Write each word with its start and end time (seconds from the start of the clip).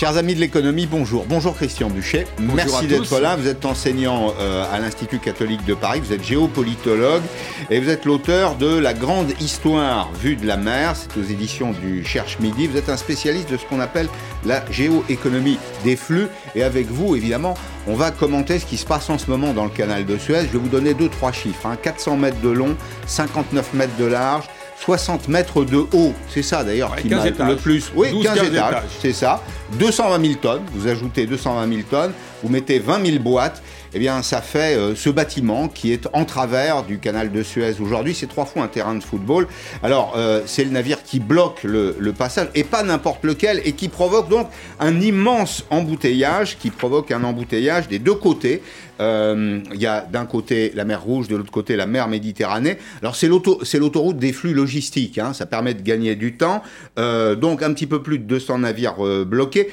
Chers 0.00 0.16
amis 0.16 0.34
de 0.34 0.40
l'économie, 0.40 0.86
bonjour. 0.86 1.26
Bonjour 1.28 1.54
Christian 1.54 1.90
Buchet. 1.90 2.26
Merci 2.38 2.86
d'être 2.86 3.20
là. 3.20 3.36
Vous 3.36 3.46
êtes 3.46 3.66
enseignant 3.66 4.32
euh, 4.40 4.64
à 4.72 4.78
l'Institut 4.78 5.18
catholique 5.18 5.62
de 5.66 5.74
Paris, 5.74 6.00
vous 6.02 6.14
êtes 6.14 6.24
géopolitologue 6.24 7.20
et 7.68 7.80
vous 7.80 7.90
êtes 7.90 8.06
l'auteur 8.06 8.54
de 8.54 8.78
La 8.78 8.94
grande 8.94 9.32
histoire 9.42 10.10
vue 10.14 10.36
de 10.36 10.46
la 10.46 10.56
mer. 10.56 10.96
C'est 10.96 11.20
aux 11.20 11.22
éditions 11.22 11.72
du 11.72 12.02
Cherche 12.02 12.38
Midi. 12.38 12.66
Vous 12.66 12.78
êtes 12.78 12.88
un 12.88 12.96
spécialiste 12.96 13.50
de 13.50 13.58
ce 13.58 13.66
qu'on 13.66 13.78
appelle 13.78 14.08
la 14.46 14.64
géoéconomie 14.70 15.58
des 15.84 15.96
flux. 15.96 16.28
Et 16.54 16.62
avec 16.62 16.86
vous, 16.86 17.14
évidemment, 17.14 17.52
on 17.86 17.94
va 17.94 18.10
commenter 18.10 18.58
ce 18.58 18.64
qui 18.64 18.78
se 18.78 18.86
passe 18.86 19.10
en 19.10 19.18
ce 19.18 19.30
moment 19.30 19.52
dans 19.52 19.64
le 19.64 19.70
canal 19.70 20.06
de 20.06 20.16
Suez. 20.16 20.46
Je 20.46 20.52
vais 20.52 20.58
vous 20.58 20.70
donner 20.70 20.94
deux, 20.94 21.10
trois 21.10 21.32
chiffres. 21.32 21.68
400 21.82 22.12
hein. 22.12 22.16
mètres 22.16 22.40
de 22.40 22.48
long, 22.48 22.74
59 23.06 23.74
mètres 23.74 23.96
de 23.98 24.06
large. 24.06 24.46
60 24.84 25.28
mètres 25.28 25.64
de 25.64 25.76
haut, 25.76 26.14
c'est 26.28 26.42
ça 26.42 26.64
d'ailleurs 26.64 26.96
qui 26.96 27.08
m'a 27.08 27.24
le 27.26 27.56
plus. 27.56 27.92
Oui, 27.94 28.22
15, 28.22 28.44
étages, 28.44 28.82
c'est 29.00 29.12
ça. 29.12 29.42
220 29.78 30.22
000 30.22 30.34
tonnes, 30.40 30.62
vous 30.72 30.88
ajoutez 30.88 31.26
220 31.26 31.68
000 31.68 31.80
tonnes, 31.88 32.12
vous 32.42 32.48
mettez 32.48 32.78
20 32.78 33.06
000 33.06 33.22
boîtes, 33.22 33.62
eh 33.92 33.98
bien 33.98 34.22
ça 34.22 34.40
fait 34.40 34.76
euh, 34.76 34.94
ce 34.94 35.10
bâtiment 35.10 35.68
qui 35.68 35.92
est 35.92 36.08
en 36.14 36.24
travers 36.24 36.82
du 36.82 36.98
canal 36.98 37.30
de 37.30 37.42
Suez 37.42 37.74
aujourd'hui, 37.80 38.14
c'est 38.14 38.26
trois 38.26 38.46
fois 38.46 38.62
un 38.62 38.68
terrain 38.68 38.94
de 38.94 39.02
football. 39.02 39.48
Alors 39.82 40.14
euh, 40.16 40.42
c'est 40.46 40.64
le 40.64 40.70
navire 40.70 41.02
qui 41.02 41.20
bloque 41.20 41.62
le, 41.62 41.94
le 41.98 42.12
passage, 42.12 42.48
et 42.54 42.64
pas 42.64 42.82
n'importe 42.82 43.22
lequel, 43.24 43.60
et 43.64 43.72
qui 43.72 43.88
provoque 43.88 44.30
donc 44.30 44.48
un 44.78 44.98
immense 45.00 45.64
embouteillage, 45.70 46.56
qui 46.58 46.70
provoque 46.70 47.10
un 47.10 47.22
embouteillage 47.24 47.86
des 47.86 47.98
deux 47.98 48.14
côtés. 48.14 48.62
Euh, 49.00 49.60
il 49.72 49.80
y 49.80 49.86
a 49.86 50.02
d'un 50.02 50.26
côté 50.26 50.72
la 50.74 50.84
mer 50.84 51.02
Rouge, 51.02 51.28
de 51.28 51.36
l'autre 51.36 51.50
côté 51.50 51.76
la 51.76 51.86
mer 51.86 52.08
Méditerranée. 52.08 52.78
Alors 53.00 53.16
c'est 53.16 53.28
l'autoroute 53.28 54.18
des 54.18 54.32
flux 54.32 54.54
logistiques, 54.54 55.18
hein, 55.18 55.32
ça 55.32 55.46
permet 55.46 55.74
de 55.74 55.82
gagner 55.82 56.14
du 56.16 56.36
temps. 56.36 56.62
Euh, 56.98 57.34
donc 57.34 57.62
un 57.62 57.72
petit 57.72 57.86
peu 57.86 58.02
plus 58.02 58.18
de 58.18 58.24
200 58.24 58.58
navires 58.58 59.04
euh, 59.04 59.24
bloqués. 59.24 59.68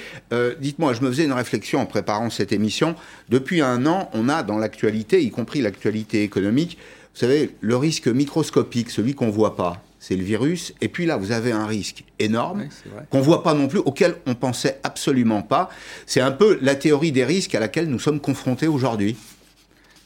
Dites-moi, 0.59 0.93
je 0.93 1.01
me 1.01 1.09
faisais 1.09 1.25
une 1.25 1.33
réflexion 1.33 1.79
en 1.79 1.85
préparant 1.85 2.29
cette 2.29 2.51
émission. 2.51 2.95
Depuis 3.29 3.61
un 3.61 3.85
an, 3.85 4.09
on 4.13 4.29
a 4.29 4.43
dans 4.43 4.57
l'actualité, 4.57 5.21
y 5.21 5.29
compris 5.29 5.61
l'actualité 5.61 6.23
économique, 6.23 6.77
vous 7.13 7.19
savez, 7.19 7.55
le 7.61 7.75
risque 7.75 8.07
microscopique, 8.07 8.89
celui 8.91 9.15
qu'on 9.15 9.27
ne 9.27 9.31
voit 9.31 9.55
pas 9.55 9.81
c'est 10.07 10.15
le 10.15 10.23
virus. 10.23 10.73
Et 10.79 10.87
puis 10.87 11.05
là, 11.05 11.17
vous 11.17 11.33
avez 11.33 11.51
un 11.51 11.65
risque 11.65 12.05
énorme 12.17 12.69
qu'on 13.09 13.17
ne 13.17 13.23
voit 13.23 13.43
pas 13.43 13.53
non 13.53 13.67
plus, 13.67 13.79
auquel 13.79 14.15
on 14.25 14.35
pensait 14.35 14.79
absolument 14.83 15.41
pas. 15.41 15.69
C'est 16.05 16.21
un 16.21 16.31
peu 16.31 16.57
la 16.61 16.75
théorie 16.75 17.11
des 17.11 17.25
risques 17.25 17.55
à 17.55 17.59
laquelle 17.59 17.89
nous 17.89 17.99
sommes 17.99 18.21
confrontés 18.21 18.67
aujourd'hui. 18.67 19.17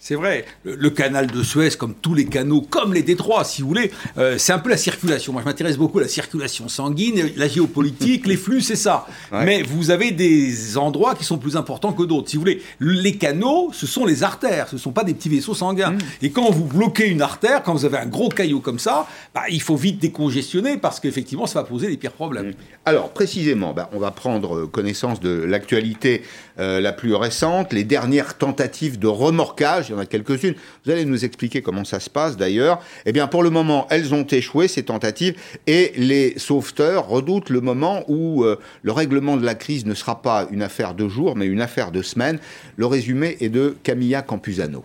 C'est 0.04 0.16
vrai, 0.16 0.46
le, 0.64 0.90
canal 0.90 1.28
de 1.28 1.44
Suez, 1.44 1.70
comme 1.78 1.94
tous 1.94 2.16
les 2.16 2.26
canaux, 2.26 2.62
comme 2.68 2.92
les 2.92 3.04
détroits, 3.04 3.44
si 3.44 3.62
vous 3.62 3.68
voulez, 3.68 3.92
euh, 4.18 4.40
c'est 4.40 4.52
un 4.52 4.58
peu 4.58 4.72
la 4.72 4.78
circulation. 4.78 5.32
Moi, 5.32 5.44
je 5.44 5.48
m'intéresse 5.48 5.78
beaucoup 5.78 6.00
à 6.00 6.02
la 6.02 6.08
circulation 6.08 6.68
sanguine, 6.70 7.30
la 7.38 7.48
géopolitique, 7.48 8.26
les 8.26 8.36
flux, 8.36 8.62
c'est 8.62 8.76
ça. 8.76 9.06
Mais 9.32 9.62
vous 9.62 9.92
avez 9.92 10.10
des 10.10 10.76
endroits 10.76 11.14
qui 11.14 11.24
sont 11.24 11.38
plus 11.38 11.56
importants 11.56 11.94
que 11.94 12.02
d'autres. 12.02 12.30
Si 12.30 12.36
vous 12.36 12.42
voulez, 12.42 12.64
les 12.80 13.16
canaux, 13.16 13.70
ce 13.74 13.86
sont 13.86 14.08
les 14.08 14.24
artères, 14.24 14.70
ce 14.70 14.76
ne 14.76 14.80
sont 14.80 14.92
pas 14.92 15.04
des 15.04 15.14
petits 15.14 15.30
vaisseaux 15.30 15.54
sanguins. 15.54 15.92
Mm. 15.92 16.00
Et 16.24 16.32
quand 16.32 16.50
vous 16.50 16.66
bloquez 16.66 17.08
une 17.08 17.22
artère, 17.22 17.62
quand 17.62 17.76
vous 17.76 17.86
avez 17.86 18.00
un 18.00 18.08
gros 18.08 18.30
caillot 18.30 18.60
comme 18.60 18.80
ça, 18.80 19.06
bah, 19.36 19.44
il 19.52 19.62
faut 19.62 19.76
vite 19.76 20.00
décongestionner 20.00 20.78
parce 20.78 21.00
qu'effectivement, 21.00 21.46
ça 21.46 21.62
va 21.62 21.68
poser 21.68 21.90
les 21.90 21.98
pires 21.98 22.14
problèmes. 22.14 22.48
Mm. 22.48 22.54
Alors, 22.86 23.12
précisément, 23.12 23.72
bah, 23.74 23.88
on 23.94 24.00
va 24.00 24.10
prendre 24.10 24.66
connaissance 24.66 25.20
de 25.20 25.30
l'actualité 25.30 26.24
la 26.58 26.92
plus 26.94 27.16
récente, 27.16 27.74
les 27.74 27.84
dernières 27.84 28.38
tentatives 28.38 29.00
de 29.00 29.08
remorquage 29.08 29.62
il 29.90 29.92
y 29.94 29.96
en 29.96 30.00
a 30.00 30.06
quelques-unes. 30.06 30.56
Vous 30.86 30.92
allez 30.92 31.06
nous 31.06 31.26
expliquer 31.26 31.62
comment 31.62 31.84
ça 31.84 32.00
se 32.00 32.10
passe 32.10 32.38
d'ailleurs. 32.38 32.80
Eh 33.06 33.12
bien, 33.12 33.28
pour 33.28 33.44
le 33.44 33.50
moment, 33.50 33.88
elles 33.90 34.14
ont 34.14 34.26
échoué, 34.26 34.68
ces 34.68 34.84
tentatives, 34.84 35.36
et 35.68 35.92
les 35.96 36.38
sauveteurs 36.38 37.08
redoutent 37.08 37.50
le 37.50 37.62
moment 37.62 38.04
où 38.08 38.44
euh, 38.44 38.58
le 38.82 38.92
règlement 38.92 39.38
de 39.38 39.46
la 39.46 39.56
crise 39.56 39.86
ne 39.86 39.94
sera 39.94 40.22
pas 40.22 40.48
une 40.52 40.64
affaire 40.64 40.94
de 40.94 41.08
jours, 41.08 41.36
mais 41.36 41.46
une 41.46 41.62
affaire 41.62 41.92
de 41.92 42.02
semaines. 42.02 42.40
Le 42.76 42.86
résumé 42.86 43.38
est 43.40 43.50
de 43.50 43.76
Camilla 43.84 44.22
Campuzano. 44.22 44.84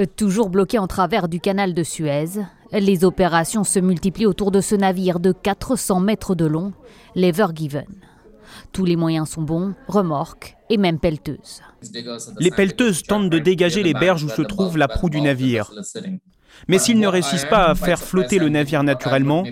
Euh, 0.00 0.06
toujours 0.16 0.48
bloqué 0.48 0.78
en 0.78 0.86
travers 0.86 1.28
du 1.28 1.40
canal 1.40 1.74
de 1.74 1.82
Suez, 1.82 2.40
les 2.72 3.04
opérations 3.04 3.64
se 3.64 3.78
multiplient 3.78 4.26
autour 4.26 4.50
de 4.50 4.60
ce 4.60 4.74
navire 4.74 5.20
de 5.20 5.32
400 5.32 6.00
mètres 6.00 6.34
de 6.34 6.46
long, 6.46 6.72
l'Ever 7.14 7.48
Given. 7.54 7.84
Tous 8.72 8.84
les 8.84 8.96
moyens 8.96 9.28
sont 9.30 9.42
bons, 9.42 9.74
remorques 9.88 10.56
et 10.70 10.76
même 10.76 10.98
pelleteuses. 10.98 11.60
Les 12.38 12.50
pelleteuses 12.50 13.02
tentent 13.02 13.30
de 13.30 13.38
dégager 13.38 13.82
les 13.82 13.94
berges 13.94 14.24
où 14.24 14.28
se 14.28 14.42
trouve 14.42 14.78
la 14.78 14.88
proue 14.88 15.10
du 15.10 15.20
navire. 15.20 15.70
Mais 16.68 16.78
s'ils 16.78 17.00
ne 17.00 17.06
réussissent 17.06 17.46
pas 17.46 17.66
à 17.66 17.74
faire 17.74 18.00
flotter 18.00 18.38
le 18.38 18.48
navire 18.48 18.82
naturellement, 18.82 19.44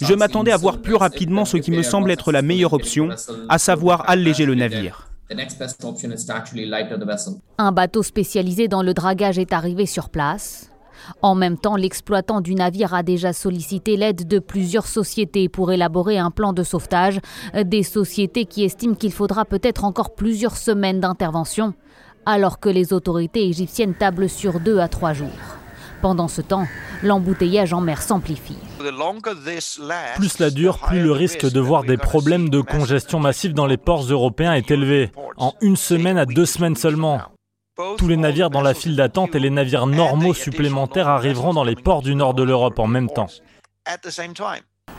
je 0.00 0.14
m'attendais 0.14 0.52
à 0.52 0.56
voir 0.56 0.80
plus 0.80 0.94
rapidement 0.94 1.44
ce 1.44 1.56
qui 1.56 1.70
me 1.70 1.82
semble 1.82 2.10
être 2.10 2.32
la 2.32 2.42
meilleure 2.42 2.72
option, 2.72 3.10
à 3.48 3.58
savoir 3.58 4.08
alléger 4.08 4.46
le 4.46 4.54
navire. 4.54 5.08
Un 7.58 7.72
bateau 7.72 8.02
spécialisé 8.02 8.68
dans 8.68 8.82
le 8.82 8.94
dragage 8.94 9.38
est 9.38 9.52
arrivé 9.52 9.84
sur 9.84 10.08
place. 10.08 10.70
En 11.22 11.34
même 11.34 11.58
temps, 11.58 11.76
l'exploitant 11.76 12.40
du 12.40 12.54
navire 12.54 12.94
a 12.94 13.02
déjà 13.02 13.32
sollicité 13.32 13.96
l'aide 13.96 14.26
de 14.26 14.38
plusieurs 14.38 14.86
sociétés 14.86 15.48
pour 15.48 15.72
élaborer 15.72 16.18
un 16.18 16.30
plan 16.30 16.52
de 16.52 16.62
sauvetage, 16.62 17.20
des 17.64 17.82
sociétés 17.82 18.44
qui 18.44 18.64
estiment 18.64 18.94
qu'il 18.94 19.12
faudra 19.12 19.44
peut-être 19.44 19.84
encore 19.84 20.14
plusieurs 20.14 20.56
semaines 20.56 21.00
d'intervention, 21.00 21.74
alors 22.26 22.60
que 22.60 22.68
les 22.68 22.92
autorités 22.92 23.46
égyptiennes 23.46 23.94
tablent 23.94 24.28
sur 24.28 24.60
deux 24.60 24.78
à 24.78 24.88
trois 24.88 25.12
jours. 25.12 25.28
Pendant 26.00 26.28
ce 26.28 26.42
temps, 26.42 26.66
l'embouteillage 27.02 27.72
en 27.72 27.80
mer 27.80 28.02
s'amplifie. 28.02 28.58
Plus 28.78 30.28
cela 30.28 30.50
dure, 30.50 30.78
plus 30.78 31.02
le 31.02 31.10
risque 31.10 31.50
de 31.50 31.60
voir 31.60 31.82
des 31.82 31.96
problèmes 31.96 32.48
de 32.50 32.60
congestion 32.60 33.18
massive 33.18 33.52
dans 33.52 33.66
les 33.66 33.76
ports 33.76 34.04
européens 34.04 34.52
est 34.52 34.70
élevé. 34.70 35.10
En 35.36 35.54
une 35.60 35.76
semaine 35.76 36.18
à 36.18 36.26
deux 36.26 36.46
semaines 36.46 36.76
seulement. 36.76 37.20
Tous 37.96 38.08
les 38.08 38.16
navires 38.16 38.50
dans 38.50 38.60
la 38.60 38.74
file 38.74 38.96
d'attente 38.96 39.36
et 39.36 39.38
les 39.38 39.50
navires 39.50 39.86
normaux 39.86 40.34
supplémentaires 40.34 41.06
arriveront 41.06 41.54
dans 41.54 41.62
les 41.62 41.76
ports 41.76 42.02
du 42.02 42.16
nord 42.16 42.34
de 42.34 42.42
l'Europe 42.42 42.80
en 42.80 42.88
même 42.88 43.08
temps. 43.08 43.28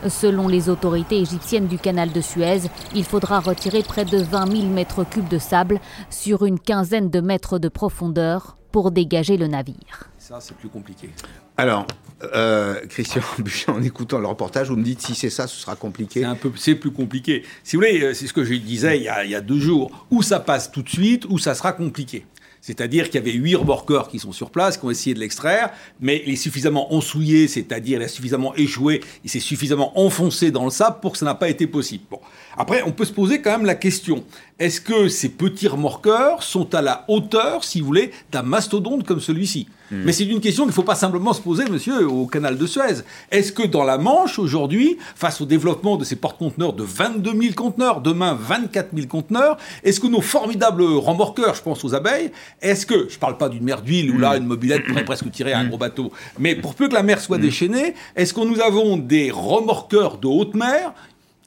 Selon 0.08 0.48
les 0.48 0.70
autorités 0.70 1.18
égyptiennes 1.18 1.66
du 1.66 1.76
canal 1.76 2.10
de 2.10 2.22
Suez, 2.22 2.62
il 2.94 3.04
faudra 3.04 3.40
retirer 3.40 3.82
près 3.82 4.06
de 4.06 4.16
20 4.16 4.50
000 4.50 4.66
mètres 4.68 5.04
cubes 5.04 5.28
de 5.28 5.38
sable 5.38 5.78
sur 6.08 6.46
une 6.46 6.58
quinzaine 6.58 7.10
de 7.10 7.20
mètres 7.20 7.58
de 7.58 7.68
profondeur 7.68 8.56
pour 8.72 8.92
dégager 8.92 9.36
le 9.36 9.46
navire. 9.46 10.08
Ça, 10.16 10.38
c'est 10.40 10.56
plus 10.56 10.70
compliqué. 10.70 11.10
Alors, 11.58 11.86
euh, 12.34 12.80
Christian 12.88 13.20
en 13.68 13.82
écoutant 13.82 14.20
le 14.20 14.26
reportage, 14.26 14.70
vous 14.70 14.76
me 14.76 14.84
dites 14.84 15.02
si 15.02 15.14
c'est 15.14 15.28
ça, 15.28 15.46
ce 15.46 15.60
sera 15.60 15.76
compliqué. 15.76 16.20
C'est 16.20 16.26
un 16.26 16.36
peu, 16.36 16.50
c'est 16.56 16.76
plus 16.76 16.92
compliqué. 16.92 17.44
Si 17.62 17.76
vous 17.76 17.82
voulez, 17.82 18.02
euh, 18.02 18.14
c'est 18.14 18.26
ce 18.26 18.32
que 18.32 18.44
je 18.44 18.54
disais 18.54 18.96
il 18.96 19.02
y, 19.02 19.08
a, 19.08 19.24
il 19.24 19.30
y 19.30 19.34
a 19.34 19.42
deux 19.42 19.58
jours. 19.58 20.06
Ou 20.10 20.22
ça 20.22 20.40
passe 20.40 20.72
tout 20.72 20.82
de 20.82 20.88
suite, 20.88 21.26
ou 21.28 21.38
ça 21.38 21.54
sera 21.54 21.74
compliqué. 21.74 22.24
C'est-à-dire 22.60 23.06
qu'il 23.06 23.14
y 23.14 23.18
avait 23.18 23.32
huit 23.32 23.54
remorqueurs 23.54 24.08
qui 24.08 24.18
sont 24.18 24.32
sur 24.32 24.50
place, 24.50 24.76
qui 24.76 24.84
ont 24.84 24.90
essayé 24.90 25.14
de 25.14 25.20
l'extraire, 25.20 25.70
mais 26.00 26.22
il 26.26 26.32
est 26.32 26.36
suffisamment 26.36 26.92
ensouillé, 26.94 27.48
c'est-à-dire 27.48 28.00
il 28.00 28.04
a 28.04 28.08
suffisamment 28.08 28.54
échoué, 28.54 29.00
il 29.24 29.30
s'est 29.30 29.40
suffisamment 29.40 29.98
enfoncé 29.98 30.50
dans 30.50 30.64
le 30.64 30.70
sable 30.70 30.98
pour 31.00 31.12
que 31.12 31.18
ça 31.18 31.24
n'a 31.24 31.34
pas 31.34 31.48
été 31.48 31.66
possible. 31.66 32.04
Bon. 32.10 32.20
Après, 32.56 32.82
on 32.82 32.92
peut 32.92 33.04
se 33.04 33.12
poser 33.12 33.40
quand 33.40 33.52
même 33.52 33.66
la 33.66 33.74
question 33.74 34.24
est-ce 34.58 34.82
que 34.82 35.08
ces 35.08 35.30
petits 35.30 35.68
remorqueurs 35.68 36.42
sont 36.42 36.74
à 36.74 36.82
la 36.82 37.04
hauteur, 37.08 37.64
si 37.64 37.80
vous 37.80 37.86
voulez, 37.86 38.10
d'un 38.30 38.42
mastodonte 38.42 39.06
comme 39.06 39.20
celui-ci? 39.20 39.68
Hmm. 39.90 40.02
Mais 40.04 40.12
c'est 40.12 40.24
une 40.24 40.40
question 40.40 40.64
qu'il 40.64 40.70
ne 40.70 40.74
faut 40.74 40.82
pas 40.82 40.94
simplement 40.94 41.32
se 41.32 41.40
poser, 41.40 41.64
monsieur, 41.68 42.08
au 42.08 42.26
canal 42.26 42.56
de 42.58 42.66
Suez. 42.66 43.02
Est-ce 43.30 43.52
que 43.52 43.62
dans 43.62 43.84
la 43.84 43.98
Manche, 43.98 44.38
aujourd'hui, 44.38 44.98
face 45.14 45.40
au 45.40 45.46
développement 45.46 45.96
de 45.96 46.04
ces 46.04 46.16
porte-conteneurs 46.16 46.72
de 46.72 46.82
22 46.82 47.30
000 47.30 47.54
conteneurs, 47.54 48.00
demain 48.00 48.38
24 48.40 48.90
000 48.94 49.06
conteneurs, 49.06 49.56
est-ce 49.84 50.00
que 50.00 50.06
nos 50.06 50.20
formidables 50.20 50.82
remorqueurs, 50.82 51.54
je 51.54 51.62
pense 51.62 51.84
aux 51.84 51.94
abeilles, 51.94 52.30
est-ce 52.62 52.86
que, 52.86 53.08
je 53.08 53.14
ne 53.14 53.20
parle 53.20 53.36
pas 53.36 53.48
d'une 53.48 53.64
mer 53.64 53.82
d'huile 53.82 54.10
où 54.10 54.18
là, 54.18 54.34
hmm. 54.34 54.42
une 54.42 54.46
mobilette 54.46 54.86
pourrait 54.86 55.04
presque 55.04 55.30
tirer 55.30 55.52
un 55.52 55.64
hmm. 55.64 55.68
gros 55.68 55.78
bateau, 55.78 56.12
mais 56.38 56.54
pour 56.54 56.74
peu 56.74 56.88
que 56.88 56.94
la 56.94 57.02
mer 57.02 57.20
soit 57.20 57.38
déchaînée, 57.38 57.94
est-ce 58.16 58.34
que 58.34 58.40
nous 58.40 58.60
avons 58.60 58.96
des 58.96 59.30
remorqueurs 59.30 60.18
de 60.18 60.26
haute 60.26 60.54
mer 60.54 60.92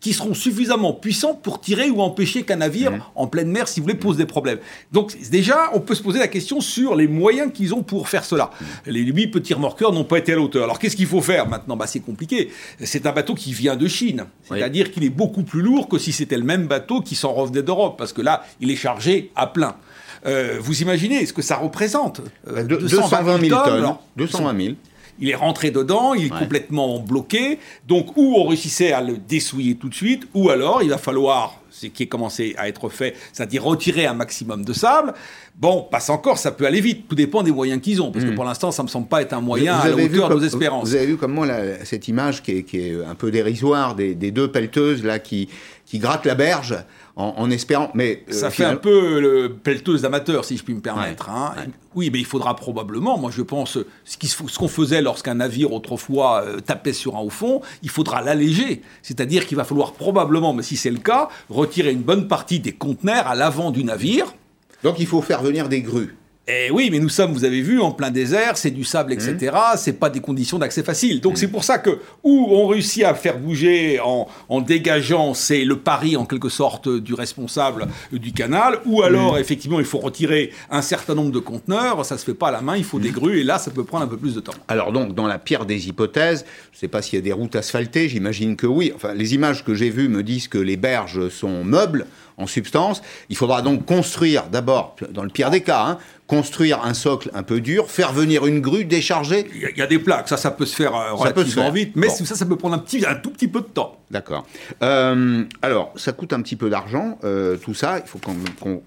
qui 0.03 0.11
seront 0.11 0.33
suffisamment 0.33 0.91
puissants 0.91 1.33
pour 1.33 1.61
tirer 1.61 1.89
ou 1.89 2.01
empêcher 2.01 2.43
qu'un 2.43 2.57
navire 2.57 2.91
mmh. 2.91 3.01
en 3.15 3.25
pleine 3.25 3.49
mer, 3.49 3.69
si 3.69 3.79
vous 3.79 3.85
voulez, 3.85 3.97
pose 3.97 4.17
des 4.17 4.25
problèmes. 4.25 4.59
Donc 4.91 5.15
déjà, 5.31 5.69
on 5.73 5.79
peut 5.79 5.95
se 5.95 6.03
poser 6.03 6.19
la 6.19 6.27
question 6.27 6.59
sur 6.59 6.95
les 6.95 7.07
moyens 7.07 7.53
qu'ils 7.53 7.73
ont 7.73 7.83
pour 7.83 8.09
faire 8.09 8.25
cela. 8.25 8.51
Mmh. 8.51 8.65
Les 8.87 8.99
huit 8.99 9.27
petits 9.27 9.53
remorqueurs 9.53 9.93
n'ont 9.93 10.03
pas 10.03 10.17
été 10.17 10.33
à 10.33 10.35
la 10.35 10.41
hauteur. 10.41 10.65
Alors 10.65 10.77
qu'est-ce 10.77 10.97
qu'il 10.97 11.07
faut 11.07 11.21
faire 11.21 11.47
maintenant? 11.47 11.77
Bah, 11.77 11.87
C'est 11.87 12.01
compliqué. 12.01 12.51
C'est 12.83 13.07
un 13.07 13.13
bateau 13.13 13.33
qui 13.33 13.53
vient 13.53 13.77
de 13.77 13.87
Chine. 13.87 14.25
C'est-à-dire 14.43 14.91
qu'il 14.91 15.05
est 15.05 15.09
beaucoup 15.09 15.43
plus 15.43 15.61
lourd 15.61 15.87
que 15.87 15.97
si 15.97 16.11
c'était 16.11 16.37
le 16.37 16.43
même 16.43 16.67
bateau 16.67 16.99
qui 16.99 17.15
s'en 17.15 17.31
revenait 17.31 17.63
d'Europe, 17.63 17.95
parce 17.97 18.11
que 18.11 18.21
là, 18.21 18.43
il 18.59 18.69
est 18.71 18.75
chargé 18.75 19.31
à 19.37 19.47
plein. 19.47 19.77
Euh, 20.25 20.57
vous 20.59 20.81
imaginez 20.81 21.25
ce 21.25 21.31
que 21.31 21.41
ça 21.41 21.55
représente 21.55 22.19
220 22.45 23.39
000 23.39 23.63
tonnes. 23.63 23.95
220 24.17 24.65
000 24.65 24.75
il 25.23 25.29
est 25.29 25.35
rentré 25.35 25.71
dedans, 25.71 26.13
il 26.13 26.25
est 26.25 26.37
complètement 26.37 26.99
bloqué. 26.99 27.57
Donc, 27.87 28.17
ou 28.17 28.35
on 28.37 28.43
réussissait 28.43 28.91
à 28.91 29.01
le 29.01 29.15
dessouiller 29.17 29.75
tout 29.75 29.87
de 29.87 29.95
suite, 29.95 30.27
ou 30.33 30.49
alors 30.49 30.83
il 30.83 30.89
va 30.89 30.97
falloir 30.97 31.61
ce 31.71 31.87
qui 31.87 32.03
est 32.03 32.07
commencé 32.07 32.53
à 32.57 32.67
être 32.67 32.89
fait, 32.89 33.15
c'est-à-dire 33.31 33.63
retirer 33.63 34.05
un 34.05 34.13
maximum 34.13 34.65
de 34.65 34.73
sable, 34.73 35.13
bon, 35.57 35.87
passe 35.89 36.09
encore, 36.09 36.37
ça 36.37 36.51
peut 36.51 36.65
aller 36.65 36.81
vite. 36.81 37.07
Tout 37.07 37.15
dépend 37.15 37.41
des 37.41 37.51
moyens 37.51 37.81
qu'ils 37.81 38.01
ont, 38.01 38.11
parce 38.11 38.25
que 38.25 38.31
hmm. 38.31 38.35
pour 38.35 38.43
l'instant, 38.43 38.71
ça 38.71 38.83
me 38.83 38.89
semble 38.89 39.07
pas 39.07 39.21
être 39.21 39.33
un 39.33 39.41
moyen 39.41 39.75
à 39.75 39.87
la 39.87 39.95
hauteur 39.95 40.29
de 40.29 40.35
nos 40.35 40.41
espérances. 40.41 40.89
Vous 40.89 40.95
avez 40.95 41.05
vu 41.05 41.17
comme 41.17 41.33
moi 41.33 41.47
cette 41.85 42.09
image 42.09 42.43
qui 42.43 42.51
est, 42.51 42.93
un 43.07 43.15
peu 43.15 43.31
dérisoire 43.31 43.95
des, 43.95 44.15
des 44.15 44.31
deux 44.31 44.51
pelleteuses 44.51 45.03
là 45.03 45.19
qui 45.19 45.47
qui 45.85 45.99
gratte 45.99 46.25
la 46.25 46.35
berge 46.35 46.75
en, 47.15 47.49
espérant. 47.51 47.91
Mais 47.93 48.23
euh, 48.27 48.33
ça 48.33 48.49
fait 48.49 48.65
un 48.65 48.75
peu 48.75 49.19
le 49.19 49.49
pelleteuse 49.49 50.01
d'amateur, 50.01 50.45
si 50.45 50.57
je 50.57 50.63
puis 50.63 50.73
me 50.73 50.81
permettre. 50.81 51.29
Hein. 51.29 51.53
Oui, 51.95 52.09
mais 52.11 52.19
il 52.19 52.25
faudra 52.25 52.55
probablement, 52.55 53.17
moi 53.17 53.29
je 53.31 53.43
pense, 53.43 53.77
ce 54.03 54.57
qu'on 54.57 54.67
faisait 54.67 55.01
lorsqu'un 55.01 55.35
navire 55.35 55.71
autrefois 55.73 56.43
euh, 56.43 56.59
tapait 56.59 56.93
sur 56.93 57.15
un 57.15 57.19
haut 57.19 57.29
fond, 57.29 57.61
il 57.83 57.89
faudra 57.89 58.21
l'alléger. 58.21 58.81
C'est-à-dire 59.03 59.45
qu'il 59.45 59.57
va 59.57 59.63
falloir 59.63 59.93
probablement, 59.93 60.53
mais 60.53 60.63
si 60.63 60.75
c'est 60.75 60.89
le 60.89 60.99
cas, 60.99 61.29
retirer 61.49 61.91
une 61.91 62.01
bonne 62.01 62.27
partie 62.27 62.59
des 62.59 62.73
conteneurs 62.73 63.27
à 63.27 63.35
l'avant 63.35 63.69
du 63.69 63.83
navire. 63.83 64.33
Donc 64.81 64.99
il 64.99 65.05
faut 65.05 65.21
faire 65.21 65.43
venir 65.43 65.69
des 65.69 65.81
grues. 65.81 66.15
Eh 66.45 66.69
oui, 66.71 66.89
mais 66.91 66.99
nous 66.99 67.07
sommes, 67.07 67.31
vous 67.31 67.45
avez 67.45 67.61
vu, 67.61 67.79
en 67.79 67.91
plein 67.91 68.11
désert, 68.11 68.57
c'est 68.57 68.69
du 68.69 68.83
sable, 68.83 69.13
etc. 69.13 69.33
Ce 69.39 69.47
mmh. 69.47 69.77
C'est 69.77 69.93
pas 69.93 70.09
des 70.09 70.19
conditions 70.19 70.59
d'accès 70.59 70.83
facile. 70.83 71.21
Donc 71.21 71.37
c'est 71.37 71.47
pour 71.47 71.63
ça 71.63 71.77
que 71.77 71.99
où 72.21 72.47
on 72.51 72.67
réussit 72.67 73.05
à 73.05 73.13
faire 73.13 73.39
bouger 73.39 74.01
en, 74.01 74.59
dégageant, 74.59 75.33
c'est 75.33 75.63
le 75.63 75.77
pari 75.77 76.17
en 76.17 76.25
quelque 76.25 76.49
sorte 76.49 76.89
du 76.89 77.13
responsable 77.13 77.87
du 78.11 78.33
canal. 78.33 78.79
Ou 78.85 79.03
alors 79.03 79.35
mmh. 79.35 79.39
effectivement, 79.39 79.79
il 79.79 79.85
faut 79.85 79.99
retirer 79.99 80.51
un 80.69 80.81
certain 80.81 81.15
nombre 81.15 81.31
de 81.31 81.39
conteneurs. 81.39 82.05
Ça 82.05 82.17
se 82.17 82.25
fait 82.25 82.33
pas 82.33 82.49
à 82.49 82.51
la 82.51 82.61
main, 82.61 82.75
il 82.75 82.83
faut 82.83 82.99
des 82.99 83.11
mmh. 83.11 83.13
grues 83.13 83.39
et 83.39 83.43
là, 83.45 83.57
ça 83.57 83.71
peut 83.71 83.85
prendre 83.85 84.03
un 84.03 84.09
peu 84.09 84.17
plus 84.17 84.35
de 84.35 84.41
temps. 84.41 84.53
Alors 84.67 84.91
donc, 84.91 85.15
dans 85.15 85.27
la 85.27 85.39
pire 85.39 85.65
des 85.65 85.87
hypothèses, 85.87 86.43
je 86.73 86.77
ne 86.77 86.79
sais 86.79 86.87
pas 86.89 87.01
s'il 87.01 87.19
y 87.19 87.21
a 87.21 87.23
des 87.23 87.31
routes 87.31 87.55
asphaltées. 87.55 88.09
J'imagine 88.09 88.57
que 88.57 88.67
oui. 88.67 88.91
Enfin, 88.93 89.13
les 89.13 89.33
images 89.33 89.63
que 89.63 89.73
j'ai 89.73 89.89
vues 89.89 90.09
me 90.09 90.23
disent 90.23 90.49
que 90.49 90.57
les 90.57 90.75
berges 90.75 91.29
sont 91.29 91.63
meubles 91.63 92.05
en 92.37 92.47
substance. 92.47 93.01
Il 93.29 93.35
faudra 93.35 93.61
donc 93.61 93.85
construire 93.85 94.47
d'abord, 94.51 94.95
dans 95.11 95.23
le 95.23 95.29
pire 95.29 95.49
des 95.49 95.61
cas, 95.61 95.85
hein, 95.85 95.97
construire 96.33 96.83
un 96.83 96.93
socle 96.95 97.29
un 97.35 97.43
peu 97.43 97.61
dur, 97.61 97.91
faire 97.91 98.11
venir 98.11 98.47
une 98.47 98.59
grue, 98.59 98.85
décharger. 98.85 99.45
Il 99.53 99.77
y, 99.77 99.81
a 99.81 99.87
des 99.87 99.99
plaques, 99.99 100.27
ça, 100.27 100.37
ça 100.37 100.49
peut 100.49 100.65
se 100.65 100.75
faire 100.75 100.95
euh, 100.95 101.13
relativement 101.13 101.69
vite, 101.69 101.91
mais 101.95 102.09
ça, 102.09 102.35
ça 102.35 102.45
peut 102.45 102.55
prendre 102.55 102.75
un, 102.75 102.79
petit, 102.79 103.05
un 103.05 103.15
tout 103.15 103.29
petit 103.29 103.47
peu 103.47 103.61
de 103.61 103.67
temps. 103.67 103.99
D'accord. 104.09 104.45
Euh, 104.81 105.43
alors, 105.61 105.93
ça 105.95 106.11
coûte 106.11 106.33
un 106.33 106.41
petit 106.41 106.55
peu 106.55 106.69
d'argent, 106.69 107.19
euh, 107.23 107.55
tout 107.57 107.75
ça. 107.75 107.99
Il 107.99 108.07
faut 108.07 108.19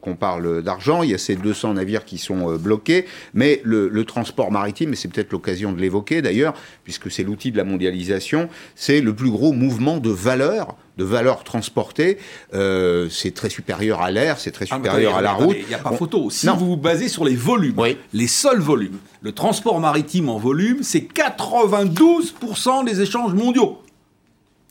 qu'on 0.00 0.16
parle 0.16 0.62
d'argent. 0.62 1.02
Il 1.02 1.10
y 1.10 1.14
a 1.14 1.18
ces 1.18 1.36
200 1.36 1.74
navires 1.74 2.04
qui 2.04 2.18
sont 2.18 2.56
bloqués, 2.56 3.06
mais 3.32 3.60
le, 3.64 3.88
le 3.88 4.04
transport 4.04 4.50
maritime, 4.50 4.92
et 4.92 4.96
c'est 4.96 5.08
peut-être 5.08 5.32
l'occasion 5.32 5.72
de 5.72 5.80
l'évoquer 5.80 6.22
d'ailleurs, 6.22 6.54
puisque 6.84 7.10
c'est 7.10 7.22
l'outil 7.22 7.52
de 7.52 7.56
la 7.56 7.64
mondialisation, 7.64 8.48
c'est 8.74 9.00
le 9.00 9.14
plus 9.14 9.30
gros 9.30 9.52
mouvement 9.52 9.98
de 9.98 10.10
valeur 10.10 10.76
de 10.96 11.04
valeur 11.04 11.44
transportée, 11.44 12.18
euh, 12.54 13.08
c'est 13.10 13.32
très 13.32 13.50
supérieur 13.50 14.00
à 14.00 14.10
l'air, 14.10 14.38
c'est 14.38 14.50
très 14.50 14.66
ah, 14.70 14.76
supérieur 14.76 15.16
à 15.16 15.22
la 15.22 15.32
route. 15.32 15.56
Il 15.58 15.68
n'y 15.68 15.74
a 15.74 15.78
pas 15.78 15.92
photo. 15.92 16.30
Si 16.30 16.46
vous 16.46 16.66
vous 16.66 16.76
basez 16.76 17.08
sur 17.08 17.24
les 17.24 17.36
volumes, 17.36 17.76
les 18.12 18.26
seuls 18.26 18.60
volumes, 18.60 18.98
le 19.20 19.32
transport 19.32 19.78
maritime 19.80 20.28
en 20.28 20.38
volume, 20.38 20.82
c'est 20.82 21.08
92% 21.12 22.84
des 22.84 23.00
échanges 23.00 23.34
mondiaux. 23.34 23.82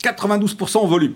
92% 0.04 0.78
en 0.78 0.88
volume 0.88 1.14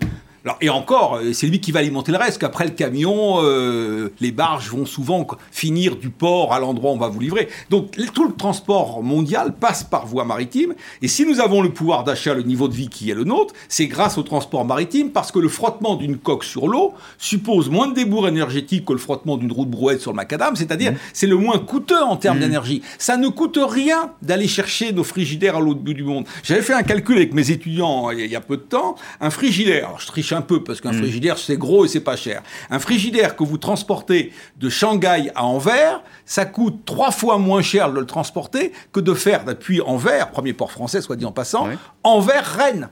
et 0.60 0.70
encore, 0.70 1.16
euh, 1.16 1.32
c'est 1.32 1.46
lui 1.46 1.60
qui 1.60 1.72
va 1.72 1.80
alimenter 1.80 2.12
le 2.12 2.18
reste, 2.18 2.38
qu'après 2.38 2.64
le 2.64 2.70
camion, 2.70 3.42
euh, 3.42 4.10
les 4.20 4.32
barges 4.32 4.70
vont 4.70 4.86
souvent 4.86 5.26
finir 5.50 5.96
du 5.96 6.08
port 6.08 6.54
à 6.54 6.60
l'endroit 6.60 6.92
où 6.92 6.94
on 6.94 6.98
va 6.98 7.08
vous 7.08 7.20
livrer. 7.20 7.48
Donc 7.68 7.96
tout 8.14 8.26
le 8.26 8.34
transport 8.34 9.02
mondial 9.02 9.54
passe 9.54 9.84
par 9.84 10.06
voie 10.06 10.24
maritime, 10.24 10.74
et 11.02 11.08
si 11.08 11.26
nous 11.26 11.40
avons 11.40 11.60
le 11.60 11.70
pouvoir 11.70 12.04
d'achat, 12.04 12.34
le 12.34 12.42
niveau 12.42 12.68
de 12.68 12.74
vie 12.74 12.88
qui 12.88 13.10
est 13.10 13.14
le 13.14 13.24
nôtre, 13.24 13.54
c'est 13.68 13.86
grâce 13.86 14.16
au 14.18 14.22
transport 14.22 14.64
maritime, 14.64 15.10
parce 15.10 15.30
que 15.30 15.38
le 15.38 15.48
frottement 15.48 15.96
d'une 15.96 16.16
coque 16.16 16.44
sur 16.44 16.68
l'eau 16.68 16.94
suppose 17.18 17.68
moins 17.68 17.88
de 17.88 17.94
débours 17.94 18.26
énergétiques 18.26 18.86
que 18.86 18.92
le 18.92 18.98
frottement 18.98 19.36
d'une 19.36 19.52
roue 19.52 19.66
de 19.66 19.70
brouette 19.70 20.00
sur 20.00 20.12
le 20.12 20.16
macadam, 20.16 20.56
c'est-à-dire 20.56 20.92
mmh. 20.92 20.98
c'est 21.12 21.26
le 21.26 21.36
moins 21.36 21.58
coûteux 21.58 22.02
en 22.02 22.16
termes 22.16 22.38
mmh. 22.38 22.40
d'énergie. 22.40 22.82
Ça 22.98 23.16
ne 23.16 23.28
coûte 23.28 23.58
rien 23.60 24.12
d'aller 24.22 24.48
chercher 24.48 24.92
nos 24.92 25.04
frigidaires 25.04 25.56
à 25.56 25.60
l'autre 25.60 25.80
bout 25.80 25.94
du 25.94 26.04
monde. 26.04 26.24
J'avais 26.42 26.62
fait 26.62 26.74
un 26.74 26.82
calcul 26.82 27.16
avec 27.16 27.34
mes 27.34 27.50
étudiants 27.50 28.10
il 28.10 28.26
y 28.26 28.36
a 28.36 28.40
peu 28.40 28.56
de 28.56 28.62
temps, 28.62 28.96
un 29.20 29.30
frigidaire, 29.30 29.88
alors 29.88 30.00
je 30.00 30.06
triche 30.06 30.29
un 30.34 30.42
peu 30.42 30.62
parce 30.62 30.80
qu'un 30.80 30.92
mm. 30.92 30.98
frigidaire 30.98 31.38
c'est 31.38 31.56
gros 31.56 31.84
et 31.84 31.88
c'est 31.88 32.00
pas 32.00 32.16
cher. 32.16 32.42
Un 32.70 32.78
frigidaire 32.78 33.36
que 33.36 33.44
vous 33.44 33.58
transportez 33.58 34.32
de 34.58 34.68
Shanghai 34.68 35.30
à 35.34 35.44
Anvers, 35.44 36.02
ça 36.24 36.44
coûte 36.44 36.84
trois 36.84 37.10
fois 37.10 37.38
moins 37.38 37.62
cher 37.62 37.92
de 37.92 37.98
le 37.98 38.06
transporter 38.06 38.72
que 38.92 39.00
de 39.00 39.14
faire 39.14 39.44
depuis 39.44 39.80
Anvers, 39.80 40.30
premier 40.30 40.52
port 40.52 40.72
français 40.72 41.00
soit 41.00 41.16
dit 41.16 41.24
en 41.24 41.32
passant, 41.32 41.68
Anvers-Rennes. 42.04 42.88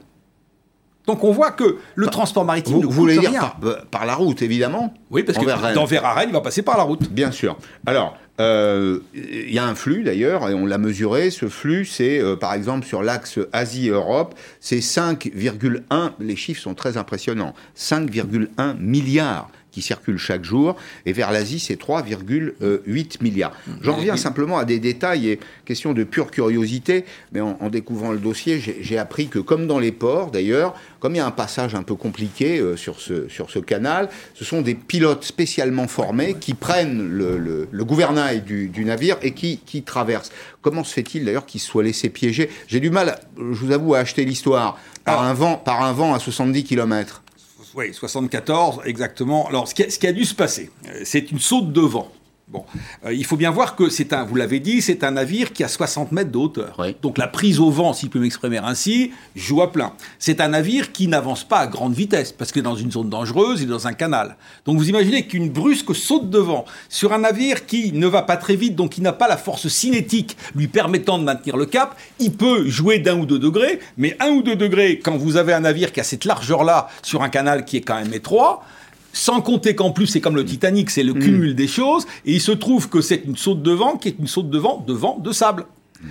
Donc 1.07 1.25
on 1.25 1.33
voit 1.33 1.53
que 1.53 1.79
le 1.95 2.07
transport 2.09 2.45
maritime 2.45 2.75
vous, 2.75 2.81
ne 2.81 2.87
coûte 2.87 2.95
vous 2.95 3.01
voulez 3.01 3.19
dire 3.19 3.57
par, 3.91 4.05
la 4.05 4.15
route, 4.15 4.43
évidemment 4.43 4.93
Oui, 5.11 5.23
parce 5.23 5.39
que 5.39 5.75
d'Anvers 5.75 6.05
à 6.05 6.13
Rennes, 6.13 6.29
il 6.29 6.35
va 6.35 6.43
passer 6.43 6.61
par 6.61 6.77
la 6.77 6.83
route. 6.83 7.11
Bien 7.11 7.31
sûr. 7.31 7.57
Alors, 7.87 8.15
euh, 8.41 9.01
il 9.15 9.53
y 9.53 9.59
a 9.59 9.67
un 9.67 9.75
flux 9.75 10.05
d'ailleurs, 10.05 10.49
et 10.49 10.55
on 10.55 10.67
l'a 10.67 10.79
mesuré. 10.79 11.31
Ce 11.31 11.49
flux, 11.49 11.85
c'est 11.85 12.21
euh, 12.21 12.37
par 12.37 12.55
exemple 12.55 12.87
sur 12.87 13.03
l'axe 13.03 13.39
Asie-Europe, 13.53 14.35
c'est 14.61 14.79
5,1. 14.79 16.13
Les 16.21 16.37
chiffres 16.37 16.63
sont 16.63 16.75
très 16.75 16.97
impressionnants. 16.97 17.55
5,1 17.77 18.79
milliards 18.79 19.51
qui 19.71 19.83
circulent 19.83 20.19
chaque 20.19 20.45
jour, 20.45 20.77
et 21.07 21.13
vers 21.13 21.33
l'Asie, 21.33 21.59
c'est 21.59 21.81
3,8 21.81 23.23
milliards. 23.23 23.53
J'en 23.83 23.97
reviens 23.97 24.17
simplement 24.17 24.59
à 24.59 24.65
des 24.65 24.79
détails 24.79 25.29
et 25.29 25.41
question 25.65 25.93
de 25.93 26.05
pure 26.05 26.31
curiosité, 26.31 27.05
mais 27.33 27.41
en, 27.41 27.69
découvrant 27.69 28.13
le 28.13 28.19
dossier, 28.19 28.61
j'ai 28.81 28.99
appris 28.99 29.29
que, 29.29 29.39
comme 29.39 29.67
dans 29.67 29.79
les 29.79 29.93
ports 29.93 30.31
d'ailleurs, 30.31 30.75
comme 31.01 31.15
il 31.15 31.19
y 31.19 31.21
a 31.21 31.27
un 31.27 31.31
passage 31.31 31.75
un 31.75 31.83
peu 31.83 31.95
compliqué 31.95 32.59
euh, 32.59 32.77
sur, 32.77 32.99
ce, 32.99 33.29
sur 33.29 33.51
ce 33.51 33.59
canal, 33.59 34.09
ce 34.35 34.45
sont 34.45 34.63
des 34.63 34.75
pilotes 34.75 35.25
spécialement 35.25 35.87
formés 35.87 36.35
qui 36.41 36.55
prennent 36.55 37.09
le, 37.09 37.69
le, 37.71 37.85
gouvernail 37.85 38.43
du, 38.43 38.69
du, 38.69 38.85
navire 38.85 39.17
et 39.23 39.33
qui, 39.33 39.59
qui 39.65 39.83
traversent. 39.83 40.33
Comment 40.61 40.85
se 40.85 40.93
fait-il 40.93 41.25
d'ailleurs 41.25 41.47
qu'ils 41.47 41.61
soient 41.61 41.85
laissés 41.85 42.09
piéger? 42.09 42.51
J'ai 42.67 42.81
du 42.81 42.91
mal, 42.91 43.19
je 43.37 43.43
vous 43.43 43.71
avoue, 43.71 43.95
à 43.95 43.99
acheter 43.99 44.25
l'histoire 44.25 44.79
par, 45.05 45.23
un 45.23 45.35
vent, 45.35 45.57
par 45.57 45.83
un 45.83 45.93
vent 45.93 46.15
à 46.15 46.19
70 46.19 46.65
km. 46.65 47.23
Oui, 47.75 47.93
74, 47.93 48.83
exactement. 48.85 49.47
Alors, 49.49 49.69
ce 49.69 49.75
qui, 49.75 50.07
a, 50.07 50.13
dû 50.13 50.25
se 50.25 50.35
passer, 50.35 50.71
euh, 50.87 51.03
c'est 51.05 51.31
une 51.31 51.39
saute 51.39 51.73
de 51.73 51.81
vent. 51.81 52.11
Bon, 52.51 52.65
euh, 53.05 53.13
il 53.13 53.27
faut 53.27 53.37
bien 53.37 53.51
voir 53.51 53.77
que 53.77 53.91
c'est 53.91 54.15
un, 54.15 54.25
vous 54.25 54.35
l'avez 54.35 54.59
dit, 54.59 54.81
c'est 54.81 55.05
un 55.05 55.11
navire 55.11 55.53
qui 55.53 55.65
a 55.65 55.69
60 55.69 56.13
mètres 56.13 56.31
de 56.31 56.39
hauteur. 56.39 56.81
Donc 57.03 57.19
la 57.19 57.27
prise 57.27 57.61
au 57.61 57.71
vent, 57.71 57.93
si 57.93 58.07
je 58.07 58.11
peux 58.11 58.21
m'exprimer 58.21 58.57
ainsi, 58.57 59.13
joue 59.37 59.61
à 59.61 59.71
plein. 59.71 59.93
C'est 60.19 60.41
un 60.41 60.49
navire 60.49 60.93
qui 60.93 61.09
n'avance 61.09 61.45
pas 61.45 61.59
à 61.59 61.67
grande 61.67 61.93
vitesse, 61.93 62.33
parce 62.33 62.51
que 62.51 62.61
dans 62.61 62.75
une 62.75 62.91
zone 62.91 63.11
dangereuse, 63.11 63.61
il 63.61 63.65
est 63.65 63.71
dans 63.71 63.87
un 63.87 63.93
canal. 63.93 64.39
Donc 64.65 64.79
vous 64.79 64.89
imaginez 64.89 65.27
qu'une 65.27 65.51
brusque 65.51 65.95
saute 65.95 66.31
de 66.31 66.39
vent 66.39 66.65
sur 66.89 67.13
un 67.13 67.19
navire 67.19 67.67
qui 67.67 67.93
ne 67.93 68.07
va 68.07 68.23
pas 68.23 68.39
très 68.39 68.57
vite, 68.57 68.75
donc 68.75 68.93
qui 68.93 69.03
n'a 69.03 69.13
pas 69.13 69.29
la 69.29 69.37
force 69.37 69.69
cinétique 69.69 70.35
lui 70.55 70.69
permettant 70.69 71.19
de 71.19 71.25
maintenir 71.25 71.59
le 71.59 71.67
cap, 71.67 71.99
il 72.19 72.33
peut 72.33 72.67
jouer 72.67 72.99
d'un 72.99 73.19
ou 73.19 73.27
deux 73.27 73.39
degrés, 73.39 73.79
mais 73.99 74.17
un 74.21 74.31
ou 74.31 74.43
deux 74.43 74.57
degrés, 74.57 75.01
quand 75.01 75.19
vous 75.19 75.37
avez 75.37 75.53
un 75.53 75.61
navire 75.61 75.93
qui 75.93 76.01
a 76.01 76.05
cette 76.05 76.25
largeur-là 76.25 76.89
sur 77.03 77.23
un 77.23 77.29
canal 77.29 77.67
qui 77.67 77.77
est 77.77 77.83
quand 77.83 77.97
même 77.97 78.15
étroit, 78.15 78.65
sans 79.19 79.41
compter 79.41 79.75
qu'en 79.75 79.91
plus, 79.91 80.07
c'est 80.07 80.21
comme 80.21 80.37
le 80.37 80.45
Titanic, 80.45 80.91
c'est 80.91 81.03
le 81.03 81.13
mm. 81.13 81.19
cumul 81.19 81.55
des 81.55 81.67
choses. 81.67 82.07
Et 82.25 82.35
il 82.35 82.41
se 82.41 82.53
trouve 82.53 82.89
que 82.89 83.01
c'est 83.01 83.23
une 83.27 83.37
saute 83.37 83.63
de 83.63 83.73
vent 83.73 83.97
qui 83.97 84.09
est 84.09 84.17
une 84.19 84.29
saute 84.29 84.49
de 84.49 84.59
vent 84.59 84.85
de 84.87 84.93
vent 84.93 85.19
de 85.19 85.33
sable. 85.33 85.67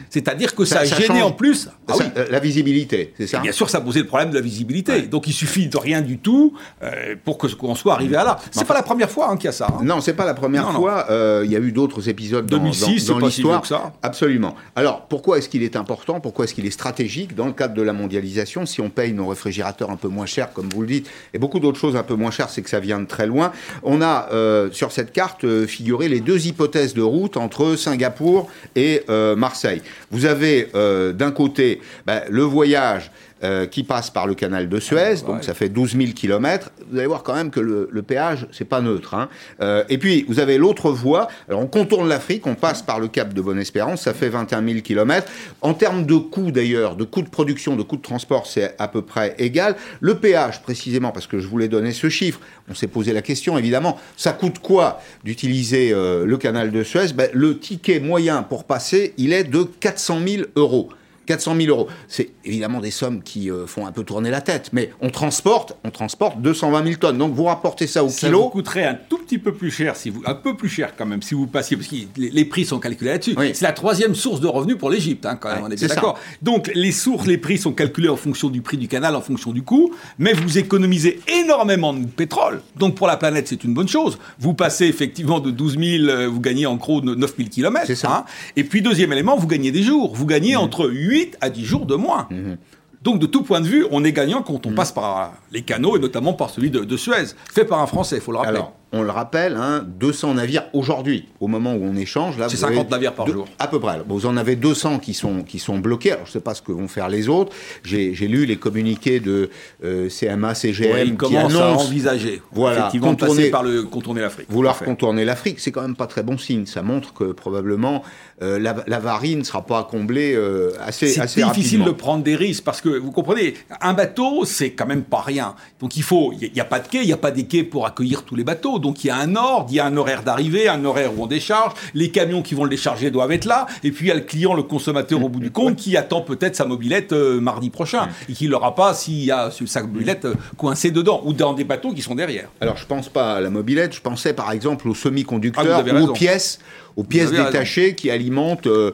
C'est-à-dire 0.10 0.56
que 0.56 0.66
ça, 0.66 0.80
a 0.80 0.86
gêné 0.86 1.22
en 1.22 1.32
plus 1.32 1.70
ah 1.88 1.94
euh, 2.18 2.26
la 2.30 2.40
visibilité, 2.40 3.14
c'est 3.18 3.28
ça 3.28 3.40
Bien 3.40 3.52
sûr, 3.52 3.70
ça 3.70 3.82
posait 3.82 4.02
le 4.02 4.08
problème 4.08 4.30
de 4.30 4.36
la 4.36 4.42
visibilité. 4.42 5.04
Donc 5.04 5.28
il 5.28 5.34
suffit 5.34 5.68
de 5.68 5.78
rien 5.78 6.02
du 6.02 6.18
tout 6.18 6.54
euh, 6.84 7.16
pour 7.24 7.38
que 7.38 7.48
qu'on 7.48 7.76
soit 7.76 7.94
arrivé 7.94 8.16
à 8.16 8.24
là. 8.24 8.40
C'est 8.52 8.66
pas 8.66 8.74
la 8.74 8.84
première 8.84 9.10
fois 9.10 9.30
hein, 9.32 9.38
qu'il 9.38 9.46
y 9.46 9.48
a 9.48 9.54
ça. 9.54 9.68
Hein. 9.70 9.84
Non, 9.84 10.02
c'est 10.02 10.14
pas 10.14 10.26
la 10.26 10.34
première 10.34 10.72
fois. 10.74 11.06
Euh, 11.10 11.44
il 11.46 11.52
y 11.52 11.56
a 11.56 11.60
eu 11.60 11.72
d'autres 11.72 12.10
épisodes 12.10 12.46
dans, 12.46 12.58
2006, 12.58 13.06
dans, 13.06 13.20
l'histoire. 13.20 13.64
Absolument. 14.04 14.56
Alors 14.76 15.06
pourquoi 15.08 15.38
est-ce 15.38 15.50
qu'il 15.50 15.64
est 15.64 15.76
important 15.76 16.20
Pourquoi 16.20 16.46
est-ce 16.46 16.54
qu'il 16.54 16.66
est 16.66 16.72
stratégique 16.72 17.36
dans 17.36 17.46
le 17.46 17.54
cadre 17.54 17.74
de 17.74 17.82
la 17.82 17.94
mondialisation 17.94 18.66
Si 18.66 18.82
on 18.82 18.90
paye 18.90 19.14
nos 19.14 19.28
réfrigérateurs 19.28 19.92
un 19.92 19.96
peu 19.96 20.10
moins 20.10 20.26
cher, 20.26 20.52
comme 20.54 20.70
vous 20.70 20.82
le 20.82 20.88
dites, 20.88 21.10
et 21.34 21.40
beaucoup 21.40 21.60
d'autres 21.60 21.80
choses 21.80 21.96
un 21.96 22.04
peu 22.04 22.16
moins 22.16 22.32
chères, 22.32 22.50
c'est 22.50 22.62
que 22.62 22.70
ça 22.70 22.80
vient 22.80 23.00
de 23.00 23.06
très 23.06 23.28
loin. 23.28 23.52
On 23.84 24.02
a 24.02 24.28
sur 24.72 24.92
cette 24.92 25.14
carte 25.14 25.66
figuré 25.66 26.10
les 26.10 26.20
deux 26.20 26.48
hypothèses 26.48 26.94
de 26.94 27.02
route 27.02 27.38
entre 27.38 27.76
Singapour 27.76 28.50
et 28.76 29.04
Marseille. 29.38 29.77
Vous 30.12 30.26
avez 30.26 30.70
euh, 30.76 31.14
d'un 31.14 31.32
côté 31.32 31.82
ben, 32.06 32.22
le 32.30 32.44
voyage 32.44 33.12
euh, 33.44 33.68
qui 33.68 33.84
passe 33.84 34.10
par 34.10 34.26
le 34.26 34.34
canal 34.34 34.68
de 34.68 34.80
Suez, 34.80 35.18
donc 35.26 35.44
ça 35.44 35.54
fait 35.54 35.70
12 35.70 35.96
000 35.96 36.12
km. 36.14 36.72
Vous 36.90 36.98
allez 36.98 37.08
voir 37.08 37.22
quand 37.24 37.36
même 37.36 37.52
que 37.52 37.60
le, 37.60 38.02
péage, 38.02 38.48
c'est 38.52 38.66
pas 38.66 38.82
neutre. 38.82 39.14
Hein. 39.14 39.30
Euh, 39.62 39.84
et 39.90 39.98
puis, 39.98 40.26
vous 40.28 40.40
avez 40.40 40.58
l'autre 40.58 40.90
voie. 40.92 41.28
Alors, 41.48 41.62
on 41.62 41.68
contourne 41.68 42.08
l'Afrique, 42.10 42.48
on 42.48 42.56
passe 42.56 42.82
par 42.82 43.00
le 43.00 43.08
cap 43.08 43.34
de 43.34 43.42
Bonne-Espérance, 43.42 44.02
ça 44.02 44.14
fait 44.14 44.30
21 44.30 44.66
000 44.66 44.82
km. 44.82 45.32
En 45.62 45.74
termes 45.74 46.06
de 46.06 46.16
coût, 46.16 46.52
d'ailleurs, 46.52 46.96
de 46.96 47.04
coût 47.04 47.22
de 47.22 47.30
production, 47.30 47.76
de 47.76 47.84
coût 47.84 47.98
de 47.98 48.02
transport, 48.02 48.48
c'est 48.48 48.76
à 48.80 48.88
peu 48.88 49.02
près 49.04 49.36
égal. 49.38 49.76
Le 50.00 50.16
péage, 50.16 50.62
précisément, 50.62 51.12
parce 51.12 51.28
que 51.28 51.40
je 51.40 51.48
voulais 51.48 51.68
donner 51.68 51.92
ce 51.92 52.10
chiffre, 52.10 52.40
on 52.70 52.74
s'est 52.74 52.88
posé 52.88 53.14
la 53.14 53.22
question, 53.22 53.58
évidemment, 53.58 54.00
ça 54.16 54.34
coûte 54.34 54.60
quoi 54.60 55.00
d'utiliser 55.24 55.92
euh, 55.94 56.26
le 56.26 56.38
canal 56.38 56.72
de 56.72 56.84
Suez? 56.84 57.14
Ben, 57.14 57.30
Le 57.34 57.60
ticket 57.60 58.00
moyen 58.00 58.44
pour 58.44 58.64
passer, 58.64 59.14
il 59.18 59.32
est 59.32 59.44
de 59.44 59.64
400 59.64 60.20
000 60.26 60.44
euros. 60.56 60.90
400 61.28 61.56
000 61.56 61.68
euros. 61.68 61.88
C'est 62.08 62.32
évidemment 62.44 62.80
des 62.80 62.90
sommes 62.90 63.22
qui 63.22 63.52
euh, 63.52 63.68
font 63.68 63.86
un 63.86 63.92
peu 63.92 64.04
tourner 64.04 64.32
la 64.32 64.42
tête, 64.42 64.70
mais 64.74 64.92
on 65.02 65.10
transporte, 65.10 65.78
on 65.84 65.92
transporte 65.92 66.42
220 66.42 66.84
000 66.84 66.96
tonnes. 66.96 67.18
Donc 67.18 67.34
vous 67.34 67.44
rapportez 67.44 67.86
ça 67.86 68.04
au 68.04 68.10
ça 68.10 68.28
kilo. 68.28 68.40
Ça 68.40 68.44
vous 68.46 68.50
coûterait 68.50 68.86
un 68.86 68.96
tout 68.96 69.20
petit 69.20 69.38
peu 69.38 69.54
plus 69.54 69.70
cher, 69.70 69.96
si 69.96 70.10
vous, 70.10 70.24
un 70.26 70.34
peu 70.34 70.56
plus 70.56 70.70
cher 70.70 70.94
quand 70.98 71.06
même, 71.06 71.22
si 71.22 71.36
vous 71.36 71.46
passiez, 71.46 71.78
parce 71.78 71.90
que 71.90 71.96
les, 72.16 72.46
prix 72.46 72.66
sont 72.66 72.80
calculés 72.80 73.12
là-dessus. 73.12 73.36
C'est 73.54 73.66
la 73.66 73.74
troisième 73.74 74.16
source 74.16 74.40
de 74.40 74.48
revenus 74.48 74.78
pour 74.78 74.90
l'Égypte, 74.90 75.26
hein, 75.26 75.36
quand 75.36 75.54
même, 75.54 75.64
on 75.64 75.70
est 75.70 75.88
d'accord. 75.88 76.18
Donc 76.42 76.72
les 76.74 76.92
sources, 76.92 77.28
les 77.28 77.38
prix 77.38 77.58
sont 77.58 77.74
calculés 77.74 78.10
en 78.10 78.16
fonction 78.16 78.50
du 78.50 78.62
prix 78.62 78.78
du 78.78 78.88
canal, 78.88 79.16
en 79.16 79.22
fonction 79.22 79.52
du 79.52 79.62
coût, 79.62 79.94
mais 80.18 80.34
vous 80.34 80.58
économisez 80.58 81.20
énormément 81.28 81.94
de 81.94 82.06
pétrole. 82.06 82.62
Donc 82.78 82.96
pour 82.96 83.08
la 83.08 83.18
planète, 83.18 83.48
c'est 83.50 83.64
une 83.66 83.74
bonne 83.74 83.90
chose. 83.90 84.18
Vous 84.40 84.54
passez 84.54 84.86
effectivement 84.86 85.40
de 85.40 85.52
12 85.52 85.78
000, 85.78 86.04
euh, 86.06 86.28
vous 86.28 86.40
gagnez 86.40 86.66
en 86.66 86.76
gros 86.76 87.02
9 87.02 87.34
000 87.38 87.50
km. 87.50 87.86
C'est 87.86 87.96
ça. 87.96 88.12
Hein. 88.12 88.26
Et 88.56 88.64
puis 88.64 88.82
deuxième 88.82 89.12
élément, 89.12 89.36
vous 89.36 89.48
gagnez 89.48 89.72
des 89.72 89.84
jours. 89.84 90.16
Vous 90.16 90.26
gagnez 90.26 90.56
mmh. 90.56 90.60
entre 90.60 90.90
8 90.90 91.17
à 91.42 91.50
10 91.50 91.66
jours 91.66 91.86
de 91.86 91.96
moins. 91.96 92.28
Mmh. 92.30 92.56
Donc, 93.04 93.20
de 93.20 93.26
tout 93.26 93.44
point 93.44 93.62
de 93.62 93.68
vue, 93.68 93.86
on 93.92 94.04
est 94.04 94.12
gagnant 94.12 94.42
quand 94.42 94.66
on 94.66 94.72
mmh. 94.72 94.76
passe 94.76 94.92
par 94.92 95.34
les 95.52 95.62
canaux 95.62 95.96
et 95.96 96.00
notamment 96.00 96.34
par 96.34 96.50
celui 96.50 96.72
de, 96.72 96.98
Suez, 96.98 97.36
fait 97.54 97.66
par 97.66 97.80
un 97.80 97.88
Français, 97.88 98.18
il 98.18 98.22
faut 98.22 98.32
le 98.32 98.40
rappeler 98.40 98.62
on 98.94 99.02
le 99.02 99.12
rappelle, 99.12 99.56
hein, 99.58 99.86
200 99.86 100.36
navires 100.36 100.64
aujourd'hui, 100.74 101.28
au 101.40 101.48
moment 101.48 101.74
où 101.74 101.84
on 101.84 101.96
échange. 101.96 102.36
C'est 102.48 102.58
50 102.58 102.90
navires 102.90 103.14
par 103.14 103.28
jour. 103.28 103.48
À 103.60 103.68
peu 103.68 103.80
près. 103.80 104.00
vous 104.08 104.26
en 104.26 104.38
avez 104.38 104.56
200 104.56 105.00
qui 105.00 105.14
sont, 105.14 105.44
qui 105.44 105.60
sont 105.60 105.80
bloqués. 105.80 106.14
Alors, 106.14 106.26
je 106.26 106.30
ne 106.30 106.34
sais 106.34 106.40
pas 106.40 106.54
ce 106.54 106.62
que 106.62 106.72
vont 106.72 106.88
faire 106.88 107.10
les 107.10 107.28
autres. 107.28 107.52
J'ai 107.84 108.14
lu 108.14 108.46
les 108.46 108.58
communiqués 108.58 109.20
de 109.20 109.50
euh, 109.84 110.10
CMA, 110.10 110.56
CGM 110.56 111.18
qui 111.18 111.36
annoncent... 111.36 111.62
à 111.62 111.72
envisager 111.74 112.42
voilà, 112.52 112.80
effectivement 112.80 113.10
contourner, 113.10 113.50
par 113.50 113.64
le, 113.64 113.84
contourner 113.84 114.22
l'Afrique. 114.22 114.48
Vouloir 114.50 114.80
contourner 114.80 115.26
l'Afrique, 115.26 115.60
c'est 115.60 115.72
quand 115.72 115.82
même 115.82 115.96
pas 115.96 116.08
très 116.08 116.24
bon 116.24 116.38
signe. 116.38 116.66
Ça 116.66 116.82
montre 116.82 117.14
que 117.14 117.26
probablement 117.26 118.04
euh, 118.42 118.60
la, 118.60 118.76
la 118.88 119.20
ne 119.22 119.44
sera 119.44 119.66
pas 119.66 119.84
comblée 119.84 120.34
euh, 120.36 120.72
assez, 120.80 121.20
assez 121.20 121.42
C'est 121.42 121.48
difficile 121.48 121.84
de 121.84 121.92
prendre 121.92 122.24
des 122.24 122.36
risques 122.36 122.64
parce 122.64 122.82
que, 122.82 122.90
vous 122.90 123.12
comprenez, 123.12 123.56
un 123.82 123.94
bateau, 123.94 124.46
c'est 124.46 124.72
quand 124.72 124.86
même 124.86 125.04
pas 125.04 125.22
rien. 125.22 125.56
Donc 125.80 125.98
il 125.98 126.04
faut, 126.04 126.34
il 126.40 126.52
n'y 126.54 126.60
a, 126.60 126.64
a, 126.64 126.66
pas 126.66 126.80
de 126.80 126.88
quai, 126.88 127.02
il 127.02 127.08
n'y 127.08 127.14
a 127.14 127.18
pas 127.18 127.32
des 127.32 127.46
quais 127.46 127.64
pour 127.64 127.86
accueillir 127.86 128.24
tous 128.24 128.36
les 128.36 128.44
bateaux. 128.44 128.77
Donc 128.80 129.04
il 129.04 129.08
y 129.08 129.10
a 129.10 129.18
un 129.18 129.36
ordre, 129.36 129.68
il 129.70 129.76
y 129.76 129.80
a 129.80 129.86
un 129.86 129.98
horaire 129.98 130.24
d'arrivée, 130.24 130.68
un 130.68 130.84
horaire 130.86 131.18
où 131.18 131.24
on 131.24 131.28
décharge, 131.28 131.74
les 131.94 132.10
camions 132.10 132.42
qui 132.42 132.56
vont 132.56 132.64
le 132.64 132.70
décharger 132.70 133.12
doivent 133.12 133.32
être 133.32 133.46
là, 133.46 133.68
et 133.84 133.92
puis 133.92 134.06
il 134.06 134.10
y 134.10 134.12
a 134.12 134.16
le 134.16 134.22
client, 134.22 134.54
le 134.54 134.64
consommateur 134.64 135.24
au 135.24 135.30
bout 135.30 135.40
du 135.40 135.52
compte 135.52 135.76
qui 135.76 135.98
attend 135.98 136.22
peut-être 136.22 136.56
sa 136.56 136.66
mobilette 136.66 137.14
euh, 137.14 137.40
mardi 137.40 137.70
prochain, 137.70 138.10
et 138.30 138.34
qui 138.34 138.46
ne 138.46 138.52
l'aura 138.52 138.76
pas 138.76 138.94
s'il 138.94 139.24
y 139.24 139.32
a 139.32 139.50
sa 139.66 139.82
mobilette 139.82 140.26
euh, 140.26 140.36
coincée 140.58 140.92
dedans, 140.92 141.22
ou 141.26 141.34
dans 141.34 141.54
des 141.54 141.64
bateaux 141.64 141.94
qui 141.94 142.02
sont 142.02 142.16
derrière. 142.16 142.50
Alors 142.62 142.78
je 142.78 142.86
pense 142.86 143.10
pas 143.10 143.36
à 143.36 143.42
la 143.42 143.50
mobilette, 143.50 143.96
je 143.96 144.02
pensais 144.02 144.34
par 144.34 144.52
exemple 144.52 144.88
aux 144.88 144.96
semi-conducteurs 144.96 145.84
ah, 145.88 145.94
ou 145.94 146.10
aux 146.10 146.14
pièces 146.14 146.60
aux 146.96 147.04
pièces 147.04 147.30
détachées 147.30 147.94
qui 147.94 148.10
alimentent 148.10 148.66
euh, 148.66 148.92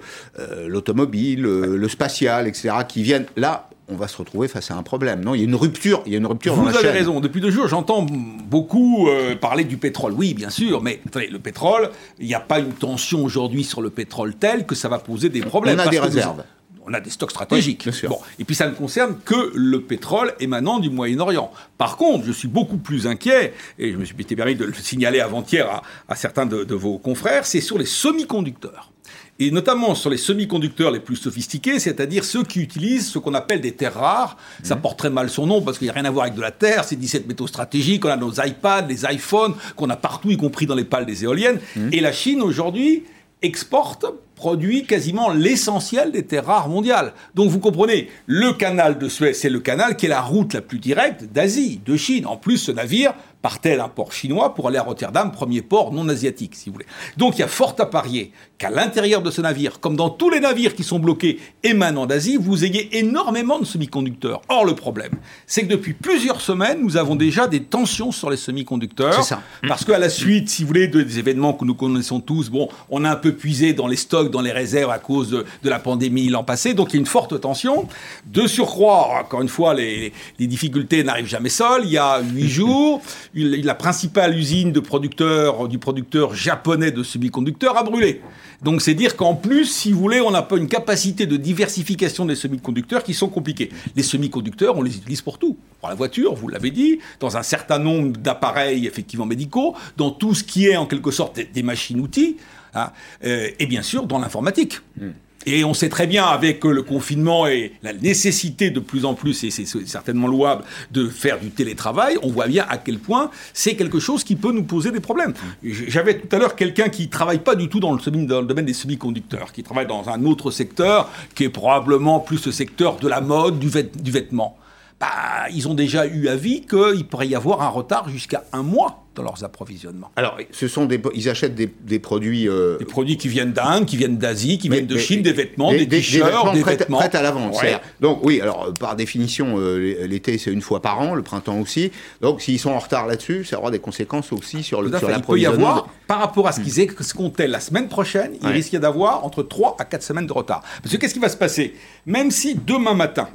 l'automobile, 0.68 1.44
le 1.44 1.88
spatial, 1.88 2.50
etc., 2.50 2.70
qui 2.86 3.02
viennent. 3.02 3.28
Là 3.38 3.70
on 3.90 3.96
va 3.96 4.08
se 4.08 4.18
retrouver 4.18 4.48
face 4.48 4.72
à 4.72 4.76
un 4.76 4.84
problème. 4.84 5.24
Non, 5.24 5.36
il 5.36 5.40
y 5.40 5.42
a 5.42 5.46
une 5.46 5.56
rupture, 5.56 6.04
il 6.06 6.14
y 6.14 6.16
a 6.16 6.18
une 6.18 6.26
rupture 6.26 6.56
Vous 6.56 6.66
dans 6.66 6.72
la 6.72 6.80
avez 6.80 6.90
raison. 6.90 7.20
Depuis 7.20 7.42
deux 7.42 7.52
jours, 7.52 7.68
j'entends 7.68 8.04
beaucoup 8.04 9.08
euh, 9.10 9.36
parler 9.36 9.64
du 9.64 9.78
pétrole. 9.78 10.14
Oui, 10.14 10.34
bien 10.34 10.50
sûr, 10.50 10.82
mais 10.82 11.02
le 11.16 11.40
pétrole, 11.40 11.90
il 12.20 12.28
n'y 12.28 12.34
a 12.34 12.40
pas 12.40 12.60
une 12.60 12.74
tension 12.74 13.24
aujourd'hui 13.24 13.64
sur 13.64 13.82
le 13.82 13.90
pétrole 13.90 14.36
telle 14.36 14.66
que 14.66 14.76
ça 14.76 14.88
va 14.88 15.00
poser 15.00 15.30
des 15.30 15.42
problèmes. 15.42 15.80
On 15.80 15.88
a 15.88 15.90
des 15.90 16.00
réserves. 16.00 16.44
on 16.86 16.94
a 16.94 17.02
des 17.02 17.10
stocks 17.10 17.32
stratégiques. 17.32 17.90
bon, 18.08 18.20
et 18.40 18.46
puis 18.46 18.56
ça 18.56 18.68
ne 18.68 18.74
concerne 18.74 19.18
que 19.26 19.52
le 19.54 19.82
pétrole 19.82 20.34
émanant 20.40 20.80
du 20.80 20.90
Moyen-Orient. 20.90 21.52
Par 21.78 21.98
contre, 21.98 22.26
je 22.26 22.32
suis 22.32 22.48
beaucoup 22.48 22.78
plus 22.78 23.06
inquiet, 23.06 23.54
et 23.78 23.92
je 23.92 23.98
me 23.98 24.06
suis 24.06 24.16
permis 24.16 24.56
de 24.56 24.66
le 24.66 24.74
signaler 24.74 25.20
avant-hier 25.20 25.82
à, 26.08 26.16
certains 26.16 26.46
de 26.46 26.76
vos 26.76 26.98
confrères, 27.00 27.46
c'est 27.46 27.62
sur 27.62 27.78
les 27.78 27.86
semi-conducteurs 27.86 28.93
et 29.40 29.52
notamment 29.52 29.96
sur 29.96 30.10
les 30.10 30.18
semi-conducteurs 30.18 30.92
les 30.92 31.00
plus 31.00 31.16
sophistiqués, 31.16 31.80
c'est-à-dire 31.80 32.24
ceux 32.24 32.44
qui 32.44 32.60
utilisent 32.60 33.08
ce 33.08 33.20
qu'on 33.20 33.34
appelle 33.34 33.62
des 33.62 33.72
terres 33.72 33.96
rares. 33.96 34.38
Ça 34.62 34.76
mhm. 34.76 34.82
porte 34.82 35.00
très 35.00 35.10
mal 35.10 35.30
son 35.30 35.48
nom 35.48 35.62
parce 35.62 35.78
qu'il 35.78 35.86
n'y 35.86 35.92
a 35.92 35.94
rien 35.94 36.06
à 36.06 36.12
voir 36.12 36.26
avec 36.26 36.36
de 36.36 36.42
la 36.42 36.52
terre, 36.52 36.84
c'est 36.84 36.96
17 36.96 37.28
métaux 37.28 37.48
stratégiques, 37.48 38.06
on 38.06 38.10
a 38.10 38.18
nos 38.18 38.32
iPads, 38.32 38.88
les 38.88 39.06
iPhones, 39.06 39.56
qu'on 39.76 39.90
a 39.90 39.96
partout, 39.96 40.30
y 40.30 40.38
compris 40.38 40.66
dans 40.66 40.76
les 40.76 40.86
pales 40.86 41.06
des 41.06 41.24
éoliennes. 41.24 41.60
Mhm. 41.76 41.90
Et 41.94 42.00
la 42.00 42.12
Chine, 42.12 42.42
aujourd'hui, 42.42 43.04
exporte, 43.42 44.06
produit 44.36 44.86
quasiment 44.86 45.32
l'essentiel 45.32 46.12
des 46.12 46.24
terres 46.24 46.46
rares 46.46 46.70
mondiales. 46.70 47.14
Donc 47.36 47.50
vous 47.50 47.60
comprenez, 47.60 48.10
le 48.26 48.54
canal 48.54 48.98
de 48.98 49.10
Suez, 49.10 49.34
c'est 49.34 49.50
le 49.50 49.60
canal 49.60 49.96
qui 49.96 50.06
est 50.06 50.10
la 50.10 50.22
route 50.22 50.54
la 50.54 50.62
plus 50.62 50.80
directe 50.80 51.26
d'Asie, 51.26 51.82
de 51.86 51.96
Chine. 51.96 52.26
En 52.26 52.38
plus, 52.38 52.58
ce 52.58 52.72
navire 52.72 53.14
partait 53.44 53.76
d'un 53.76 53.90
port 53.90 54.14
chinois 54.14 54.56
pour 54.56 54.70
aller 54.70 54.78
à 54.78 54.84
Rotterdam, 54.84 55.30
premier 55.32 55.62
port 55.62 55.92
non 55.92 56.08
asiatique, 56.08 56.56
si 56.56 56.70
vous 56.70 56.74
voulez. 56.74 56.86
Donc 57.18 57.36
il 57.36 57.42
y 57.42 57.44
a 57.44 57.50
fort 57.50 57.76
à 57.78 57.86
parier 57.86 58.32
qu'à 58.58 58.70
l'intérieur 58.70 59.22
de 59.22 59.30
ce 59.30 59.42
navire, 59.42 59.82
comme 59.82 59.98
dans 59.98 60.10
tous 60.10 60.30
les 60.30 60.40
navires 60.40 60.74
qui 60.74 60.84
sont 60.84 60.98
bloqués 60.98 61.40
émanant 61.62 62.06
d'Asie, 62.06 62.38
vous 62.40 62.64
ayez 62.64 62.98
énormément 62.98 63.60
de 63.60 63.66
semi-conducteurs. 63.66 64.42
Or, 64.48 64.64
le 64.64 64.76
problème, 64.76 65.12
c'est 65.46 65.64
que 65.64 65.68
depuis 65.68 65.94
plusieurs 65.94 66.40
semaines, 66.40 66.80
nous 66.82 66.96
avons 66.96 67.18
déjà 67.18 67.48
des 67.48 67.64
tensions 67.64 68.14
sur 68.14 68.30
les 68.30 68.38
semi-conducteurs. 68.38 69.16
C'est 69.16 69.36
ça. 69.36 69.42
Parce 69.68 69.84
qu'à 69.84 70.00
la 70.00 70.10
suite, 70.10 70.48
si 70.48 70.62
vous 70.62 70.70
voulez, 70.70 70.88
des 70.88 71.20
événements 71.20 71.52
que 71.52 71.66
nous 71.66 71.76
connaissons 71.76 72.22
tous, 72.22 72.50
bon, 72.50 72.70
on 72.90 73.04
a 73.04 73.12
un 73.12 73.18
peu 73.18 73.34
puisé 73.34 73.74
dans 73.74 73.88
les 73.88 73.98
stocks, 73.98 74.32
dans 74.32 74.42
les 74.42 74.54
réserves 74.54 74.92
à 74.92 75.00
cause 75.00 75.30
de, 75.32 75.70
la 75.70 75.80
pandémie 75.80 76.30
l'an 76.30 76.46
passé, 76.46 76.74
donc 76.74 76.94
il 76.94 76.96
y 76.96 76.98
a 76.98 77.02
une 77.02 77.06
forte 77.06 77.42
tension. 77.42 77.90
De 78.26 78.48
surcroît, 78.48 79.20
encore 79.20 79.42
une 79.42 79.50
fois, 79.50 79.74
les, 79.74 80.14
les 80.40 80.48
difficultés 80.48 81.04
n'arrivent 81.04 81.28
jamais 81.28 81.50
seules. 81.50 81.82
Il 81.84 81.92
y 81.92 81.98
a 81.98 82.22
huit 82.22 82.48
jours, 82.54 83.02
la 83.36 83.76
principale 83.76 84.38
usine 84.38 84.72
de 84.72 84.80
producteur, 84.80 85.68
du 85.68 85.80
producteur 85.80 86.36
japonais 86.36 86.92
de 86.92 87.04
semi-conducteurs 87.04 87.78
a 87.78 87.84
brûlé. 87.84 88.22
Donc 88.62 88.82
c'est 88.82 88.94
dire 88.94 89.16
qu'en 89.16 89.36
plus, 89.36 89.66
si 89.66 89.92
vous 89.92 90.00
voulez, 90.00 90.22
on 90.22 90.32
n'a 90.32 90.44
pas 90.44 90.58
une 90.58 90.68
capacité 90.68 91.26
de 91.26 91.38
diversification 91.38 92.26
des 92.26 92.36
semi-conducteurs 92.36 93.04
qui 93.04 93.14
sont 93.14 93.30
compliqués. 93.30 93.70
Les 93.96 94.04
semi-conducteurs, 94.04 94.78
on 94.78 94.84
les 94.84 94.96
utilise 94.96 95.22
pour 95.22 95.40
tout. 95.40 95.58
Pour 95.80 95.90
la 95.90 95.96
voiture, 95.96 96.36
vous 96.36 96.48
l'avez 96.48 96.72
dit, 96.72 97.00
dans 97.20 97.36
un 97.36 97.44
certain 97.44 97.80
nombre 97.80 98.18
d'appareils 98.18 98.86
effectivement 98.86 99.26
médicaux, 99.26 99.76
dans 99.98 100.12
tout 100.12 100.34
ce 100.34 100.44
qui 100.44 100.68
est 100.68 100.78
en 100.78 100.86
quelque 100.86 101.12
sorte 101.12 101.40
des 101.54 101.64
machines-outils, 101.64 102.38
hein, 102.76 102.92
euh, 103.26 103.50
et 103.60 103.66
bien 103.66 103.82
sûr 103.82 104.06
dans 104.06 104.20
l'informatique. 104.20 104.80
Hmm. 104.98 105.10
Et 105.46 105.64
on 105.64 105.74
sait 105.74 105.90
très 105.90 106.08
bien 106.08 106.26
avec 106.26 106.64
le 106.64 106.84
confinement 106.84 107.48
et 107.48 107.74
la 107.84 107.94
nécessité 107.94 108.70
de 108.70 108.80
plus 108.80 109.06
en 109.06 109.14
plus, 109.14 109.44
et 109.44 109.52
c'est 109.52 109.66
certainement 109.86 110.28
louable, 110.28 110.64
de 110.92 111.08
faire 111.10 111.40
du 111.40 111.52
télétravail, 111.52 112.18
on 112.24 112.30
voit 112.30 112.48
bien 112.48 112.66
à 112.70 112.78
quel 112.78 113.00
point 113.00 113.30
c'est 113.54 113.76
quelque 113.76 114.00
chose 114.00 114.24
qui 114.24 114.36
peut 114.36 114.52
nous 114.52 114.64
poser 114.64 114.92
des 114.92 115.00
problèmes. 115.00 115.34
J'avais 115.64 116.20
tout 116.20 116.34
à 116.36 116.40
l'heure 116.40 116.56
quelqu'un 116.56 116.90
qui 116.90 117.10
travaille 117.10 117.40
pas 117.40 117.56
du 117.56 117.68
tout 117.70 117.80
dans 117.80 117.94
le, 117.94 118.26
dans 118.26 118.42
le 118.42 118.48
domaine 118.48 118.66
des 118.66 118.74
semi-conducteurs, 118.74 119.52
qui 119.52 119.64
travaille 119.64 119.88
dans 119.88 120.10
un 120.10 120.24
autre 120.26 120.52
secteur, 120.52 121.10
qui 121.36 121.44
est 121.44 121.50
probablement 121.50 122.20
plus 122.20 122.46
le 122.46 122.52
secteur 122.52 122.98
de 122.98 123.08
la 123.08 123.22
mode, 123.22 123.60
du, 123.60 123.70
du 123.70 124.12
vêtement. 124.12 124.58
Bah, 125.00 125.50
ils 125.54 125.68
ont 125.68 125.74
déjà 125.74 126.06
eu 126.06 126.30
avis 126.30 126.62
qu'il 126.62 127.06
pourrait 127.06 127.28
y 127.28 127.36
avoir 127.36 127.62
un 127.62 127.68
retard 127.68 128.08
jusqu'à 128.08 128.46
un 128.54 128.64
mois 128.64 129.03
dans 129.16 129.24
leurs 129.24 129.44
approvisionnements. 129.44 130.12
Alors, 130.16 130.38
ce 130.52 130.68
sont 130.68 130.86
des, 130.86 131.02
ils 131.14 131.30
achètent 131.30 131.56
des, 131.56 131.72
des 131.82 132.00
produits... 132.00 132.48
Euh, 132.48 132.78
des 132.78 132.86
produits 132.86 133.18
qui 133.18 133.28
viennent 133.28 133.54
d'Inde, 133.54 133.86
qui 133.86 133.98
viennent 133.98 134.18
d'Asie, 134.18 134.58
qui 134.58 134.70
viennent 134.70 134.88
de 134.88 134.98
Chine, 134.98 135.22
des 135.22 135.34
vêtements, 135.34 135.72
des, 135.72 135.88
t-shirts, 135.88 136.54
des 136.54 136.64
vêtements... 136.64 136.98
Prêts 136.98 137.16
à 137.16 137.22
la 137.22 137.32
vente, 137.32 137.56
Donc 138.00 138.20
oui, 138.24 138.42
alors 138.42 138.66
euh, 138.66 138.72
par 138.72 138.96
définition, 138.96 139.56
euh, 139.58 140.08
l'été 140.08 140.38
c'est 140.38 140.52
une 140.52 140.62
fois 140.62 140.82
par 140.82 141.00
an, 141.00 141.14
le 141.14 141.22
printemps 141.22 141.60
aussi. 141.60 141.92
Donc 142.22 142.42
s'ils 142.42 142.60
sont 142.60 142.72
en 142.72 142.80
retard 142.80 143.08
là-dessus, 143.08 143.46
ça 143.46 143.60
aura 143.60 143.72
des 143.72 143.80
conséquences 143.80 144.32
aussi 144.32 144.64
sur, 144.64 144.82
le, 144.82 144.98
sur 144.98 145.10
l'approvisionnement. 145.10 145.58
Il 145.58 145.62
peut 145.62 145.64
y 145.64 145.68
avoir, 145.68 145.88
par 146.08 146.20
rapport 146.20 146.48
à 146.48 146.52
ce 146.52 146.62
qu'ils 146.62 146.80
escomptaient 146.80 147.48
la 147.48 147.60
semaine 147.60 147.88
prochaine, 147.88 148.34
il 148.42 148.48
risque 148.50 148.76
d'avoir 148.76 149.26
entre 149.26 149.44
3 149.44 149.78
à 149.80 149.86
4 149.86 150.02
semaines 150.02 150.28
de 150.28 150.34
retard. 150.34 150.64
Parce 150.82 150.94
que 150.94 151.00
qu'est-ce 151.00 151.14
qui 151.14 151.20
va 151.20 151.30
se 151.30 151.38
passer? 151.38 151.76
Même 152.06 152.32
si 152.32 152.56
demain 152.56 152.94
matin, 152.94 153.30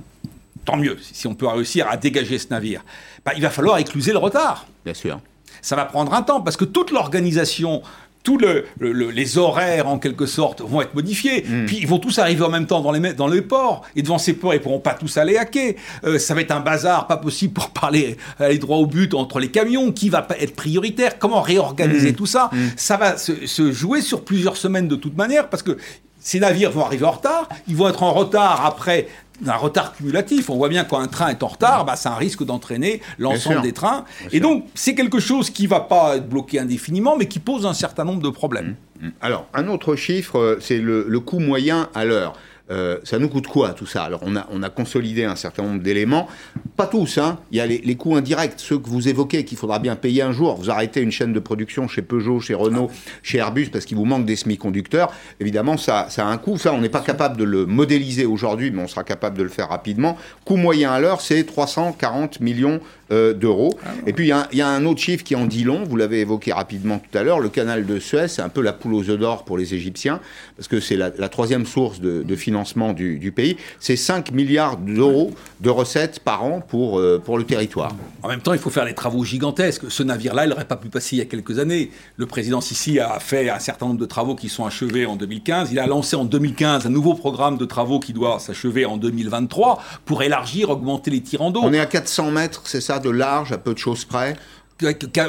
tant 0.64 0.76
mieux, 0.76 0.97
si 1.00 1.26
on 1.26 1.35
peut 1.35 1.47
réussir 1.47 1.88
à 1.88 1.97
dégager 1.97 2.38
ce 2.38 2.49
navire, 2.50 2.85
bah, 3.25 3.32
il 3.37 3.42
va 3.42 3.50
falloir 3.50 3.78
écluser 3.78 4.12
le 4.12 4.18
retard. 4.18 4.66
Bien 4.85 4.94
sûr 4.94 5.20
ça 5.62 5.76
va 5.76 5.84
prendre 5.84 6.14
un 6.14 6.22
temps 6.22 6.40
parce 6.40 6.56
que 6.56 6.64
toute 6.64 6.90
l'organisation 6.90 7.82
tous 8.22 8.38
les 8.80 9.38
horaires, 9.38 9.88
en 9.88 9.98
quelque 9.98 10.26
sorte, 10.26 10.60
vont 10.60 10.82
être 10.82 10.94
modifiés. 10.94 11.44
Hmm. 11.48 11.66
Puis 11.66 11.78
ils 11.80 11.86
vont 11.86 11.98
tous 11.98 12.18
arriver 12.18 12.42
en 12.42 12.50
même 12.50 12.66
temps 12.66 12.80
dans 12.80 12.92
les, 12.92 13.14
dans 13.14 13.26
les 13.26 13.40
ports. 13.40 13.82
Et 13.96 14.02
devant 14.02 14.18
ces 14.18 14.34
ports, 14.34 14.52
ils 14.52 14.58
ne 14.58 14.62
pourront 14.62 14.80
pas 14.80 14.94
tous 14.94 15.16
aller 15.16 15.36
à 15.38 15.44
quai. 15.44 15.76
Euh, 16.04 16.18
ça 16.18 16.34
va 16.34 16.42
être 16.42 16.50
un 16.50 16.60
bazar, 16.60 17.06
pas 17.06 17.16
possible 17.16 17.54
pour 17.54 17.70
parler, 17.80 18.16
aller 18.38 18.58
droit 18.58 18.78
au 18.78 18.86
but 18.86 19.14
entre 19.14 19.38
les 19.38 19.50
camions. 19.50 19.92
Qui 19.92 20.10
va 20.10 20.26
être 20.40 20.54
prioritaire? 20.54 21.18
Comment 21.18 21.40
réorganiser 21.40 22.12
hmm. 22.12 22.16
tout 22.16 22.26
ça? 22.26 22.50
Hmm. 22.52 22.68
Ça 22.76 22.96
va 22.96 23.16
se, 23.16 23.46
se, 23.46 23.72
jouer 23.72 24.02
sur 24.02 24.24
plusieurs 24.24 24.56
semaines 24.56 24.88
de 24.88 24.96
toute 24.96 25.16
manière 25.16 25.48
parce 25.48 25.62
que 25.62 25.78
ces 26.20 26.40
navires 26.40 26.70
vont 26.70 26.84
arriver 26.84 27.06
en 27.06 27.12
retard. 27.12 27.48
Ils 27.66 27.76
vont 27.76 27.88
être 27.88 28.02
en 28.02 28.12
retard 28.12 28.66
après 28.66 29.08
un 29.47 29.57
retard 29.57 29.95
cumulatif. 29.95 30.50
On 30.50 30.57
voit 30.57 30.68
bien 30.68 30.85
quand 30.85 30.99
un 30.99 31.07
train 31.07 31.28
est 31.28 31.42
en 31.42 31.49
retard, 31.49 31.85
bah, 31.85 31.97
c'est 31.97 32.09
un 32.09 32.14
risque 32.16 32.45
d'entraîner 32.45 33.00
l'ensemble 33.18 33.62
des 33.62 33.73
trains. 33.73 34.04
et 34.33 34.40
donc, 34.40 34.66
c'est 34.75 34.95
quelque 34.95 35.21
chose 35.21 35.50
qui 35.50 35.64
ne 35.64 35.68
va 35.68 35.80
pas 35.80 36.16
être 36.16 36.28
bloqué 36.28 36.59
indéfiniment, 36.59 37.16
mais 37.16 37.26
qui 37.26 37.38
pose 37.38 37.66
un 37.66 37.75
certain 37.75 38.04
nombre 38.04 38.23
de 38.23 38.30
problèmes. 38.30 38.76
Mmh, 39.00 39.07
mmh. 39.07 39.12
Alors, 39.21 39.47
un 39.54 39.68
autre 39.68 39.97
chiffre, 39.97 40.38
euh, 40.38 40.59
c'est 40.61 40.78
le, 40.78 41.21
coût 41.21 41.40
moyen 41.40 41.88
à 41.95 42.04
l'heure. 42.04 42.35
Euh, 42.70 42.98
ça 43.04 43.18
nous 43.18 43.28
coûte 43.28 43.46
quoi 43.46 43.70
tout 43.70 43.87
ça? 43.87 44.04
Alors 44.04 44.20
on 44.22 44.37
a, 44.37 44.46
on 44.50 44.62
a 44.62 44.70
consolidé 44.70 45.25
un 45.25 45.37
certain 45.37 45.62
nombre 45.62 45.82
d'éléments, 45.82 46.28
pas 46.76 46.87
tous, 46.87 47.18
hein. 47.18 47.38
il 47.50 47.58
y 47.58 47.60
a 47.60 47.66
les, 47.66 47.78
les, 47.78 47.96
coûts 47.96 48.16
indirects, 48.16 48.54
ceux 48.56 48.78
que 48.78 48.88
vous 48.88 49.08
évoquez, 49.08 49.44
qu'il 49.44 49.58
faudra 49.58 49.78
bien 49.78 49.96
payer 49.96 50.22
un 50.22 50.32
jour. 50.32 50.56
Vous 50.56 50.70
arrêtez 50.70 51.00
une 51.00 51.10
chaîne 51.10 51.32
de 51.32 51.40
production 51.40 51.88
chez 51.88 52.02
Peugeot, 52.02 52.40
chez 52.40 52.54
Renault, 52.54 52.90
chez 53.22 53.38
Airbus, 53.38 53.66
parce 53.66 53.84
qu'il 53.84 53.96
vous 53.96 54.04
manque 54.04 54.26
des 54.26 54.37
semi-conducteurs. 54.37 55.12
Évidemment, 55.40 55.76
ça, 55.76 56.06
ça 56.10 56.26
a 56.26 56.30
un 56.30 56.38
coût. 56.38 56.58
Ça, 56.58 56.72
on 56.72 56.80
n'est 56.80 56.88
pas 56.88 57.00
capable 57.00 57.37
de 57.37 57.44
le 57.44 57.66
modéliser 57.66 58.26
aujourd'hui, 58.26 58.70
mais 58.70 58.82
on 58.82 58.88
sera 58.88 59.04
capable 59.04 59.38
de 59.38 59.42
le 59.42 59.48
faire 59.48 59.68
rapidement. 59.68 60.16
Coût 60.44 60.56
moyen 60.56 60.92
à 60.92 61.00
l'heure, 61.00 61.20
c'est 61.20 61.44
340 61.44 62.40
millions 62.40 62.80
euh, 63.10 63.32
d'euros. 63.32 63.78
Ah 63.82 63.88
et 64.06 64.12
puis 64.12 64.26
il 64.26 64.58
y, 64.58 64.60
a 64.60 64.68
un 64.68 64.84
autre 64.84 65.00
chiffre 65.00 65.25
qui 65.25 65.34
en 65.34 65.46
dit 65.46 65.64
long, 65.64 65.82
vous 65.84 65.96
l'avez 65.96 66.20
évoqué 66.20 66.52
rapidement 66.52 66.98
tout 66.98 67.16
à 67.16 67.22
l'heure, 67.22 67.40
le 67.40 67.48
canal 67.48 67.87
de 67.87 67.98
Suez, 67.98 68.28
c'est 68.28 68.42
un 68.42 68.50
peu 68.50 68.60
la 68.60 68.75
poule 68.75 68.92
aux 68.92 69.08
œufs 69.08 69.18
d'or 69.18 69.46
pour 69.46 69.56
les 69.56 69.72
Égyptiens, 69.72 70.20
parce 70.56 70.68
que 70.68 70.78
c'est 70.78 70.96
la, 70.96 71.10
troisième 71.30 71.64
source 71.64 72.00
de, 72.00 72.37
financement 72.37 72.57
du, 72.94 73.32
pays. 73.32 73.56
C'est 73.80 73.96
5 73.96 74.32
milliards 74.32 74.76
d'euros 74.76 75.32
de 75.60 75.70
recettes 75.70 76.20
par 76.20 76.44
an 76.44 76.60
pour, 76.60 76.98
euh, 76.98 77.20
pour 77.22 77.38
le 77.38 77.44
territoire. 77.44 77.92
En 78.22 78.28
même 78.28 78.40
temps, 78.40 78.52
il 78.52 78.58
faut 78.58 78.70
faire 78.70 78.84
des 78.84 78.94
travaux 78.94 79.24
gigantesques. 79.24 79.90
Ce 79.90 80.02
navire-là, 80.02 80.46
il 80.46 80.50
n'aurait 80.50 80.64
pas 80.64 80.76
pu 80.76 80.88
passer 80.88 81.16
il 81.16 81.18
y 81.18 81.22
a 81.22 81.26
quelques 81.26 81.58
années. 81.58 81.90
Le 82.16 82.26
président 82.26 82.60
Sisi 82.60 82.98
a 83.00 83.18
fait 83.20 83.50
un 83.50 83.58
certain 83.58 83.86
nombre 83.86 84.00
de 84.00 84.06
travaux 84.06 84.34
qui 84.34 84.48
sont 84.48 84.64
achevés 84.64 85.06
en 85.06 85.16
2015. 85.16 85.70
Il 85.72 85.78
a 85.78 85.86
lancé 85.86 86.16
en 86.16 86.24
2015 86.24 86.86
un 86.86 86.90
nouveau 86.90 87.14
programme 87.14 87.58
de 87.58 87.64
travaux 87.64 88.00
qui 88.00 88.12
doit 88.12 88.38
s'achever 88.38 88.84
en 88.84 88.96
2023 88.96 89.82
pour 90.04 90.22
élargir, 90.22 90.70
augmenter 90.70 91.10
les 91.10 91.20
tirants 91.20 91.50
d'eau. 91.50 91.60
On 91.62 91.72
est 91.72 91.80
à 91.80 91.86
400 91.86 92.30
mètres, 92.30 92.62
c'est 92.64 92.80
ça 92.80 92.98
de 92.98 93.10
large, 93.10 93.52
à 93.52 93.58
peu 93.58 93.74
de 93.74 93.78
choses 93.78 94.04
près? 94.04 94.36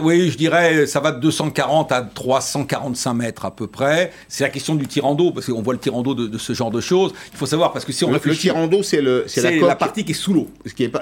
Oui, 0.01 0.29
je 0.29 0.37
dirais, 0.37 0.85
ça 0.85 0.99
va 0.99 1.11
de 1.11 1.19
240 1.19 1.91
à 1.91 2.01
345 2.01 3.13
mètres 3.13 3.45
à 3.45 3.55
peu 3.55 3.67
près. 3.67 4.11
C'est 4.27 4.43
la 4.43 4.49
question 4.49 4.75
du 4.75 4.87
tirant 4.87 5.15
d'eau, 5.15 5.31
parce 5.31 5.47
qu'on 5.47 5.61
voit 5.61 5.73
le 5.73 5.79
tirant 5.79 6.01
d'eau 6.01 6.13
de, 6.13 6.37
ce 6.37 6.53
genre 6.53 6.71
de 6.71 6.81
choses. 6.81 7.13
Il 7.31 7.37
faut 7.37 7.45
savoir, 7.45 7.73
parce 7.73 7.85
que 7.85 7.91
si 7.91 8.03
on 8.03 8.09
le, 8.09 8.13
réfléchit... 8.13 8.47
Le 8.47 8.53
tirant 8.53 8.67
d'eau, 8.67 8.83
c'est 8.83 9.01
la, 9.01 9.25
la 9.51 9.75
partie 9.75 10.03
qui 10.03 10.11
est 10.11 10.15
sous 10.15 10.33
l'eau. 10.33 10.49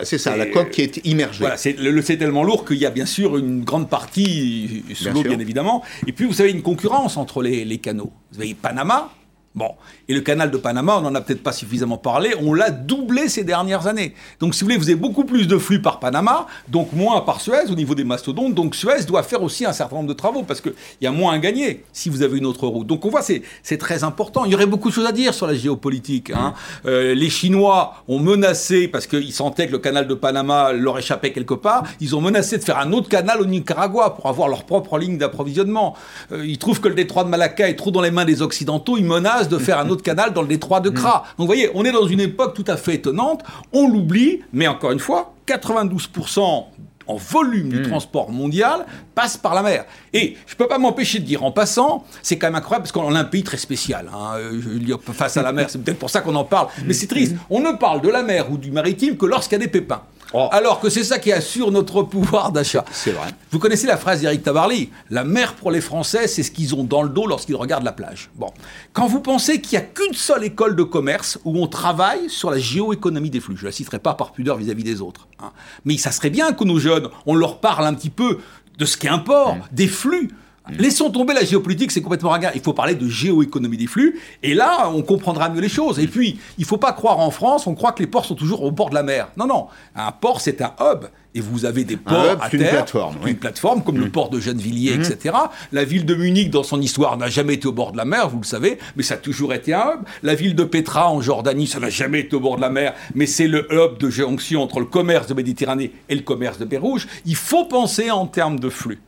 C'est 0.04 0.18
ça, 0.18 0.38
la 0.38 0.46
coque 0.46 0.72
qui 0.72 0.82
est 0.82 1.06
immergée. 1.06 1.39
Voilà, 1.39 1.58
c'est 1.58 2.18
tellement 2.18 2.44
lourd 2.44 2.66
qu'il 2.66 2.77
y 2.77 2.86
a 2.86 2.89
bien 2.89 3.06
sûr 3.06 3.38
une 3.38 3.63
grande 3.63 3.89
partie 3.89 4.84
sous 4.94 5.10
l'eau, 5.10 5.24
bien 5.24 5.39
évidemment. 5.39 5.84
Et 6.06 6.12
puis, 6.12 6.25
vous 6.25 6.42
avez 6.42 6.51
une 6.51 6.62
concurrence 6.62 7.18
entre 7.18 7.42
les, 7.42 7.66
les 7.66 7.77
canaux. 7.80 8.12
Vous 8.32 8.42
avez 8.42 8.54
Panama, 8.54 9.12
Bon. 9.58 9.72
Et 10.10 10.14
le 10.14 10.22
canal 10.22 10.52
de 10.52 10.58
Panama, 10.58 10.98
on 10.98 11.02
n'en 11.02 11.16
a 11.16 11.22
peut-être 11.22 11.44
pas 11.44 11.52
suffisamment 11.52 11.98
parlé, 11.98 12.34
on 12.42 12.54
l'a 12.54 12.70
doublé 12.72 13.28
ces 13.28 13.44
dernières 13.44 13.88
années. 13.88 14.14
Donc, 14.40 14.56
si 14.56 14.62
vous 14.62 14.68
voulez, 14.68 14.78
vous 14.78 14.90
avez 14.90 14.96
beaucoup 14.96 15.26
plus 15.26 15.48
de 15.48 15.58
flux 15.58 15.82
par 15.82 16.00
Panama, 16.00 16.48
donc 16.70 16.94
moins 16.94 17.20
par 17.22 17.42
Suez 17.42 17.70
au 17.70 17.76
niveau 17.76 17.94
des 17.94 18.06
mastodontes. 18.06 18.56
Donc, 18.56 18.76
Suez 18.76 19.04
doit 19.06 19.24
faire 19.24 19.44
aussi 19.44 19.66
un 19.66 19.74
certain 19.74 19.98
nombre 19.98 20.08
de 20.08 20.14
travaux 20.14 20.44
parce 20.44 20.62
qu'il 20.62 20.74
y 21.02 21.08
a 21.08 21.12
moins 21.12 21.34
à 21.34 21.40
gagner 21.40 21.84
si 21.92 22.10
vous 22.10 22.22
avez 22.22 22.38
une 22.38 22.46
autre 22.46 22.68
route. 22.68 22.88
Donc, 22.88 23.04
on 23.04 23.10
voit, 23.10 23.22
c'est 23.22 23.78
très 23.78 24.06
important. 24.06 24.46
Il 24.46 24.52
y 24.52 24.56
aurait 24.56 24.66
beaucoup 24.66 24.88
de 24.90 24.94
choses 24.94 25.06
à 25.06 25.12
dire 25.12 25.34
sur 25.34 25.46
la 25.46 25.56
géopolitique. 25.56 26.32
Hein. 26.32 26.54
Euh, 26.86 27.14
les 27.14 27.30
Chinois 27.30 27.96
ont 28.08 28.20
menacé, 28.20 28.88
parce 28.88 29.08
qu'ils 29.08 29.34
sentaient 29.34 29.68
que 29.68 29.74
le 29.74 29.80
canal 29.80 30.08
de 30.08 30.14
Panama 30.14 30.72
leur 30.72 30.98
échappait 30.98 31.34
quelque 31.34 31.54
part, 31.54 31.84
ils 32.00 32.16
ont 32.16 32.22
menacé 32.22 32.58
de 32.58 32.64
faire 32.64 32.80
un 32.80 32.94
autre 32.94 33.10
canal 33.10 33.42
au 33.42 33.46
Nicaragua 33.46 34.12
pour 34.12 34.28
avoir 34.28 34.48
leur 34.48 34.64
propre 34.64 34.98
ligne 34.98 35.18
d'approvisionnement. 35.18 35.96
Euh, 36.32 36.46
ils 36.46 36.58
trouvent 36.58 36.80
que 36.80 36.88
le 36.88 36.96
détroit 36.96 37.26
de 37.26 37.30
Malacca 37.30 37.68
est 37.68 37.76
trop 37.76 37.92
dans 37.92 38.02
les 38.02 38.12
mains 38.12 38.26
des 38.26 38.42
Occidentaux, 38.42 38.96
ils 38.98 39.04
menacent 39.04 39.50
de 39.50 39.58
faire 39.58 39.80
un 39.80 39.90
autre 39.90 39.97
canal 40.01 40.34
dans 40.34 40.42
le 40.42 40.48
détroit 40.48 40.80
de 40.80 40.89
Kra. 40.89 41.24
Donc 41.38 41.39
vous 41.39 41.46
voyez, 41.46 41.70
on 41.74 41.86
est 41.86 41.92
dans 41.92 42.08
une 42.08 42.20
époque 42.20 42.54
tout 42.54 42.66
à 42.68 42.77
fait 42.77 42.96
étonnante, 42.96 43.44
on 43.74 43.89
l'oublie, 43.89 44.42
mais 44.54 44.68
encore 44.68 44.92
une 44.92 45.00
fois, 45.00 45.34
92% 45.48 46.66
en 47.08 47.16
volume 47.16 47.70
du 47.70 47.80
hmm. 47.80 47.89
transport 47.89 48.32
mondial 48.32 48.86
passe 49.16 49.38
par 49.38 49.56
la 49.56 49.63
mer. 49.63 49.86
Et 50.13 50.36
je 50.46 50.54
ne 50.54 50.58
peux 50.58 50.68
pas 50.68 50.77
m'empêcher 50.77 51.20
de 51.20 51.25
dire 51.25 51.44
en 51.44 51.51
passant, 51.51 52.04
c'est 52.22 52.38
quand 52.38 52.48
même 52.48 52.56
incroyable 52.56 52.84
parce 52.84 52.92
qu'on 52.92 53.16
a 53.16 53.20
un 53.20 53.24
pays 53.24 53.44
très 53.44 53.58
spécial. 53.58 54.10
Hein. 54.13 54.36
Dire, 54.80 54.98
face 55.01 55.38
à 55.38 55.42
la 55.42 55.54
mer, 55.54 55.70
c'est 55.70 55.82
peut-être 55.82 56.00
pour 56.00 56.10
ça 56.10 56.22
qu'on 56.22 56.36
en 56.36 56.44
parle. 56.44 56.68
Mais 56.86 56.94
c'est 56.94 57.08
triste. 57.08 57.36
On 57.50 57.62
ne 57.62 57.72
parle 57.72 58.01
de 58.01 58.10
la 58.10 58.24
mer 58.24 58.51
ou 58.51 58.58
du 58.58 58.72
maritime 58.72 59.18
que 59.18 59.25
lorsqu'il 59.25 59.58
y 59.58 59.62
a 59.62 59.66
des 59.66 59.72
pépins. 59.72 60.01
Oh. 60.34 60.50
Alors 60.51 60.79
que 60.79 60.89
c'est 60.89 61.03
ça 61.03 61.19
qui 61.19 61.31
assure 61.31 61.72
notre 61.72 62.03
pouvoir 62.03 62.51
d'achat. 62.51 62.84
C'est 62.91 63.12
vrai. 63.12 63.29
Vous 63.51 63.60
connaissez 63.60 63.88
la 63.88 63.98
phrase 63.98 64.22
d'Éric 64.22 64.43
Tabarly 64.43 64.89
La 65.10 65.24
mer 65.24 65.53
pour 65.53 65.72
les 65.72 65.81
Français, 65.81 66.27
c'est 66.27 66.43
ce 66.43 66.51
qu'ils 66.51 66.75
ont 66.75 66.84
dans 66.84 67.03
le 67.03 67.10
dos 67.10 67.27
lorsqu'ils 67.27 67.55
regardent 67.55 67.86
la 67.86 67.93
plage. 67.93 68.29
Bon. 68.36 68.51
Quand 68.93 69.07
vous 69.07 69.22
pensez 69.22 69.62
qu'il 69.62 69.77
n'y 69.77 69.86
a 69.86 69.88
qu'une 69.88 70.13
seule 70.13 70.43
école 70.43 70.75
de 70.75 70.84
commerce 70.84 71.39
où 71.46 71.57
on 71.62 71.67
travaille 71.67 72.29
sur 72.29 72.51
la 72.51 72.57
géoéconomie 72.57 73.29
des 73.29 73.39
flux, 73.39 73.55
je 73.55 73.62
ne 73.62 73.67
la 73.67 73.72
citerai 73.72 74.00
pas 74.00 74.13
par 74.13 74.31
pudeur 74.31 74.57
vis-à-vis 74.57 74.84
des 74.84 75.01
autres, 75.01 75.27
hein. 75.39 75.51
mais 75.86 75.98
ça 75.98 76.12
serait 76.12 76.29
bien 76.29 76.53
que 76.53 76.63
nos 76.63 76.79
jeunes, 76.79 77.10
on 77.25 77.36
leur 77.36 77.60
parle 77.60 77.86
un 77.86 77.93
petit 77.93 78.10
peu 78.10 78.39
de 78.77 78.86
ce 78.86 78.98
qu'est 78.98 79.07
un 79.07 79.19
port, 79.19 79.55
mmh. 79.55 79.62
des 79.72 79.88
flux. 79.88 80.29
Mm. 80.70 80.82
Laissons 80.82 81.10
tomber 81.10 81.34
la 81.34 81.44
géopolitique, 81.44 81.92
c'est 81.92 82.02
complètement 82.02 82.30
ringard. 82.30 82.52
Il 82.56 82.62
faut 82.62 82.74
parler 82.74 82.96
de 82.96 83.08
géoéconomie 83.08 83.78
des 83.78 83.88
flux. 83.88 84.20
Et 84.44 84.54
là, 84.54 84.90
on 84.94 85.02
comprendra 85.02 85.50
mieux 85.50 85.62
les 85.62 85.70
choses. 85.70 86.00
Et 86.00 86.08
puis, 86.08 86.40
il 86.58 86.62
ne 86.62 86.68
faut 86.68 86.78
pas 86.78 86.94
croire 86.94 87.20
en 87.20 87.32
France, 87.32 87.68
on 87.68 87.76
croit 87.76 87.92
que 87.92 88.02
les 88.02 88.08
ports 88.08 88.26
sont 88.26 88.36
toujours 88.36 88.64
au 88.64 88.72
bord 88.72 88.90
de 88.90 88.96
la 88.96 89.03
mer. 89.03 89.30
Non, 89.38 89.48
non. 89.48 89.68
Un 89.96 90.12
port, 90.12 90.42
c'est 90.42 90.62
un 90.62 90.74
hub. 90.80 91.06
Et 91.36 91.40
vous 91.40 91.66
avez 91.66 91.84
des 91.84 91.98
ports 91.98 92.38
à 92.42 92.50
terre, 92.50 92.62
une 92.62 92.68
plateforme, 92.68 93.16
une 93.27 93.36
plateforme 93.36 93.84
comme 93.84 94.00
le 94.00 94.06
mm. 94.06 94.12
port 94.12 94.30
de 94.30 94.40
Gennevilliers, 94.40 94.98
mm. 94.98 95.01
etc. 95.01 95.36
La 95.72 95.84
ville 95.84 96.03
de 96.03 96.16
Munich, 96.16 96.50
dans 96.50 96.64
son 96.64 96.82
histoire, 96.82 97.16
n'a 97.16 97.30
jamais 97.30 97.56
été 97.56 97.68
au 97.68 97.72
bord 97.72 97.92
de 97.92 97.98
la 97.98 98.06
mer, 98.06 98.27
vous 98.30 98.40
le 98.40 98.46
savez, 98.46 98.80
mais 98.96 99.03
ça 99.03 99.16
a 99.16 99.18
toujours 99.18 99.53
été 99.53 99.72
un 99.72 99.94
hub. 99.94 100.00
La 100.24 100.34
ville 100.34 100.56
de 100.56 100.64
Petra, 100.64 101.12
en 101.12 101.22
Jordanie, 101.22 101.68
ça 101.68 101.80
n'a 101.80 101.90
jamais 101.90 102.22
été 102.22 102.36
au 102.36 102.40
bord 102.40 102.56
de 102.56 102.62
la 102.62 102.72
mer, 102.72 102.96
mais 103.14 103.27
c'est 103.27 103.48
le 103.48 103.68
hub 103.72 104.00
de 104.00 104.10
jonction 104.10 104.64
entre 104.64 104.80
le 104.80 104.86
commerce 104.86 105.27
de 105.27 105.36
Méditerranée 105.36 105.92
et 106.10 106.16
le 106.16 106.22
commerce 106.22 106.58
de 106.58 106.66
baie 106.66 106.77
Rouge. 106.77 107.08
Il 107.25 107.36
faut 107.36 107.66
penser 107.66 108.10
en 108.10 108.25
termes 108.25 108.60
de 108.60 108.70
flux. 108.70 109.00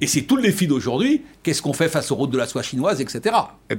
Et 0.00 0.06
c'est 0.06 0.22
tout 0.22 0.36
le 0.36 0.42
défi 0.42 0.66
d'aujourd'hui. 0.66 1.22
Qu'est-ce 1.42 1.62
qu'on 1.62 1.72
fait 1.72 1.88
face 1.88 2.10
aux 2.10 2.16
routes 2.16 2.30
de 2.30 2.38
la 2.38 2.46
soie 2.46 2.62
chinoise, 2.62 3.00
etc. 3.00 3.36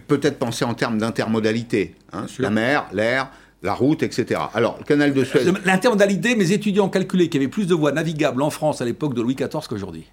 Peut-être 0.08 0.40
penser 0.40 0.66
en 0.66 0.74
termes 0.74 0.98
d'intermodalité. 0.98 1.96
Hein, 2.14 2.26
la 2.40 2.50
mer, 2.50 2.88
l'air, 2.94 3.32
la 3.64 3.74
route, 3.74 4.04
etc. 4.04 4.40
Alors, 4.54 4.78
le 4.80 4.86
canal 4.86 5.14
de 5.14 5.24
Suez. 5.24 5.42
L'intermodalité, 5.66 6.36
mes 6.36 6.52
étudiants 6.52 6.86
ont 6.86 6.90
calculé 6.90 7.28
qu'il 7.30 7.42
y 7.42 7.44
avait 7.44 7.52
plus 7.52 7.68
de 7.68 7.76
voies 7.76 7.92
navigables 7.92 8.42
en 8.42 8.50
France 8.50 8.82
à 8.82 8.86
l'époque 8.86 9.14
de 9.14 9.22
Louis 9.22 9.36
XIV 9.36 9.68
qu'aujourd'hui. 9.68 10.06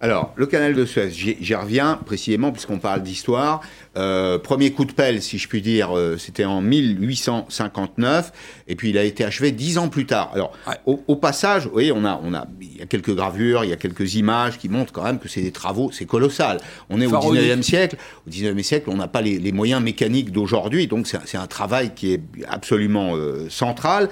Alors, 0.00 0.32
le 0.36 0.46
canal 0.46 0.74
de 0.74 0.84
Suez, 0.84 1.10
j'y 1.10 1.54
reviens 1.56 1.98
précisément 2.04 2.52
puisqu'on 2.52 2.78
parle 2.78 3.02
d'histoire. 3.02 3.62
Euh, 3.96 4.38
premier 4.38 4.70
coup 4.70 4.84
de 4.84 4.92
pelle, 4.92 5.20
si 5.22 5.38
je 5.38 5.48
puis 5.48 5.60
dire, 5.60 5.96
euh, 5.96 6.16
c'était 6.18 6.44
en 6.44 6.60
1859, 6.60 8.32
et 8.68 8.76
puis 8.76 8.90
il 8.90 8.98
a 8.98 9.02
été 9.02 9.24
achevé 9.24 9.50
dix 9.50 9.76
ans 9.76 9.88
plus 9.88 10.06
tard. 10.06 10.30
Alors, 10.34 10.52
au, 10.86 11.16
passage, 11.16 11.64
vous 11.64 11.72
voyez, 11.72 11.90
on 11.90 12.04
a, 12.04 12.20
on 12.22 12.32
a, 12.32 12.46
il 12.60 12.76
y 12.76 12.82
a 12.82 12.86
quelques 12.86 13.12
gravures, 13.12 13.64
il 13.64 13.70
y 13.70 13.72
a 13.72 13.76
quelques 13.76 14.14
images 14.14 14.56
qui 14.56 14.68
montrent 14.68 14.92
quand 14.92 15.02
même 15.02 15.18
que 15.18 15.28
c'est 15.28 15.40
des 15.40 15.50
travaux, 15.50 15.90
c'est 15.92 16.04
colossal. 16.04 16.60
On 16.90 17.00
est 17.00 17.06
au 17.06 17.10
19e 17.10 17.62
siècle, 17.62 17.96
au 18.24 18.30
19e 18.30 18.62
siècle, 18.62 18.90
on 18.90 18.96
n'a 18.96 19.08
pas 19.08 19.20
les, 19.20 19.50
moyens 19.50 19.82
mécaniques 19.82 20.30
d'aujourd'hui, 20.30 20.86
donc 20.86 21.08
c'est 21.08 21.38
un 21.38 21.46
travail 21.48 21.92
qui 21.96 22.12
est 22.12 22.20
absolument 22.48 23.16
euh, 23.16 23.48
central 23.48 24.08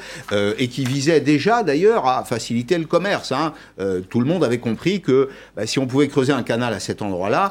et 0.59 0.66
qui 0.66 0.85
visait 0.85 1.20
déjà 1.20 1.62
d'ailleurs 1.62 2.09
à 2.09 2.25
faciliter 2.25 2.79
le 2.79 2.87
commerce. 2.87 3.31
Hein. 3.31 3.53
tout 4.09 4.18
le 4.18 4.27
monde 4.27 4.42
avait 4.42 4.59
compris 4.59 5.01
que 5.01 5.29
bah, 5.55 5.66
si 5.66 5.75
on 5.78 5.86
pouvait 5.86 6.08
creuser 6.08 6.32
un 6.32 6.42
canal 6.42 6.72
à 6.72 6.80
cet 6.80 7.02
endroit-là, 7.02 7.50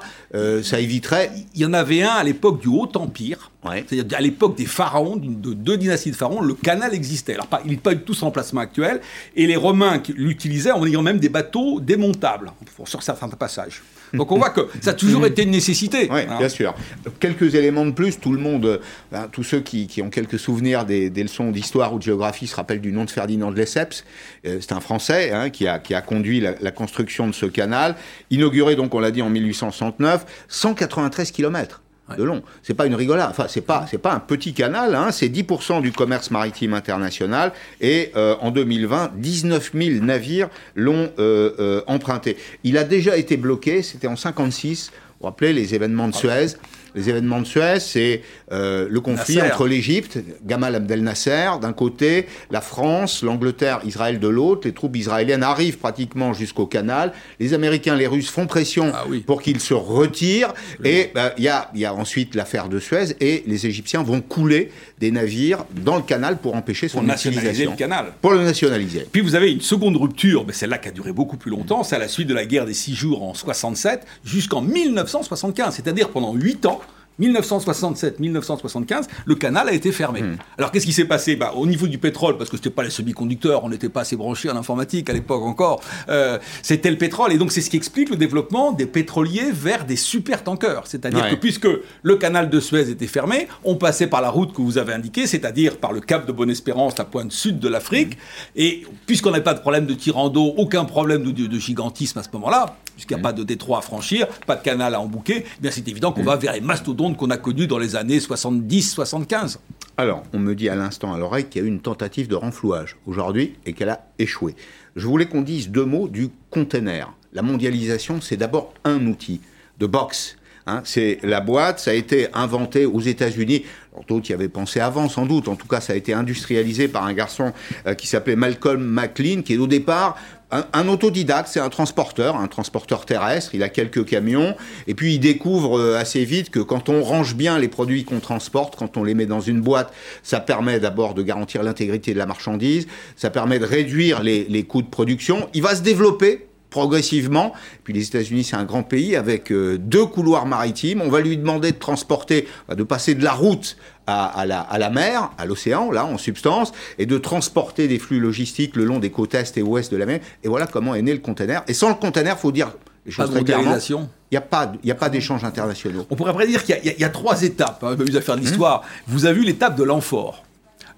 ça 0.63 0.79
éviterait. 0.79 1.31
Il 1.53 1.61
y 1.61 1.65
en 1.65 1.73
avait 1.73 2.03
un 2.03 2.13
à 2.13 2.23
l'époque 2.23 2.61
du 2.61 2.67
Haut 2.67 2.89
Empire, 2.95 3.51
c'est-à-dire 3.63 4.17
à 4.17 4.21
l'époque 4.21 4.55
des 4.57 4.65
pharaons, 4.65 5.15
de 5.15 5.53
deux 5.53 5.77
dynasties 5.77 6.11
de 6.11 6.15
pharaons, 6.15 6.41
le 6.41 6.53
canal 6.53 6.93
existait. 6.93 7.33
Alors, 7.33 7.47
pas, 7.47 7.61
il 7.65 7.71
n'est 7.71 7.77
pas 7.77 7.95
du 7.95 8.01
tout 8.01 8.13
son 8.13 8.27
emplacement 8.27 8.61
actuel, 8.61 9.01
et 9.35 9.47
les 9.47 9.55
Romains 9.55 10.01
l'utilisaient 10.15 10.71
en 10.71 10.85
ayant 10.85 11.01
même 11.01 11.19
des 11.19 11.29
bateaux 11.29 11.79
démontables 11.79 12.51
sur 12.85 13.01
certains 13.01 13.27
passages. 13.29 13.81
Donc 14.15 14.31
on 14.31 14.37
voit 14.37 14.49
que 14.49 14.67
ça 14.81 14.91
a 14.91 14.93
toujours 14.93 15.25
été 15.25 15.43
une 15.43 15.51
nécessité. 15.51 16.07
Oui, 16.11 16.21
hein. 16.29 16.37
bien 16.37 16.49
sûr. 16.49 16.73
Quelques 17.19 17.55
éléments 17.55 17.85
de 17.85 17.91
plus, 17.91 18.19
tout 18.19 18.31
le 18.31 18.39
monde, 18.39 18.81
ben, 19.11 19.27
tous 19.31 19.43
ceux 19.43 19.61
qui, 19.61 20.01
ont 20.01 20.09
quelques 20.09 20.39
souvenirs 20.39 20.85
des, 20.85 21.09
leçons 21.09 21.51
d'histoire 21.51 21.93
ou 21.93 21.97
de 21.97 22.03
géographie 22.03 22.47
se 22.47 22.55
rappellent 22.55 22.81
du 22.81 22.91
nom 22.91 23.05
de 23.05 23.09
Ferdinand 23.09 23.51
de 23.51 23.57
Lesseps. 23.57 24.03
Euh, 24.45 24.57
c'est 24.61 24.73
un 24.73 24.79
Français 24.79 25.31
hein, 25.31 25.49
qui, 25.49 25.67
a, 25.67 25.79
qui 25.79 25.93
a 25.93 26.01
conduit 26.01 26.39
la, 26.39 26.55
la, 26.59 26.71
construction 26.71 27.27
de 27.27 27.33
ce 27.33 27.45
canal, 27.45 27.95
inauguré 28.29 28.75
donc 28.75 28.93
on 28.93 28.99
l'a 28.99 29.11
dit 29.11 29.21
en 29.21 29.29
1869, 29.29 30.25
193 30.47 31.31
kilomètres 31.31 31.81
de 32.17 32.23
long. 32.23 32.43
C'est 32.61 32.73
pas 32.73 32.85
une 32.85 32.95
rigolade. 32.95 33.29
Enfin, 33.29 33.47
c'est 33.49 33.61
pas 33.61 33.85
c'est 33.89 33.97
pas 33.97 34.13
un 34.13 34.19
petit 34.19 34.53
canal. 34.53 34.93
Hein. 34.93 35.11
C'est 35.11 35.27
10% 35.27 35.81
du 35.81 35.91
commerce 35.91 36.31
maritime 36.31 36.73
international. 36.73 37.51
Et 37.81 38.11
euh, 38.15 38.35
en 38.41 38.51
2020, 38.51 39.13
19 39.15 39.71
000 39.73 40.05
navires 40.05 40.49
l'ont 40.75 41.11
euh, 41.19 41.51
euh, 41.59 41.81
emprunté. 41.87 42.37
Il 42.63 42.77
a 42.77 42.83
déjà 42.83 43.17
été 43.17 43.37
bloqué. 43.37 43.81
C'était 43.81 44.07
en 44.07 44.15
56. 44.15 44.91
Vous 44.91 45.01
vous 45.21 45.25
rappelez 45.25 45.53
les 45.53 45.73
événements 45.73 46.07
de 46.07 46.13
Suez? 46.13 46.57
Les 46.95 47.09
événements 47.09 47.41
de 47.41 47.45
Suez, 47.45 47.79
c'est 47.79 48.21
euh, 48.51 48.87
le 48.89 49.01
conflit 49.01 49.41
entre 49.41 49.67
l'Égypte, 49.67 50.17
Gamal 50.45 50.75
Abdel 50.75 51.03
Nasser 51.03 51.49
d'un 51.61 51.73
côté, 51.73 52.27
la 52.51 52.61
France, 52.61 53.21
l'Angleterre, 53.21 53.81
Israël 53.85 54.19
de 54.19 54.27
l'autre. 54.27 54.61
Les 54.65 54.73
troupes 54.73 54.95
israéliennes 54.95 55.43
arrivent 55.43 55.77
pratiquement 55.77 56.33
jusqu'au 56.33 56.65
canal. 56.65 57.11
Les 57.39 57.53
Américains, 57.53 57.95
les 57.95 58.07
Russes 58.07 58.29
font 58.29 58.47
pression 58.47 58.91
ah 58.93 59.05
pour 59.25 59.41
qu'ils 59.41 59.59
se 59.59 59.73
retirent. 59.73 60.53
Et 60.83 61.11
bah, 61.13 61.33
il 61.37 61.43
y, 61.43 61.49
a, 61.49 61.69
y, 61.75 61.85
a, 61.85 61.93
ensuite 61.93 62.35
l'affaire 62.35 62.69
de 62.69 62.79
Suez 62.79 63.15
et 63.19 63.43
les 63.45 63.67
Égyptiens 63.67 64.03
vont 64.03 64.21
couler 64.21 64.71
des 64.99 65.11
navires 65.11 65.65
dans 65.83 65.97
le 65.97 66.01
canal 66.01 66.37
pour 66.37 66.55
empêcher 66.55 66.87
son 66.87 66.99
pour 66.99 67.07
nationaliser 67.07 67.65
le 67.65 67.75
canal. 67.75 68.13
Pour 68.21 68.31
le 68.31 68.43
nationaliser. 68.43 69.07
Puis 69.11 69.21
vous 69.21 69.35
avez 69.35 69.51
une 69.51 69.61
seconde 69.61 69.97
rupture, 69.97 70.45
mais 70.45 70.53
celle-là 70.53 70.77
qui 70.77 70.87
a 70.87 70.91
duré 70.91 71.11
beaucoup 71.11 71.37
plus 71.37 71.51
longtemps, 71.51 71.83
c'est 71.83 71.95
à 71.95 71.99
la 71.99 72.07
suite 72.07 72.27
de 72.27 72.33
la 72.33 72.45
guerre 72.45 72.65
des 72.65 72.73
six 72.73 72.95
jours 72.95 73.23
en 73.23 73.33
67 73.33 74.05
jusqu'en 74.23 74.61
1975, 74.61 75.75
c'est-à-dire 75.75 76.09
pendant 76.09 76.33
huit 76.33 76.65
ans 76.65 76.79
1967-1975, 77.19 79.05
le 79.25 79.35
canal 79.35 79.69
a 79.69 79.73
été 79.73 79.91
fermé. 79.91 80.21
Hmm. 80.21 80.37
Alors 80.57 80.71
qu'est-ce 80.71 80.85
qui 80.85 80.93
s'est 80.93 81.05
passé? 81.05 81.35
Bah, 81.35 81.53
Au 81.55 81.65
niveau 81.65 81.87
du 81.87 81.97
pétrole, 81.97 82.37
parce 82.37 82.49
que 82.49 82.57
ce 82.57 82.61
n'était 82.61 82.75
pas 82.75 82.83
les 82.83 82.89
semi-conducteurs, 82.89 83.63
on 83.63 83.69
n'était 83.69 83.89
pas 83.89 84.01
assez 84.01 84.15
branchés 84.15 84.49
à 84.49 84.53
l'informatique 84.53 85.09
à 85.09 85.13
l'époque 85.13 85.43
encore, 85.43 85.81
euh, 86.09 86.39
c'était 86.61 86.91
le 86.91 86.97
pétrole. 86.97 87.33
Et 87.33 87.37
donc 87.37 87.51
c'est 87.51 87.61
ce 87.61 87.69
qui 87.69 87.77
explique 87.77 88.09
le 88.09 88.17
développement 88.17 88.71
des 88.71 88.85
pétroliers 88.85 89.51
vers 89.51 89.85
des 89.85 89.95
super-tankers. 89.95 90.83
C'est-à-dire 90.85 91.29
que 91.29 91.35
puisque 91.35 91.67
le 92.03 92.15
canal 92.15 92.49
de 92.49 92.59
Suez 92.59 92.89
était 92.89 93.07
fermé, 93.07 93.47
on 93.63 93.75
passait 93.75 94.07
par 94.07 94.21
la 94.21 94.29
route 94.29 94.53
que 94.53 94.61
vous 94.61 94.77
avez 94.77 94.93
indiquée, 94.93 95.27
c'est-à-dire 95.27 95.77
par 95.77 95.93
le 95.93 96.01
cap 96.01 96.25
de 96.25 96.31
Bonne-Espérance, 96.31 96.97
la 96.97 97.05
pointe 97.05 97.31
sud 97.31 97.59
de 97.59 97.69
l'Afrique. 97.69 98.15
Hmm. 98.15 98.19
Et 98.55 98.83
puisqu'on 99.05 99.31
n'avait 99.31 99.43
pas 99.43 99.53
de 99.53 99.59
problème 99.59 99.85
de 99.85 99.93
tirant 99.93 100.29
d'eau, 100.29 100.53
aucun 100.57 100.85
problème 100.85 101.23
de, 101.23 101.31
de, 101.31 101.59
gigantisme 101.59 102.19
à 102.19 102.23
ce 102.23 102.29
moment-là, 102.33 102.77
puisqu'il 102.95 103.15
n'y 103.15 103.21
a 103.21 103.23
pas 103.23 103.33
de 103.33 103.43
détroit 103.43 103.79
à 103.79 103.81
franchir, 103.81 104.27
pas 104.47 104.55
de 104.55 104.63
canal 104.63 104.95
à 104.95 104.99
embouquer, 104.99 105.45
eh 105.45 105.61
bien 105.61 105.71
c'est 105.71 105.87
évident 105.87 106.11
qu'on 106.11 106.23
va 106.23 106.35
vers 106.35 106.53
les 106.53 106.61
mastodontes 106.61 107.17
qu'on 107.17 107.29
a 107.29 107.37
connus 107.37 107.67
dans 107.67 107.77
les 107.77 107.95
années 107.95 108.19
70-75. 108.19 109.57
Alors, 109.97 110.23
on 110.33 110.39
me 110.39 110.55
dit 110.55 110.67
à 110.67 110.75
l'instant 110.75 111.13
à 111.13 111.17
l'oreille 111.17 111.45
qu'il 111.45 111.61
y 111.61 111.65
a 111.65 111.67
eu 111.67 111.71
une 111.71 111.79
tentative 111.79 112.27
de 112.27 112.35
renflouage 112.35 112.97
aujourd'hui 113.05 113.55
et 113.65 113.73
qu'elle 113.73 113.89
a 113.89 114.05
échoué. 114.19 114.55
Je 114.95 115.07
voulais 115.07 115.25
qu'on 115.25 115.41
dise 115.41 115.69
deux 115.69 115.85
mots 115.85 116.07
du 116.07 116.29
container. 116.49 117.13
La 117.31 117.41
mondialisation, 117.41 118.19
c'est 118.21 118.37
d'abord 118.37 118.73
un 118.83 119.05
outil 119.07 119.41
de 119.79 119.85
box. 119.85 120.37
Hein. 120.67 120.81
c'est 120.83 121.19
la 121.21 121.41
boîte, 121.41 121.79
ça 121.79 121.91
a 121.91 121.93
été 121.93 122.27
inventé 122.33 122.85
aux 122.85 122.99
États-Unis. 122.99 123.65
D'autres 124.07 124.31
y 124.31 124.33
avaient 124.33 124.49
pensé 124.49 124.79
avant, 124.79 125.07
sans 125.09 125.25
doute. 125.25 125.47
En 125.47 125.55
tout 125.55 125.67
cas, 125.67 125.79
ça 125.79 125.93
a 125.93 125.95
été 125.95 126.13
industrialisé 126.13 126.87
par 126.87 127.05
un 127.05 127.13
garçon 127.13 127.53
euh, 127.85 127.93
qui 127.93 128.07
s'appelait 128.07 128.35
Malcolm 128.35 128.83
McLean, 128.83 129.43
qui 129.43 129.53
est 129.53 129.57
au 129.57 129.67
départ 129.67 130.17
un, 130.51 130.87
autodidacte, 130.87 131.49
c'est 131.51 131.59
un 131.59 131.69
transporteur, 131.69 132.35
un 132.35 132.47
transporteur 132.47 133.05
terrestre, 133.05 133.55
il 133.55 133.63
a 133.63 133.69
quelques 133.69 134.05
camions, 134.05 134.55
et 134.87 134.93
puis 134.93 135.15
il 135.15 135.19
découvre 135.19 135.79
euh, 135.79 135.97
assez 135.97 136.23
vite 136.23 136.49
que 136.49 136.59
quand 136.59 136.89
on 136.89 137.03
range 137.03 137.35
bien 137.35 137.57
les 137.57 137.67
produits 137.67 138.03
qu'on 138.03 138.19
transporte, 138.19 138.75
quand 138.75 138.97
on 138.97 139.03
les 139.03 139.13
met 139.13 139.25
dans 139.25 139.41
une 139.41 139.61
boîte, 139.61 139.91
ça 140.23 140.39
permet 140.39 140.79
d'abord 140.79 141.13
de 141.13 141.23
garantir 141.23 141.63
l'intégrité 141.63 142.13
de 142.13 142.19
la 142.19 142.25
marchandise, 142.25 142.87
ça 143.15 143.29
permet 143.29 143.59
de 143.59 143.65
réduire 143.65 144.21
les, 144.21 144.45
les 144.45 144.63
coûts 144.63 144.81
de 144.81 144.87
production, 144.87 145.49
il 145.53 145.61
va 145.61 145.75
se 145.75 145.81
développer 145.81 146.47
progressivement. 146.75 147.53
Puis 147.85 147.93
les 147.93 148.05
États-Unis, 148.05 148.43
c'est 148.43 148.57
un 148.57 148.65
grand 148.65 148.83
pays 148.83 149.15
avec 149.15 149.49
euh, 149.49 149.77
deux 149.77 150.05
couloirs 150.05 150.45
maritimes. 150.45 151.01
On 151.01 151.07
va 151.07 151.21
lui 151.21 151.37
demander 151.37 151.71
de 151.71 151.77
transporter, 151.77 152.49
de 152.67 152.83
passer 152.83 153.15
de 153.15 153.23
la 153.23 153.31
route 153.31 153.77
à, 154.07 154.45
la, 154.45 154.59
à 154.59 154.77
la, 154.77 154.89
mer, 154.89 155.31
à 155.37 155.45
l'océan, 155.45 155.89
là, 155.89 156.05
en 156.05 156.17
substance, 156.17 156.73
et 156.99 157.05
de 157.05 157.17
transporter 157.17 157.87
des 157.87 157.97
flux 157.97 158.19
logistiques 158.19 158.75
le 158.75 158.83
long 158.83 158.99
des 158.99 159.09
côtes 159.09 159.35
est 159.35 159.57
et 159.57 159.61
ouest 159.63 159.89
de 159.89 159.95
la 159.95 160.05
mer. 160.05 160.19
Et 160.43 160.49
voilà 160.49 160.67
comment 160.67 160.95
est 160.95 161.01
né 161.01 161.13
le 161.13 161.19
container. 161.19 161.63
Et 161.69 161.73
sans 161.73 161.87
le 161.87 161.95
container, 161.95 162.37
faut 162.37 162.51
dire 162.51 162.73
choses 163.09 163.31
très 163.31 163.43
clairement. 163.43 163.77
Il 163.89 164.07
n'y 164.31 164.37
a 164.37 164.41
pas, 164.41 164.73
a 164.85 164.95
pas 164.95 165.09
d'échanges 165.09 165.45
internationaux. 165.45 166.05
On 166.09 166.15
pourrait 166.15 166.31
après 166.31 166.47
dire 166.47 166.63
qu'il 166.65 166.77
y, 166.83 167.03
a 167.03 167.09
trois 167.09 167.41
étapes. 167.43 167.83
Hein, 167.83 167.95
à 167.95 168.21
faire 168.21 168.35
de 168.35 168.41
l'histoire. 168.41 168.83
Vous 169.07 169.25
avez 169.25 169.39
vu 169.39 169.45
l'étape 169.45 169.77
de 169.77 169.83
l'amphore. 169.83 170.44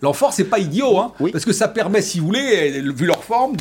L'amphore, 0.02 0.34
c'est 0.34 0.44
pas 0.44 0.60
idiot, 0.60 1.00
hein, 1.00 1.12
parce 1.32 1.46
que 1.46 1.54
ça 1.54 1.68
permet, 1.68 2.02
si 2.02 2.20
vous 2.20 2.28
voulez, 2.28 2.82
vu 2.82 3.06
leur 3.06 3.24
forme, 3.24 3.56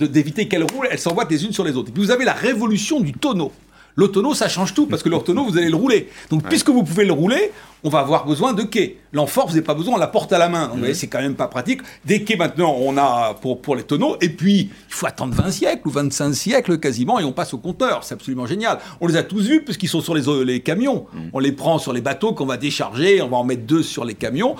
d'éviter 0.00 0.44
de, 0.44 0.48
qu'elles 0.48 0.64
roulent, 0.64 0.88
elles 0.90 0.98
s'envoient 0.98 1.26
les 1.28 1.44
unes 1.44 1.52
sur 1.52 1.64
les 1.64 1.76
autres. 1.76 1.90
Et 1.90 1.92
puis 1.92 2.02
vous 2.02 2.10
avez 2.10 2.24
la 2.24 2.32
révolution 2.32 3.00
du 3.00 3.12
tonneau. 3.12 3.52
Le 3.98 4.06
tonneau, 4.06 4.32
ça 4.32 4.48
change 4.48 4.74
tout, 4.74 4.86
parce 4.86 5.02
que 5.02 5.08
le 5.08 5.18
tonneau, 5.18 5.44
vous 5.44 5.58
allez 5.58 5.68
le 5.68 5.74
rouler. 5.74 6.08
Donc, 6.30 6.44
puisque 6.44 6.68
vous 6.68 6.84
pouvez 6.84 7.04
le 7.04 7.12
rouler, 7.12 7.50
on 7.82 7.88
va 7.88 7.98
avoir 7.98 8.26
besoin 8.26 8.52
de 8.52 8.62
quais. 8.62 8.98
L'amphore, 9.12 9.46
vous 9.46 9.54
n'avez 9.54 9.64
pas 9.64 9.74
besoin, 9.74 9.96
on 9.96 9.98
la 9.98 10.06
porte 10.06 10.32
à 10.32 10.38
la 10.38 10.48
main. 10.48 10.68
Donc, 10.68 10.78
c'est 10.94 11.08
quand 11.08 11.20
même 11.20 11.34
pas 11.34 11.48
pratique. 11.48 11.80
Des 12.04 12.22
quais, 12.22 12.36
maintenant, 12.36 12.76
on 12.78 12.96
a 12.96 13.34
pour, 13.34 13.60
pour 13.60 13.74
les 13.74 13.82
tonneaux, 13.82 14.16
et 14.20 14.28
puis, 14.28 14.70
il 14.88 14.94
faut 14.94 15.06
attendre 15.06 15.34
20 15.34 15.50
siècles 15.50 15.88
ou 15.88 15.90
25 15.90 16.32
siècles 16.32 16.78
quasiment, 16.78 17.18
et 17.18 17.24
on 17.24 17.32
passe 17.32 17.54
au 17.54 17.58
compteur. 17.58 18.04
C'est 18.04 18.14
absolument 18.14 18.46
génial. 18.46 18.78
On 19.00 19.08
les 19.08 19.16
a 19.16 19.24
tous 19.24 19.48
vus, 19.48 19.64
puisqu'ils 19.64 19.88
sont 19.88 20.00
sur 20.00 20.14
les, 20.14 20.44
les 20.44 20.60
camions. 20.60 21.06
Mm. 21.12 21.18
On 21.32 21.40
les 21.40 21.50
prend 21.50 21.80
sur 21.80 21.92
les 21.92 22.00
bateaux 22.00 22.32
qu'on 22.34 22.46
va 22.46 22.56
décharger, 22.56 23.20
on 23.20 23.28
va 23.28 23.38
en 23.38 23.44
mettre 23.44 23.62
deux 23.62 23.82
sur 23.82 24.04
les 24.04 24.14
camions 24.14 24.54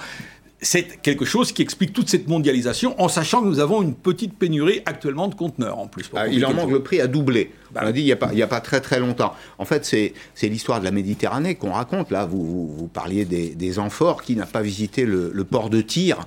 c'est 0.61 1.01
quelque 1.03 1.25
chose 1.25 1.53
qui 1.53 1.62
explique 1.62 1.92
toute 1.92 2.09
cette 2.09 2.27
mondialisation, 2.27 3.01
en 3.01 3.09
sachant 3.09 3.42
que 3.42 3.47
nous 3.47 3.61
avons 3.61 3.81
une 3.81 3.94
petite 3.94 4.37
pénurie 4.37 4.83
actuellement 4.87 5.29
de 5.29 5.35
conteneurs 5.35 5.79
en 5.79 5.87
plus. 5.87 6.11
Ah, 6.14 6.27
il 6.27 6.44
en 6.44 6.53
manque, 6.53 6.71
le 6.71 6.83
prix 6.83 7.01
a 7.01 7.07
doublé. 7.07 7.53
Bah 7.73 7.83
On 7.85 7.87
a 7.87 7.92
dit 7.92 8.01
il 8.01 8.07
n'y 8.07 8.12
a, 8.12 8.16
pas, 8.16 8.31
a 8.37 8.47
pas 8.47 8.61
très 8.61 8.81
très 8.81 8.99
longtemps. 8.99 9.35
En 9.59 9.64
fait, 9.64 9.85
c'est 9.85 10.49
l'histoire 10.49 10.81
de 10.81 10.85
la 10.85 10.90
Méditerranée 10.90 11.55
qu'on 11.55 11.73
raconte. 11.73 12.11
Là, 12.11 12.25
vous, 12.27 12.75
vous, 12.77 12.88
parliez 12.88 13.25
des, 13.25 13.55
des, 13.55 13.79
amphores. 13.79 14.23
Qui 14.23 14.35
n'a 14.35 14.47
pas 14.47 14.62
visité 14.62 15.05
le, 15.05 15.44
port 15.44 15.71
de 15.71 15.81
Tyr, 15.81 16.18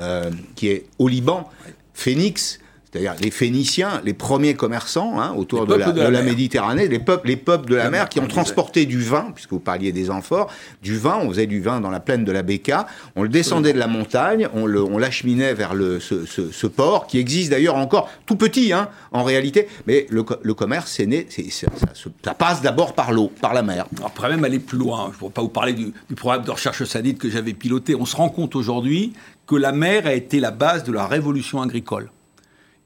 euh, 0.00 0.30
qui 0.54 0.68
est 0.68 0.86
au 0.98 1.08
Liban 1.08 1.48
Phoenix, 1.94 2.60
c'est-à-dire 2.90 3.14
les 3.20 3.30
Phéniciens, 3.30 4.00
les 4.04 4.14
premiers 4.14 4.54
commerçants 4.54 5.20
hein, 5.20 5.34
autour 5.36 5.66
de 5.66 5.74
la, 5.74 6.22
Méditerranée, 6.22 6.88
les 6.88 6.98
peuples, 6.98 7.28
les 7.28 7.36
peuples 7.36 7.70
de 7.70 7.76
la, 7.76 7.90
mer 7.90 8.08
qui 8.08 8.18
ont 8.18 8.26
transporté 8.26 8.86
du 8.86 9.00
vin, 9.00 9.30
puisque 9.34 9.50
vous 9.50 9.60
parliez 9.60 9.92
des 9.92 10.10
amphores, 10.10 10.50
du 10.82 10.96
vin, 10.96 11.18
on 11.22 11.28
faisait 11.28 11.46
du 11.46 11.60
vin 11.60 11.80
dans 11.80 11.90
la 11.90 12.00
plaine 12.00 12.24
de 12.24 12.32
la 12.32 12.42
Béca, 12.42 12.86
on 13.14 13.22
le 13.22 13.28
descendait 13.28 13.74
de 13.74 13.78
la 13.78 13.88
montagne, 13.88 14.48
on 14.54 14.98
l'acheminait 14.98 15.52
vers 15.52 15.74
le, 15.74 16.00
ce, 16.00 16.66
port, 16.66 17.06
qui 17.06 17.18
existe 17.18 17.50
d'ailleurs 17.50 17.76
encore 17.76 18.10
tout 18.24 18.36
petit 18.36 18.72
hein, 18.72 18.88
en 19.12 19.22
réalité, 19.22 19.68
mais 19.86 20.06
le, 20.08 20.22
commerce, 20.54 20.90
c'est 20.90 21.06
né, 21.06 21.26
ça, 21.50 22.34
passe 22.34 22.62
d'abord 22.62 22.94
par 22.94 23.12
l'eau, 23.12 23.30
par 23.40 23.52
la 23.52 23.62
mer. 23.62 23.86
On 24.02 24.08
pourrait 24.08 24.30
même 24.30 24.44
aller 24.44 24.58
plus 24.58 24.78
loin, 24.78 25.08
je 25.10 25.14
ne 25.14 25.18
pourrais 25.18 25.32
pas 25.32 25.42
vous 25.42 25.48
parler 25.48 25.74
du, 25.74 25.92
du 26.08 26.14
programme 26.14 26.44
de 26.44 26.50
recherche 26.50 26.84
sanite 26.84 27.18
que 27.18 27.28
j'avais 27.28 27.52
piloté, 27.52 27.94
on 27.94 28.06
se 28.06 28.16
rend 28.16 28.30
compte 28.30 28.56
aujourd'hui 28.56 29.12
que 29.46 29.56
la 29.56 29.72
mer 29.72 30.06
a 30.06 30.14
été 30.14 30.40
la 30.40 30.50
base 30.50 30.84
de 30.84 30.92
la 30.92 31.06
révolution 31.06 31.60
agricole 31.60 32.10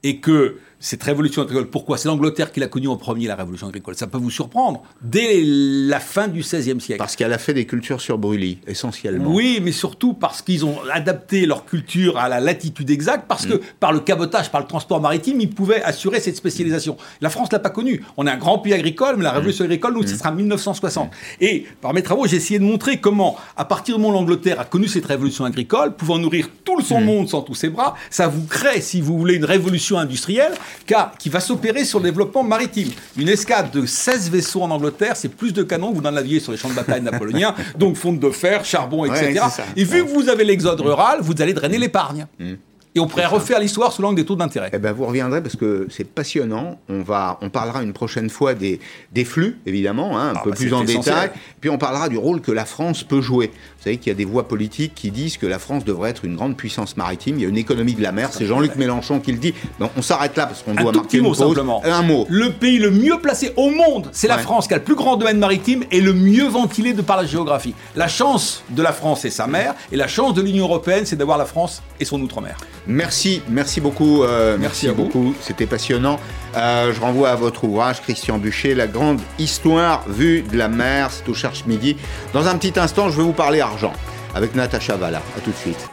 et 0.02 0.20
que 0.20 0.58
cette 0.82 1.04
révolution 1.04 1.42
agricole, 1.42 1.70
pourquoi? 1.70 1.96
C'est 1.96 2.08
l'Angleterre 2.08 2.50
qui 2.50 2.58
l'a 2.58 2.66
connue 2.66 2.88
en 2.88 2.96
premier, 2.96 3.28
la 3.28 3.36
révolution 3.36 3.68
agricole. 3.68 3.94
Ça 3.94 4.08
peut 4.08 4.18
vous 4.18 4.32
surprendre. 4.32 4.82
Dès 5.00 5.40
la 5.44 6.00
fin 6.00 6.26
du 6.26 6.40
XVIe 6.40 6.80
siècle. 6.80 6.98
Parce 6.98 7.14
qu'elle 7.14 7.32
a 7.32 7.38
fait 7.38 7.54
des 7.54 7.66
cultures 7.66 8.00
sur 8.00 8.18
brûlis, 8.18 8.58
essentiellement. 8.66 9.32
Oui, 9.32 9.60
mais 9.62 9.70
surtout 9.70 10.12
parce 10.12 10.42
qu'ils 10.42 10.64
ont 10.64 10.76
adapté 10.92 11.46
leur 11.46 11.66
culture 11.66 12.18
à 12.18 12.28
la 12.28 12.40
latitude 12.40 12.90
exacte, 12.90 13.26
parce 13.28 13.46
que 13.46 13.54
mm. 13.54 13.60
par 13.78 13.92
le 13.92 14.00
cabotage, 14.00 14.50
par 14.50 14.60
le 14.60 14.66
transport 14.66 15.00
maritime, 15.00 15.40
ils 15.40 15.48
pouvaient 15.48 15.82
assurer 15.84 16.18
cette 16.18 16.36
spécialisation. 16.36 16.96
La 17.20 17.30
France 17.30 17.52
l'a 17.52 17.60
pas 17.60 17.70
connue. 17.70 18.04
On 18.16 18.26
est 18.26 18.30
un 18.30 18.36
grand 18.36 18.58
pays 18.58 18.74
agricole, 18.74 19.16
mais 19.16 19.22
la 19.22 19.30
mm. 19.30 19.36
révolution 19.36 19.64
agricole, 19.64 19.94
nous, 19.94 20.02
ce 20.04 20.14
mm. 20.14 20.18
sera 20.18 20.32
1960. 20.32 21.12
Et 21.40 21.64
par 21.80 21.94
mes 21.94 22.02
travaux, 22.02 22.26
j'ai 22.26 22.38
essayé 22.38 22.58
de 22.58 22.64
montrer 22.64 22.98
comment, 22.98 23.36
à 23.56 23.64
partir 23.64 23.94
du 23.94 24.02
moment 24.02 24.18
où 24.18 24.20
l'Angleterre 24.20 24.58
a 24.58 24.64
connu 24.64 24.88
cette 24.88 25.06
révolution 25.06 25.44
agricole, 25.44 25.94
pouvant 25.94 26.18
nourrir 26.18 26.48
tout 26.64 26.80
son 26.80 27.00
monde 27.00 27.28
sans 27.28 27.42
tous 27.42 27.54
ses 27.54 27.68
bras, 27.68 27.94
ça 28.10 28.26
vous 28.26 28.46
crée, 28.46 28.80
si 28.80 29.00
vous 29.00 29.16
voulez, 29.16 29.36
une 29.36 29.44
révolution 29.44 29.96
industrielle 29.96 30.54
car, 30.86 31.16
qui 31.18 31.28
va 31.28 31.40
s'opérer 31.40 31.84
sur 31.84 31.98
le 31.98 32.04
développement 32.04 32.42
maritime. 32.42 32.90
Une 33.16 33.28
escadre 33.28 33.70
de 33.70 33.86
16 33.86 34.30
vaisseaux 34.30 34.62
en 34.62 34.70
Angleterre, 34.70 35.16
c'est 35.16 35.28
plus 35.28 35.52
de 35.52 35.62
canons 35.62 35.92
que 35.92 35.98
vous 35.98 36.06
en 36.06 36.16
aviez 36.16 36.40
sur 36.40 36.52
les 36.52 36.58
champs 36.58 36.70
de 36.70 36.74
bataille 36.74 37.02
napoléoniens, 37.02 37.54
donc 37.78 37.96
fonte 37.96 38.20
de 38.20 38.30
fer, 38.30 38.64
charbon, 38.64 39.04
etc. 39.04 39.40
et 39.76 39.84
vu 39.84 40.04
que 40.04 40.10
vous 40.10 40.28
avez 40.28 40.44
l'exode 40.44 40.80
rural, 40.80 41.18
vous 41.20 41.40
allez 41.40 41.54
drainer 41.54 41.78
l'épargne. 41.78 42.26
Mmh. 42.38 42.52
Et 42.94 43.00
on 43.00 43.06
pourrait 43.06 43.26
refaire 43.26 43.58
l'histoire 43.58 43.90
sous 43.90 44.02
l'angle 44.02 44.16
des 44.16 44.26
taux 44.26 44.36
d'intérêt. 44.36 44.70
Eh 44.72 44.78
ben, 44.78 44.92
vous 44.92 45.06
reviendrez 45.06 45.42
parce 45.42 45.56
que 45.56 45.86
c'est 45.90 46.04
passionnant. 46.04 46.78
On, 46.90 47.02
va, 47.02 47.38
on 47.40 47.48
parlera 47.48 47.82
une 47.82 47.94
prochaine 47.94 48.28
fois 48.28 48.52
des, 48.52 48.80
des 49.12 49.24
flux, 49.24 49.58
évidemment, 49.64 50.18
hein, 50.18 50.30
un 50.30 50.34
ah, 50.36 50.40
peu 50.44 50.50
bah, 50.50 50.56
plus 50.56 50.74
en 50.74 50.84
détail. 50.84 51.30
Puis 51.62 51.70
on 51.70 51.78
parlera 51.78 52.10
du 52.10 52.18
rôle 52.18 52.42
que 52.42 52.52
la 52.52 52.66
France 52.66 53.02
peut 53.02 53.22
jouer. 53.22 53.46
Vous 53.46 53.84
savez 53.84 53.96
qu'il 53.96 54.08
y 54.08 54.14
a 54.14 54.16
des 54.16 54.26
voix 54.26 54.46
politiques 54.46 54.94
qui 54.94 55.10
disent 55.10 55.38
que 55.38 55.46
la 55.46 55.58
France 55.58 55.86
devrait 55.86 56.10
être 56.10 56.26
une 56.26 56.36
grande 56.36 56.54
puissance 56.56 56.98
maritime. 56.98 57.36
Il 57.38 57.42
y 57.42 57.46
a 57.46 57.48
une 57.48 57.56
économie 57.56 57.94
de 57.94 58.02
la 58.02 58.12
mer. 58.12 58.28
C'est 58.30 58.44
Jean-Luc 58.44 58.76
Mélenchon 58.76 59.20
qui 59.20 59.32
le 59.32 59.38
dit. 59.38 59.54
Donc 59.80 59.92
on 59.96 60.02
s'arrête 60.02 60.36
là 60.36 60.46
parce 60.46 60.62
qu'on 60.62 60.74
doit 60.74 60.92
marquer 60.92 61.18
une 61.18 61.24
mot, 61.24 61.34
Simplement. 61.34 61.82
Un 61.84 62.02
mot. 62.02 62.26
Le 62.28 62.50
pays 62.50 62.78
le 62.78 62.90
mieux 62.90 63.18
placé 63.18 63.54
au 63.56 63.70
monde, 63.70 64.10
c'est 64.12 64.28
la 64.28 64.38
France 64.38 64.68
qui 64.68 64.74
a 64.74 64.76
le 64.76 64.84
plus 64.84 64.96
grand 64.96 65.16
domaine 65.16 65.38
maritime 65.38 65.84
et 65.90 66.02
le 66.02 66.12
mieux 66.12 66.46
ventilé 66.46 66.92
de 66.92 67.00
par 67.00 67.16
la 67.16 67.24
géographie. 67.24 67.74
La 67.96 68.08
chance 68.08 68.62
de 68.68 68.82
la 68.82 68.92
France, 68.92 69.20
c'est 69.22 69.30
sa 69.30 69.46
mer. 69.46 69.74
Et 69.90 69.96
la 69.96 70.08
chance 70.08 70.34
de 70.34 70.42
l'Union 70.42 70.64
européenne, 70.64 71.06
c'est 71.06 71.16
d'avoir 71.16 71.38
la 71.38 71.46
France 71.46 71.82
et 71.98 72.04
son 72.04 72.20
outre-mer. 72.20 72.58
Merci. 72.86 73.42
Merci 73.48 73.80
beaucoup. 73.80 74.22
Euh, 74.22 74.56
merci, 74.58 74.88
à 74.88 74.92
beaucoup. 74.92 75.34
C'était 75.40 75.66
passionnant. 75.66 76.18
Euh, 76.56 76.92
je 76.92 77.00
renvoie 77.00 77.30
à 77.30 77.36
votre 77.36 77.64
ouvrage, 77.64 78.02
Christian 78.02 78.38
Bûcher, 78.38 78.74
La 78.74 78.86
grande 78.86 79.20
histoire 79.38 80.04
vue 80.08 80.42
de 80.42 80.56
la 80.56 80.68
mer. 80.68 81.10
C'est 81.10 81.28
au 81.28 81.34
Cherche 81.34 81.64
Midi. 81.66 81.96
Dans 82.32 82.46
un 82.48 82.56
petit 82.56 82.78
instant, 82.78 83.08
je 83.08 83.16
vais 83.16 83.22
vous 83.22 83.32
parler 83.32 83.60
argent 83.60 83.92
avec 84.34 84.54
Natacha 84.54 84.96
Valla. 84.96 85.22
A 85.36 85.40
tout 85.40 85.50
de 85.50 85.56
suite. 85.56 85.88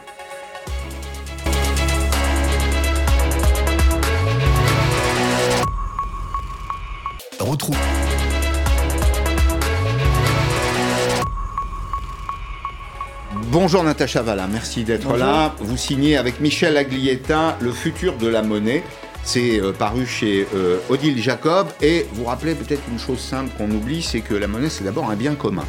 Retrouve. 7.38 7.99
Bonjour 13.52 13.82
Natacha 13.82 14.22
Valla, 14.22 14.46
merci 14.46 14.84
d'être 14.84 15.16
là. 15.16 15.56
Vous 15.58 15.76
signez 15.76 16.16
avec 16.16 16.38
Michel 16.38 16.76
Aglietta 16.76 17.58
Le 17.60 17.72
futur 17.72 18.16
de 18.16 18.28
la 18.28 18.42
monnaie. 18.42 18.84
C'est 19.24 19.60
euh, 19.60 19.72
paru 19.72 20.06
chez 20.06 20.46
euh, 20.54 20.78
Odile 20.88 21.20
Jacob. 21.20 21.66
Et 21.82 22.06
vous 22.12 22.26
rappelez 22.26 22.54
peut-être 22.54 22.82
une 22.92 23.00
chose 23.00 23.18
simple 23.18 23.50
qu'on 23.58 23.68
oublie, 23.72 24.02
c'est 24.02 24.20
que 24.20 24.34
la 24.34 24.46
monnaie, 24.46 24.68
c'est 24.68 24.84
d'abord 24.84 25.10
un 25.10 25.16
bien 25.16 25.34
commun. 25.34 25.64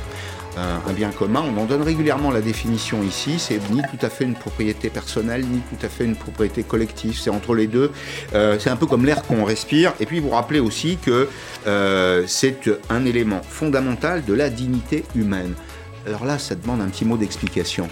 Euh, 0.59 0.77
un 0.87 0.93
bien 0.93 1.09
commun, 1.09 1.43
on 1.43 1.59
en 1.59 1.65
donne 1.65 1.81
régulièrement 1.81 2.29
la 2.29 2.41
définition 2.41 3.01
ici, 3.01 3.39
c'est 3.39 3.59
ni 3.71 3.81
tout 3.81 4.05
à 4.05 4.09
fait 4.09 4.25
une 4.25 4.35
propriété 4.35 4.91
personnelle, 4.91 5.43
ni 5.43 5.61
tout 5.61 5.83
à 5.83 5.89
fait 5.89 6.03
une 6.03 6.15
propriété 6.15 6.61
collective, 6.61 7.17
c'est 7.19 7.31
entre 7.31 7.55
les 7.55 7.65
deux. 7.65 7.89
c'est 8.31 8.69
un 8.69 8.75
peu 8.75 8.85
comme 8.85 9.05
l'air 9.05 9.23
qu'on 9.23 9.43
respire. 9.43 9.93
Et 9.99 10.05
puis 10.05 10.19
vous 10.19 10.29
rappelez 10.29 10.59
aussi 10.59 10.99
que 11.03 11.29
c'est 12.27 12.69
un 12.89 13.05
élément 13.05 13.41
fondamental 13.41 14.23
de 14.23 14.33
la 14.35 14.51
dignité 14.51 15.03
humaine. 15.15 15.55
Alors 16.07 16.25
là, 16.25 16.39
ça 16.39 16.55
demande 16.55 16.81
un 16.81 16.87
petit 16.87 17.05
mot 17.05 17.17
d'explication. 17.17 17.87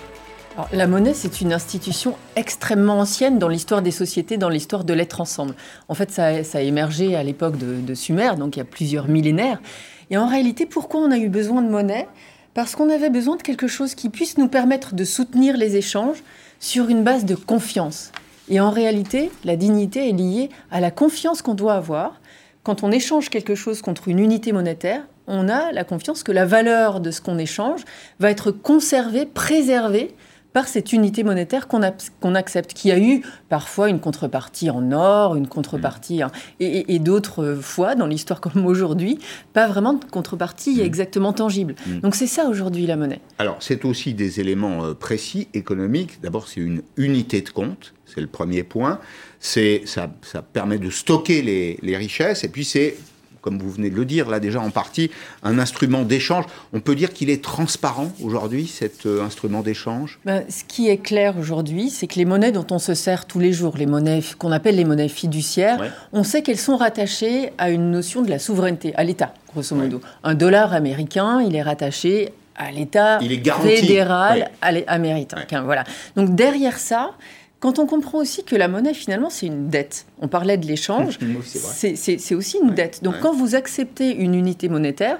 la 0.74 0.88
monnaie, 0.88 1.14
c'est 1.14 1.42
une 1.42 1.54
institution 1.54 2.16
extrêmement 2.36 3.00
ancienne 3.00 3.38
dans 3.38 3.48
l'histoire 3.48 3.82
des 3.82 3.92
sociétés, 3.92 4.38
dans 4.38 4.50
l'histoire 4.50 4.84
de 4.84 4.94
l'être 4.94 5.22
ensemble. 5.22 5.54
En 5.88 5.94
fait, 5.94 6.12
ça, 6.12 6.26
a 6.28 6.62
émergé 6.62 7.16
à 7.16 7.24
l'époque 7.24 7.58
de, 7.58 7.94
Sumer, 7.94 8.32
donc 8.38 8.56
il 8.56 8.60
y 8.60 8.62
a 8.62 8.66
plusieurs 8.66 9.08
millénaires. 9.08 9.62
Et 10.10 10.18
en 10.18 10.28
réalité, 10.28 10.66
pourquoi 10.66 11.02
on 11.02 11.12
a 11.12 11.18
eu 11.18 11.30
besoin 11.30 11.62
de 11.62 11.70
monnaie? 11.70 12.08
Parce 12.56 12.76
qu'on 12.76 12.90
avait 12.90 13.12
besoin 13.12 13.36
de 13.36 13.44
quelque 13.44 13.68
chose 13.68 13.94
qui 13.94 14.10
puisse 14.10 14.38
nous 14.38 14.48
permettre 14.48 14.96
de 14.96 15.04
soutenir 15.04 15.56
les 15.56 15.76
échanges 15.76 16.24
sur 16.60 16.90
une 16.90 17.04
base 17.04 17.26
de 17.26 17.36
confiance. 17.36 18.12
Et 18.50 18.60
en 18.60 18.72
réalité, 18.72 19.30
la 19.44 19.56
dignité 19.56 20.10
est 20.10 20.14
liée 20.14 20.50
à 20.72 20.80
la 20.80 20.90
confiance 20.90 21.44
qu'on 21.44 21.54
doit 21.54 21.76
avoir. 21.76 22.20
Quand 22.64 22.84
on 22.84 22.92
échange 22.92 23.30
quelque 23.30 23.54
chose 23.54 23.84
contre 23.84 24.08
une 24.08 24.18
unité 24.18 24.52
monétaire, 24.52 25.04
on 25.30 25.48
a 25.48 25.72
la 25.72 25.84
confiance 25.84 26.24
que 26.24 26.32
la 26.32 26.46
valeur 26.46 27.00
de 27.00 27.12
ce 27.12 27.22
qu'on 27.22 27.38
échange 27.38 27.86
va 28.20 28.32
être 28.32 28.52
conservée, 28.52 29.26
préservée 29.26 30.14
par 30.54 30.68
cette 30.68 30.94
unité 30.94 31.24
monétaire 31.24 31.68
qu'on 31.68 32.36
accepte, 32.36 32.74
qui 32.74 32.92
a 32.92 33.00
eu 33.00 33.22
parfois 33.50 33.90
une 33.90 34.00
contrepartie 34.00 34.70
en 34.70 34.92
or, 34.92 35.36
une 35.36 35.48
contrepartie, 35.48 36.24
hein, 36.24 36.32
et, 36.60 37.00
d'autres 37.00 37.56
fois, 37.62 37.96
dans 37.96 38.08
l'histoire 38.08 38.42
comme 38.42 38.66
aujourd'hui, 38.66 39.20
pas 39.54 39.68
vraiment 39.68 39.94
de 39.94 40.04
contrepartie 40.06 40.78
mm. 40.78 40.86
exactement 40.86 41.34
tangible. 41.34 41.76
Mm. 41.86 42.00
Donc 42.00 42.16
c'est 42.16 42.28
ça 42.28 42.48
aujourd'hui 42.48 42.88
la 42.88 42.96
monnaie. 42.96 43.22
Alors 43.38 43.58
c'est 43.60 43.86
aussi 43.86 44.14
des 44.14 44.40
éléments 44.40 44.86
euh, 44.86 44.94
précis 44.94 45.48
économiques. 45.54 46.20
D'abord 46.22 46.48
c'est 46.48 46.62
une 46.62 46.82
unité 46.98 47.42
de 47.42 47.50
compte, 47.50 47.94
c'est 48.06 48.22
le 48.22 48.28
premier 48.28 48.64
point. 48.64 49.00
C'est 49.40 49.84
ça, 49.86 50.12
ça 50.24 50.42
permet 50.42 50.80
de 50.80 50.90
stocker 50.90 51.44
les, 51.44 51.78
les 51.84 51.96
richesses, 51.96 52.44
et 52.44 52.50
puis 52.50 52.66
c'est 52.66 52.98
comme 53.42 53.60
vous 53.60 53.72
venez 53.72 53.90
de 53.90 53.96
le 53.96 54.06
dire, 54.06 54.30
là 54.30 54.40
déjà 54.40 54.62
en 54.62 54.70
partie, 54.70 55.12
un 55.44 55.60
instrument 55.60 56.04
d'échange. 56.04 56.46
On 56.74 56.80
peut 56.80 56.96
dire 56.96 57.14
qu'il 57.14 57.30
est 57.30 57.44
transparent 57.44 58.12
aujourd'hui, 58.24 58.68
cet 58.68 59.06
euh, 59.06 59.24
instrument 59.24 59.62
d'échange? 59.62 60.20
Ben, 60.26 60.44
Ce 60.50 60.64
qui 60.64 60.90
est 60.90 60.98
clair 60.98 61.36
aujourd'hui, 61.38 61.90
c'est 61.90 62.08
que 62.08 62.16
les 62.16 62.26
monnaies 62.26 62.52
dont 62.52 62.68
on 62.72 62.80
se 62.80 62.94
sert 62.94 63.26
tous 63.26 63.40
les 63.40 63.54
jours, 63.54 63.78
les 63.78 63.86
monnaies 63.86 64.22
qu'on 64.38 64.52
appelle 64.52 64.76
les 64.76 64.86
monnaies 64.86 65.10
fiduciaires, 65.10 65.80
on 66.14 66.24
sait 66.24 66.42
qu'elles 66.42 66.58
sont 66.58 66.78
rattachées 66.78 67.52
à 67.58 67.70
une 67.70 67.92
notion 67.92 68.22
de 68.22 68.30
la 68.30 68.40
souveraineté, 68.40 68.94
à 68.96 69.04
l'État, 69.04 69.34
grosso 69.54 69.76
modo. 69.76 70.02
Un 70.24 70.36
dollar 70.36 70.74
américain, 70.74 71.42
il 71.42 71.56
est 71.56 71.62
rattaché 71.62 72.32
à 72.56 72.72
l'État 72.72 73.20
fédéral 73.62 74.52
américain. 74.62 75.64
Voilà. 75.64 75.86
Donc 76.16 76.36
derrière 76.36 76.78
ça, 76.78 77.12
quand 77.60 77.78
on 77.78 77.86
comprend 77.86 78.20
aussi 78.20 78.44
que 78.44 78.56
la 78.56 78.68
monnaie, 78.68 78.94
finalement, 78.94 79.30
c'est 79.30 79.48
une 79.48 79.68
dette. 79.68 80.06
On 80.22 80.28
parlait 80.28 80.58
de 80.58 80.66
l'échange, 80.66 81.20
c'est 81.44 82.36
aussi 82.36 82.58
une 82.64 82.74
dette. 82.74 83.04
Donc 83.04 83.16
quand 83.22 83.34
vous 83.34 83.56
acceptez 83.56 84.16
une 84.16 84.34
unité 84.34 84.70
monétaire, 84.70 85.20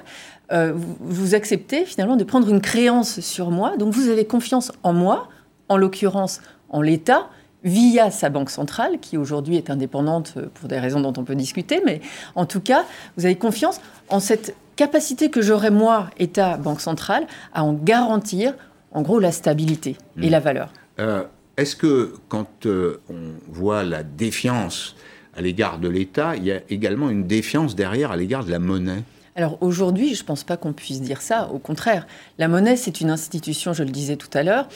euh, 0.52 0.72
vous, 0.74 1.34
acceptez 1.34 1.84
finalement 1.84 2.16
de 2.16 2.24
prendre 2.24 2.48
une 2.48 2.60
créance 2.60 3.20
sur 3.20 3.50
moi. 3.50 3.76
Donc 3.76 3.92
vous 3.92 4.08
avez 4.08 4.24
confiance 4.24 4.72
en 4.82 4.92
moi, 4.92 5.28
en 5.68 5.76
l'occurrence 5.76 6.40
en 6.70 6.82
l'État, 6.82 7.28
via 7.62 8.10
sa 8.10 8.30
banque 8.30 8.48
centrale, 8.48 8.98
qui 9.00 9.18
aujourd'hui 9.18 9.56
est 9.56 9.68
indépendante 9.68 10.38
pour 10.54 10.68
des 10.68 10.78
raisons 10.78 11.00
dont 11.00 11.12
on 11.18 11.24
peut 11.24 11.34
discuter, 11.34 11.82
mais 11.84 12.00
en 12.34 12.46
tout 12.46 12.60
cas, 12.60 12.84
vous 13.16 13.26
avez 13.26 13.36
confiance 13.36 13.80
en 14.08 14.18
cette 14.18 14.56
capacité 14.76 15.28
que 15.28 15.42
j'aurai 15.42 15.70
moi, 15.70 16.08
État, 16.18 16.56
banque 16.56 16.80
centrale, 16.80 17.26
à 17.52 17.64
en 17.64 17.74
garantir, 17.74 18.54
en 18.92 19.02
gros, 19.02 19.18
la 19.18 19.30
stabilité 19.30 19.98
et 20.16 20.28
mmh. 20.28 20.30
la 20.30 20.40
valeur. 20.40 20.72
Euh, 21.00 21.24
est-ce 21.56 21.76
que 21.76 22.14
quand 22.28 22.66
euh, 22.66 23.00
on 23.08 23.32
voit 23.48 23.82
la 23.82 24.02
défiance 24.02 24.96
à 25.34 25.42
l'égard 25.42 25.78
de 25.78 25.88
l'État, 25.88 26.36
il 26.36 26.44
y 26.44 26.52
a 26.52 26.60
également 26.70 27.10
une 27.10 27.26
défiance 27.26 27.74
derrière 27.74 28.12
à 28.12 28.16
l'égard 28.16 28.44
de 28.44 28.50
la 28.50 28.58
monnaie? 28.58 29.02
Alors 29.36 29.58
aujourd'hui, 29.62 30.14
je 30.14 30.22
ne 30.22 30.26
pense 30.26 30.44
pas 30.44 30.56
qu'on 30.56 30.72
puisse 30.72 31.00
dire 31.00 31.22
ça. 31.22 31.48
Au 31.52 31.58
contraire, 31.58 32.06
la 32.38 32.48
monnaie, 32.48 32.76
c'est 32.76 33.00
une 33.00 33.10
institution, 33.10 33.72
je 33.72 33.84
le 33.84 33.90
disais 33.90 34.16
tout 34.16 34.28
à 34.34 34.42
l'heure. 34.42 34.68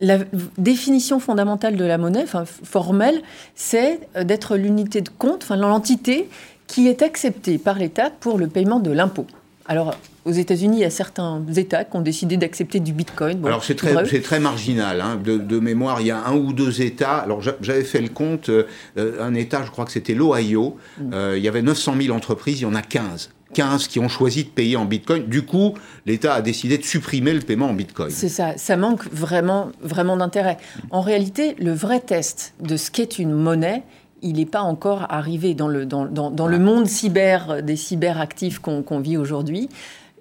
La 0.00 0.18
définition 0.58 1.20
fondamentale 1.20 1.76
de 1.76 1.84
la 1.84 1.98
monnaie, 1.98 2.22
enfin 2.22 2.44
formelle, 2.44 3.22
c'est 3.54 4.00
d'être 4.24 4.56
l'unité 4.56 5.00
de 5.00 5.08
compte, 5.08 5.42
enfin 5.42 5.56
l'entité 5.56 6.28
qui 6.66 6.88
est 6.88 7.02
acceptée 7.02 7.58
par 7.58 7.78
l'État 7.78 8.10
pour 8.10 8.38
le 8.38 8.46
paiement 8.46 8.80
de 8.80 8.90
l'impôt. 8.90 9.26
Alors, 9.66 9.96
aux 10.26 10.32
États-Unis, 10.32 10.78
il 10.78 10.80
y 10.80 10.84
a 10.84 10.90
certains 10.90 11.42
États 11.54 11.84
qui 11.84 11.96
ont 11.96 12.00
décidé 12.00 12.36
d'accepter 12.36 12.80
du 12.80 12.92
Bitcoin. 12.92 13.46
alors 13.46 13.62
c'est 13.62 13.76
très, 13.76 14.20
très, 14.20 14.40
marginal. 14.40 15.00
Hein. 15.00 15.20
De, 15.24 15.60
mémoire, 15.60 16.00
il 16.00 16.08
y 16.08 16.10
a 16.10 16.26
un 16.26 16.34
ou 16.34 16.52
deux 16.52 16.82
États. 16.82 17.18
Alors 17.18 17.40
j'avais 17.60 17.84
fait 17.84 18.00
le 18.00 18.08
compte. 18.08 18.48
Euh, 18.48 18.64
un 18.96 19.34
État, 19.34 19.62
je 19.64 19.70
crois 19.70 19.84
que 19.84 19.92
c'était 19.92 20.14
l'Ohio. 20.14 20.76
Mm. 20.98 21.10
Euh, 21.14 21.34
il 21.38 21.44
y 21.44 21.48
avait 21.48 21.62
900 21.62 21.94
000 22.02 22.14
entreprises. 22.14 22.60
Il 22.60 22.64
y 22.64 22.66
en 22.66 22.74
a 22.74 22.82
15. 22.82 23.30
15 23.54 23.86
qui 23.86 24.00
ont 24.00 24.08
choisi 24.08 24.42
de 24.42 24.48
payer 24.48 24.76
en 24.76 24.84
Bitcoin. 24.84 25.26
Du 25.26 25.42
coup, 25.42 25.74
l'État 26.04 26.34
a 26.34 26.42
décidé 26.42 26.76
de 26.76 26.82
supprimer 26.82 27.32
le 27.32 27.40
paiement 27.40 27.70
en 27.70 27.74
Bitcoin. 27.74 28.10
C'est 28.10 28.28
ça. 28.28 28.58
Ça 28.58 28.76
manque 28.76 29.06
vraiment, 29.12 29.70
vraiment 29.80 30.16
d'intérêt. 30.16 30.56
En 30.90 31.00
réalité, 31.00 31.54
le 31.58 31.72
vrai 31.72 32.00
test 32.00 32.54
de 32.60 32.76
ce 32.76 32.90
qu'est 32.90 33.20
une 33.20 33.32
monnaie, 33.32 33.84
il 34.22 34.36
n'est 34.36 34.46
pas 34.46 34.62
encore 34.62 35.06
arrivé 35.08 35.54
dans 35.54 35.68
le, 35.68 35.86
dans, 35.86 36.06
dans, 36.06 36.46
le 36.48 36.58
monde 36.58 36.86
cyber, 36.86 37.62
des 37.62 37.76
cyberactifs 37.76 38.58
qu'on 38.58 38.98
vit 38.98 39.16
aujourd'hui. 39.16 39.68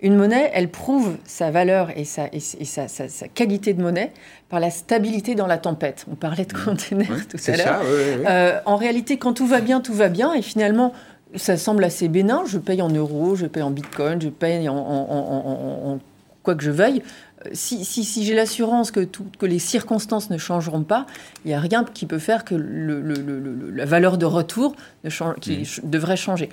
Une 0.01 0.17
monnaie, 0.17 0.51
elle 0.53 0.69
prouve 0.69 1.15
sa 1.23 1.51
valeur 1.51 1.89
et, 1.97 2.03
sa, 2.03 2.27
et, 2.33 2.39
sa, 2.39 2.87
sa, 2.89 3.27
qualité 3.29 3.73
de 3.73 3.81
monnaie 3.81 4.11
par 4.49 4.59
la 4.59 4.69
stabilité 4.69 5.35
dans 5.35 5.47
la 5.47 5.57
tempête. 5.57 6.05
On 6.11 6.15
parlait 6.15 6.45
de 6.45 6.53
mmh. 6.53 6.65
containers 6.65 7.27
tout 7.27 7.37
à 7.47 7.55
l'heure. 7.55 7.81
Euh, 7.83 8.59
en 8.65 8.75
réalité, 8.75 9.17
quand 9.17 9.33
tout 9.33 9.47
va 9.47 9.61
bien, 9.61 9.79
tout 9.79 9.93
va 9.93 10.09
bien. 10.09 10.33
Et 10.33 10.41
finalement, 10.41 10.91
ça 11.35 11.55
semble 11.55 11.83
assez 11.85 12.09
bénin. 12.09 12.43
Je 12.45 12.57
paye 12.57 12.81
en 12.81 12.89
euros, 12.89 13.35
je 13.35 13.45
paye 13.45 13.63
en 13.63 13.71
bitcoin, 13.71 14.21
je 14.21 14.27
paye 14.27 14.67
en, 14.67 14.75
en, 14.75 15.99
quoi 16.43 16.55
que 16.55 16.63
je 16.63 16.71
veuille. 16.71 17.01
Euh, 17.45 17.49
si, 17.53 17.85
si, 17.85 18.03
si 18.03 18.25
j'ai 18.25 18.35
l'assurance 18.35 18.91
que, 18.91 18.99
que 19.39 19.45
les 19.45 19.59
circonstances 19.59 20.29
ne 20.29 20.37
changeront 20.37 20.83
pas, 20.83 21.05
il 21.45 21.47
n'y 21.47 21.53
a 21.53 21.59
rien 21.59 21.85
qui 21.85 22.05
peut 22.05 22.19
faire 22.19 22.43
que 22.43 22.53
le, 22.53 23.01
le, 23.01 23.71
la 23.71 23.85
valeur 23.85 24.17
de 24.17 24.25
retour 24.25 24.75
ne 25.05 25.09
change, 25.09 25.35
qui 25.39 25.59
mmh. 25.59 25.89
devrait 25.89 26.17
changer. 26.17 26.49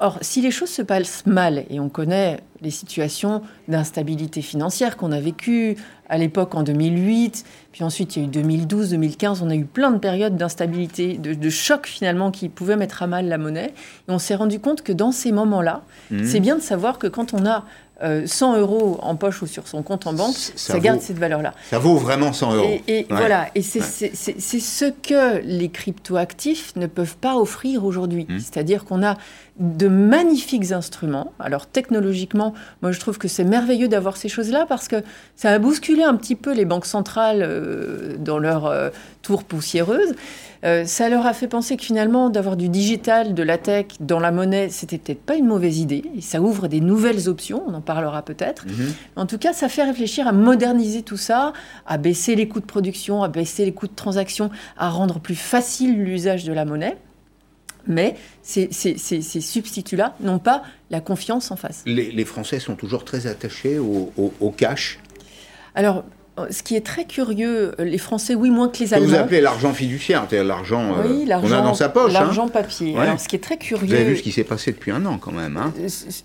Or, 0.00 0.18
si 0.20 0.40
les 0.40 0.50
choses 0.50 0.70
se 0.70 0.82
passent 0.82 1.26
mal, 1.26 1.64
et 1.70 1.78
on 1.78 1.88
connaît 1.88 2.40
les 2.60 2.70
situations 2.70 3.42
d'instabilité 3.68 4.40
financière 4.40 4.96
qu'on 4.96 5.12
a 5.12 5.20
vécues 5.20 5.76
à 6.08 6.18
l'époque 6.18 6.54
en 6.54 6.62
2008, 6.62 7.44
puis 7.72 7.84
ensuite 7.84 8.16
il 8.16 8.22
y 8.22 8.24
a 8.24 8.28
eu 8.28 8.30
2012, 8.30 8.90
2015, 8.90 9.42
on 9.42 9.50
a 9.50 9.54
eu 9.54 9.64
plein 9.64 9.90
de 9.90 9.98
périodes 9.98 10.36
d'instabilité, 10.36 11.18
de, 11.18 11.34
de 11.34 11.50
choc 11.50 11.86
finalement 11.86 12.30
qui 12.30 12.48
pouvaient 12.48 12.76
mettre 12.76 13.02
à 13.02 13.06
mal 13.06 13.28
la 13.28 13.38
monnaie. 13.38 13.74
Et 14.08 14.12
on 14.12 14.18
s'est 14.18 14.34
rendu 14.34 14.60
compte 14.60 14.82
que 14.82 14.92
dans 14.92 15.12
ces 15.12 15.32
moments-là, 15.32 15.82
mmh. 16.10 16.24
c'est 16.24 16.40
bien 16.40 16.56
de 16.56 16.62
savoir 16.62 16.98
que 16.98 17.06
quand 17.06 17.34
on 17.34 17.46
a 17.46 17.64
100 18.26 18.54
euh, 18.54 18.60
euros 18.60 18.98
en 19.00 19.14
poche 19.14 19.42
ou 19.42 19.46
sur 19.46 19.68
son 19.68 19.82
compte 19.82 20.06
en 20.06 20.12
banque, 20.12 20.34
ça, 20.34 20.78
garde 20.80 21.00
cette 21.00 21.18
valeur-là. 21.18 21.54
Ça 21.70 21.78
vaut 21.78 21.96
vraiment 21.96 22.32
100 22.32 22.54
euros. 22.56 22.80
Et, 22.88 23.06
voilà, 23.08 23.48
et 23.54 23.62
c'est 23.62 23.80
ce 23.80 24.84
que 24.90 25.40
les 25.44 25.68
cryptoactifs 25.68 26.74
ne 26.76 26.86
peuvent 26.86 27.16
pas 27.16 27.36
offrir 27.36 27.84
aujourd'hui. 27.84 28.26
Mmh. 28.28 28.38
C'est-à-dire 28.40 28.84
qu'on 28.84 29.04
a 29.04 29.16
de 29.58 29.86
magnifiques 29.88 30.72
instruments. 30.72 31.32
Alors 31.38 31.66
technologiquement, 31.66 32.54
moi 32.80 32.90
je 32.92 32.98
trouve 32.98 33.18
que 33.18 33.28
c'est 33.28 33.44
merveilleux 33.44 33.88
d'avoir 33.88 34.16
ces 34.16 34.28
choses-là 34.28 34.64
parce 34.66 34.88
que 34.88 34.96
ça 35.36 35.50
a 35.50 35.58
bousculé 35.58 36.02
un 36.02 36.16
petit 36.16 36.36
peu 36.36 36.54
les 36.54 36.64
banques 36.64 36.86
centrales 36.86 37.42
euh, 37.42 38.16
dans 38.18 38.38
leur 38.38 38.66
euh, 38.66 38.88
tour 39.20 39.44
poussiéreuse. 39.44 40.14
Euh, 40.64 40.84
ça 40.84 41.08
leur 41.08 41.26
a 41.26 41.32
fait 41.32 41.48
penser 41.48 41.76
que 41.76 41.82
finalement, 41.82 42.30
d'avoir 42.30 42.56
du 42.56 42.68
digital, 42.68 43.34
de 43.34 43.42
la 43.42 43.58
tech 43.58 43.86
dans 44.00 44.20
la 44.20 44.30
monnaie, 44.30 44.68
c'était 44.70 44.98
peut-être 44.98 45.22
pas 45.22 45.34
une 45.34 45.46
mauvaise 45.46 45.78
idée. 45.80 46.04
Et 46.16 46.20
ça 46.20 46.40
ouvre 46.40 46.68
des 46.68 46.80
nouvelles 46.80 47.28
options, 47.28 47.64
on 47.66 47.74
en 47.74 47.80
parlera 47.80 48.22
peut-être. 48.22 48.66
Mhm. 48.66 48.94
En 49.16 49.26
tout 49.26 49.38
cas, 49.38 49.52
ça 49.52 49.68
fait 49.68 49.82
réfléchir 49.82 50.28
à 50.28 50.32
moderniser 50.32 51.02
tout 51.02 51.16
ça, 51.16 51.52
à 51.86 51.98
baisser 51.98 52.36
les 52.36 52.48
coûts 52.48 52.60
de 52.60 52.66
production, 52.66 53.22
à 53.22 53.28
baisser 53.28 53.64
les 53.64 53.72
coûts 53.72 53.88
de 53.88 53.94
transaction, 53.94 54.50
à 54.76 54.88
rendre 54.88 55.18
plus 55.18 55.34
facile 55.34 56.00
l'usage 56.02 56.44
de 56.44 56.52
la 56.52 56.64
monnaie. 56.64 56.96
Mais 57.86 58.16
ces, 58.42 58.70
substituts-là 58.70 60.14
n'ont 60.20 60.38
pas 60.38 60.62
la 60.90 61.00
confiance 61.00 61.50
en 61.50 61.56
face. 61.56 61.82
Les, 61.86 62.24
Français 62.24 62.60
sont 62.60 62.76
toujours 62.76 63.04
très 63.04 63.26
attachés 63.26 63.78
au, 63.78 64.12
au 64.16 64.50
cash 64.50 64.98
alors, 65.74 66.04
ce 66.50 66.62
qui 66.62 66.76
est 66.76 66.84
très 66.84 67.04
curieux, 67.04 67.74
les 67.78 67.98
Français, 67.98 68.34
oui, 68.34 68.50
moins 68.50 68.68
que 68.68 68.78
les 68.78 68.94
Allemands. 68.94 69.08
Vous 69.08 69.14
appelez 69.14 69.40
l'argent 69.40 69.72
fiduciaire, 69.72 70.26
c'est-à-dire 70.28 70.46
l'argent 70.46 70.96
euh, 70.98 71.40
qu'on 71.40 71.52
a 71.52 71.60
dans 71.60 71.74
sa 71.74 71.88
poche. 71.88 72.10
Hein. 72.10 72.20
L'argent 72.20 72.48
papier. 72.48 72.96
Alors, 72.96 73.20
ce 73.20 73.28
qui 73.28 73.36
est 73.36 73.42
très 73.42 73.56
curieux. 73.56 73.86
Vous 73.86 73.94
avez 73.94 74.04
vu 74.04 74.16
ce 74.16 74.22
qui 74.22 74.32
s'est 74.32 74.44
passé 74.44 74.72
depuis 74.72 74.90
un 74.90 75.04
an, 75.06 75.18
quand 75.18 75.32
même. 75.32 75.56
Hein 75.56 75.72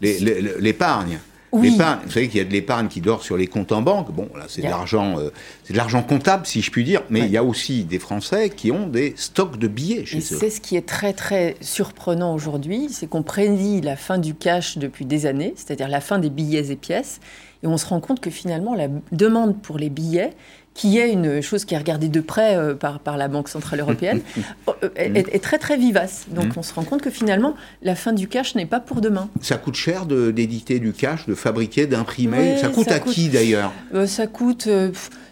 euh, 0.03 0.55
L'épargne. 0.59 1.19
Oui. 1.51 1.77
Vous 2.05 2.11
savez 2.11 2.27
qu'il 2.27 2.39
y 2.39 2.41
a 2.41 2.45
de 2.45 2.51
l'épargne 2.51 2.87
qui 2.87 2.99
dort 2.99 3.23
sur 3.23 3.37
les 3.37 3.47
comptes 3.47 3.71
en 3.71 3.81
banque. 3.81 4.11
Bon, 4.11 4.29
là, 4.35 4.45
c'est 4.47 4.61
de 4.61 4.67
l'argent, 4.67 5.17
euh, 5.17 5.29
c'est 5.63 5.73
de 5.73 5.77
l'argent 5.77 6.03
comptable, 6.03 6.45
si 6.45 6.61
je 6.61 6.71
puis 6.71 6.83
dire. 6.83 7.03
Mais 7.09 7.21
il 7.21 7.31
y 7.31 7.37
a 7.37 7.43
aussi 7.43 7.83
des 7.83 7.99
Français 7.99 8.49
qui 8.49 8.71
ont 8.71 8.87
des 8.87 9.13
stocks 9.15 9.57
de 9.57 9.67
billets 9.67 10.05
chez 10.05 10.17
eux. 10.17 10.37
C'est 10.39 10.49
ce 10.49 10.59
qui 10.59 10.75
est 10.75 10.85
très 10.85 11.13
très 11.13 11.55
surprenant 11.61 12.33
aujourd'hui, 12.33 12.87
c'est 12.91 13.07
qu'on 13.07 13.23
prédit 13.23 13.81
la 13.81 13.95
fin 13.95 14.17
du 14.17 14.35
cash 14.35 14.77
depuis 14.77 15.05
des 15.05 15.25
années, 15.25 15.53
c'est-à-dire 15.55 15.87
la 15.87 16.01
fin 16.01 16.19
des 16.19 16.29
billets 16.29 16.71
et 16.71 16.75
pièces. 16.75 17.19
Et 17.63 17.67
on 17.67 17.77
se 17.77 17.85
rend 17.87 17.99
compte 17.99 18.19
que 18.19 18.29
finalement, 18.29 18.75
la 18.75 18.87
demande 19.11 19.59
pour 19.61 19.77
les 19.77 19.89
billets, 19.89 20.33
qui 20.77 20.99
est 20.99 21.11
une 21.11 21.41
chose 21.41 21.65
qui 21.65 21.73
est 21.73 21.77
regardée 21.77 22.07
de 22.07 22.21
près 22.21 22.55
euh, 22.55 22.75
par, 22.75 22.99
par 22.99 23.17
la 23.17 23.27
Banque 23.27 23.49
Centrale 23.49 23.79
Européenne, 23.79 24.21
euh, 24.69 24.89
est, 24.93 25.43
très 25.43 25.57
très 25.57 25.75
vivace. 25.75 26.27
Donc 26.29 26.55
mm. 26.55 26.59
on 26.59 26.61
se 26.61 26.73
rend 26.73 26.83
compte 26.83 27.01
que 27.01 27.09
finalement, 27.09 27.55
la 27.81 27.95
fin 27.95 28.13
du 28.13 28.27
cash 28.27 28.53
n'est 28.53 28.67
pas 28.67 28.79
pour 28.79 29.01
demain. 29.01 29.27
Ça 29.41 29.57
coûte 29.57 29.73
cher 29.73 30.05
d'éditer 30.05 30.79
du 30.79 30.93
cash, 30.93 31.25
de 31.25 31.33
fabriquer, 31.33 31.87
d'imprimer. 31.87 32.57
ça 32.57 32.69
coûte 32.69 32.91
à 32.91 32.99
qui 32.99 33.27
d'ailleurs 33.29 33.73
euh, 33.95 34.05
Ça 34.05 34.27
coûte 34.27 34.69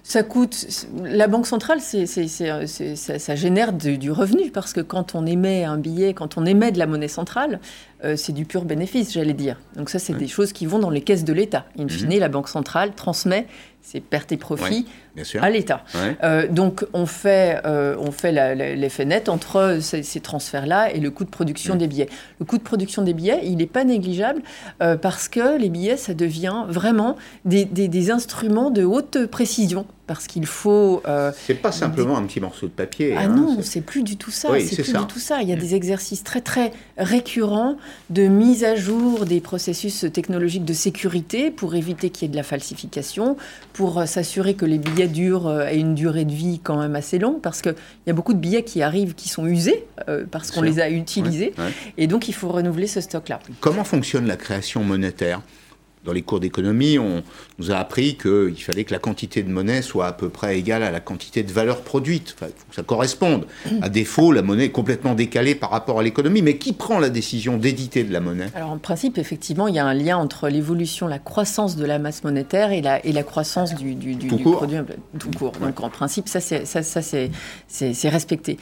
ça 0.07 0.21
coûte. 0.21 0.67
La 1.03 1.27
Banque 1.27 1.47
centrale, 1.47 1.79
c'est, 1.81 2.05
ça, 2.05 3.35
génère 3.35 3.73
du 3.73 4.11
revenu 4.11 4.51
parce 4.51 4.71
que 4.71 4.81
quand 4.81 5.15
on 5.15 5.25
émet 5.25 5.63
un 5.63 5.79
billet, 5.79 6.13
quand 6.13 6.37
on 6.37 6.45
émet 6.45 6.71
de 6.71 6.77
la 6.77 6.85
monnaie 6.85 7.07
centrale, 7.07 7.59
euh, 8.03 8.15
c'est 8.15 8.31
du 8.31 8.45
pur 8.45 8.65
bénéfice, 8.65 9.11
j'allais 9.11 9.33
dire. 9.33 9.59
Donc 9.75 9.89
ça, 9.89 9.97
c'est 9.97 10.13
des 10.13 10.27
choses 10.27 10.53
qui 10.53 10.67
vont 10.67 10.77
dans 10.77 10.91
les 10.91 11.01
caisses 11.01 11.23
de 11.23 11.33
l'État. 11.33 11.65
In 11.79 11.85
mhm. 11.85 11.89
fine, 11.89 12.19
la 12.19 12.29
Banque 12.29 12.49
centrale 12.49 12.93
transmet 12.93 13.47
ses 13.85 14.01
pertes 14.01 14.31
et 14.31 14.37
profits 14.37 14.87
à 15.39 15.49
l'État. 15.49 15.83
Euh, 16.23 16.47
donc 16.47 16.85
on 16.93 17.05
fait, 17.05 17.61
euh, 17.65 17.95
on 17.99 18.11
fait 18.11 18.31
l'effet 18.75 19.05
net 19.05 19.29
entre 19.29 19.77
ces, 19.81 20.19
transferts-là 20.19 20.91
et 20.91 20.99
le 20.99 21.11
coût 21.11 21.23
de 21.23 21.29
production 21.29 21.75
des 21.75 21.87
billets. 21.87 22.09
Le 22.39 22.45
coût 22.45 22.57
de 22.57 22.63
production 22.63 23.03
des 23.03 23.13
billets, 23.13 23.41
il 23.43 23.57
n'est 23.57 23.65
pas 23.67 23.83
négligeable 23.83 24.41
parce 25.01 25.27
que 25.27 25.57
les 25.57 25.69
billets, 25.69 25.97
ça 25.97 26.13
devient 26.13 26.65
vraiment 26.67 27.15
des, 27.45 27.65
des 27.65 28.11
instruments 28.11 28.71
de 28.71 28.83
haute 28.83 29.25
précision 29.27 29.85
parce 30.07 30.27
qu'il 30.27 30.45
faut. 30.45 31.01
Euh, 31.07 31.31
c'est 31.47 31.55
pas 31.55 31.71
simplement 31.71 32.17
un 32.17 32.23
petit 32.23 32.39
morceau 32.39 32.67
de 32.67 32.71
papier. 32.71 33.15
Ah 33.17 33.23
hein, 33.23 33.27
non, 33.27 33.57
c'est 33.61 33.81
plus 33.81 34.03
du 34.03 34.17
tout 34.17 34.31
ça. 34.31 34.49
c'est 34.59 34.83
plus 34.83 34.93
du 34.93 35.07
tout 35.07 35.19
ça. 35.19 35.41
Il 35.41 35.49
y 35.49 35.53
a 35.53 35.55
mm. 35.55 35.59
des 35.59 35.75
exercices 35.75 36.23
très 36.23 36.41
très 36.41 36.71
récurrents 36.97 37.77
de 38.09 38.27
mise 38.27 38.63
à 38.63 38.75
jour 38.75 39.25
des 39.25 39.41
processus 39.41 40.05
technologiques 40.13 40.65
de 40.65 40.73
sécurité 40.73 41.51
pour 41.51 41.75
éviter 41.75 42.09
qu'il 42.09 42.23
y 42.23 42.29
ait 42.29 42.31
de 42.31 42.35
la 42.35 42.43
falsification, 42.43 43.37
pour 43.75 43.99
euh, 43.99 44.05
s'assurer 44.05 44.55
que 44.55 44.65
les 44.65 44.77
billets 44.77 45.07
durent 45.07 45.47
euh, 45.47 45.67
aient 45.67 45.79
une 45.79 45.95
durée 45.95 46.25
de 46.25 46.31
vie 46.31 46.59
quand 46.63 46.79
même 46.79 46.95
assez 46.95 47.19
longue, 47.19 47.41
parce 47.41 47.61
qu'il 47.61 47.75
y 48.07 48.09
a 48.09 48.13
beaucoup 48.13 48.33
de 48.33 48.39
billets 48.39 48.63
qui 48.63 48.81
arrivent 48.81 49.13
qui 49.13 49.29
sont 49.29 49.45
usés 49.45 49.85
parce 50.31 50.51
qu'on 50.51 50.61
les 50.61 50.79
a 50.79 50.89
utilisés, 50.89 51.53
et 51.97 52.07
donc 52.07 52.27
il 52.27 52.33
faut 52.33 52.49
renouveler 52.49 52.87
ce 52.87 53.01
stock-là. 53.01 53.39
Comment 53.59 53.83
fonctionne 53.83 54.27
la 54.27 54.37
création 54.37 54.83
monétaire? 54.83 55.41
Dans 56.05 56.13
les 56.13 56.21
cours 56.21 56.39
d'économie, 56.39 56.99
on 56.99 57.23
nous 57.59 57.71
a 57.71 57.75
appris 57.75 58.15
qu'il 58.15 58.61
fallait 58.61 58.83
que 58.83 58.93
la 58.93 58.99
quantité 58.99 59.43
de 59.43 59.49
monnaie 59.49 59.81
soit 59.81 60.07
à 60.07 60.13
peu 60.13 60.29
près 60.29 60.57
égale 60.57 60.83
à 60.83 60.91
la 60.91 60.99
quantité 60.99 61.43
de 61.43 61.51
valeur 61.51 61.81
produite. 61.81 62.35
Enfin, 62.35 62.47
il 62.49 62.59
faut 62.59 62.69
que 62.69 62.75
ça 62.75 62.83
corresponde. 62.83 63.45
À 63.81 63.89
défaut, 63.89 64.31
la 64.31 64.41
monnaie 64.41 64.65
est 64.65 64.71
complètement 64.71 65.15
décalée 65.15 65.55
par 65.55 65.71
rapport 65.71 65.99
à 65.99 66.03
l'économie. 66.03 66.41
Mais 66.41 66.57
qui 66.57 66.73
prend 66.73 66.99
la 66.99 67.09
décision 67.09 67.57
d'éditer 67.57 68.03
de 68.03 68.13
la 68.13 68.19
monnaie? 68.19 68.47
Alors, 68.55 68.71
en 68.71 68.77
principe, 68.77 69.17
effectivement, 69.17 69.67
il 69.67 69.75
y 69.75 69.79
a 69.79 69.85
un 69.85 69.93
lien 69.93 70.17
entre 70.17 70.47
l'évolution, 70.47 71.07
la 71.07 71.19
croissance 71.19 71.75
de 71.75 71.85
la 71.85 71.99
masse 71.99 72.23
monétaire 72.23 72.71
et 72.71 72.81
la, 72.81 73.03
et 73.05 73.11
la 73.11 73.23
croissance 73.23 73.75
du, 73.75 73.95
du, 73.95 74.15
du, 74.15 74.27
produit 74.27 74.77
tout 75.19 75.31
court. 75.31 75.53
Donc, 75.53 75.81
en 75.81 75.89
principe, 75.89 76.29
ça, 76.29 76.39
c'est, 76.39 76.65
ça, 76.65 76.83
ça 76.83 77.01
c'est, 77.01 78.09
respecté. 78.09 78.57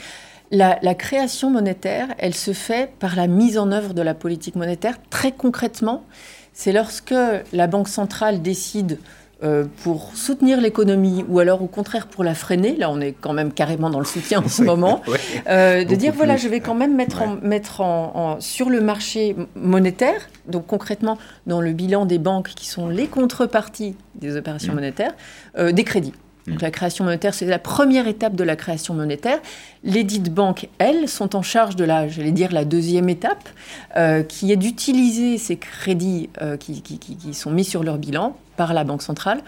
La, 0.52 0.78
la, 0.82 0.94
création 0.94 1.50
monétaire, 1.50 2.10
elle 2.20 2.36
se 2.36 2.54
fait 2.54 2.92
par 3.00 3.16
la 3.16 3.28
mise 3.28 3.58
en 3.58 3.72
œuvre 3.72 3.94
de 3.94 4.02
la 4.02 4.14
politique 4.14 4.56
monétaire. 4.56 4.96
Très 5.10 5.32
concrètement, 5.32 6.06
c'est 6.54 6.72
lorsque 6.72 7.16
la 7.52 7.68
Banque 7.68 7.88
centrale 7.88 8.42
décide 8.42 9.00
euh, 9.44 9.66
pour 9.84 10.16
soutenir 10.16 10.62
l'économie 10.62 11.26
ou 11.28 11.40
alors 11.40 11.62
au 11.62 11.68
contraire 11.68 12.08
pour 12.08 12.24
la 12.24 12.34
freiner, 12.34 12.78
là 12.78 12.90
on 12.90 13.02
est 13.02 13.12
quand 13.12 13.34
même 13.34 13.52
carrément 13.52 13.90
dans 13.90 14.00
le 14.00 14.06
soutien 14.06 14.42
en 14.42 14.48
ce 14.48 14.62
moment, 14.62 15.02
euh, 15.50 15.84
de 15.84 15.96
dire 15.96 16.14
voilà 16.16 16.38
je 16.38 16.48
vais 16.48 16.62
quand 16.62 16.76
même 16.76 16.96
mettre, 16.96 17.24
en, 17.24 17.36
mettre 17.42 17.82
en, 17.82 18.40
sur 18.40 18.70
le 18.70 18.80
marché 18.80 19.36
monétaire, 19.56 20.30
donc 20.48 20.66
concrètement 20.68 21.18
dans 21.46 21.60
le 21.60 21.74
bilan 21.74 22.06
des 22.06 22.20
banques 22.20 22.52
qui 22.56 22.68
sont 22.68 22.88
les 22.88 23.08
contreparties 23.08 23.98
des 24.16 24.38
opérations 24.38 24.72
mmh. 24.72 24.76
monétaires, 24.76 25.14
euh, 25.58 25.74
des 25.74 25.84
crédits. 25.84 26.14
Donc 26.48 26.62
la 26.62 26.72
création 26.72 27.06
monétaire, 27.06 27.34
c'est 27.34 27.46
la 27.46 27.60
première 27.60 28.08
étape 28.08 28.36
de 28.36 28.44
la 28.44 28.56
création 28.56 28.94
monétaire. 28.94 29.40
Les 29.84 30.04
dites 30.04 30.34
banques, 30.34 30.68
elles, 30.78 31.08
sont 31.08 31.36
en 31.36 31.42
charge 31.42 31.76
de 31.76 31.86
la, 31.86 32.08
j'allais 32.08 32.32
dire, 32.32 32.52
la 32.52 32.66
deuxième 32.66 33.10
étape, 33.10 33.50
euh, 33.96 34.24
qui 34.24 34.52
est 34.52 34.58
d'utiliser 34.58 35.38
ces 35.38 35.58
crédits 35.58 36.30
euh, 36.42 36.58
qui, 36.58 36.82
qui, 36.82 37.34
sont 37.34 37.52
mis 37.52 37.64
sur 37.64 37.84
leur 37.84 37.98
bilan 37.98 38.36
par 38.58 38.74
la 38.74 38.84
Banque 38.84 39.02
centrale 39.02 39.42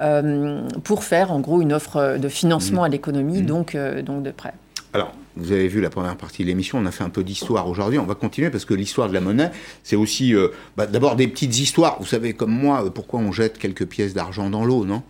euh, 0.00 0.66
pour 0.82 1.04
faire, 1.04 1.30
en 1.30 1.40
gros, 1.40 1.60
une 1.60 1.72
offre 1.72 2.18
de 2.18 2.28
financement 2.28 2.82
mmh. 2.82 2.84
à 2.84 2.88
l'économie, 2.88 3.42
mmh. 3.42 3.46
donc, 3.46 3.76
donc 4.04 4.22
de 4.22 4.30
prêt. 4.30 4.52
Alors, 4.92 5.12
vous 5.36 5.52
avez 5.52 5.68
vu 5.68 5.80
la 5.80 5.88
première 5.88 6.16
partie 6.16 6.42
de 6.42 6.48
l'émission, 6.48 6.78
on 6.78 6.86
a 6.86 6.90
fait 6.90 7.04
un 7.04 7.10
peu 7.10 7.22
d'histoire 7.22 7.68
aujourd'hui, 7.68 8.00
on 8.00 8.06
va 8.06 8.16
continuer 8.16 8.50
parce 8.50 8.64
que 8.64 8.74
l'histoire 8.74 9.08
de 9.08 9.14
la 9.14 9.20
monnaie, 9.20 9.52
c'est 9.84 9.94
aussi 9.94 10.34
bah, 10.76 10.86
d'abord 10.86 11.14
des 11.14 11.28
petites 11.28 11.56
histoires. 11.60 11.96
Vous 12.00 12.06
savez 12.06 12.32
comme 12.32 12.50
moi, 12.50 12.92
pourquoi 12.92 13.20
on 13.20 13.30
jette 13.30 13.56
quelques 13.56 13.86
pièces 13.86 14.14
d'argent 14.14 14.50
dans 14.50 14.64
l'eau, 14.64 14.84
non? 14.84 15.04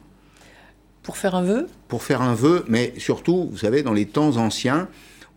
Pour 1.11 1.17
faire 1.17 1.35
un 1.35 1.43
vœu? 1.43 1.67
Pour 1.89 2.05
faire 2.05 2.23
un 2.23 2.35
vœu, 2.35 2.65
mais 2.69 2.95
surtout, 2.97 3.49
vous 3.51 3.59
savez, 3.59 3.83
dans 3.83 3.93
les 3.93 4.07
temps 4.07 4.37
anciens, 4.37 4.87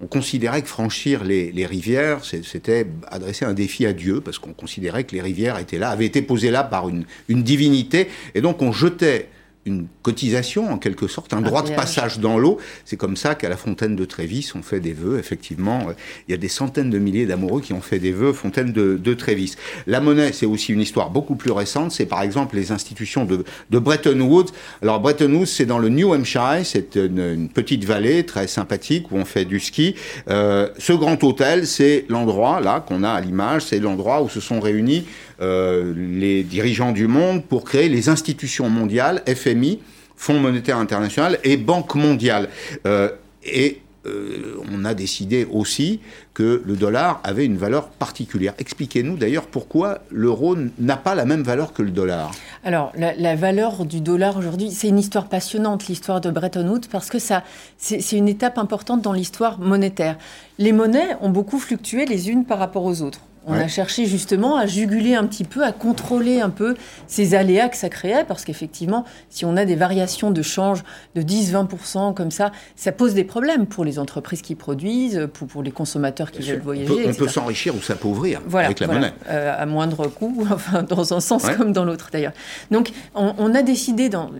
on 0.02 0.06
considérait 0.06 0.62
que 0.62 0.68
franchir 0.68 1.24
les, 1.24 1.66
rivières, 1.66 2.20
c'était 2.24 2.86
adresser 3.10 3.46
un 3.46 3.54
défi 3.54 3.88
à 3.88 3.94
Dieu, 3.94 4.22
parce 4.22 4.38
qu'on 4.38 4.54
considérait 4.54 5.04
que 5.04 5.16
les 5.16 5.22
rivières 5.22 5.58
étaient 5.58 5.80
là, 5.80 5.90
avaient 5.90 6.06
été 6.06 6.22
posées 6.22 6.52
là 6.52 6.64
par 6.64 6.90
une, 6.90 7.06
une 7.28 7.42
divinité, 7.42 8.08
et 8.36 8.42
donc 8.42 8.62
on 8.62 8.72
jetait 8.72 9.30
une 9.66 9.88
cotisation 10.02 10.72
en 10.72 10.78
quelque 10.78 11.08
sorte, 11.08 11.34
un 11.34 11.42
droit 11.42 11.64
de 11.64 11.74
passage 11.74 12.20
dans 12.20 12.38
l'eau. 12.38 12.60
C'est 12.86 12.98
comme 12.98 13.16
ça 13.16 13.36
qu'à 13.36 13.50
la 13.50 13.56
fontaine 13.58 13.96
de 13.96 14.06
Trévis, 14.06 14.52
on 14.56 14.62
fait 14.62 14.80
des 14.80 14.94
vœux. 14.94 15.20
Effectivement, 15.20 15.88
il 16.28 16.32
y 16.32 16.34
a 16.34 16.38
des 16.38 16.50
centaines 16.50 16.90
de 16.90 17.00
milliers 17.00 17.26
d'amoureux 17.26 17.62
qui 17.62 17.74
ont 17.74 17.82
fait 17.82 18.00
des 18.00 18.12
vœux 18.12 18.34
fontaine 18.34 18.74
de, 18.74 18.98
de 18.98 19.14
Trévis. 19.14 19.56
La 19.88 20.02
monnaie, 20.02 20.34
c'est 20.34 20.46
aussi 20.46 20.74
une 20.74 20.82
histoire 20.82 21.10
beaucoup 21.10 21.36
plus 21.36 21.52
récente. 21.52 21.92
C'est 21.92 22.06
par 22.06 22.22
exemple 22.22 22.56
les 22.56 22.72
institutions 22.72 23.26
de, 23.26 23.46
de 23.70 23.80
Bretton 23.80 24.20
Woods. 24.20 24.52
Alors 24.82 25.00
Bretton 25.00 25.32
Woods, 25.34 25.46
c'est 25.46 25.66
dans 25.66 25.80
le 25.80 25.90
New 25.90 26.14
Hampshire. 26.14 26.62
C'est 26.66 26.96
une, 26.96 27.50
petite 27.54 27.86
vallée 27.86 28.26
très 28.26 28.48
sympathique 28.48 29.12
où 29.12 29.18
on 29.18 29.26
fait 29.26 29.46
du 29.46 29.60
ski. 29.60 29.96
Euh, 30.30 30.70
ce 30.78 30.94
grand 30.94 31.22
hôtel, 31.24 31.68
c'est 31.68 32.06
l'endroit 32.10 32.60
là 32.60 32.84
qu'on 32.86 33.04
a 33.04 33.10
à 33.10 33.22
l'image. 33.22 33.64
C'est 33.64 33.80
l'endroit 33.80 34.22
où 34.22 34.30
se 34.30 34.40
sont 34.40 34.60
réunis 34.60 35.06
euh, 35.44 35.94
les 35.96 36.44
dirigeants 36.44 36.94
du 36.94 37.08
monde 37.08 37.44
pour 37.44 37.66
créer 37.66 37.90
les 37.90 38.08
institutions 38.08 38.70
mondiales, 38.70 39.22
FMI, 39.28 39.80
Fonds 40.16 40.40
monétaire 40.40 40.78
international 40.78 41.38
et 41.44 41.58
Banque 41.58 41.96
mondiale. 41.96 42.48
Euh, 42.88 43.10
et 43.44 43.82
euh, 44.06 44.56
on 44.72 44.86
a 44.86 44.94
décidé 44.94 45.46
aussi 45.52 46.00
que 46.34 46.62
le 46.66 46.76
dollar 46.78 47.20
avait 47.26 47.46
une 47.46 47.58
valeur 47.58 47.90
particulière. 47.90 48.54
Expliquez-nous 48.58 49.18
d'ailleurs 49.18 49.48
pourquoi 49.48 50.00
l'euro 50.12 50.56
n'a 50.80 50.96
pas 50.96 51.14
la 51.14 51.26
même 51.26 51.44
valeur 51.44 51.74
que 51.74 51.82
le 51.82 51.92
dollar. 51.92 52.32
Alors, 52.64 52.94
la, 52.96 53.36
valeur 53.36 53.86
du 53.86 54.00
dollar 54.00 54.38
aujourd'hui, 54.38 54.72
c'est 54.72 54.88
une 54.88 55.00
histoire 55.00 55.28
passionnante, 55.28 55.88
l'histoire 55.88 56.22
de 56.22 56.32
Bretton 56.32 56.66
Woods, 56.70 56.88
parce 56.90 57.10
que 57.10 57.20
ça, 57.20 57.44
c'est 57.78 58.18
une 58.18 58.30
étape 58.30 58.58
importante 58.58 59.02
dans 59.02 59.14
l'histoire 59.14 59.60
monétaire. 59.60 60.18
Les 60.58 60.72
monnaies 60.72 61.18
ont 61.20 61.30
beaucoup 61.30 61.60
fluctué 61.60 62.06
les 62.06 62.30
unes 62.30 62.46
par 62.46 62.60
rapport 62.60 62.86
aux 62.86 63.02
autres. 63.02 63.20
On 63.46 63.54
a 63.54 63.68
cherché 63.68 64.06
justement 64.06 64.58
à 64.58 64.66
juguler 64.66 65.16
un 65.16 65.26
petit 65.26 65.44
peu, 65.44 65.64
à 65.64 65.72
contrôler 65.72 66.40
un 66.40 66.50
peu 66.50 66.76
ces 67.08 67.36
aléas 67.36 67.70
que 67.70 67.78
ça 67.78 67.90
créait, 67.90 68.24
parce 68.24 68.46
qu'effectivement, 68.46 69.06
si 69.30 69.46
on 69.46 69.58
a 69.58 69.66
des 69.66 69.76
variations 69.76 70.32
de 70.32 70.42
change 70.42 70.84
de 71.16 71.22
10-20% 71.22 72.14
comme 72.14 72.32
ça, 72.32 72.52
ça 72.76 72.92
pose 72.92 73.14
des 73.14 73.24
problèmes 73.24 73.66
pour 73.66 73.84
les 73.84 74.00
entreprises 74.00 74.42
qui 74.42 74.56
produisent, 74.56 75.28
pour, 75.34 75.48
pour 75.48 75.64
les 75.64 75.72
consommateurs 75.72 76.32
qui 76.32 76.42
veulent 76.42 76.62
voyager. 76.62 77.08
On 77.08 77.14
peut, 77.14 77.28
s'enrichir 77.28 77.76
ou 77.76 77.82
s'appauvrir 77.82 78.42
avec 78.54 78.80
la 78.80 78.88
monnaie. 78.88 79.14
Euh, 79.30 79.54
à 79.58 79.66
moindre 79.66 80.08
coût, 80.08 80.48
enfin, 80.52 80.84
dans 80.84 81.14
un 81.14 81.20
sens 81.20 81.50
comme 81.58 81.74
dans 81.74 81.86
l'autre 81.86 82.10
d'ailleurs. 82.12 82.34
Donc 82.72 82.92
on, 83.16 83.54
a 83.54 83.62
décidé 83.62 84.10
dans... 84.10 84.32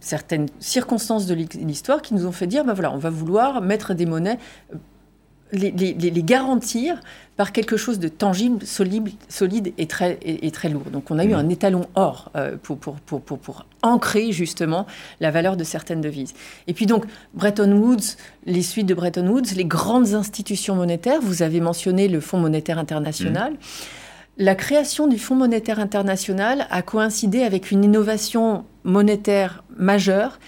certaines 0.00 0.48
circonstances 0.58 1.26
de 1.26 1.34
l'histoire 1.34 2.02
qui 2.02 2.14
nous 2.14 2.26
ont 2.26 2.32
fait 2.32 2.46
dire, 2.46 2.64
ben 2.64 2.74
voilà, 2.74 2.92
on 2.92 2.98
va 2.98 3.10
vouloir 3.10 3.62
mettre 3.62 3.94
des 3.94 4.06
monnaies 4.06 4.38
les, 5.52 6.22
garantir 6.22 7.00
par 7.36 7.52
quelque 7.52 7.76
chose 7.76 7.98
de 7.98 8.08
tangible, 8.08 8.64
solide, 8.64 9.10
solide 9.28 9.72
et, 9.78 9.86
très, 9.86 10.18
et, 10.22 10.50
très 10.50 10.68
lourd. 10.68 10.84
Donc 10.92 11.10
on 11.10 11.18
a 11.18 11.24
eu 11.24 11.30
mmh. 11.30 11.34
un 11.34 11.48
étalon 11.48 11.86
or 11.94 12.30
euh, 12.36 12.56
pour, 12.62 12.78
pour, 12.78 12.96
pour, 12.96 13.20
pour, 13.20 13.66
ancrer 13.82 14.32
justement 14.32 14.86
la 15.20 15.30
valeur 15.30 15.56
de 15.56 15.64
certaines 15.64 16.00
devises. 16.00 16.34
Et 16.66 16.72
puis 16.72 16.86
donc 16.86 17.04
Bretton 17.34 17.72
Woods, 17.72 18.16
les 18.46 18.62
suites 18.62 18.86
de 18.86 18.94
Bretton 18.94 19.26
Woods, 19.26 19.54
les 19.56 19.64
grandes 19.64 20.14
institutions 20.14 20.76
monétaires, 20.76 21.20
vous 21.20 21.42
avez 21.42 21.60
mentionné 21.60 22.08
le 22.08 22.20
Fonds 22.20 22.38
monétaire 22.38 22.78
international. 22.78 23.54
Mmh. 23.54 23.56
La 24.38 24.54
création 24.54 25.08
du 25.08 25.18
Fonds 25.18 25.34
monétaire 25.34 25.80
international 25.80 26.66
a 26.70 26.82
coïncidé 26.82 27.42
avec 27.42 27.70
une 27.70 27.84
innovation 27.84 28.64
monétaire 28.84 29.64
majeure 29.76 30.38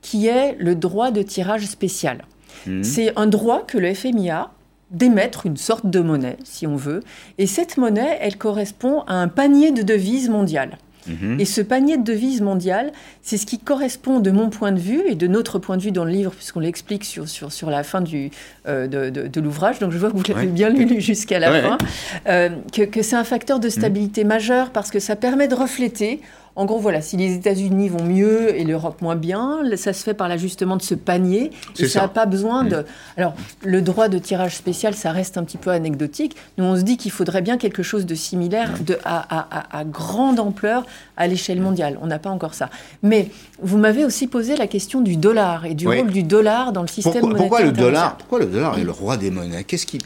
qui 0.00 0.28
est 0.28 0.56
le 0.58 0.74
droit 0.74 1.10
de 1.10 1.22
tirage 1.22 1.66
spécial. 1.66 2.24
Mmh. 2.66 2.82
C'est 2.82 3.18
un 3.18 3.26
droit 3.26 3.64
que 3.66 3.76
le 3.76 3.92
FMI 3.92 4.30
a 4.30 4.50
d'émettre 4.94 5.46
une 5.46 5.56
sorte 5.56 5.86
de 5.86 6.00
monnaie, 6.00 6.38
si 6.44 6.66
on 6.66 6.76
veut. 6.76 7.00
Et 7.38 7.46
cette 7.46 7.76
monnaie, 7.76 8.18
elle 8.20 8.38
correspond 8.38 9.02
à 9.06 9.14
un 9.14 9.28
panier 9.28 9.72
de 9.72 9.82
devises 9.82 10.28
mondiales. 10.28 10.78
Mmh. 11.06 11.38
Et 11.38 11.44
ce 11.44 11.60
panier 11.60 11.96
de 11.96 12.02
devises 12.02 12.40
mondiales, 12.40 12.92
c'est 13.22 13.36
ce 13.36 13.46
qui 13.46 13.58
correspond, 13.58 14.20
de 14.20 14.30
mon 14.30 14.48
point 14.48 14.72
de 14.72 14.80
vue 14.80 15.02
et 15.06 15.14
de 15.14 15.26
notre 15.26 15.58
point 15.58 15.76
de 15.76 15.82
vue 15.82 15.92
dans 15.92 16.04
le 16.04 16.10
livre, 16.10 16.32
puisqu'on 16.32 16.60
l'explique 16.60 17.04
sur, 17.04 17.28
sur, 17.28 17.52
sur 17.52 17.70
la 17.70 17.82
fin 17.82 18.00
du, 18.00 18.30
euh, 18.66 18.86
de, 18.86 19.10
de, 19.10 19.40
l'ouvrage, 19.40 19.78
donc 19.78 19.92
je 19.92 19.98
vois 19.98 20.10
que 20.10 20.16
vous 20.16 20.22
l'avez 20.26 20.46
bien 20.46 20.70
lu 20.70 20.98
jusqu'à 21.00 21.38
la 21.38 21.60
fin, 21.60 21.78
euh, 22.26 22.50
que, 22.72 22.82
que 22.82 23.02
c'est 23.02 23.16
un 23.16 23.24
facteur 23.24 23.60
de 23.60 23.68
stabilité 23.68 24.24
mmh. 24.24 24.28
majeur 24.28 24.70
parce 24.70 24.90
que 24.90 24.98
ça 24.98 25.16
permet 25.16 25.48
de 25.48 25.54
refléter 25.54 26.20
En 26.56 26.66
gros, 26.66 26.78
voilà, 26.78 27.00
si 27.00 27.16
les 27.16 27.34
États-Unis 27.34 27.88
vont 27.88 28.04
mieux 28.04 28.56
et 28.56 28.62
l'Europe 28.62 29.02
moins 29.02 29.16
bien, 29.16 29.60
ça 29.76 29.92
se 29.92 30.04
fait 30.04 30.14
par 30.14 30.28
l'ajustement 30.28 30.76
de 30.76 30.82
ce 30.82 30.94
panier. 30.94 31.50
Et 31.78 31.88
ça 31.88 32.02
n'a 32.02 32.08
pas 32.08 32.26
besoin 32.26 32.62
de. 32.62 32.76
Mm. 32.76 32.84
Alors, 33.16 33.34
le 33.64 33.82
droit 33.82 34.08
de 34.08 34.18
tirage 34.18 34.56
spécial, 34.56 34.94
ça 34.94 35.10
reste 35.10 35.36
un 35.36 35.42
petit 35.42 35.58
peu 35.58 35.70
anecdotique. 35.70 36.36
Nous, 36.56 36.64
on 36.64 36.76
se 36.76 36.82
dit 36.82 36.96
qu'il 36.96 37.10
faudrait 37.10 37.42
bien 37.42 37.58
quelque 37.58 37.82
chose 37.82 38.06
de 38.06 38.14
similaire, 38.14 38.70
mm. 38.70 38.84
de, 38.84 38.98
à, 39.04 39.84
grande 39.84 40.38
ampleur, 40.38 40.86
à 41.16 41.26
l'échelle 41.26 41.60
mondiale. 41.60 41.98
On 42.00 42.06
n'a 42.06 42.20
pas 42.20 42.30
encore 42.30 42.54
ça. 42.54 42.70
Mais 43.02 43.30
vous 43.60 43.78
m'avez 43.78 44.04
aussi 44.04 44.28
posé 44.28 44.56
la 44.56 44.68
question 44.68 45.00
du 45.00 45.16
dollar 45.16 45.66
et 45.66 45.74
du 45.74 45.88
rôle 45.88 46.10
du 46.10 46.22
dollar 46.22 46.72
dans 46.72 46.82
le 46.82 46.88
système 46.88 47.20
pourquoi, 47.20 47.28
monétaire. 47.30 47.48
Pourquoi 47.48 47.64
le 47.64 47.72
dollar 47.72 48.16
Pourquoi 48.16 48.38
le 48.38 48.46
dollar 48.46 48.78
est 48.78 48.84
le 48.84 48.92
roi 48.92 49.16
des 49.16 49.32
monnaies? 49.32 49.64
Qu'est-ce 49.64 49.86
qui 49.86 49.98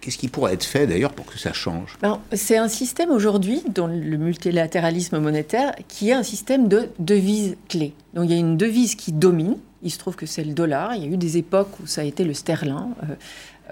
Qu'est-ce 0.00 0.18
qui 0.18 0.28
pourrait 0.28 0.54
être 0.54 0.64
fait 0.64 0.86
d'ailleurs 0.86 1.12
pour 1.12 1.26
que 1.26 1.38
ça 1.38 1.52
change? 1.52 1.98
Ben, 2.00 2.20
C'est 2.32 2.56
un 2.56 2.68
système 2.68 3.10
aujourd'hui, 3.10 3.62
dans 3.74 3.86
le 3.86 4.16
multilatéralisme 4.16 5.18
monétaire, 5.18 5.74
qui 5.88 6.10
est 6.10 6.14
un 6.14 6.22
système 6.22 6.68
de 6.68 6.88
devises 6.98 7.56
clés. 7.68 7.92
Donc 8.14 8.24
il 8.26 8.32
y 8.32 8.34
a 8.34 8.38
une 8.38 8.56
devise 8.56 8.94
qui 8.94 9.12
domine, 9.12 9.56
il 9.82 9.90
se 9.90 9.98
trouve 9.98 10.16
que 10.16 10.26
c'est 10.26 10.44
le 10.44 10.52
dollar, 10.52 10.94
il 10.94 11.04
y 11.04 11.06
a 11.06 11.10
eu 11.10 11.16
des 11.16 11.36
époques 11.36 11.80
où 11.82 11.86
ça 11.86 12.00
a 12.02 12.04
été 12.04 12.24
le 12.24 12.34
sterling, 12.34 12.74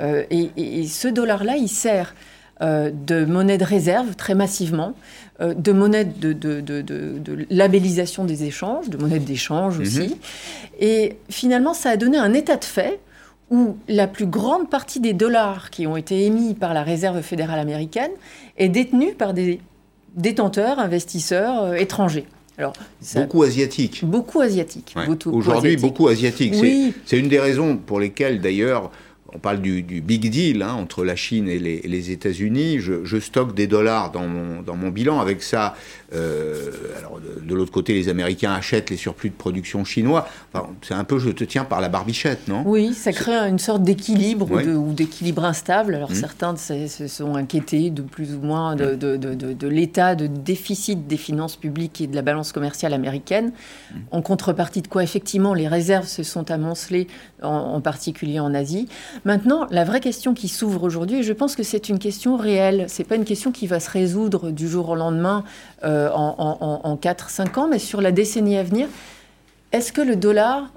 euh, 0.01 0.22
euh, 0.31 0.49
et, 0.57 0.87
ce 0.87 1.09
dollar-là, 1.09 1.57
il 1.57 1.68
sert 1.68 2.14
euh, 2.61 2.91
de 2.93 3.24
monnaie 3.24 3.59
de 3.59 3.64
réserve 3.64 4.14
très 4.14 4.35
massivement, 4.35 4.95
de 5.41 5.70
monnaie 5.70 6.05
de, 6.05 6.33
de, 6.33 7.47
labellisation 7.49 8.24
des 8.24 8.43
échanges, 8.43 8.91
de 8.91 8.97
monnaie 8.97 9.20
d'échange 9.20 9.79
aussi. 9.79 10.09
Mhm. 10.09 10.16
Et 10.81 11.16
finalement, 11.31 11.74
ça 11.74 11.91
a 11.91 11.97
donné 11.97 12.18
un 12.18 12.35
état 12.35 12.57
de 12.57 12.64
fait 12.64 12.99
où 13.51 13.76
la 13.88 14.07
plus 14.07 14.26
grande 14.26 14.68
partie 14.68 15.01
des 15.01 15.12
dollars 15.12 15.70
qui 15.70 15.86
ont 15.86 15.96
été 15.96 16.26
émis 16.26 16.55
par 16.55 16.74
la 16.74 16.82
Réserve 16.82 17.22
fédérale 17.22 17.59
américaine 17.59 18.11
est 18.57 18.68
détenue 18.68 19.14
par 19.14 19.34
des 19.34 19.61
détenteurs, 20.14 20.78
investisseurs 20.78 21.62
euh, 21.62 21.74
étrangers. 21.74 22.26
Alors, 22.59 22.72
beaucoup 23.14 23.44
asiatiques. 23.44 24.05
Beaucoup 24.05 24.40
asiatiques. 24.40 24.94
Aujourd'hui, 25.26 25.76
beaucoup 25.76 26.09
asiatiques. 26.09 26.57
C'est 27.07 27.18
une 27.18 27.28
des 27.28 27.38
raisons 27.38 27.76
pour 27.76 28.01
lesquelles, 28.01 28.40
d'ailleurs, 28.40 28.90
on 29.35 29.39
parle 29.39 29.61
du, 29.61 29.83
big 29.83 30.31
deal 30.31 30.62
hein, 30.62 30.72
entre 30.72 31.05
la 31.05 31.14
Chine 31.14 31.49
et 31.49 31.59
les, 31.59 32.11
États-Unis. 32.11 32.81
Je, 32.81 33.20
stocke 33.20 33.55
des 33.55 33.66
dollars 33.66 34.11
dans 34.11 34.26
mon, 34.26 34.62
dans 34.62 34.76
mon 34.76 34.89
bilan. 34.89 35.20
Avec 35.20 35.43
ça, 35.43 35.74
euh, 36.14 36.70
alors 36.97 37.20
de, 37.20 37.55
l'autre 37.55 37.72
côté, 37.72 37.93
les 37.93 38.09
Américains 38.09 38.53
achètent 38.53 38.89
les 38.89 38.97
surplus 38.97 39.29
de 39.29 39.35
production 39.35 39.85
chinois. 39.85 40.29
c'est 40.83 40.95
un 40.95 41.05
peu 41.05 41.18
je 41.18 41.31
te 41.31 41.45
tiens 41.45 41.64
par 41.64 41.81
la 41.81 41.91
barbichette, 41.91 42.49
non? 42.49 42.62
Oui, 42.64 42.95
ça 42.95 43.12
crée 43.12 43.35
une 43.35 43.59
sorte 43.59 43.83
d'équilibre 43.83 44.51
ou 44.51 44.93
d'équilibre 44.93 45.45
instable. 45.45 45.95
Alors 45.95 46.12
mmh. 46.12 46.14
certains 46.14 46.57
se 46.57 47.07
sont 47.07 47.35
inquiétés 47.35 47.91
de 47.91 48.03
plus 48.03 48.35
ou 48.35 48.41
moins 48.41 48.76
de, 48.76 48.95
de 48.95 49.68
l'état 49.68 50.14
de 50.14 50.26
déficit 50.26 51.07
des 51.07 51.18
finances 51.18 51.57
publiques 51.57 52.01
et 52.01 52.07
de 52.07 52.14
la 52.14 52.22
balance 52.22 52.53
commerciale 52.53 52.95
américaine. 52.95 53.53
Mmh. 53.93 53.97
En 54.12 54.22
contrepartie 54.22 54.81
de 54.81 54.89
quoi, 54.89 55.03
effectivement, 55.03 55.53
les 55.53 55.68
réserves 55.68 56.07
se 56.07 56.22
sont 56.22 56.51
amoncelées, 56.51 57.09
en, 57.43 57.49
en 57.49 57.81
particulier 57.83 58.41
en 58.41 58.55
Asie. 58.55 58.89
Maintenant, 59.25 59.66
la 59.71 59.85
vraie 59.85 60.01
question 60.01 60.35
qui 60.35 60.49
s'ouvre 60.49 60.83
aujourd'hui, 60.83 61.19
et 61.19 61.23
je 61.23 61.33
pense 61.33 61.57
que 61.57 61.62
c'est 61.62 61.89
une 61.89 61.99
question 61.99 62.37
réelle, 62.37 62.87
c'est 62.89 63.05
pas 63.05 63.16
une 63.16 63.25
question 63.25 63.53
qui 63.53 63.66
va 63.66 63.81
se 63.81 63.91
résoudre 63.91 64.51
du 64.51 64.69
jour 64.69 64.89
au 64.89 64.95
lendemain 64.95 65.45
euh, 65.85 66.11
en, 66.12 66.81
en 66.83 66.97
4-5 66.97 67.59
ans, 67.59 67.69
mais 67.69 67.79
sur 67.79 68.01
la 68.01 68.12
décennie 68.12 68.57
à 68.57 68.62
venir, 68.62 68.89
est-ce 69.73 69.93
que 69.93 70.01
le 70.01 70.16
dollar 70.16 70.71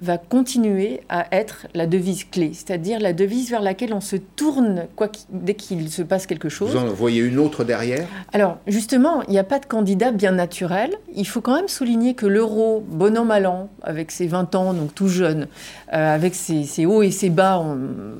va 0.00 0.16
continuer 0.16 1.00
à 1.08 1.26
être 1.34 1.66
la 1.74 1.86
devise 1.86 2.24
clé, 2.24 2.52
c'est-à-dire 2.54 3.00
la 3.00 3.12
devise 3.12 3.50
vers 3.50 3.62
laquelle 3.62 3.92
on 3.92 4.00
se 4.00 4.14
tourne 4.14 4.86
quoi 4.94 5.08
dès 5.30 5.54
qu'il 5.54 5.90
se 5.90 6.02
passe 6.02 6.26
quelque 6.26 6.48
chose. 6.48 6.70
Vous 6.70 6.78
en 6.78 6.86
voyez 6.86 7.20
une 7.20 7.38
autre 7.38 7.64
derrière? 7.64 8.06
Alors 8.32 8.58
justement, 8.68 9.22
il 9.24 9.30
n'y 9.30 9.38
a 9.38 9.44
pas 9.44 9.58
de 9.58 9.66
candidat 9.66 10.12
bien 10.12 10.32
naturel. 10.32 10.92
Il 11.16 11.26
faut 11.26 11.40
quand 11.40 11.56
même 11.56 11.68
souligner 11.68 12.14
que 12.14 12.26
l'euro, 12.26 12.84
bon 12.86 13.18
an 13.18 13.24
mal 13.24 13.46
an, 13.46 13.70
avec 13.82 14.12
ses 14.12 14.28
20 14.28 14.54
ans, 14.54 14.72
donc 14.72 14.94
tout 14.94 15.08
jeune, 15.08 15.48
euh, 15.92 16.14
avec 16.14 16.36
ses, 16.36 16.86
hauts 16.86 17.02
et 17.02 17.10
ses 17.10 17.30
bas, 17.30 17.64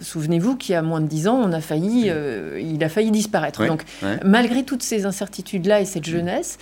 souvenez-vous 0.01 0.57
qu'il 0.57 0.73
y 0.73 0.77
a 0.77 0.83
moins 0.83 1.01
de 1.01 1.07
10 1.07 1.29
ans, 1.29 1.41
on 1.41 1.53
a 1.53 1.61
failli, 1.61 2.07
euh, 2.09 2.61
il 2.61 2.83
a 2.83 2.89
failli 2.89 3.13
disparaître. 3.13 3.65
donc 3.67 3.85
malgré 4.25 4.65
toutes 4.65 4.83
ces 4.83 5.07
incertitudes-là 5.07 5.81
et 5.81 5.85
cette 5.85 6.07
jeunesse, 6.07 6.59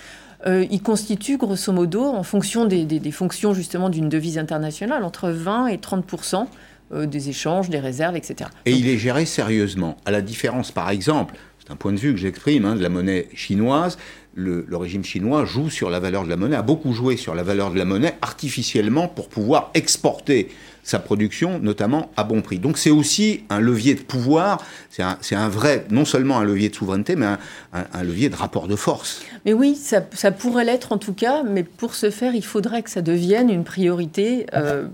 euh, 0.47 0.65
il 0.71 0.83
constitue 0.83 1.39
grosso 1.39 1.73
modo, 1.73 2.05
en 2.05 2.23
fonction 2.23 2.67
des, 2.67 3.11
fonctions 3.11 3.53
justement 3.55 3.89
d'une 3.89 4.09
devise 4.09 4.39
internationale, 4.39 5.03
entre 5.05 5.31
20 5.31 5.69
et 5.69 5.77
30% 5.77 6.47
euh, 6.93 7.07
des 7.07 7.29
échanges, 7.29 7.69
des 7.69 7.81
réserves, 7.81 8.17
etc. 8.17 8.51
Et 8.65 8.73
il 8.73 8.89
est 8.89 8.99
géré 8.99 9.27
sérieusement, 9.27 9.97
à 10.05 10.11
la 10.11 10.23
différence 10.23 10.71
par 10.71 10.91
exemple, 10.91 11.35
c'est 11.59 11.73
un 11.73 11.77
point 11.77 11.93
de 11.93 11.99
vue 11.99 12.13
que 12.13 12.21
j'exprime, 12.21 12.65
hein, 12.65 12.77
de 12.77 12.83
la 12.83 12.89
monnaie 12.89 13.29
chinoise. 13.35 13.99
Le, 14.35 14.67
le, 14.69 14.77
régime 14.77 15.03
chinois 15.03 15.47
joue 15.47 15.71
sur 15.71 15.89
la 15.89 15.99
valeur 15.99 16.25
de 16.25 16.29
la 16.29 16.37
monnaie, 16.37 16.57
a 16.57 16.63
beaucoup 16.63 16.93
joué 16.93 17.17
sur 17.17 17.35
la 17.35 17.43
valeur 17.43 17.73
de 17.73 17.79
la 17.79 17.87
monnaie 17.87 18.17
artificiellement 18.21 19.09
pour 19.09 19.29
pouvoir 19.29 19.71
exporter 19.73 20.51
sa 20.87 21.01
production, 21.01 21.59
notamment 21.59 22.11
à 22.17 22.23
bon 22.23 22.43
prix. 22.43 22.61
Donc 22.61 22.79
c'est 22.79 22.91
aussi 22.91 23.43
un 23.51 23.59
levier 23.59 23.97
de 23.97 24.03
pouvoir, 24.03 24.65
c'est 24.89 25.03
un, 25.03 25.19
un, 25.33 25.49
vrai, 25.49 25.85
non 25.91 26.05
seulement 26.05 26.39
un 26.39 26.45
levier 26.45 26.69
de 26.69 26.77
souveraineté, 26.77 27.17
mais 27.17 27.27
un, 27.73 28.03
levier 28.05 28.29
de 28.29 28.37
rapport 28.37 28.69
de 28.69 28.77
force. 28.77 29.23
Mais 29.45 29.53
oui, 29.53 29.75
ça, 29.75 30.01
ça 30.13 30.31
pourrait 30.31 30.65
l'être 30.65 30.93
en 30.93 30.99
tout 30.99 31.13
cas, 31.13 31.43
mais 31.43 31.65
pour 31.65 31.97
ce 31.97 32.11
faire, 32.11 32.37
il 32.37 32.45
faudrait 32.45 32.85
que 32.85 32.91
ça 32.91 33.03
devienne 33.03 33.51
une 33.51 33.65
priorité 33.65 34.47
euh, 34.55 34.87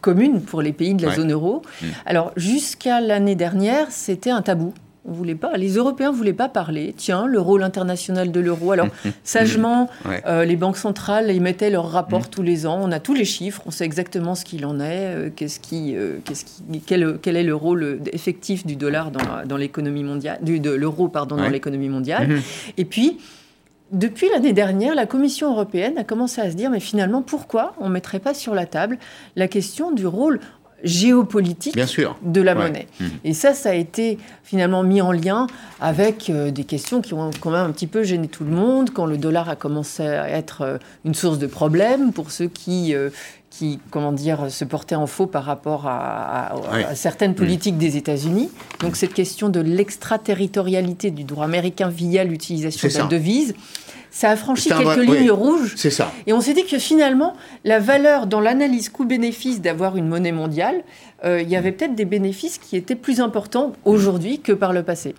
commune 0.00 0.40
pour 0.40 0.62
les 0.62 0.72
pays 0.72 0.94
de 0.94 1.06
la 1.06 1.14
zone 1.14 1.32
euro. 1.32 1.60
Mmh. 1.60 1.86
Alors 2.06 2.32
jusqu'à 2.36 3.02
l'année 3.02 3.34
dernière, 3.34 3.88
c'était 3.90 4.30
un 4.30 4.40
tabou. 4.40 4.72
On 5.06 5.12
voulait 5.12 5.34
pas, 5.34 5.58
les 5.58 5.74
Européens 5.74 6.12
ne 6.12 6.16
voulaient 6.16 6.32
pas 6.32 6.48
parler. 6.48 6.94
Tiens, 6.96 7.26
le 7.26 7.38
rôle 7.38 7.62
international 7.62 8.32
de 8.32 8.40
l'euro. 8.40 8.72
Alors, 8.72 8.88
sagement, 9.24 9.90
euh, 10.26 10.46
les 10.46 10.56
banques 10.56 10.78
centrales 10.78 11.30
émettaient 11.30 11.68
leurs 11.68 11.90
rapports 11.90 12.22
mm. 12.22 12.30
tous 12.30 12.42
les 12.42 12.66
ans. 12.66 12.80
On 12.82 12.90
a 12.90 13.00
tous 13.00 13.12
les 13.12 13.26
chiffres, 13.26 13.62
on 13.66 13.70
sait 13.70 13.84
exactement 13.84 14.34
ce 14.34 14.46
qu'il 14.46 14.64
en 14.64 14.80
est, 14.80 15.14
euh, 15.14 15.30
qu'est-ce 15.34 15.60
qui, 15.60 15.94
euh, 15.94 16.16
qu'est-ce 16.24 16.46
qui, 16.46 16.80
quel, 16.86 17.18
quel, 17.20 17.36
est 17.36 17.42
le 17.42 17.54
rôle 17.54 18.00
effectif 18.12 18.64
du 18.64 18.76
dollar 18.76 19.10
dans, 19.10 19.46
dans 19.46 19.58
l'économie 19.58 20.04
mondiale, 20.04 20.38
du, 20.40 20.58
de 20.58 20.70
l'euro 20.70 21.08
pardon 21.08 21.36
dans 21.36 21.48
l'économie 21.48 21.90
mondiale. 21.90 22.28
Mm-hmm. 22.28 22.72
Et 22.78 22.84
puis, 22.86 23.18
depuis 23.92 24.28
l'année 24.30 24.54
dernière, 24.54 24.94
la 24.94 25.06
Commission 25.06 25.52
européenne 25.52 25.98
a 25.98 26.04
commencé 26.04 26.40
à 26.40 26.50
se 26.50 26.56
dire, 26.56 26.70
mais 26.70 26.80
finalement, 26.80 27.20
pourquoi 27.20 27.74
on 27.78 27.88
ne 27.88 27.92
mettrait 27.92 28.18
pas 28.18 28.32
sur 28.34 28.54
la 28.54 28.66
table 28.66 28.98
la 29.36 29.48
question 29.48 29.92
du 29.92 30.06
rôle 30.06 30.40
géopolitique 30.84 31.74
de 32.22 32.40
la 32.40 32.54
monnaie. 32.54 32.86
Mmh. 33.00 33.04
Et 33.24 33.34
ça, 33.34 33.54
ça 33.54 33.70
a 33.70 33.74
été 33.74 34.18
finalement 34.42 34.82
mis 34.82 35.00
en 35.00 35.12
lien 35.12 35.46
avec 35.80 36.30
euh, 36.30 36.50
des 36.50 36.64
questions 36.64 37.00
qui 37.00 37.14
ont 37.14 37.30
quand 37.40 37.50
même 37.50 37.66
un 37.66 37.72
petit 37.72 37.86
peu 37.86 38.04
gêné 38.04 38.28
tout 38.28 38.44
le 38.44 38.50
monde, 38.50 38.90
quand 38.90 39.06
le 39.06 39.16
dollar 39.16 39.48
a 39.48 39.56
commencé 39.56 40.02
à 40.02 40.28
être 40.28 40.60
euh, 40.62 40.78
une 41.04 41.14
source 41.14 41.38
de 41.38 41.46
problème 41.46 42.12
pour 42.12 42.30
ceux 42.30 42.48
qui, 42.48 42.94
euh, 42.94 43.10
qui 43.50 43.80
comment 43.90 44.12
dire, 44.12 44.50
se 44.50 44.64
portaient 44.64 44.94
en 44.94 45.06
faux 45.06 45.26
par 45.26 45.44
rapport 45.44 45.86
à, 45.86 46.54
certaines 46.94 47.32
mmh. 47.32 47.36
politiques 47.36 47.78
des 47.78 47.96
États-Unis. 47.96 48.50
Donc 48.80 48.96
cette 48.96 49.14
question 49.14 49.48
de 49.48 49.60
l'extraterritorialité 49.60 51.10
du 51.10 51.24
droit 51.24 51.44
américain 51.44 51.88
via 51.88 52.24
l'utilisation 52.24 52.88
de 52.88 52.94
la 52.94 53.04
devise 53.04 53.54
ça 54.14 54.30
a 54.30 54.36
franchi 54.36 54.68
quelques 54.68 54.96
lignes 54.96 55.32
rouges. 55.32 55.74
C'est 55.76 55.90
ça. 55.90 56.12
Et 56.28 56.32
on 56.32 56.40
s'est 56.40 56.54
dit 56.54 56.64
que 56.64 56.78
finalement, 56.78 57.34
la 57.64 57.80
valeur 57.80 58.28
dans 58.28 58.38
l'analyse 58.38 58.88
coût-bénéfice 58.88 59.60
d'avoir 59.60 59.96
une 59.96 60.06
monnaie 60.06 60.30
mondiale, 60.30 60.84
euh, 61.24 61.40
il 61.40 61.48
y 61.48 61.56
avait 61.56 61.72
peut-être 61.72 61.94
des 61.94 62.04
bénéfices 62.04 62.58
qui 62.58 62.76
étaient 62.76 62.94
plus 62.94 63.20
importants 63.20 63.72
aujourd'hui 63.84 64.40
que 64.40 64.52
par 64.52 64.72
le 64.72 64.82
passé. 64.82 65.14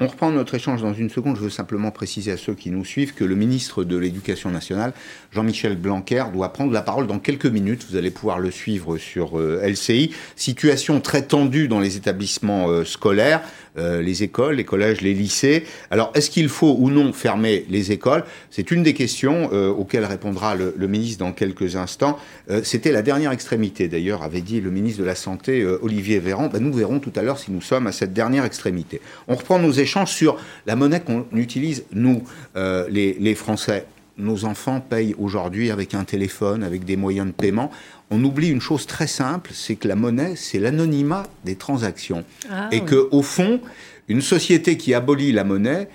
On 0.00 0.06
reprend 0.06 0.30
notre 0.30 0.54
échange 0.54 0.80
dans 0.80 0.94
une 0.94 1.10
seconde. 1.10 1.36
Je 1.36 1.42
veux 1.42 1.50
simplement 1.50 1.90
préciser 1.90 2.32
à 2.32 2.36
ceux 2.36 2.54
qui 2.54 2.70
nous 2.70 2.84
suivent 2.84 3.14
que 3.14 3.24
le 3.24 3.34
ministre 3.34 3.84
de 3.84 3.96
l'Éducation 3.96 4.50
nationale, 4.50 4.92
Jean-Michel 5.32 5.76
Blanquer, 5.76 6.24
doit 6.32 6.52
prendre 6.52 6.72
la 6.72 6.82
parole 6.82 7.06
dans 7.06 7.18
quelques 7.18 7.46
minutes. 7.46 7.86
Vous 7.90 7.96
allez 7.96 8.10
pouvoir 8.10 8.38
le 8.38 8.50
suivre 8.50 8.96
sur 8.96 9.38
euh, 9.38 9.60
LCI. 9.62 10.12
Situation 10.34 11.00
très 11.00 11.22
tendue 11.22 11.68
dans 11.68 11.80
les 11.80 11.96
établissements 11.96 12.68
euh, 12.68 12.84
scolaires. 12.84 13.42
Les 13.76 14.24
écoles, 14.24 14.56
les 14.56 14.64
collèges, 14.64 15.00
les 15.00 15.14
lycées. 15.14 15.64
Alors, 15.90 16.10
est-ce 16.14 16.28
qu'il 16.28 16.48
faut 16.48 16.76
ou 16.78 16.90
non 16.90 17.12
fermer 17.12 17.64
les 17.70 17.92
écoles? 17.92 18.24
C'est 18.50 18.72
une 18.72 18.82
des 18.82 18.92
questions 18.94 19.44
auxquelles 19.52 20.04
répondra 20.04 20.54
le, 20.54 20.74
ministre 20.88 21.20
dans 21.20 21.32
quelques 21.32 21.76
instants. 21.76 22.18
C'était 22.64 22.90
la 22.90 23.00
dernière 23.00 23.30
extrémité, 23.30 23.88
d'ailleurs, 23.88 24.22
avait 24.22 24.42
dit 24.42 24.60
le 24.60 24.70
ministre 24.70 25.00
de 25.00 25.06
la 25.06 25.14
Santé, 25.14 25.49
Olivier 25.82 26.18
Véran. 26.18 26.48
Ben, 26.48 26.62
nous 26.62 26.72
verrons 26.72 26.98
tout 26.98 27.12
à 27.16 27.22
l'heure 27.22 27.38
si 27.38 27.50
nous 27.50 27.60
sommes 27.60 27.86
à 27.86 27.92
cette 27.92 28.12
dernière 28.12 28.44
extrémité. 28.44 29.00
On 29.28 29.34
reprend 29.34 29.58
nos 29.58 29.72
échanges 29.72 30.12
sur 30.12 30.36
la 30.66 30.76
monnaie 30.76 31.00
qu'on 31.00 31.26
utilise, 31.32 31.84
nous, 31.92 32.22
les, 32.56 33.16
les 33.18 33.34
Français 33.34 33.86
nos 34.18 34.44
enfants 34.44 34.80
payent 34.80 35.14
aujourd'hui 35.18 35.70
avec 35.70 35.94
un 35.94 36.04
téléphone, 36.04 36.62
avec 36.62 36.84
des 36.84 36.96
moyens 36.96 37.28
de 37.28 37.32
paiement 37.32 37.70
on 38.10 38.22
oublie 38.24 38.48
une 38.48 38.60
chose 38.60 38.86
très 38.86 39.06
simple, 39.06 39.52
c'est 39.54 39.76
que 39.76 39.86
la 39.86 39.94
monnaie, 39.94 40.34
c'est 40.36 40.58
l'anonymat 40.58 41.26
des 41.44 41.54
transactions. 41.54 42.24
Ah 42.50 42.68
et 42.72 42.80
que, 42.80 43.08
au 43.12 43.22
fond, 43.22 43.60
une 44.08 44.20
société 44.20 44.76
qui 44.76 44.94
abolit 44.94 45.32
la 45.32 45.44
monnaie 45.44 45.88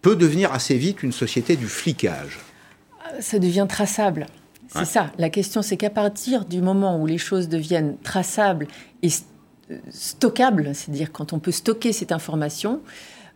peut 0.00 0.16
devenir 0.16 0.52
assez 0.52 0.76
vite 0.76 1.02
une 1.02 1.12
société 1.12 1.56
du 1.56 1.66
flicage. 1.66 2.38
Ça 3.20 3.38
devient 3.38 3.66
traçable. 3.68 4.26
C'est 4.68 4.84
ça. 4.84 5.10
La 5.18 5.30
question, 5.30 5.62
c'est 5.62 5.76
qu'à 5.76 5.90
partir 5.90 6.44
du 6.44 6.60
moment 6.60 7.00
où 7.00 7.06
les 7.06 7.18
choses 7.18 7.48
deviennent 7.48 7.96
traçables 8.02 8.66
et 9.02 9.08
stockables, 9.90 10.74
c'est-à-dire 10.74 11.10
quand 11.12 11.32
on 11.32 11.38
peut 11.38 11.52
stocker 11.52 11.92
cette 11.92 12.12
information, 12.12 12.80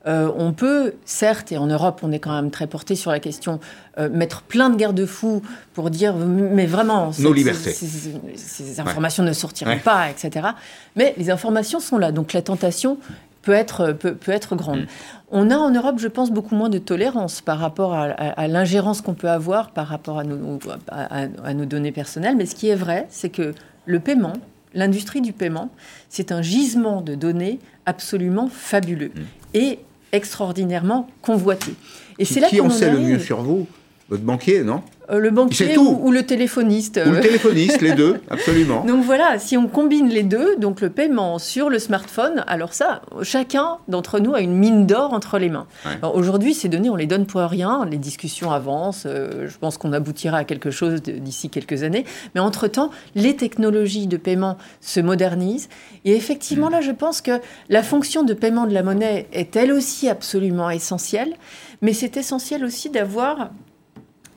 Euh, 0.07 0.31
on 0.37 0.53
peut, 0.53 0.95
certes, 1.05 1.53
et 1.53 1.59
en 1.59 1.67
Europe, 1.67 2.01
on 2.03 2.11
est 2.11 2.19
quand 2.19 2.35
même 2.35 2.51
très 2.51 2.67
porté 2.67 2.97
sur 2.97 3.13
la 3.13 3.21
question, 3.21 3.61
euh, 3.99 4.09
mettre 4.09 4.43
plein 4.43 4.69
de 4.69 4.77
garde-fous 4.77 5.43
pour 5.75 5.91
dire, 5.91 6.17
mais 6.17 6.67
vraiment, 6.67 7.13
nos 7.21 7.33
libertés. 7.33 7.73
Ces, 7.73 8.81
informations 8.81 9.23
ne 9.23 9.33
sortiront 9.33 9.79
pas, 9.79 10.11
etc. 10.11 10.49
Mais 10.97 11.15
les 11.19 11.31
informations 11.31 11.79
sont 11.79 11.99
là, 11.99 12.11
donc 12.11 12.33
la 12.33 12.43
tentation 12.43 12.99
peut 13.43 13.53
être, 13.53 13.93
peut, 13.93 14.17
être 14.29 14.57
grande. 14.57 14.83
Mm. 14.83 14.87
On 15.31 15.51
a 15.51 15.57
en 15.57 15.71
Europe, 15.71 15.99
je 15.99 16.09
pense, 16.09 16.31
beaucoup 16.31 16.55
moins 16.55 16.69
de 16.69 16.79
tolérance 16.79 17.41
par 17.41 17.59
rapport 17.59 17.95
à, 17.95 18.49
l'ingérence 18.49 19.01
qu'on 19.01 19.15
peut 19.15 19.31
avoir 19.31 19.71
par 19.71 19.89
rapport 19.89 20.19
à 20.19 20.25
nos, 20.25 20.59
à 20.89 21.55
nos 21.55 21.65
données 21.65 21.93
personnelles. 21.93 22.37
Mais 22.37 22.47
ce 22.47 22.55
qui 22.55 22.69
est 22.69 22.77
vrai, 22.77 23.07
c'est 23.11 23.31
que 23.31 23.55
le 23.87 24.01
paiement, 24.01 24.35
l'industrie 24.75 25.21
du 25.21 25.33
paiement, 25.33 25.71
c'est 26.09 26.33
un 26.33 26.43
gisement 26.43 27.01
de 27.01 27.15
données 27.15 27.59
absolument 27.87 28.49
fabuleux 28.49 29.13
mm. 29.15 29.21
et 29.55 29.79
extraordinairement 30.13 31.09
convoité. 31.23 31.75
Et 32.19 32.25
c'est 32.25 32.41
là 32.41 32.49
qui 32.49 32.61
en 32.61 32.71
sait 32.71 32.91
le 32.91 32.99
mieux 32.99 33.19
sur 33.19 33.43
vous? 33.43 33.67
Votre 34.09 34.23
banquier, 34.23 34.63
non? 34.63 34.83
Le 35.11 35.31
banquier 35.31 35.77
ou, 35.79 36.11
le 36.11 36.23
téléphoniste. 36.25 37.01
Ou 37.05 37.11
le 37.11 37.21
téléphoniste, 37.21 37.81
les 37.81 37.93
deux, 37.93 38.21
absolument. 38.31 38.85
Donc 38.85 39.05
voilà, 39.05 39.39
si 39.39 39.57
on 39.57 39.67
combine 39.67 40.09
les 40.09 40.23
deux, 40.23 40.57
donc 40.57 40.81
le 40.81 40.91
paiement 40.91 41.39
sur 41.39 41.71
le 41.71 41.79
smartphone, 41.79 42.45
alors 42.47 42.73
ça, 42.73 43.03
chacun 43.23 43.79
d'entre 43.89 44.21
nous 44.21 44.35
a 44.35 44.41
une 44.41 44.55
mine 44.55 44.87
d'or 44.87 45.13
entre 45.13 45.39
les 45.39 45.49
mains. 45.49 45.67
Aujourd'hui, 46.15 46.55
ces 46.55 46.69
données, 46.69 46.91
on 46.91 46.97
les 46.97 47.07
donne 47.07 47.27
pour 47.27 47.41
rien, 47.41 47.87
les 47.91 47.99
discussions 47.99 48.51
avancent, 48.51 49.05
euh, 49.07 49.49
je 49.49 49.59
pense 49.59 49.79
qu'on 49.79 49.93
aboutira 49.93 50.39
à 50.39 50.45
quelque 50.45 50.71
chose 50.71 51.03
d'ici 51.03 51.49
quelques 51.51 51.83
années, 51.83 52.05
mais 52.35 52.41
entre-temps, 52.41 52.91
les 53.15 53.37
technologies 53.37 54.07
de 54.07 54.17
paiement 54.17 54.57
se 54.81 55.01
modernisent, 55.01 55.69
et 56.05 56.15
effectivement, 56.17 56.69
là, 56.69 56.81
je 56.81 56.93
pense 56.93 57.21
que 57.21 57.41
la 57.69 57.83
fonction 57.83 58.23
de 58.23 58.35
paiement 58.35 58.67
de 58.67 58.75
la 58.75 58.83
monnaie 58.83 59.27
est 59.33 59.57
elle 59.57 59.73
aussi 59.73 60.09
absolument 60.09 60.71
essentielle, 60.71 61.35
mais 61.81 61.93
c'est 61.93 62.17
essentiel 62.17 62.65
aussi 62.65 62.91
d'avoir 62.91 63.51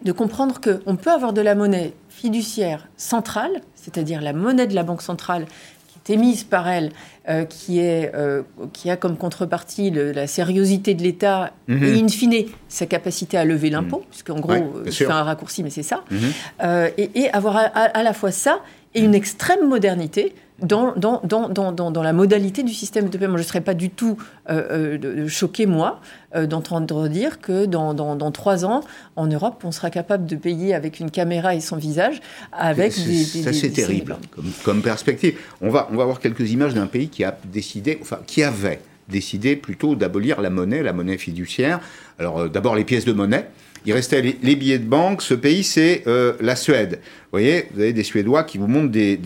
de 0.05 0.11
comprendre 0.11 0.61
qu'on 0.61 0.95
peut 0.95 1.11
avoir 1.11 1.33
de 1.33 1.41
la 1.41 1.55
monnaie 1.55 1.93
fiduciaire 2.09 2.87
centrale, 2.95 3.61
c'est-à-dire 3.73 4.21
la 4.21 4.33
monnaie 4.33 4.67
de 4.67 4.75
la 4.75 4.83
Banque 4.83 5.01
centrale 5.01 5.45
qui 5.87 6.11
est 6.11 6.15
émise 6.15 6.43
par 6.43 6.67
elle, 6.67 6.91
euh, 7.27 7.43
qui, 7.43 7.79
est, 7.79 8.11
euh, 8.13 8.43
qui 8.71 8.91
a 8.91 8.97
comme 8.97 9.17
contrepartie 9.17 9.89
la 9.89 10.27
sériosité 10.27 10.93
de 10.93 11.01
l'État 11.01 11.53
mhm. 11.67 11.83
et 11.83 11.99
in 11.99 12.07
fine 12.07 12.45
sa 12.69 12.85
capacité 12.85 13.35
à 13.35 13.45
lever 13.45 13.71
l'impôt, 13.71 13.99
mhm. 13.99 14.05
puisqu'en 14.11 14.39
gros, 14.39 14.83
je 14.85 14.91
fais 14.91 15.05
un 15.05 15.23
raccourci, 15.23 15.63
mais 15.63 15.71
c'est 15.71 15.83
ça, 15.83 16.03
mhm. 16.11 16.19
euh, 16.63 16.89
et, 16.97 17.29
avoir 17.31 17.57
à, 17.57 18.03
la 18.03 18.13
fois 18.13 18.31
ça 18.31 18.59
et 18.93 19.01
une 19.01 19.15
extrême 19.15 19.67
modernité 19.67 20.35
dans, 20.59 20.93
dans, 20.95 21.21
dans, 21.23 21.71
dans, 21.71 22.03
la 22.03 22.13
modalité 22.13 22.63
du 22.63 22.73
système 22.73 23.09
de 23.09 23.17
paiement. 23.17 23.37
Je 23.37 23.43
ne 23.43 23.47
serais 23.47 23.61
pas 23.61 23.73
du 23.73 23.89
tout 23.89 24.17
euh, 24.49 24.97
euh, 25.03 25.27
choqué, 25.27 25.65
moi, 25.65 25.99
euh, 26.35 26.47
d'entendre 26.47 27.07
dire 27.07 27.41
que 27.41 27.65
dans, 27.65 28.31
trois 28.31 28.65
ans, 28.65 28.81
en 29.15 29.27
Europe, 29.27 29.63
on 29.65 29.71
sera 29.71 29.89
capable 29.89 30.25
de 30.25 30.35
payer 30.35 30.73
avec 30.73 30.99
une 30.99 31.11
caméra 31.11 31.55
et 31.55 31.59
son 31.59 31.75
visage 31.75 32.21
avec 32.53 32.93
des, 33.05 33.23
Ça, 33.23 33.53
c'est 33.53 33.69
terrible 33.69 34.17
comme, 34.31 34.51
comme, 34.63 34.81
perspective. 34.81 35.37
On 35.61 35.69
va, 35.69 35.89
on 35.91 35.97
va 35.97 36.05
voir 36.05 36.19
quelques 36.19 36.51
images 36.51 36.73
d'un 36.73 36.87
pays 36.87 37.09
qui 37.09 37.23
a 37.23 37.37
décidé, 37.51 37.99
enfin, 38.01 38.19
qui 38.25 38.43
avait 38.43 38.79
décidé 39.09 39.55
plutôt 39.55 39.95
d'abolir 39.95 40.41
la 40.41 40.49
monnaie, 40.49 40.81
la 40.81 40.93
monnaie 40.93 41.17
fiduciaire. 41.17 41.79
Alors, 42.17 42.49
d'abord, 42.49 42.75
les 42.75 42.85
pièces 42.85 43.05
de 43.05 43.13
monnaie. 43.13 43.47
Il 43.85 43.93
restait 43.93 44.21
les, 44.21 44.55
billets 44.55 44.79
de 44.79 44.87
banque. 44.87 45.21
Ce 45.21 45.33
pays, 45.33 45.63
c'est 45.63 46.03
euh, 46.07 46.33
la 46.41 46.55
Suède. 46.55 46.99
Vous 47.01 47.31
voyez, 47.31 47.67
vous 47.73 47.81
avez 47.81 47.93
des 47.93 48.03
Suédois 48.03 48.43
qui 48.43 48.57
vous 48.57 48.67
montrent 48.67 48.91
des, 48.91 49.17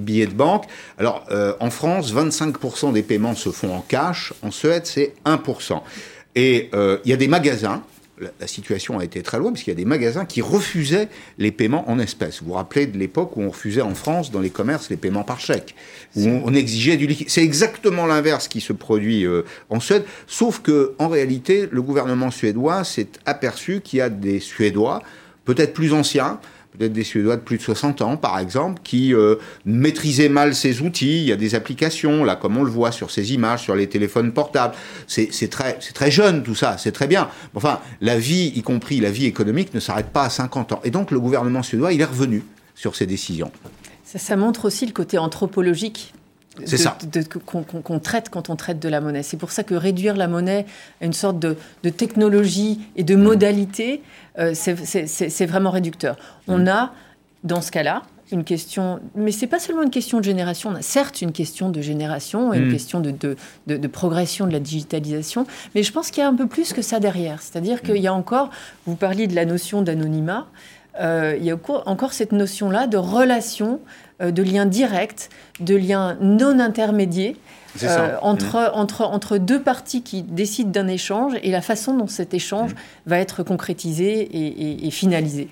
billets 0.00 0.26
de 0.26 0.32
banque. 0.32 0.64
Alors, 0.98 1.24
euh, 1.30 1.54
en 1.60 1.70
France, 1.70 2.12
25% 2.12 2.92
des 2.92 3.02
paiements 3.02 3.34
se 3.34 3.50
font 3.50 3.74
en 3.74 3.80
cash. 3.80 4.32
En 4.42 4.50
Suède, 4.50 4.86
c'est 4.86 5.14
1%. 5.24 5.80
Et 6.34 6.68
euh, 6.74 6.98
il 7.04 7.10
y 7.10 7.14
a 7.14 7.16
des 7.16 7.28
magasins 7.28 7.82
la, 8.20 8.46
situation 8.46 8.98
a 8.98 9.04
été 9.04 9.22
très 9.22 9.38
loin, 9.38 9.50
parce 9.50 9.62
qu'il 9.62 9.72
y 9.72 9.76
a 9.76 9.78
des 9.78 9.84
magasins 9.84 10.24
qui 10.24 10.40
refusaient 10.40 11.08
les 11.38 11.52
paiements 11.52 11.88
en 11.90 11.98
espèces. 11.98 12.40
Vous 12.42 12.48
vous 12.48 12.54
rappelez 12.54 12.86
de 12.86 12.98
l'époque 12.98 13.36
où 13.36 13.42
on 13.42 13.50
refusait 13.50 13.82
en 13.82 13.94
France, 13.94 14.30
dans 14.30 14.40
les 14.40 14.50
commerces, 14.50 14.90
les 14.90 14.96
paiements 14.96 15.24
par 15.24 15.40
chèque, 15.40 15.74
où 16.16 16.26
on, 16.26 16.54
exigeait 16.54 16.96
du 16.96 17.06
liquide. 17.06 17.28
C'est 17.30 17.44
exactement 17.44 18.06
l'inverse 18.06 18.48
qui 18.48 18.60
se 18.60 18.72
produit 18.72 19.24
euh, 19.24 19.42
en 19.70 19.80
Suède, 19.80 20.04
sauf 20.26 20.60
que 20.60 20.94
en 20.98 21.08
réalité, 21.08 21.68
le 21.70 21.82
gouvernement 21.82 22.30
suédois 22.30 22.84
s'est 22.84 23.08
aperçu 23.26 23.80
qu'il 23.80 23.98
y 23.98 24.02
a 24.02 24.08
des 24.08 24.40
Suédois, 24.40 25.02
peut-être 25.44 25.72
plus 25.72 25.92
anciens, 25.92 26.40
peut-être 26.78 26.92
des 26.92 27.04
Suédois 27.04 27.36
de 27.36 27.42
plus 27.42 27.58
de 27.58 27.62
60 27.62 28.02
ans, 28.02 28.16
par 28.16 28.38
exemple, 28.38 28.80
qui 28.84 29.12
euh, 29.12 29.36
maîtrisaient 29.64 30.28
mal 30.28 30.54
ces 30.54 30.80
outils. 30.80 31.18
Il 31.18 31.24
y 31.24 31.32
a 31.32 31.36
des 31.36 31.54
applications, 31.54 32.24
là, 32.24 32.36
comme 32.36 32.56
on 32.56 32.62
le 32.62 32.70
voit 32.70 32.92
sur 32.92 33.10
ces 33.10 33.32
images, 33.32 33.62
sur 33.62 33.74
les 33.74 33.88
téléphones 33.88 34.32
portables. 34.32 34.74
C'est 35.06 35.50
très, 35.50 35.74
très 35.74 36.10
jeune, 36.10 36.42
tout 36.42 36.54
ça, 36.54 36.78
c'est 36.78 36.92
très 36.92 37.06
bien. 37.06 37.28
Enfin, 37.54 37.80
la 38.00 38.18
vie, 38.18 38.52
y 38.54 38.62
compris 38.62 39.00
la 39.00 39.10
vie 39.10 39.26
économique, 39.26 39.74
ne 39.74 39.80
s'arrête 39.80 40.10
pas 40.10 40.24
à 40.24 40.30
50 40.30 40.72
ans. 40.72 40.80
Et 40.84 40.90
donc, 40.90 41.10
le 41.10 41.20
gouvernement 41.20 41.62
suédois, 41.62 41.92
il 41.92 42.00
est 42.00 42.04
revenu 42.04 42.44
sur 42.74 42.94
ces 42.94 43.06
décisions. 43.06 43.50
Ça, 44.04 44.18
ça 44.18 44.36
montre 44.36 44.64
aussi 44.64 44.86
le 44.86 44.92
côté 44.92 45.18
anthropologique 45.18 46.14
c'est 46.64 46.76
ça. 46.76 46.96
qu'on 47.46 47.98
traite 47.98 48.30
quand 48.30 48.50
on 48.50 48.56
traite 48.56 48.80
de 48.80 48.88
la 48.88 49.00
monnaie. 49.00 49.22
C'est 49.22 49.36
pour 49.36 49.50
ça 49.50 49.62
que 49.62 49.74
réduire 49.74 50.16
la 50.16 50.28
monnaie 50.28 50.66
à 51.00 51.06
une 51.06 51.12
sorte 51.12 51.38
de, 51.38 51.56
technologie 51.90 52.80
et 52.96 53.04
de 53.04 53.16
modalité, 53.16 54.02
euh, 54.38 54.52
c'est 54.54 55.46
vraiment 55.46 55.70
réducteur. 55.70 56.16
On 56.46 56.58
mm. 56.58 56.68
a, 56.68 56.92
dans 57.44 57.60
ce 57.60 57.70
cas-là, 57.70 58.02
une 58.30 58.44
question, 58.44 59.00
mais 59.14 59.32
c'est 59.32 59.46
pas 59.46 59.58
seulement 59.58 59.82
une 59.82 59.90
question 59.90 60.18
de 60.18 60.24
génération. 60.24 60.70
On 60.70 60.74
a 60.74 60.82
certes 60.82 61.22
une 61.22 61.32
question 61.32 61.70
de 61.70 61.80
génération 61.80 62.52
et 62.52 62.58
une 62.58 62.68
mm. 62.68 62.72
question 62.72 63.00
de, 63.00 63.36
de, 63.66 63.86
progression 63.88 64.46
de 64.46 64.52
la 64.52 64.60
digitalisation, 64.60 65.46
mais 65.74 65.82
je 65.82 65.92
pense 65.92 66.10
qu'il 66.10 66.22
y 66.22 66.26
a 66.26 66.28
un 66.28 66.34
peu 66.34 66.46
plus 66.46 66.72
que 66.72 66.82
ça 66.82 67.00
derrière. 67.00 67.40
C'est-à-dire 67.40 67.78
mm. 67.78 67.86
qu'il 67.86 68.02
y 68.02 68.06
a 68.06 68.14
encore, 68.14 68.50
vous 68.86 68.96
parliez 68.96 69.26
de 69.26 69.34
la 69.34 69.44
notion 69.44 69.82
d'anonymat, 69.82 70.46
euh, 71.00 71.36
il 71.38 71.44
y 71.44 71.50
a 71.50 71.56
encore 71.86 72.12
cette 72.12 72.32
notion-là 72.32 72.86
de 72.86 72.96
relation, 72.96 73.80
de 74.20 74.42
lien 74.42 74.66
direct, 74.66 75.30
de 75.60 75.76
lien 75.76 76.16
non 76.20 76.58
intermédié. 76.58 77.36
Euh, 77.84 78.16
entre, 78.22 78.56
mmh. 78.56 78.70
entre, 78.74 79.02
entre 79.02 79.38
deux 79.38 79.62
parties 79.62 80.02
qui 80.02 80.22
décident 80.22 80.70
d'un 80.70 80.88
échange 80.88 81.34
et 81.42 81.50
la 81.50 81.60
façon 81.60 81.96
dont 81.96 82.06
cet 82.06 82.34
échange 82.34 82.72
mmh. 82.72 82.76
va 83.06 83.18
être 83.18 83.42
concrétisé 83.42 84.86
et, 84.86 84.90
finalisé. 84.90 85.48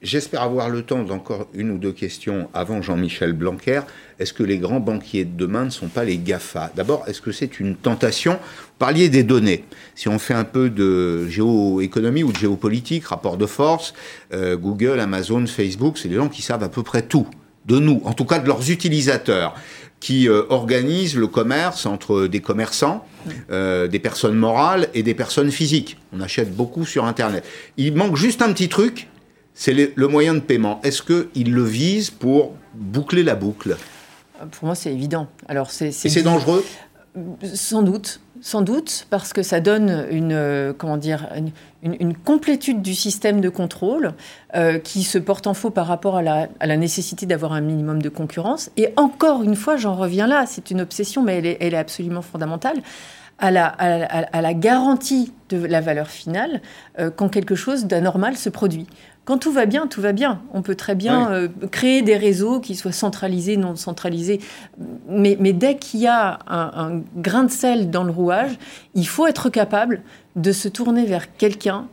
J'espère 0.00 0.42
avoir 0.42 0.70
le 0.70 0.82
temps 0.82 1.02
d'encore 1.02 1.48
une 1.52 1.70
ou 1.72 1.76
deux 1.76 1.92
questions 1.92 2.48
avant 2.54 2.80
Jean-Michel 2.80 3.34
Blanquer. 3.34 3.82
Est-ce 4.18 4.32
que 4.32 4.42
les 4.42 4.56
grands 4.56 4.80
banquiers 4.80 5.26
de 5.26 5.36
demain 5.36 5.66
ne 5.66 5.70
sont 5.70 5.88
pas 5.88 6.04
les 6.04 6.16
GAFA? 6.16 6.70
D'abord, 6.74 7.04
est-ce 7.06 7.20
que 7.20 7.32
c'est 7.32 7.60
une 7.60 7.76
tentation? 7.76 8.32
Vous 8.32 8.78
parliez 8.78 9.10
des 9.10 9.24
données. 9.24 9.64
Si 9.94 10.08
on 10.08 10.18
fait 10.18 10.32
un 10.32 10.44
peu 10.44 10.70
de 10.70 11.28
géoéconomie 11.28 12.22
ou 12.22 12.32
de 12.32 12.38
géopolitique, 12.38 13.06
rapport 13.06 13.36
de 13.36 13.44
force, 13.44 13.92
euh, 14.32 14.56
Google, 14.56 15.00
Amazon, 15.00 15.46
Facebook, 15.46 15.98
c'est 15.98 16.08
des 16.08 16.16
gens 16.16 16.28
qui 16.28 16.40
savent 16.40 16.62
à 16.62 16.70
peu 16.70 16.82
près 16.82 17.02
tout 17.02 17.26
de 17.66 17.78
nous, 17.78 18.00
en 18.04 18.12
tout 18.12 18.24
cas 18.24 18.38
de 18.38 18.46
leurs 18.46 18.70
utilisateurs, 18.70 19.54
qui 20.00 20.28
euh, 20.28 20.44
organisent 20.48 21.16
le 21.16 21.26
commerce 21.26 21.84
entre 21.86 22.26
des 22.26 22.40
commerçants, 22.40 23.04
euh, 23.50 23.86
des 23.86 23.98
personnes 23.98 24.34
morales 24.34 24.88
et 24.94 25.02
des 25.02 25.14
personnes 25.14 25.50
physiques. 25.50 25.98
On 26.12 26.20
achète 26.20 26.54
beaucoup 26.54 26.86
sur 26.86 27.04
Internet. 27.04 27.44
Il 27.76 27.94
manque 27.94 28.16
juste 28.16 28.40
un 28.40 28.52
petit 28.52 28.68
truc, 28.68 29.08
c'est 29.54 29.92
le, 29.94 30.08
moyen 30.08 30.34
de 30.34 30.40
paiement. 30.40 30.80
Est-ce 30.82 31.02
qu'ils 31.02 31.52
le 31.52 31.64
visent 31.64 32.10
pour 32.10 32.54
boucler 32.74 33.22
la 33.22 33.34
boucle? 33.34 33.76
Pour 34.52 34.66
moi, 34.66 34.74
c'est 34.74 34.92
évident. 34.92 35.28
Alors, 35.48 35.70
c'est, 35.70 35.88
Et 35.88 35.92
c'est 35.92 36.22
dangereux? 36.22 36.64
Sans 37.52 37.82
doute. 37.82 38.20
Sans 38.42 38.62
doute, 38.62 39.06
parce 39.10 39.34
que 39.34 39.42
ça 39.42 39.60
donne 39.60 40.06
une, 40.10 40.32
euh, 40.32 40.72
complétude 42.24 42.80
du 42.80 42.94
système 42.94 43.42
de 43.42 43.50
contrôle 43.50 44.14
euh, 44.54 44.78
qui 44.78 45.02
se 45.02 45.18
porte 45.18 45.46
en 45.46 45.52
faux 45.52 45.68
par 45.68 45.86
rapport 45.86 46.16
à 46.16 46.22
la, 46.22 46.76
nécessité 46.76 47.26
d'avoir 47.26 47.52
un 47.52 47.60
minimum 47.60 48.00
de 48.00 48.08
concurrence. 48.08 48.70
Et 48.78 48.94
encore 48.96 49.42
une 49.42 49.56
fois, 49.56 49.76
j'en 49.76 49.94
reviens 49.94 50.26
là, 50.26 50.44
c'est 50.46 50.70
une 50.70 50.80
obsession, 50.80 51.22
mais 51.22 51.36
elle 51.60 51.74
est, 51.74 51.76
absolument 51.76 52.22
fondamentale. 52.22 52.78
À 53.38 53.50
la, 53.50 53.66
à, 53.66 54.42
la, 54.42 54.54
garantie 54.54 55.32
de 55.48 55.64
la 55.64 55.80
valeur 55.80 56.08
finale 56.08 56.60
euh, 56.98 57.10
quand 57.10 57.30
quelque 57.30 57.54
chose 57.54 57.86
d'anormal 57.86 58.36
se 58.36 58.50
produit. 58.50 58.86
Quand 59.30 59.38
tout 59.38 59.52
va 59.52 59.64
bien, 59.64 59.86
tout 59.86 60.00
va 60.00 60.10
bien. 60.10 60.42
On 60.52 60.60
peut 60.60 60.74
très 60.74 60.96
bien 60.96 61.30
euh, 61.30 61.46
créer 61.70 62.02
des 62.02 62.16
réseaux 62.16 62.58
qui 62.58 62.74
soient 62.74 62.90
centralisés, 62.90 63.56
non 63.56 63.76
centralisés. 63.76 64.40
Mais, 65.08 65.36
dès 65.52 65.76
qu'il 65.76 66.00
y 66.00 66.08
a 66.08 66.40
un, 66.48 67.00
grain 67.14 67.44
de 67.44 67.50
sel 67.52 67.90
dans 67.90 68.02
le 68.02 68.10
rouage, 68.10 68.58
il 68.96 69.06
faut 69.06 69.28
être 69.28 69.48
capable 69.48 70.02
de 70.34 70.50
se 70.50 70.66
tourner 70.66 71.06
vers 71.06 71.36
quelqu'un, 71.36 71.86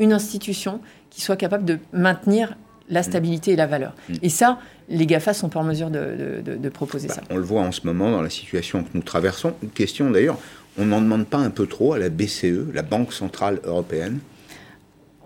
une 0.00 0.12
institution, 0.12 0.80
qui 1.08 1.20
soit 1.20 1.36
capable 1.36 1.64
de 1.64 1.78
maintenir 1.92 2.56
la 2.88 3.02
mm. 3.02 3.04
stabilité 3.04 3.52
et 3.52 3.56
la 3.56 3.68
valeur. 3.68 3.94
Mm. 4.08 4.14
Et 4.22 4.28
ça, 4.28 4.58
les 4.88 5.06
GAFA 5.06 5.34
sont 5.34 5.50
pas 5.50 5.60
en 5.60 5.64
mesure 5.64 5.88
de, 5.88 6.68
proposer 6.68 7.06
bah, 7.06 7.14
ça. 7.14 7.20
On 7.30 7.36
le 7.36 7.44
voit 7.44 7.62
en 7.62 7.70
ce 7.70 7.86
moment 7.86 8.10
dans 8.10 8.22
la 8.22 8.30
situation 8.30 8.82
que 8.82 8.88
nous 8.94 9.02
traversons. 9.02 9.52
Une 9.62 9.70
question 9.70 10.10
d'ailleurs, 10.10 10.38
on 10.76 10.86
n'en 10.86 11.00
demande 11.00 11.26
pas 11.26 11.38
un 11.38 11.50
peu 11.50 11.68
trop 11.68 11.92
à 11.92 12.00
la 12.00 12.08
BCE, 12.08 12.74
la 12.74 12.82
Banque 12.82 13.12
Centrale 13.12 13.60
Européenne 13.62 14.18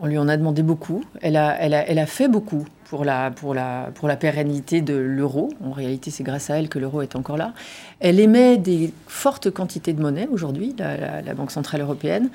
On 0.00 0.06
lui 0.06 0.18
en 0.18 0.28
a 0.28 0.36
demandé 0.36 0.62
beaucoup. 0.62 1.04
Elle 1.22 1.36
a, 1.36 2.06
fait 2.06 2.28
beaucoup 2.28 2.66
pour 2.84 3.04
la, 3.04 3.32
la, 3.54 3.90
la 4.02 4.16
pérennité 4.16 4.80
de 4.80 4.94
l'euro. 4.94 5.50
En 5.64 5.72
réalité, 5.72 6.10
c'est 6.10 6.22
grâce 6.22 6.50
à 6.50 6.58
elle 6.58 6.68
que 6.68 6.78
l'euro 6.78 7.02
est 7.02 7.16
encore 7.16 7.36
là. 7.36 7.52
Elle 8.00 8.20
émet 8.20 8.58
des 8.58 8.92
fortes 9.06 9.50
quantités 9.50 9.92
de 9.92 10.02
monnaie 10.02 10.28
aujourd'hui, 10.30 10.74
la, 10.78 11.34
Banque 11.34 11.50
Centrale 11.50 11.80
Européenne. 11.80 12.28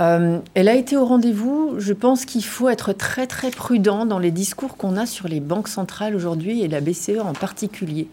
Euh, 0.00 0.38
elle 0.54 0.68
a 0.68 0.74
été 0.74 0.96
au 0.96 1.04
rendez-vous. 1.04 1.74
Je 1.78 1.92
pense 1.92 2.24
qu'il 2.24 2.44
faut 2.44 2.68
être 2.68 2.92
très 2.92 3.26
très 3.26 3.50
prudent 3.50 4.06
dans 4.06 4.18
les 4.18 4.32
discours 4.32 4.76
qu'on 4.76 4.96
a 4.96 5.06
sur 5.06 5.28
les 5.28 5.40
banques 5.40 5.68
centrales 5.68 6.16
aujourd'hui 6.16 6.62
et 6.62 6.68
la 6.68 6.80
BCE 6.80 7.20
en 7.22 7.32
particulier. 7.32 8.08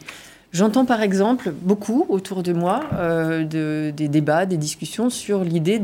J'entends 0.51 0.85
par 0.85 1.01
exemple 1.01 1.51
beaucoup 1.61 2.05
autour 2.09 2.43
de 2.43 2.51
moi 2.51 2.81
euh, 2.93 3.45
de, 3.45 3.91
des 3.95 4.09
débats, 4.09 4.45
des 4.45 4.57
discussions 4.57 5.09
sur 5.09 5.43
l'idée 5.43 5.81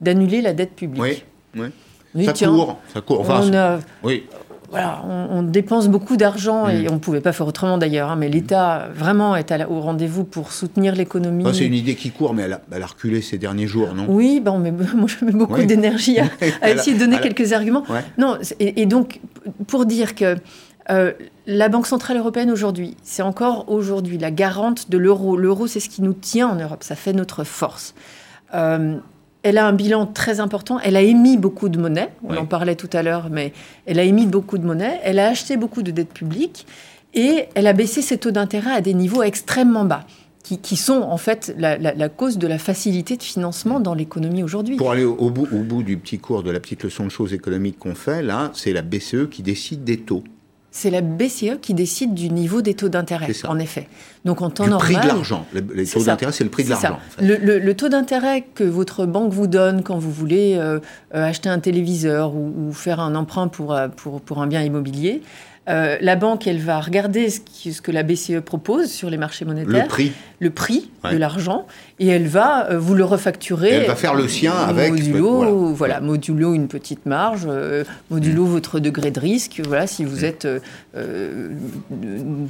d'annuler 0.00 0.42
la 0.42 0.52
dette 0.52 0.74
publique. 0.74 1.24
Oui, 1.54 1.62
oui. 1.62 1.68
Ça, 2.24 2.32
court, 2.46 2.78
ça 2.92 3.00
court. 3.00 3.20
Enfin, 3.20 3.80
oui 4.02 4.24
voilà, 4.72 5.04
on, 5.04 5.42
dépense 5.42 5.86
beaucoup 5.88 6.16
d'argent 6.16 6.66
et 6.66 6.84
mm. 6.84 6.88
on 6.88 6.94
ne 6.94 6.98
pouvait 6.98 7.20
pas 7.20 7.32
faire 7.32 7.46
autrement 7.46 7.76
d'ailleurs, 7.76 8.10
hein, 8.10 8.16
mais 8.16 8.30
l'État 8.30 8.88
vraiment 8.94 9.36
est 9.36 9.52
au 9.68 9.80
rendez-vous 9.80 10.24
pour 10.24 10.50
soutenir 10.50 10.94
l'économie. 10.94 11.44
c'est 11.52 11.66
une 11.66 11.74
idée 11.74 11.94
qui 11.94 12.10
court, 12.10 12.32
mais 12.32 12.44
elle 12.44 12.82
a, 12.82 12.86
reculé 12.86 13.20
ces 13.20 13.36
derniers 13.36 13.66
jours, 13.66 13.94
non? 13.94 14.06
Oui, 14.08 14.40
bon, 14.40 14.58
mais 14.58 14.70
moi 14.94 15.06
je 15.06 15.22
mets 15.26 15.32
beaucoup 15.32 15.62
d'énergie 15.62 16.18
à, 16.18 16.30
essayer 16.70 16.94
de 16.94 17.00
donner 17.00 17.20
quelques 17.20 17.52
arguments. 17.52 17.84
Non, 18.16 18.38
et, 18.60 18.86
donc 18.86 19.20
pour 19.66 19.84
dire 19.84 20.14
que 20.14 20.36
euh, 20.88 21.12
la 21.46 21.68
Banque 21.68 21.86
Centrale 21.86 22.16
Européenne 22.16 22.50
aujourd'hui, 22.50 22.96
c'est 23.02 23.22
encore 23.22 23.70
aujourd'hui 23.70 24.16
la 24.16 24.30
garante 24.30 24.88
de 24.88 24.96
l'euro. 24.96 25.36
L'euro, 25.36 25.66
c'est 25.66 25.80
ce 25.80 25.90
qui 25.90 26.00
nous 26.00 26.14
tient 26.14 26.48
en 26.48 26.54
Europe, 26.54 26.82
ça 26.82 26.94
fait 26.94 27.12
notre 27.12 27.44
force. 27.44 27.94
Euh, 28.54 28.96
elle 29.42 29.58
a 29.58 29.66
un 29.66 29.72
bilan 29.72 30.06
très 30.06 30.40
important. 30.40 30.78
Elle 30.80 30.96
a 30.96 31.02
émis 31.02 31.36
beaucoup 31.36 31.68
de 31.68 31.78
monnaie. 31.78 32.10
On 32.24 32.36
en 32.36 32.46
parlait 32.46 32.76
tout 32.76 32.90
à 32.92 33.02
l'heure, 33.02 33.28
mais 33.30 33.52
elle 33.86 33.98
a 33.98 34.04
émis 34.04 34.26
beaucoup 34.26 34.58
de 34.58 34.64
monnaie. 34.64 35.00
Elle 35.02 35.18
a 35.18 35.28
acheté 35.28 35.56
beaucoup 35.56 35.82
de 35.82 35.90
dettes 35.90 36.12
publiques 36.12 36.66
et 37.14 37.46
elle 37.54 37.66
a 37.66 37.72
baissé 37.72 38.02
ses 38.02 38.18
taux 38.18 38.30
d'intérêt 38.30 38.72
à 38.72 38.80
des 38.80 38.94
niveaux 38.94 39.22
extrêmement 39.22 39.84
bas. 39.84 40.04
Qui, 40.42 40.76
sont 40.76 41.02
en 41.02 41.16
fait 41.18 41.54
la, 41.56 42.08
cause 42.08 42.36
de 42.36 42.48
la 42.48 42.58
facilité 42.58 43.16
de 43.16 43.22
financement 43.22 43.78
dans 43.78 43.94
l'économie 43.94 44.42
aujourd'hui. 44.42 44.76
Pour 44.76 44.90
aller 44.90 45.04
au, 45.04 45.30
bout, 45.30 45.46
au 45.50 45.62
bout 45.62 45.84
du 45.84 45.96
petit 45.96 46.18
cours 46.18 46.42
de 46.42 46.50
la 46.50 46.58
petite 46.58 46.82
leçon 46.82 47.04
de 47.04 47.10
choses 47.10 47.32
économiques 47.32 47.78
qu'on 47.78 47.94
fait, 47.94 48.22
là, 48.22 48.50
c'est 48.52 48.72
la 48.72 48.82
BCE 48.82 49.30
qui 49.30 49.42
décide 49.42 49.84
des 49.84 49.98
taux 49.98 50.24
c'est 50.74 50.90
la 50.90 51.02
BCE 51.02 51.60
qui 51.60 51.74
décide 51.74 52.14
du 52.14 52.30
niveau 52.30 52.62
des 52.62 52.72
taux 52.72 52.88
d'intérêt, 52.88 53.30
en 53.46 53.58
effet. 53.58 53.88
Donc 54.24 54.40
en 54.40 54.48
temps 54.48 54.66
normal. 54.66 54.88
Le 54.88 54.94
prix 54.98 55.06
de 55.06 55.12
l'argent. 55.14 55.46
Les 55.74 55.86
taux 55.86 56.02
d'intérêt, 56.02 56.32
c'est 56.32 56.44
le 56.44 56.50
prix 56.50 56.64
de 56.64 56.70
l'argent. 56.70 56.98
le, 57.20 57.72
taux 57.74 57.90
d'intérêt 57.90 58.46
que 58.54 58.64
votre 58.64 59.04
banque 59.04 59.32
vous 59.32 59.46
donne 59.46 59.82
quand 59.82 59.98
vous 59.98 60.10
voulez 60.10 60.56
euh, 60.56 60.80
euh, 61.14 61.26
acheter 61.26 61.50
un 61.50 61.58
téléviseur 61.58 62.34
ou, 62.34 62.72
faire 62.72 63.00
un 63.00 63.14
emprunt 63.14 63.48
pour, 63.48 63.74
euh, 63.74 63.88
pour, 63.88 64.22
pour 64.22 64.40
un 64.40 64.46
bien 64.46 64.62
immobilier, 64.62 65.20
euh, 65.68 65.96
la 66.00 66.16
banque, 66.16 66.48
elle 66.48 66.58
va 66.58 66.80
regarder 66.80 67.30
ce, 67.30 67.80
que 67.80 67.92
la 67.92 68.02
BCE 68.02 68.40
propose 68.44 68.90
sur 68.90 69.10
les 69.10 69.16
marchés 69.16 69.44
monétaires. 69.44 69.84
Le 69.84 69.88
prix. 69.88 70.12
Le 70.40 70.50
prix 70.50 70.90
de 71.08 71.16
l'argent. 71.16 71.68
Et 72.00 72.08
elle 72.08 72.26
va 72.26 72.68
euh, 72.70 72.78
vous 72.78 72.94
le 72.94 73.04
refacturer. 73.04 73.70
elle 73.70 73.86
va 73.86 73.94
faire 73.94 74.14
le 74.14 74.26
sien 74.26 74.54
avec. 74.54 74.90
Modulo, 74.90 75.72
voilà. 75.72 76.00
modulo 76.00 76.54
une 76.54 76.66
petite 76.66 77.06
marge, 77.06 77.42
euh, 77.46 77.84
modulo 78.10 78.44
mm. 78.44 78.48
votre 78.48 78.80
degré 78.80 79.12
de 79.12 79.20
risque. 79.20 79.62
Voilà, 79.64 79.86
si 79.86 80.04
vous 80.04 80.22
mm. 80.22 80.24
êtes 80.24 80.48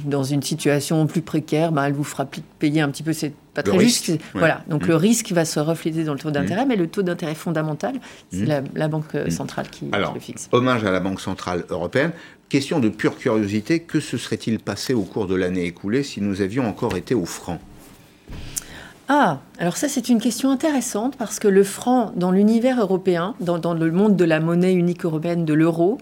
dans 0.05 0.23
une 0.23 0.41
situation 0.41 1.05
plus 1.05 1.21
précaire, 1.21 1.71
ben, 1.71 1.85
elle 1.85 1.93
vous 1.93 2.03
fera 2.03 2.27
payer 2.57 2.81
un 2.81 2.89
petit 2.89 3.03
peu. 3.03 3.13
C'est 3.13 3.33
pas 3.53 3.61
très 3.61 3.79
juste. 3.79 4.11
Voilà. 4.33 4.63
Donc 4.67 4.85
mm. 4.85 4.87
le 4.87 4.95
risque 4.95 5.31
va 5.33 5.45
se 5.45 5.59
refléter 5.59 6.03
dans 6.03 6.13
le 6.13 6.19
taux 6.19 6.31
d'intérêt, 6.31 6.65
mais 6.65 6.75
le 6.75 6.87
taux 6.87 7.03
d'intérêt 7.03 7.35
fondamental, 7.35 7.93
c'est 8.31 8.47
la, 8.47 8.87
Banque 8.87 9.15
centrale 9.29 9.69
qui, 9.69 9.85
Alors, 9.91 10.15
le 10.15 10.19
fixe. 10.19 10.49
Hommage 10.51 10.83
à 10.83 10.91
la 10.91 10.99
Banque 10.99 11.21
centrale 11.21 11.63
européenne. 11.69 12.11
Question 12.49 12.79
de 12.79 12.89
pure 12.89 13.17
curiosité, 13.17 13.79
que 13.79 13.99
se 13.99 14.17
serait-il 14.17 14.59
passé 14.59 14.93
au 14.93 15.01
cours 15.01 15.25
de 15.25 15.35
l'année 15.35 15.65
écoulée 15.65 16.03
si 16.03 16.21
nous 16.21 16.41
avions 16.41 16.67
encore 16.67 16.95
été 16.95 17.15
au 17.15 17.25
franc? 17.25 17.59
Ah, 19.09 19.39
alors 19.59 19.75
ça 19.75 19.89
c'est 19.89 20.07
une 20.07 20.21
question 20.21 20.49
intéressante 20.49 21.17
parce 21.17 21.39
que 21.39 21.47
le 21.47 21.63
franc 21.63 22.13
dans 22.15 22.31
l'univers 22.31 22.79
européen, 22.79 23.35
dans, 23.41 23.73
le 23.73 23.91
monde 23.91 24.15
de 24.15 24.23
la 24.23 24.39
monnaie 24.39 24.73
unique 24.73 25.03
européenne, 25.03 25.45
de 25.45 25.53
l'euro, 25.53 25.97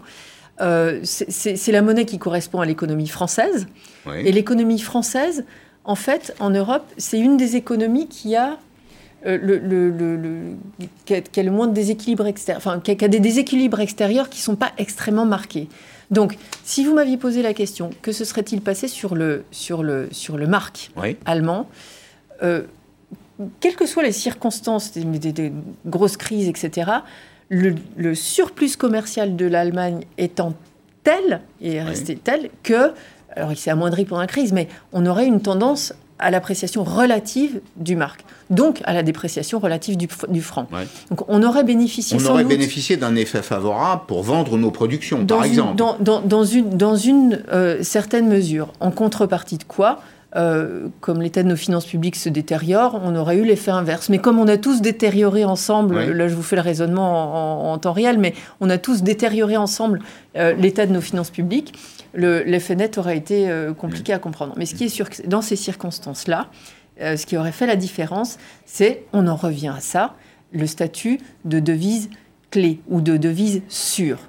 euh, 0.61 0.99
c'est 1.03 1.71
la 1.71 1.81
monnaie 1.81 2.05
qui 2.05 2.19
correspond 2.19 2.59
à 2.61 2.65
l'économie 2.65 3.07
française. 3.07 3.67
Et 4.13 4.31
l'économie 4.31 4.79
française, 4.79 5.45
en 5.83 5.95
fait, 5.95 6.35
en 6.39 6.51
Europe, 6.51 6.85
c'est 6.97 7.19
une 7.19 7.37
des 7.37 7.55
économies 7.55 8.07
qui 8.07 8.35
a 8.35 8.59
euh, 9.25 9.37
le, 9.41 9.57
le, 9.57 10.55
qui 11.05 11.13
a, 11.13 11.43
le 11.43 11.51
moins 11.51 11.67
de 11.67 11.73
déséquilibre 11.73 12.25
extérieur, 12.25 12.57
enfin, 12.57 12.79
qui 12.79 12.91
a, 12.91 13.07
des 13.07 13.19
déséquilibres 13.19 13.79
extérieurs 13.79 14.29
qui 14.29 14.39
ne 14.39 14.43
sont 14.43 14.55
pas 14.55 14.71
extrêmement 14.77 15.25
marqués. 15.25 15.67
Donc, 16.12 16.38
si 16.64 16.86
vous 16.86 16.93
m'aviez 16.93 17.18
posé 17.18 17.41
la 17.41 17.53
question, 17.53 17.89
que 18.01 18.12
se 18.12 18.26
serait-il 18.26 18.62
passé 18.62 18.88
sur 18.89 19.16
le, 19.16 19.45
sur 19.51 19.82
le, 19.82 20.09
sur 20.12 20.38
le 20.38 20.45
marque 20.45 20.91
allemand 21.26 21.70
euh, 22.43 22.64
Quelles 23.62 23.76
que 23.76 23.86
soient 23.86 24.03
les 24.03 24.12
circonstances, 24.12 24.91
des, 24.91 25.53
grosses 25.86 26.18
crises, 26.18 26.49
etc., 26.49 26.91
le, 27.49 28.16
surplus 28.16 28.76
commercial 28.78 29.36
de 29.36 29.45
l'Allemagne 29.45 30.05
étant 30.18 30.53
tel, 31.03 31.41
et 31.62 31.76
est 31.76 31.84
resté 31.84 32.16
tel, 32.16 32.49
que, 32.64 32.93
alors 33.36 33.51
il 33.51 33.57
s'est 33.57 33.72
amoindri 33.72 34.05
pendant 34.05 34.22
la 34.22 34.28
crise, 34.28 34.53
mais 34.53 34.68
on 34.93 35.05
aurait 35.05 35.26
une 35.26 35.41
tendance 35.41 35.93
à 36.20 36.30
l'appréciation 36.30 36.84
relative 36.84 37.62
du 37.78 37.95
marque, 37.95 38.24
donc 38.51 38.81
à 38.83 38.93
la 38.93 39.01
dépréciation 39.01 39.59
relative 39.59 39.97
du, 39.97 40.41
franc. 40.41 40.67
Donc 41.09 41.27
on 41.27 41.41
aurait 41.41 41.63
bénéficié. 41.63 42.17
On 42.21 42.25
aurait 42.29 42.43
bénéficié 42.43 42.97
d'un 42.97 43.15
effet 43.15 43.41
favorable 43.41 44.03
pour 44.07 44.21
vendre 44.21 44.57
nos 44.57 44.71
productions, 44.71 45.25
par 45.25 45.43
exemple. 45.43 45.75
Dans, 45.75 46.21
dans, 46.21 46.43
une, 46.43 46.77
dans 46.77 46.95
une 46.95 47.41
euh, 47.51 47.81
certaine 47.81 48.27
mesure. 48.27 48.73
En 48.79 48.91
contrepartie 48.91 49.57
de 49.57 49.63
quoi 49.63 49.99
euh, 50.37 50.87
comme 51.01 51.21
l'état 51.21 51.43
de 51.43 51.49
nos 51.49 51.57
finances 51.57 51.85
publiques 51.85 52.15
se 52.15 52.29
détériore, 52.29 53.01
on 53.03 53.15
aurait 53.17 53.35
eu 53.35 53.43
l'effet 53.43 53.71
inverse. 53.71 54.07
Mais 54.07 54.19
comme 54.19 54.39
on 54.39 54.47
a 54.47 54.55
tous 54.55 54.81
détérioré 54.81 55.43
ensemble, 55.43 55.99
là 55.99 56.27
je 56.29 56.35
vous 56.35 56.43
fais 56.43 56.55
le 56.55 56.61
raisonnement 56.61 57.71
en, 57.73 57.77
temps 57.77 57.91
réel, 57.91 58.17
mais 58.17 58.33
on 58.61 58.69
a 58.69 58.77
tous 58.77 59.03
détérioré 59.03 59.57
ensemble 59.57 59.99
euh, 60.37 60.53
l'état 60.53 60.85
de 60.85 60.93
nos 60.93 61.01
finances 61.01 61.31
publiques, 61.31 61.73
l'effet 62.13 62.75
net 62.75 62.97
aurait 62.97 63.17
été 63.17 63.49
euh, 63.49 63.73
compliqué 63.73 64.13
à 64.13 64.19
comprendre. 64.19 64.53
Mais 64.55 64.65
ce 64.65 64.75
qui 64.75 64.85
est 64.85 64.89
sûr, 64.89 65.07
dans 65.27 65.41
ces 65.41 65.57
circonstances-là, 65.57 66.47
ce 67.01 67.25
qui 67.25 67.37
aurait 67.37 67.51
fait 67.51 67.67
la 67.67 67.75
différence, 67.75 68.37
c'est, 68.65 69.03
on 69.13 69.27
en 69.27 69.35
revient 69.35 69.73
à 69.75 69.79
ça, 69.79 70.15
le 70.51 70.67
statut 70.67 71.19
de 71.45 71.59
devise 71.59 72.09
clé 72.49 72.79
ou 72.89 73.01
de 73.01 73.17
devise 73.17 73.61
sûre. 73.69 74.19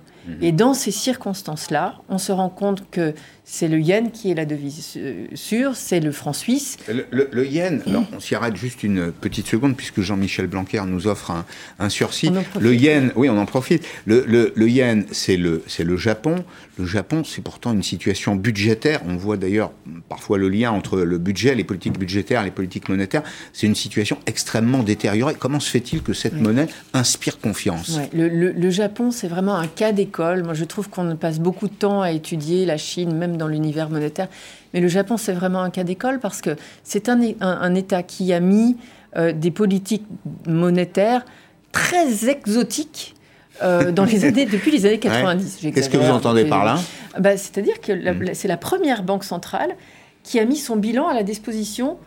Et 0.41 0.53
dans 0.53 0.75
ces 0.75 0.91
circonstances-là, 0.91 1.97
on 2.09 2.19
se 2.19 2.33
rend 2.33 2.49
compte 2.49 2.89
que 2.91 3.15
c'est 3.45 3.67
le 3.67 3.81
yen 3.81 4.13
qui 4.13 4.31
est 4.31 4.35
la 4.35 4.45
devise 4.45 4.99
sûre, 5.35 5.75
c'est 5.75 6.01
le 6.01 6.13
franc 6.13 6.33
suisse. 6.33 6.77
Le, 7.11 7.47
yen, 7.47 7.83
alors 7.87 8.05
on 8.15 8.21
s'y 8.21 8.35
arrête 8.35 8.57
juste 8.57 8.83
une 8.83 9.11
petite 9.11 9.49
seconde 9.49 9.77
puisque 9.77 10.01
Jean-Michel 10.01 10.47
Blanquer 10.47 10.83
nous 10.87 11.07
offre 11.09 11.45
un, 11.79 11.89
sursis. 11.89 12.31
Le 12.59 12.75
yen, 12.75 13.13
oui, 13.17 13.29
on 13.29 13.39
en 13.39 13.47
profite. 13.47 13.85
Le, 14.07 14.69
yen, 14.69 15.05
c'est 15.11 15.37
le, 15.37 15.63
le 15.79 15.97
Japon. 15.97 16.45
Le 16.79 16.87
Japon, 16.87 17.23
c'est 17.25 17.43
pourtant 17.43 17.73
une 17.73 17.83
situation 17.83 18.37
budgétaire. 18.37 19.01
On 19.07 19.17
voit 19.17 19.37
d'ailleurs 19.37 19.73
parfois 20.09 20.39
le 20.39 20.49
lien 20.49 20.71
entre 20.71 21.01
le 21.01 21.19
budget, 21.19 21.55
les 21.55 21.65
politiques 21.65 21.99
budgétaires, 21.99 22.43
les 22.43 22.51
politiques 22.51 22.89
monétaires. 22.89 23.23
C'est 23.53 23.67
une 23.67 23.75
situation 23.75 24.19
extrêmement 24.27 24.83
détériorée. 24.83 25.35
Comment 25.39 25.61
se 25.61 25.69
fait-il 25.69 26.03
que 26.03 26.13
cette 26.13 26.41
monnaie 26.41 26.69
inspire 26.95 27.39
confiance? 27.39 27.99
Le, 28.15 28.71
Japon, 28.71 29.11
c'est 29.11 29.29
vraiment 29.29 29.57
un 29.57 29.67
cas 29.67 29.93
Moi, 30.19 30.55
je 30.55 30.65
trouve 30.65 30.89
qu'on 30.89 31.17
passe 31.17 31.39
beaucoup 31.39 31.69
de 31.69 31.75
temps 31.75 32.03
à 32.03 32.11
étudier 32.11 32.67
la 32.67 32.77
Chine, 32.77 33.15
même 33.15 33.37
dans 33.37 33.49
l'univers 33.49 33.91
monétaire. 33.91 34.29
Mais 34.75 34.81
le 34.81 34.89
Japon, 34.89 35.17
c'est 35.17 35.33
vraiment 35.33 35.63
un 35.63 35.71
cas 35.71 35.85
d'école 35.85 36.21
parce 36.21 36.41
que 36.41 36.57
c'est 36.85 37.09
un, 37.09 37.21
un, 37.41 37.75
État 37.75 38.03
qui 38.03 38.33
a 38.33 38.41
mis 38.41 38.77
euh, 39.17 39.33
des 39.33 39.51
politiques 39.51 40.07
monétaires 40.47 41.25
très 41.73 42.29
exotiques 42.29 43.15
euh, 43.63 43.93
dans 43.93 44.05
les 44.05 44.25
années, 44.25 44.47
depuis 44.51 44.71
les 44.71 44.87
années 44.87 44.99
90. 44.99 45.59
Qu'est-ce 45.75 45.91
que 45.91 45.97
vous 45.97 46.11
entendez 46.11 46.45
par 46.45 46.65
là? 46.65 46.79
Bah, 47.19 47.37
C'est-à-dire 47.37 47.81
que 47.81 47.93
hmm. 47.93 48.35
c'est 48.35 48.49
la 48.49 48.57
première 48.57 49.03
banque 49.03 49.25
centrale 49.25 49.77
qui 50.23 50.39
a 50.39 50.45
mis 50.45 50.57
son 50.57 50.77
bilan 50.77 51.09
à 51.09 51.15
la 51.15 51.23
disposition 51.23 51.99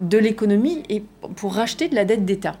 de 0.00 0.18
l'économie 0.18 0.82
et 0.88 1.02
pour 1.36 1.54
racheter 1.54 1.88
de 1.88 1.94
la 1.94 2.04
dette 2.04 2.24
d'État. 2.24 2.56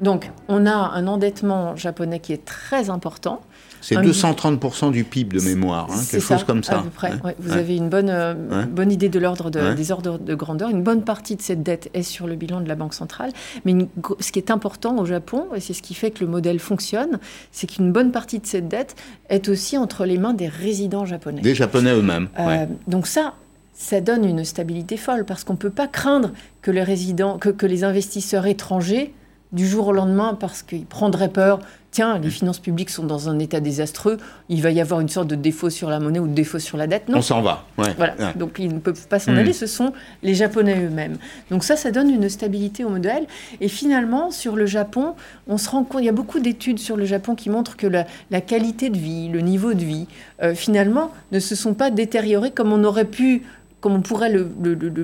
Donc, 0.00 0.30
on 0.48 0.66
a 0.66 0.72
un 0.72 1.06
endettement 1.06 1.76
japonais 1.76 2.20
qui 2.20 2.32
est 2.32 2.44
très 2.44 2.88
important. 2.90 3.40
C'est 3.80 3.96
230% 3.96 4.90
du 4.90 5.04
PIB 5.04 5.38
de 5.38 5.42
mémoire, 5.42 5.88
hein, 5.90 6.00
quelque 6.10 6.22
chose 6.22 6.44
comme 6.44 6.62
ça. 6.62 6.80
À 6.80 6.82
peu 6.82 6.90
près. 6.90 7.12
Vous 7.38 7.52
avez 7.52 7.76
une 7.76 7.88
bonne, 7.88 8.10
euh, 8.10 8.34
bonne 8.66 8.92
idée 8.92 9.08
de 9.08 9.18
l'ordre 9.18 9.50
des 9.50 9.92
ordres 9.92 10.18
de 10.18 10.34
grandeur. 10.34 10.70
Une 10.70 10.82
bonne 10.82 11.02
partie 11.02 11.36
de 11.36 11.42
cette 11.42 11.62
dette 11.62 11.90
est 11.94 12.02
sur 12.02 12.26
le 12.26 12.36
bilan 12.36 12.60
de 12.60 12.68
la 12.68 12.74
Banque 12.74 12.94
centrale. 12.94 13.32
Mais 13.64 13.74
ce 14.20 14.32
qui 14.32 14.38
est 14.38 14.50
important 14.50 14.98
au 14.98 15.04
Japon, 15.04 15.46
et 15.54 15.60
c'est 15.60 15.72
ce 15.72 15.82
qui 15.82 15.94
fait 15.94 16.10
que 16.10 16.24
le 16.24 16.30
modèle 16.30 16.58
fonctionne, 16.58 17.18
c'est 17.52 17.66
qu'une 17.66 17.92
bonne 17.92 18.12
partie 18.12 18.38
de 18.38 18.46
cette 18.46 18.68
dette 18.68 18.96
est 19.28 19.48
aussi 19.48 19.76
entre 19.76 20.04
les 20.04 20.18
mains 20.18 20.34
des 20.34 20.48
résidents 20.48 21.04
japonais. 21.04 21.42
Des 21.42 21.54
Japonais 21.54 21.92
eux-mêmes. 21.92 22.28
Euh, 22.38 22.66
donc 22.86 23.06
ça, 23.06 23.34
ça 23.74 24.00
donne 24.00 24.24
une 24.24 24.44
stabilité 24.44 24.96
folle 24.96 25.24
parce 25.24 25.44
qu'on 25.44 25.54
ne 25.54 25.58
peut 25.58 25.70
pas 25.70 25.88
craindre 25.88 26.32
que 26.62 26.70
les 26.70 26.82
résidents, 26.82 27.38
que, 27.38 27.48
que 27.48 27.66
les 27.66 27.84
investisseurs 27.84 28.46
étrangers 28.46 29.14
du 29.52 29.66
jour 29.66 29.88
au 29.88 29.92
lendemain 29.92 30.36
parce 30.38 30.62
qu'ils 30.62 30.86
prendraient 30.86 31.30
peur 31.30 31.60
tiens, 31.90 32.18
les 32.18 32.30
finances 32.30 32.58
publiques 32.58 32.90
sont 32.90 33.04
dans 33.04 33.28
un 33.28 33.38
état 33.38 33.60
désastreux, 33.60 34.18
il 34.48 34.62
va 34.62 34.70
y 34.70 34.80
avoir 34.80 35.00
une 35.00 35.08
sorte 35.08 35.28
de 35.28 35.34
défaut 35.34 35.70
sur 35.70 35.90
la 35.90 35.98
monnaie 36.00 36.18
ou 36.18 36.28
de 36.28 36.34
défaut 36.34 36.58
sur 36.58 36.76
la 36.76 36.86
dette. 36.86 37.08
Non. 37.08 37.18
On 37.18 37.22
s'en 37.22 37.42
va. 37.42 37.64
Voilà. 37.76 38.14
Donc 38.36 38.56
ils 38.58 38.72
ne 38.72 38.78
peuvent 38.78 39.08
pas 39.08 39.18
s'en 39.18 39.32
hmm. 39.32 39.38
aller, 39.38 39.52
ce 39.52 39.66
sont 39.66 39.92
les 40.22 40.34
Japonais 40.34 40.84
eux-mêmes. 40.84 41.16
Donc 41.50 41.64
ça, 41.64 41.76
ça 41.76 41.90
donne 41.90 42.10
une 42.10 42.28
stabilité 42.28 42.84
au 42.84 42.88
modèle. 42.90 43.26
Et 43.60 43.68
finalement, 43.68 44.30
sur 44.30 44.56
le 44.56 44.66
Japon, 44.66 45.14
on 45.48 45.58
se 45.58 45.68
rend 45.70 45.84
compte, 45.84 46.02
il 46.02 46.06
y 46.06 46.10
a 46.10 46.12
beaucoup 46.12 46.40
d'études 46.40 46.78
sur 46.78 46.96
le 46.96 47.04
Japon 47.04 47.34
qui 47.34 47.50
montrent 47.50 47.76
que 47.76 47.86
la, 47.86 48.40
qualité 48.40 48.90
de 48.90 48.98
vie, 48.98 49.28
le 49.28 49.40
niveau 49.40 49.74
de 49.74 49.84
vie, 49.84 50.06
euh, 50.42 50.54
finalement, 50.54 51.10
ne 51.32 51.40
se 51.40 51.54
sont 51.54 51.74
pas 51.74 51.90
détériorés 51.90 52.50
comme 52.50 52.72
on 52.72 52.84
aurait 52.84 53.04
pu 53.04 53.42
comme 53.80 53.94
on 53.94 54.02
pourrait 54.02 54.30
le, 54.30 54.46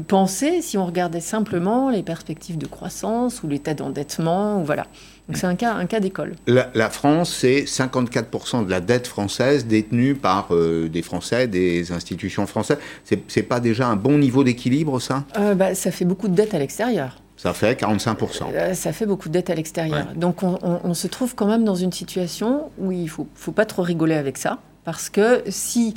penser 0.07 0.61
si 0.61 0.77
on 0.77 0.85
regardait 0.85 1.21
simplement 1.21 1.89
les 1.89 2.03
perspectives 2.03 2.59
de 2.59 2.67
croissance 2.67 3.43
ou 3.43 3.49
l'état 3.49 3.73
d'endettement. 3.73 4.63
Voilà. 4.63 4.87
Donc 5.29 5.37
c'est 5.39 5.47
un 5.47 5.57
cas, 5.57 5.75
un 5.75 5.87
cas 5.87 5.99
d'école. 5.99 6.37
La, 6.47 6.91
France, 6.91 7.35
c'est 7.41 7.63
54% 7.63 8.65
de 8.65 8.71
la 8.71 8.81
dette 8.81 9.07
française 9.07 9.67
détenue 9.67 10.15
par 10.15 10.49
euh, 10.53 10.89
des 10.89 11.03
Français, 11.03 11.49
des 11.49 11.91
institutions 11.91 12.47
françaises. 12.47 12.79
C'est 13.27 13.43
pas 13.43 13.59
déjà 13.59 13.89
un 13.89 13.97
bon 13.97 14.19
niveau 14.19 14.45
d'équilibre, 14.45 15.01
ça? 15.01 15.25
Euh, 15.37 15.55
bah, 15.55 15.75
Ça 15.75 15.91
fait 15.91 16.05
beaucoup 16.05 16.29
de 16.29 16.35
dettes 16.35 16.55
à 16.55 16.59
l'extérieur. 16.59 17.21
Ça 17.37 17.53
fait 17.53 17.79
45%. 17.79 18.45
Euh, 18.55 18.75
ça 18.75 18.93
fait 18.93 19.05
beaucoup 19.05 19.29
de 19.29 19.35
dettes 19.35 19.51
à 19.51 19.55
l'extérieur. 19.55 20.07
Donc 20.15 20.43
on, 20.43 20.95
se 20.95 21.07
trouve 21.07 21.35
quand 21.35 21.47
même 21.47 21.65
dans 21.65 21.75
une 21.75 21.93
situation 21.93 22.71
où 22.79 22.93
il 22.93 23.05
ne 23.05 23.09
faut, 23.09 23.29
faut 23.35 23.53
pas 23.53 23.67
trop 23.67 23.83
rigoler 23.83 24.15
avec 24.15 24.39
ça. 24.39 24.59
Parce 24.85 25.11
que 25.11 25.43
si 25.49 25.95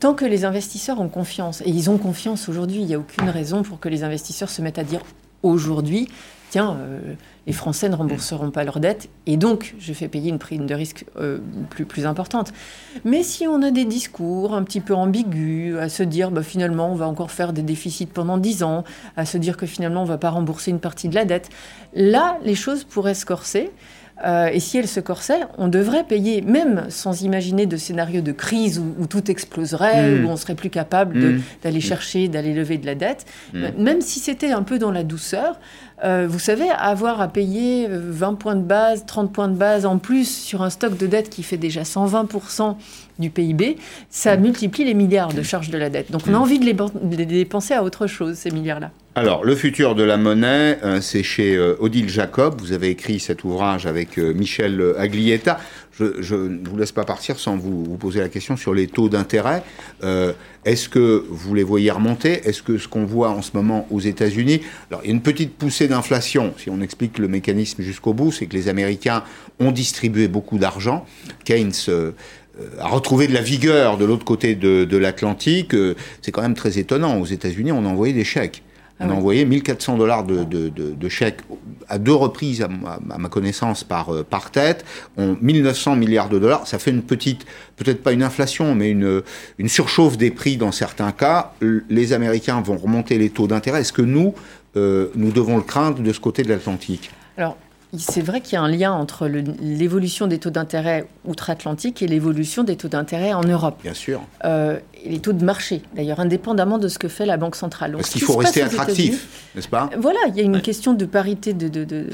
Tant 0.00 0.14
que 0.14 0.24
les 0.24 0.44
investisseurs 0.44 1.00
ont 1.00 1.08
confiance, 1.08 1.60
et 1.62 1.70
ils 1.70 1.90
ont 1.90 1.98
confiance 1.98 2.48
aujourd'hui, 2.48 2.82
il 2.82 2.86
n'y 2.86 2.94
a 2.94 3.00
aucune 3.00 3.28
raison 3.30 3.64
pour 3.64 3.80
que 3.80 3.88
les 3.88 4.04
investisseurs 4.04 4.48
se 4.48 4.62
mettent 4.62 4.78
à 4.78 4.84
dire 4.84 5.00
aujourd'hui, 5.42 6.08
tiens, 6.50 6.76
euh, 6.80 7.14
les 7.46 7.52
Français 7.52 7.88
ne 7.88 7.94
rembourseront 7.94 8.50
pas 8.50 8.64
leurs 8.64 8.80
dettes, 8.80 9.08
et 9.26 9.36
donc 9.36 9.74
je 9.78 9.92
fais 9.92 10.08
payer 10.08 10.30
une 10.30 10.38
prime 10.38 10.66
de 10.66 10.74
risque 10.74 11.04
euh, 11.18 11.38
plus, 11.70 11.84
plus 11.84 12.06
importante. 12.06 12.52
Mais 13.04 13.22
si 13.22 13.46
on 13.46 13.62
a 13.62 13.70
des 13.70 13.84
discours 13.84 14.54
un 14.54 14.62
petit 14.62 14.80
peu 14.80 14.94
ambigus, 14.94 15.76
à 15.78 15.88
se 15.88 16.02
dire 16.02 16.30
bah, 16.30 16.42
finalement 16.42 16.90
on 16.90 16.94
va 16.94 17.06
encore 17.06 17.30
faire 17.30 17.52
des 17.52 17.62
déficits 17.62 18.06
pendant 18.06 18.38
10 18.38 18.62
ans, 18.62 18.84
à 19.16 19.24
se 19.24 19.38
dire 19.38 19.56
que 19.56 19.66
finalement 19.66 20.02
on 20.02 20.04
ne 20.04 20.10
va 20.10 20.18
pas 20.18 20.30
rembourser 20.30 20.70
une 20.70 20.80
partie 20.80 21.08
de 21.08 21.14
la 21.14 21.24
dette, 21.24 21.50
là 21.94 22.38
les 22.44 22.54
choses 22.54 22.84
pourraient 22.84 23.14
se 23.14 23.26
corser. 23.26 23.70
Euh, 24.24 24.48
et 24.52 24.60
si 24.60 24.78
elle 24.78 24.88
se 24.88 25.00
corsait, 25.00 25.40
on 25.58 25.68
devrait 25.68 26.04
payer, 26.04 26.40
même 26.42 26.86
sans 26.88 27.22
imaginer 27.22 27.66
de 27.66 27.76
scénario 27.76 28.20
de 28.20 28.32
crise 28.32 28.78
où, 28.78 29.06
tout 29.06 29.30
exploserait, 29.30 30.10
hmm. 30.10 30.24
où 30.24 30.28
on 30.28 30.36
serait 30.36 30.54
plus 30.54 30.70
capable 30.70 31.18
hmm. 31.18 31.40
d'aller 31.62 31.80
chercher, 31.80 32.28
d'aller 32.28 32.52
lever 32.52 32.78
de 32.78 32.86
la 32.86 32.94
dette, 32.94 33.26
hmm. 33.54 33.66
même 33.78 34.00
si 34.00 34.18
c'était 34.18 34.50
un 34.50 34.62
peu 34.62 34.78
dans 34.78 34.90
la 34.90 35.04
douceur, 35.04 35.58
euh, 36.04 36.26
vous 36.28 36.38
savez, 36.38 36.68
avoir 36.70 37.20
à 37.20 37.28
payer 37.28 37.86
20 37.88 38.34
points 38.34 38.56
de 38.56 38.62
base, 38.62 39.04
30 39.06 39.32
points 39.32 39.48
de 39.48 39.56
base 39.56 39.86
en 39.86 39.98
plus 39.98 40.28
sur 40.28 40.62
un 40.62 40.70
stock 40.70 40.96
de 40.96 41.06
dette 41.06 41.30
qui 41.30 41.42
fait 41.42 41.56
déjà 41.56 41.82
120% 41.82 42.76
du 43.18 43.30
PIB, 43.30 43.76
ça 44.10 44.36
multiplie 44.36 44.84
les 44.84 44.94
milliards 44.94 45.32
de 45.32 45.42
charges 45.42 45.70
de 45.70 45.78
la 45.78 45.90
dette. 45.90 46.10
Donc 46.10 46.22
on 46.28 46.34
a 46.34 46.38
envie 46.38 46.58
de 46.58 46.64
les 46.64 47.26
dépenser 47.26 47.74
à 47.74 47.82
autre 47.82 48.06
chose, 48.06 48.36
ces 48.36 48.50
milliards-là. 48.50 48.90
Alors, 49.18 49.44
le 49.44 49.56
futur 49.56 49.96
de 49.96 50.04
la 50.04 50.16
monnaie, 50.16 50.78
euh, 50.84 51.00
c'est 51.00 51.24
chez 51.24 51.56
euh, 51.56 51.74
Odile 51.80 52.08
Jacob. 52.08 52.60
Vous 52.60 52.70
avez 52.70 52.90
écrit 52.90 53.18
cet 53.18 53.42
ouvrage 53.42 53.84
avec 53.84 54.16
euh, 54.16 54.32
Michel 54.32 54.94
Aglietta. 54.96 55.58
Je, 55.98 56.36
ne 56.36 56.64
vous 56.64 56.76
laisse 56.76 56.92
pas 56.92 57.02
partir 57.02 57.40
sans 57.40 57.56
vous, 57.56 57.82
vous, 57.82 57.96
poser 57.96 58.20
la 58.20 58.28
question 58.28 58.56
sur 58.56 58.72
les 58.72 58.86
taux 58.86 59.08
d'intérêt. 59.08 59.64
Est-ce 60.64 60.88
que 60.88 61.24
vous 61.28 61.56
les 61.56 61.64
voyez 61.64 61.90
remonter? 61.90 62.34
Est-ce 62.48 62.62
que 62.62 62.78
ce 62.78 62.86
qu'on 62.86 63.04
voit 63.04 63.30
en 63.30 63.42
ce 63.42 63.50
moment 63.54 63.88
aux 63.90 63.98
États-Unis, 63.98 64.60
alors 64.92 65.00
il 65.02 65.08
y 65.08 65.10
a 65.10 65.14
une 65.14 65.22
petite 65.22 65.56
poussée 65.56 65.88
d'inflation, 65.88 66.54
si 66.56 66.70
on 66.70 66.80
explique 66.80 67.18
le 67.18 67.26
mécanisme 67.26 67.82
jusqu'au 67.82 68.14
bout, 68.14 68.30
c'est 68.30 68.46
que 68.46 68.54
les 68.54 68.68
Américains 68.68 69.24
ont 69.58 69.72
distribué 69.72 70.28
beaucoup 70.28 70.58
d'argent. 70.58 71.04
Keynes 71.44 71.72
a 72.78 72.86
retrouvé 72.88 73.26
de 73.26 73.34
la 73.34 73.42
vigueur 73.42 73.98
de 73.98 74.04
l'autre 74.04 74.24
côté 74.24 74.54
de, 74.54 74.84
de 74.84 74.96
l'Atlantique. 74.96 75.74
C'est 76.22 76.32
quand 76.32 76.42
même 76.42 76.54
très 76.54 76.78
étonnant. 76.78 77.18
Aux 77.18 77.26
États-Unis, 77.26 77.72
on 77.72 77.84
a 77.84 77.88
envoyé 77.88 78.12
des 78.12 78.24
chèques. 78.24 78.62
Ah 79.00 79.04
on 79.06 79.10
a 79.10 79.14
envoyé 79.14 79.44
1400 79.44 79.96
dollars 79.96 80.24
de, 80.24 81.08
chèques 81.08 81.40
à 81.88 81.98
deux 81.98 82.14
reprises, 82.14 82.62
à 82.62 82.68
ma, 82.68 83.28
connaissance, 83.28 83.84
par, 83.84 84.12
euh, 84.12 84.24
par 84.28 84.50
tête. 84.50 84.84
On, 85.16 85.36
1900 85.40 85.96
milliards 85.96 86.28
de 86.28 86.38
dollars, 86.38 86.66
ça 86.66 86.78
fait 86.78 86.90
une 86.90 87.02
petite, 87.02 87.46
peut-être 87.76 88.02
pas 88.02 88.12
une 88.12 88.22
inflation, 88.22 88.74
mais 88.74 88.90
une, 88.90 89.22
une 89.58 89.68
surchauffe 89.68 90.18
des 90.18 90.30
prix 90.30 90.56
dans 90.56 90.72
certains 90.72 91.12
cas. 91.12 91.52
Les 91.60 92.12
Américains 92.12 92.60
vont 92.60 92.76
remonter 92.76 93.18
les 93.18 93.30
taux 93.30 93.46
d'intérêt. 93.46 93.82
Est-ce 93.82 93.92
que 93.92 94.02
nous, 94.02 94.34
euh, 94.76 95.10
nous 95.14 95.30
devons 95.30 95.56
le 95.56 95.62
craindre 95.62 96.00
de 96.00 96.12
ce 96.12 96.20
côté 96.20 96.42
de 96.42 96.48
l'Atlantique? 96.48 97.10
Alors, 97.36 97.56
c'est 97.96 98.20
vrai 98.20 98.40
qu'il 98.40 98.54
y 98.54 98.56
a 98.56 98.62
un 98.62 98.70
lien 98.70 98.92
entre 98.92 99.26
l'évolution 99.26 100.26
des 100.26 100.38
taux 100.38 100.50
d'intérêt 100.50 101.06
outre-Atlantique 101.24 102.02
et 102.02 102.06
l'évolution 102.06 102.62
des 102.62 102.76
taux 102.76 102.88
d'intérêt 102.88 103.32
en 103.32 103.42
Europe. 103.42 103.78
Bien 103.82 103.94
sûr. 103.94 104.20
Euh, 104.44 104.78
les 105.08 105.20
taux 105.20 105.32
de 105.32 105.44
marché, 105.44 105.82
d'ailleurs, 105.94 106.20
indépendamment 106.20 106.78
de 106.78 106.88
ce 106.88 106.98
que 106.98 107.08
fait 107.08 107.26
la 107.26 107.36
Banque 107.36 107.56
centrale. 107.56 107.92
Parce 107.92 108.10
qu'il 108.10 108.22
faut 108.22 108.36
rester 108.36 108.62
attractif, 108.62 109.50
n'est-ce 109.54 109.68
pas? 109.68 109.90
Voilà, 109.98 110.18
il 110.28 110.36
y 110.36 110.40
a 110.40 110.42
une 110.42 110.60
question 110.60 110.94
de 110.94 111.04
parité 111.04 111.52
de, 111.52 111.68
de, 111.68 112.06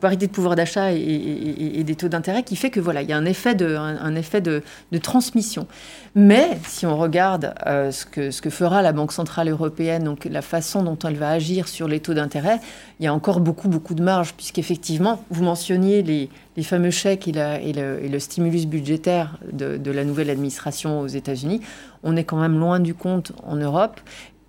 parité 0.00 0.26
de 0.26 0.32
pouvoir 0.32 0.54
d'achat 0.54 0.92
et, 0.92 1.82
des 1.84 1.94
taux 1.94 2.08
d'intérêt 2.08 2.42
qui 2.42 2.56
fait 2.56 2.70
que 2.70 2.80
voilà, 2.80 3.02
il 3.02 3.08
y 3.08 3.12
a 3.12 3.16
un 3.16 3.24
effet 3.24 3.54
de, 3.54 3.74
un, 3.76 4.14
effet 4.14 4.40
de, 4.40 4.62
transmission. 5.02 5.66
Mais 6.14 6.58
si 6.66 6.86
on 6.86 6.96
regarde 6.96 7.54
euh, 7.66 7.90
ce, 7.90 8.04
que, 8.04 8.30
ce 8.30 8.42
que 8.42 8.50
fera 8.50 8.82
la 8.82 8.92
Banque 8.92 9.12
centrale 9.12 9.48
européenne, 9.48 10.04
donc 10.04 10.24
la 10.24 10.42
façon 10.42 10.82
dont 10.82 10.98
elle 11.04 11.16
va 11.16 11.30
agir 11.30 11.68
sur 11.68 11.88
les 11.88 12.00
taux 12.00 12.14
d'intérêt, 12.14 12.60
il 13.00 13.04
y 13.04 13.06
a 13.06 13.14
encore 13.14 13.40
beaucoup 13.40 13.68
beaucoup 13.68 13.94
de 13.94 14.02
marge 14.02 14.34
puisqu'effectivement, 14.34 15.22
vous 15.30 15.44
mentionniez 15.44 16.02
les, 16.02 16.28
les 16.58 16.64
fameux 16.64 16.90
chèques 16.90 17.28
et, 17.28 17.32
le, 17.72 18.18
stimulus 18.18 18.66
budgétaire 18.66 19.38
de, 19.52 19.90
la 19.92 20.04
nouvelle 20.04 20.28
administration 20.28 21.00
aux 21.00 21.06
États-Unis, 21.06 21.60
on 22.02 22.16
est 22.16 22.24
quand 22.24 22.40
même 22.40 22.58
loin 22.58 22.80
du 22.80 22.94
compte 22.94 23.30
en 23.44 23.54
Europe. 23.54 24.00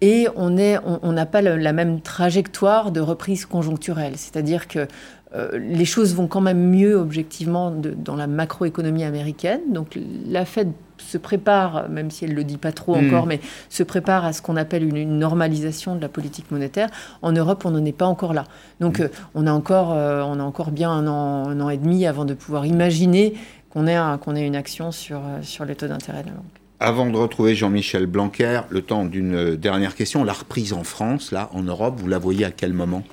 Et 0.01 0.27
on 0.35 0.49
n'a 0.49 0.81
on, 0.85 1.25
pas 1.25 1.41
la 1.43 1.73
même 1.73 2.01
trajectoire 2.01 2.91
de 2.91 2.99
reprise 2.99 3.45
conjoncturelle. 3.45 4.13
C'est-à-dire 4.15 4.67
que 4.67 4.87
euh, 5.35 5.59
les 5.59 5.85
choses 5.85 6.15
vont 6.15 6.27
quand 6.27 6.41
même 6.41 6.69
mieux 6.69 6.95
objectivement 6.95 7.71
dans 7.71 8.15
la 8.15 8.27
macroéconomie 8.27 9.03
américaine. 9.03 9.61
Donc 9.69 9.97
la 10.27 10.45
Fed 10.45 10.71
se 10.97 11.17
prépare, 11.17 11.87
même 11.89 12.09
si 12.09 12.25
elle 12.25 12.31
ne 12.31 12.35
le 12.35 12.43
dit 12.43 12.57
pas 12.57 12.71
trop 12.71 12.95
hmm. 12.95 13.07
encore, 13.07 13.25
mais 13.27 13.39
se 13.69 13.83
prépare 13.83 14.25
à 14.25 14.33
ce 14.33 14.41
qu'on 14.41 14.55
appelle 14.55 14.83
une, 14.83 15.19
normalisation 15.19 15.95
de 15.95 16.01
la 16.01 16.09
politique 16.09 16.49
monétaire. 16.51 16.89
En 17.21 17.31
Europe, 17.31 17.63
on 17.65 17.71
n'en 17.71 17.85
est 17.85 17.91
pas 17.91 18.07
encore 18.07 18.33
là. 18.33 18.45
Donc 18.79 18.99
hmm. 18.99 19.03
euh, 19.03 19.07
on, 19.35 19.45
a 19.45 19.51
encore, 19.51 19.93
euh, 19.93 20.23
on 20.23 20.39
a 20.39 20.43
encore 20.43 20.71
bien 20.71 20.89
un 20.89 21.07
an, 21.07 21.47
un 21.47 21.61
an 21.61 21.69
et 21.69 21.77
demi 21.77 22.07
avant 22.07 22.25
de 22.25 22.33
pouvoir 22.33 22.65
imaginer 22.65 23.35
qu'on 23.69 23.85
ait, 23.85 23.97
qu'on 24.21 24.35
ait 24.35 24.47
une 24.47 24.55
action 24.55 24.91
sur, 24.91 25.21
sur 25.43 25.63
les 25.63 25.75
taux 25.75 25.87
d'intérêt 25.87 26.23
de 26.23 26.29
la 26.29 26.33
banque. 26.33 26.45
Avant 26.81 27.07
de 27.07 27.17
retrouver 27.17 27.55
Jean-Michel 27.55 28.05
Blanquer, 28.05 28.61
le 28.69 28.81
temps 28.81 29.03
d'une 29.03 29.55
dernière 29.57 29.95
question. 29.95 30.23
La 30.23 30.33
reprise 30.33 30.71
en 30.71 30.83
France, 30.83 31.31
là, 31.31 31.49
en 31.53 31.61
Europe, 31.61 31.95
vous 31.97 32.07
la 32.07 32.17
voyez 32.17 32.45
à 32.45 32.51
quel 32.51 32.71
moment? 32.71 33.03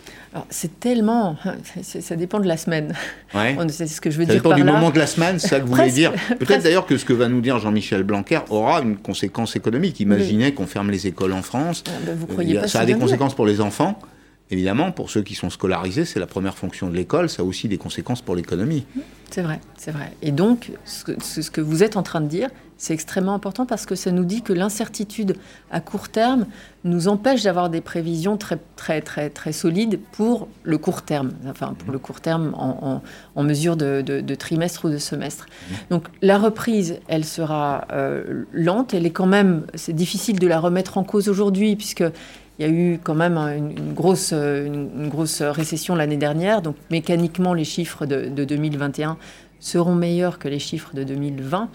C'est 0.50 0.80
tellement. 0.80 1.36
Ça 1.82 2.16
dépend 2.16 2.40
de 2.40 2.46
la 2.46 2.56
semaine. 2.56 2.94
C'est 3.68 3.86
ce 3.86 4.00
que 4.00 4.10
je 4.10 4.18
veux 4.18 4.24
ça 4.24 4.32
dire. 4.32 4.42
Ça 4.42 4.48
dépend 4.48 4.56
du 4.56 4.64
moment 4.64 4.90
de 4.90 4.98
la 4.98 5.06
semaine, 5.06 5.38
c'est 5.38 5.48
ça 5.48 5.60
que 5.60 5.66
vous 5.66 5.74
voulez 5.74 5.90
dire. 5.90 6.12
Peut-être 6.38 6.62
d'ailleurs 6.62 6.86
que 6.86 6.96
ce 6.96 7.04
que 7.04 7.12
va 7.12 7.28
nous 7.28 7.40
dire 7.40 7.58
Jean-Michel 7.58 8.02
Blanquer 8.02 8.40
aura 8.50 8.80
une 8.82 8.96
conséquence 8.96 9.56
économique. 9.56 10.00
Imaginez 10.00 10.52
qu'on 10.52 10.66
ferme 10.66 10.90
les 10.90 11.06
écoles 11.06 11.32
en 11.32 11.42
France. 11.42 11.84
Ah, 11.86 11.90
ben, 12.04 12.16
vous 12.16 12.26
croyez 12.26 12.54
pas 12.58 12.68
ça 12.68 12.80
a 12.80 12.86
des 12.86 12.94
conséquences 12.94 13.34
pour 13.34 13.46
les 13.46 13.60
enfants. 13.60 13.98
Évidemment, 14.50 14.92
pour 14.92 15.10
ceux 15.10 15.22
qui 15.22 15.34
sont 15.34 15.50
scolarisés, 15.50 16.04
c'est 16.04 16.20
la 16.20 16.26
première 16.26 16.56
fonction 16.56 16.88
de 16.88 16.94
l'école, 16.94 17.28
ça 17.28 17.42
a 17.42 17.44
aussi 17.44 17.66
des 17.66 17.78
conséquences 17.78 18.22
pour 18.22 18.36
l'économie. 18.36 18.86
C'est 19.30 19.42
vrai, 19.42 19.60
c'est 19.76 19.90
vrai. 19.90 20.12
Et 20.22 20.30
donc, 20.30 20.70
ce 20.84 21.04
que, 21.04 21.12
ce 21.20 21.50
que, 21.50 21.60
vous 21.60 21.82
êtes 21.82 21.96
en 21.96 22.04
train 22.04 22.20
de 22.20 22.28
dire, 22.28 22.48
c'est 22.78 22.94
extrêmement 22.94 23.34
important 23.34 23.66
parce 23.66 23.86
que 23.86 23.96
ça 23.96 24.12
nous 24.12 24.24
dit 24.24 24.42
que 24.42 24.52
l'incertitude 24.52 25.36
à 25.72 25.80
court 25.80 26.10
terme 26.10 26.46
nous 26.84 27.08
empêche 27.08 27.42
d'avoir 27.42 27.70
des 27.70 27.80
prévisions 27.80 28.36
très, 28.36 28.58
très, 28.76 29.00
très, 29.00 29.30
très 29.30 29.52
solides 29.52 29.98
pour 30.12 30.46
le 30.62 30.78
court 30.78 31.02
terme, 31.02 31.32
enfin 31.48 31.74
pour 31.76 31.90
le 31.90 31.98
court 31.98 32.20
terme 32.20 32.54
en, 32.54 33.02
en, 33.34 33.42
mesure 33.42 33.76
de, 33.76 34.00
de, 34.02 34.34
trimestre 34.36 34.84
ou 34.84 34.90
de 34.90 34.98
semestre. 34.98 35.46
Mmh. 35.46 35.74
Donc 35.90 36.04
la 36.22 36.38
reprise, 36.38 37.00
elle 37.08 37.24
sera 37.24 37.86
euh, 37.92 38.44
lente, 38.52 38.94
elle 38.94 39.06
est 39.06 39.10
quand 39.10 39.26
même, 39.26 39.66
c'est 39.74 39.94
difficile 39.94 40.38
de 40.38 40.46
la 40.46 40.60
remettre 40.60 40.98
en 40.98 41.02
cause 41.02 41.28
aujourd'hui 41.28 41.74
puisque 41.74 42.04
il 42.58 42.66
y 42.66 42.68
a 42.68 42.72
eu 42.72 42.98
quand 43.02 43.14
même 43.14 43.36
une, 43.36 43.92
grosse, 43.92 44.32
une, 44.32 45.08
grosse 45.08 45.42
récession 45.42 45.94
l'année 45.94 46.16
dernière, 46.16 46.62
donc 46.62 46.76
mécaniquement 46.90 47.54
les 47.54 47.64
chiffres 47.64 48.06
de, 48.06 48.44
2021 48.44 49.18
seront 49.60 49.94
meilleurs 49.94 50.38
que 50.38 50.48
les 50.48 50.58
chiffres 50.58 50.94
de 50.94 51.04
2020. 51.04 51.68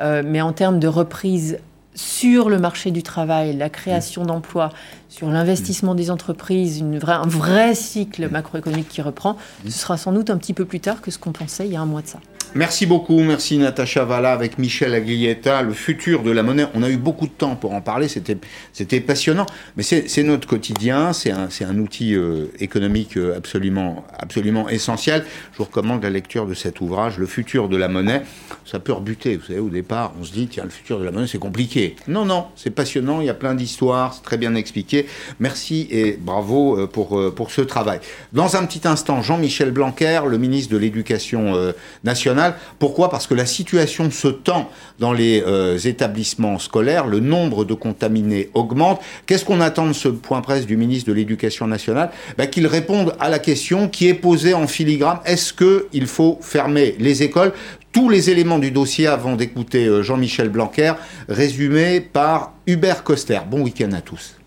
Euh, 0.00 0.22
mais 0.24 0.40
en 0.40 0.52
termes 0.52 0.78
de 0.78 0.88
reprise 0.88 1.58
sur 1.94 2.48
le 2.48 2.58
marché 2.58 2.92
du 2.92 3.02
travail, 3.02 3.56
la 3.56 3.68
création 3.68 4.24
d'emplois, 4.24 4.70
sur 5.08 5.28
l'investissement 5.28 5.96
des 5.96 6.10
entreprises, 6.12 6.78
une 6.78 7.00
un 7.04 7.26
vrai 7.26 7.74
cycle 7.74 8.28
macroéconomique 8.28 8.88
qui 8.88 9.02
reprend, 9.02 9.36
ce 9.64 9.72
sera 9.72 9.96
sans 9.96 10.12
doute 10.12 10.30
un 10.30 10.38
petit 10.38 10.54
peu 10.54 10.64
plus 10.64 10.78
tard 10.78 11.00
que 11.00 11.10
ce 11.10 11.18
qu'on 11.18 11.32
pensait 11.32 11.66
il 11.66 11.72
y 11.72 11.76
a 11.76 11.80
un 11.80 11.86
mois 11.86 12.02
de 12.02 12.06
ça. 12.06 12.20
Merci 12.54 12.86
beaucoup, 12.86 13.20
merci 13.20 13.58
Natacha 13.58 14.04
Valla 14.04 14.32
avec 14.32 14.58
Michel 14.58 14.94
Aglietta, 14.94 15.60
le 15.60 15.74
futur 15.74 16.22
de 16.22 16.30
la 16.30 16.42
monnaie. 16.42 16.66
On 16.74 16.82
a 16.82 16.88
eu 16.88 16.96
beaucoup 16.96 17.26
de 17.26 17.32
temps 17.32 17.56
pour 17.56 17.74
en 17.74 17.82
parler, 17.82 18.08
c'était, 18.08 19.00
passionnant, 19.00 19.44
mais 19.76 19.82
c'est, 19.82 20.22
notre 20.22 20.48
quotidien, 20.48 21.12
c'est 21.12 21.30
un, 21.30 21.78
outil 21.78 22.14
euh, 22.14 22.46
économique 22.58 23.18
euh, 23.18 23.36
absolument, 23.36 24.06
absolument 24.18 24.68
essentiel. 24.70 25.26
Je 25.52 25.58
vous 25.58 25.64
recommande 25.64 26.02
la 26.02 26.08
lecture 26.08 26.46
de 26.46 26.54
cet 26.54 26.80
ouvrage, 26.80 27.18
Le 27.18 27.26
futur 27.26 27.68
de 27.68 27.76
la 27.76 27.88
monnaie. 27.88 28.22
Ça 28.64 28.78
peut 28.78 28.92
rebuter, 28.92 29.36
vous 29.36 29.46
savez, 29.46 29.60
au 29.60 29.68
départ, 29.68 30.14
on 30.18 30.24
se 30.24 30.32
dit, 30.32 30.48
tiens, 30.48 30.64
le 30.64 30.70
futur 30.70 30.98
de 30.98 31.04
la 31.04 31.10
monnaie, 31.10 31.26
c'est 31.26 31.38
compliqué. 31.38 31.96
Non, 32.08 32.24
non, 32.24 32.46
c'est 32.56 32.70
passionnant, 32.70 33.20
il 33.20 33.26
y 33.26 33.30
a 33.30 33.34
plein 33.34 33.54
d'histoires, 33.54 34.14
c'est 34.14 34.22
très 34.22 34.38
bien 34.38 34.54
expliqué. 34.54 35.06
Merci 35.38 35.86
et 35.90 36.18
bravo 36.18 36.78
euh, 36.78 36.86
pour, 36.86 37.34
pour 37.34 37.50
ce 37.50 37.60
travail. 37.60 38.00
Dans 38.32 38.56
un 38.56 38.64
petit 38.64 38.88
instant, 38.88 39.20
Jean-Michel 39.20 39.70
Blanquer, 39.70 40.22
le 40.26 40.38
ministre 40.38 40.72
de 40.72 40.78
l'Éducation 40.78 41.72
nationale, 42.04 42.37
pourquoi? 42.78 43.10
Parce 43.10 43.26
que 43.26 43.34
la 43.34 43.46
situation 43.46 44.10
se 44.10 44.28
tend 44.28 44.70
dans 44.98 45.12
les 45.12 45.42
euh, 45.46 45.78
établissements 45.78 46.58
scolaires, 46.58 47.06
le 47.06 47.20
nombre 47.20 47.64
de 47.64 47.74
contaminés 47.74 48.50
augmente. 48.54 49.00
Qu'est-ce 49.26 49.44
qu'on 49.44 49.60
attend 49.60 49.86
de 49.86 49.92
ce 49.92 50.08
point 50.08 50.40
presse 50.40 50.66
du 50.66 50.76
ministre 50.76 51.08
de 51.08 51.14
l'Éducation 51.14 51.66
nationale? 51.66 52.10
Ben, 52.36 52.46
Qu'il 52.48 52.66
réponde 52.66 53.14
à 53.20 53.28
la 53.28 53.38
question 53.38 53.88
qui 53.88 54.08
est 54.08 54.14
posée 54.14 54.54
en 54.54 54.66
filigrane, 54.66 55.18
est-ce 55.24 55.52
qu'il 55.52 56.06
faut 56.06 56.38
fermer 56.40 56.96
les 56.98 57.22
écoles? 57.22 57.52
Tous 57.92 58.08
les 58.08 58.30
éléments 58.30 58.58
du 58.58 58.70
dossier 58.70 59.06
avant 59.06 59.36
d'écouter 59.36 59.86
euh, 59.86 60.02
Jean-Michel 60.02 60.48
Blanquer, 60.48 60.92
résumés 61.28 62.00
par 62.00 62.52
Hubert 62.66 63.02
Coster. 63.02 63.40
Bon 63.50 63.62
week-end 63.62 63.92
à 63.92 64.00
tous 64.00 64.37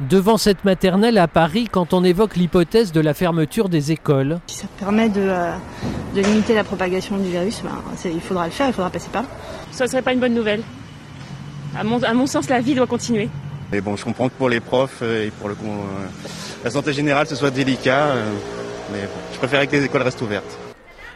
devant 0.00 0.36
cette 0.36 0.64
maternelle 0.64 1.18
à 1.18 1.28
Paris 1.28 1.68
quand 1.70 1.92
on 1.92 2.04
évoque 2.04 2.36
l'hypothèse 2.36 2.92
de 2.92 3.00
la 3.00 3.14
fermeture 3.14 3.68
des 3.68 3.92
écoles. 3.92 4.40
Si 4.46 4.58
ça 4.58 4.66
permet 4.78 5.08
de, 5.08 5.20
euh, 5.20 5.52
limiter 6.14 6.54
la 6.54 6.64
propagation 6.64 7.16
du 7.16 7.30
virus, 7.30 7.62
ben, 7.62 7.70
il 8.04 8.20
faudra 8.20 8.46
le 8.46 8.52
faire, 8.52 8.68
il 8.68 8.72
faudra 8.72 8.90
passer 8.90 9.08
par 9.12 9.22
là. 9.22 9.28
Ça 9.70 9.84
ne 9.84 9.90
serait 9.90 10.02
pas 10.02 10.12
une 10.12 10.20
bonne 10.20 10.34
nouvelle. 10.34 10.62
À 11.76 11.84
mon, 11.84 12.02
à 12.02 12.14
mon, 12.14 12.26
sens, 12.26 12.48
la 12.48 12.60
vie 12.60 12.74
doit 12.74 12.86
continuer. 12.86 13.28
Mais 13.70 13.80
bon, 13.80 13.96
je 13.96 14.04
comprends 14.04 14.28
que 14.28 14.34
pour 14.34 14.48
les 14.48 14.60
profs 14.60 15.00
euh, 15.02 15.26
et 15.26 15.30
pour 15.30 15.48
le, 15.48 15.54
euh, 15.54 16.06
la 16.64 16.70
santé 16.70 16.92
générale, 16.92 17.26
ce 17.26 17.36
soit 17.36 17.50
délicat. 17.50 18.14
mais 18.92 19.02
bon, 19.02 19.20
je 19.32 19.38
préférerais 19.38 19.66
que 19.66 19.76
les 19.76 19.84
écoles 19.84 20.02
restent 20.02 20.22
ouvertes. 20.22 20.67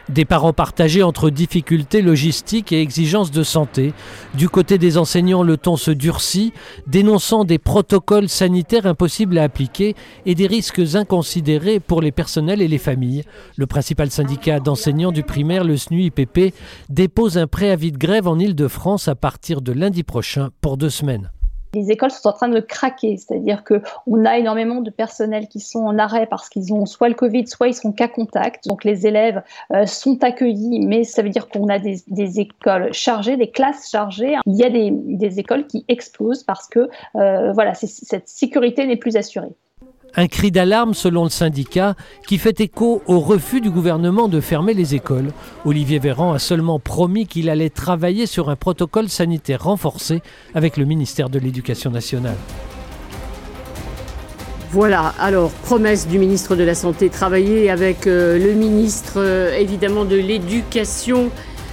Des 0.09 0.25
parents 0.25 0.51
partagés 0.51 1.01
entre 1.01 1.29
difficultés 1.29 2.01
logistiques 2.01 2.73
et 2.73 2.81
exigences 2.81 3.31
de 3.31 3.41
santé. 3.41 3.93
Du 4.33 4.49
côté 4.49 4.77
des 4.77 4.97
enseignants, 4.97 5.43
le 5.43 5.55
ton 5.55 5.77
se 5.77 5.91
durcit, 5.91 6.51
dénonçant 6.87 7.45
des 7.45 7.57
protocoles 7.57 8.27
sanitaires 8.27 8.85
impossibles 8.85 9.37
à 9.37 9.43
appliquer 9.43 9.95
et 10.25 10.35
des 10.35 10.47
risques 10.47 10.81
inconsidérés 10.95 11.79
pour 11.79 12.01
les 12.01 12.11
personnels 12.11 12.61
et 12.61 12.67
les 12.67 12.77
familles. 12.77 13.23
Le 13.55 13.65
principal 13.65 14.11
syndicat 14.11 14.59
d'enseignants 14.59 15.13
du 15.13 15.23
primaire, 15.23 15.63
le 15.63 15.77
SNUIPP, 15.77 16.53
dépose 16.89 17.37
un 17.37 17.47
préavis 17.47 17.93
de 17.93 17.97
grève 17.97 18.27
en 18.27 18.37
Ile-de-France 18.37 19.07
à 19.07 19.15
partir 19.15 19.61
de 19.61 19.71
lundi 19.71 20.03
prochain 20.03 20.49
pour 20.59 20.75
deux 20.75 20.89
semaines 20.89 21.31
les 21.73 21.91
écoles 21.91 22.11
sont 22.11 22.27
en 22.27 22.33
train 22.33 22.49
de 22.49 22.59
craquer, 22.59 23.17
c'est-à-dire 23.17 23.63
qu'on 23.63 24.25
a 24.25 24.37
énormément 24.37 24.81
de 24.81 24.89
personnel 24.89 25.47
qui 25.47 25.59
sont 25.59 25.79
en 25.79 25.97
arrêt 25.97 26.27
parce 26.27 26.49
qu'ils 26.49 26.73
ont 26.73 26.85
soit 26.85 27.09
le 27.09 27.15
Covid, 27.15 27.47
soit 27.47 27.67
ils 27.67 27.73
sont 27.73 27.91
cas 27.91 28.07
contact. 28.07 28.67
Donc 28.67 28.83
les 28.83 29.07
élèves 29.07 29.41
euh, 29.71 29.85
sont 29.85 30.23
accueillis, 30.23 30.85
mais 30.85 31.03
ça 31.03 31.21
veut 31.21 31.29
dire 31.29 31.49
qu'on 31.49 31.69
a 31.69 31.79
des, 31.79 32.39
écoles 32.39 32.93
chargées, 32.93 33.37
des 33.37 33.49
classes 33.49 33.89
chargées. 33.89 34.35
Il 34.45 34.55
y 34.55 34.63
a 34.63 34.69
des, 34.69 35.39
écoles 35.39 35.65
qui 35.67 35.83
explosent 35.87 36.43
parce 36.43 36.67
que 36.67 36.89
euh, 37.15 37.51
voilà, 37.53 37.73
cette 37.73 38.27
sécurité 38.27 38.85
n'est 38.85 38.97
plus 38.97 39.17
assurée. 39.17 39.55
Un 40.15 40.27
cri 40.27 40.51
d'alarme 40.51 40.93
selon 40.93 41.23
le 41.23 41.31
syndicat 41.31 41.95
qui 42.27 42.37
fait 42.37 42.61
écho 42.61 43.01
au 43.07 43.19
refus 43.19 43.61
du 43.61 43.71
gouvernement 43.71 44.27
de 44.27 44.41
fermer 44.41 44.75
les 44.75 44.93
écoles. 44.93 45.31
Olivier 45.65 45.97
Véran 45.97 46.33
a 46.33 46.39
seulement 46.39 46.79
promis 46.79 47.25
qu'il 47.25 47.49
allait 47.49 47.71
travailler 47.71 48.27
sur 48.27 48.49
un 48.49 48.55
protocole 48.55 49.09
sanitaire 49.09 49.63
renforcé 49.63 50.21
avec 50.53 50.77
le 50.77 50.85
ministère 50.85 51.29
de 51.29 51.39
l'Éducation 51.39 51.89
nationale. 51.89 52.37
Voilà, 54.69 55.13
alors 55.19 55.49
promesse 55.49 56.07
du 56.07 56.19
ministre 56.19 56.55
de 56.55 56.63
la 56.63 56.75
Santé, 56.75 57.09
travailler 57.09 57.71
avec 57.71 58.05
euh, 58.05 58.37
le 58.37 58.53
ministre 58.53 59.13
euh, 59.17 59.55
évidemment 59.55 60.05
de 60.05 60.15
l'Éducation. 60.15 61.31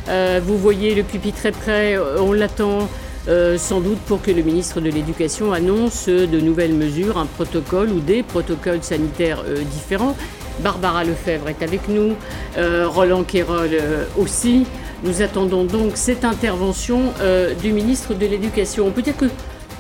Euh, 0.08 0.40
vous 0.42 0.56
voyez 0.56 0.94
le 0.94 1.02
pupitre 1.02 1.38
très 1.38 1.52
près, 1.52 1.98
on 2.18 2.32
l'attend. 2.32 2.88
Euh, 3.30 3.58
sans 3.58 3.80
doute 3.80 3.98
pour 4.06 4.20
que 4.20 4.32
le 4.32 4.42
ministre 4.42 4.80
de 4.80 4.90
l'Éducation 4.90 5.52
annonce 5.52 6.08
de 6.08 6.40
nouvelles 6.40 6.74
mesures, 6.74 7.16
un 7.16 7.26
protocole 7.26 7.90
ou 7.90 8.00
des 8.00 8.24
protocoles 8.24 8.82
sanitaires 8.82 9.44
euh, 9.46 9.62
différents. 9.62 10.16
Barbara 10.64 11.04
Lefebvre 11.04 11.48
est 11.48 11.62
avec 11.62 11.88
nous, 11.88 12.14
euh, 12.58 12.88
Roland 12.88 13.22
Quérol 13.22 13.70
aussi. 14.18 14.66
Nous 15.04 15.22
attendons 15.22 15.64
donc 15.64 15.92
cette 15.94 16.24
intervention 16.24 17.14
du 17.62 17.72
ministre 17.72 18.12
de 18.12 18.26
l'Éducation. 18.26 18.86
On 18.86 18.90
peut 18.90 19.00
dire 19.00 19.16
que 19.16 19.26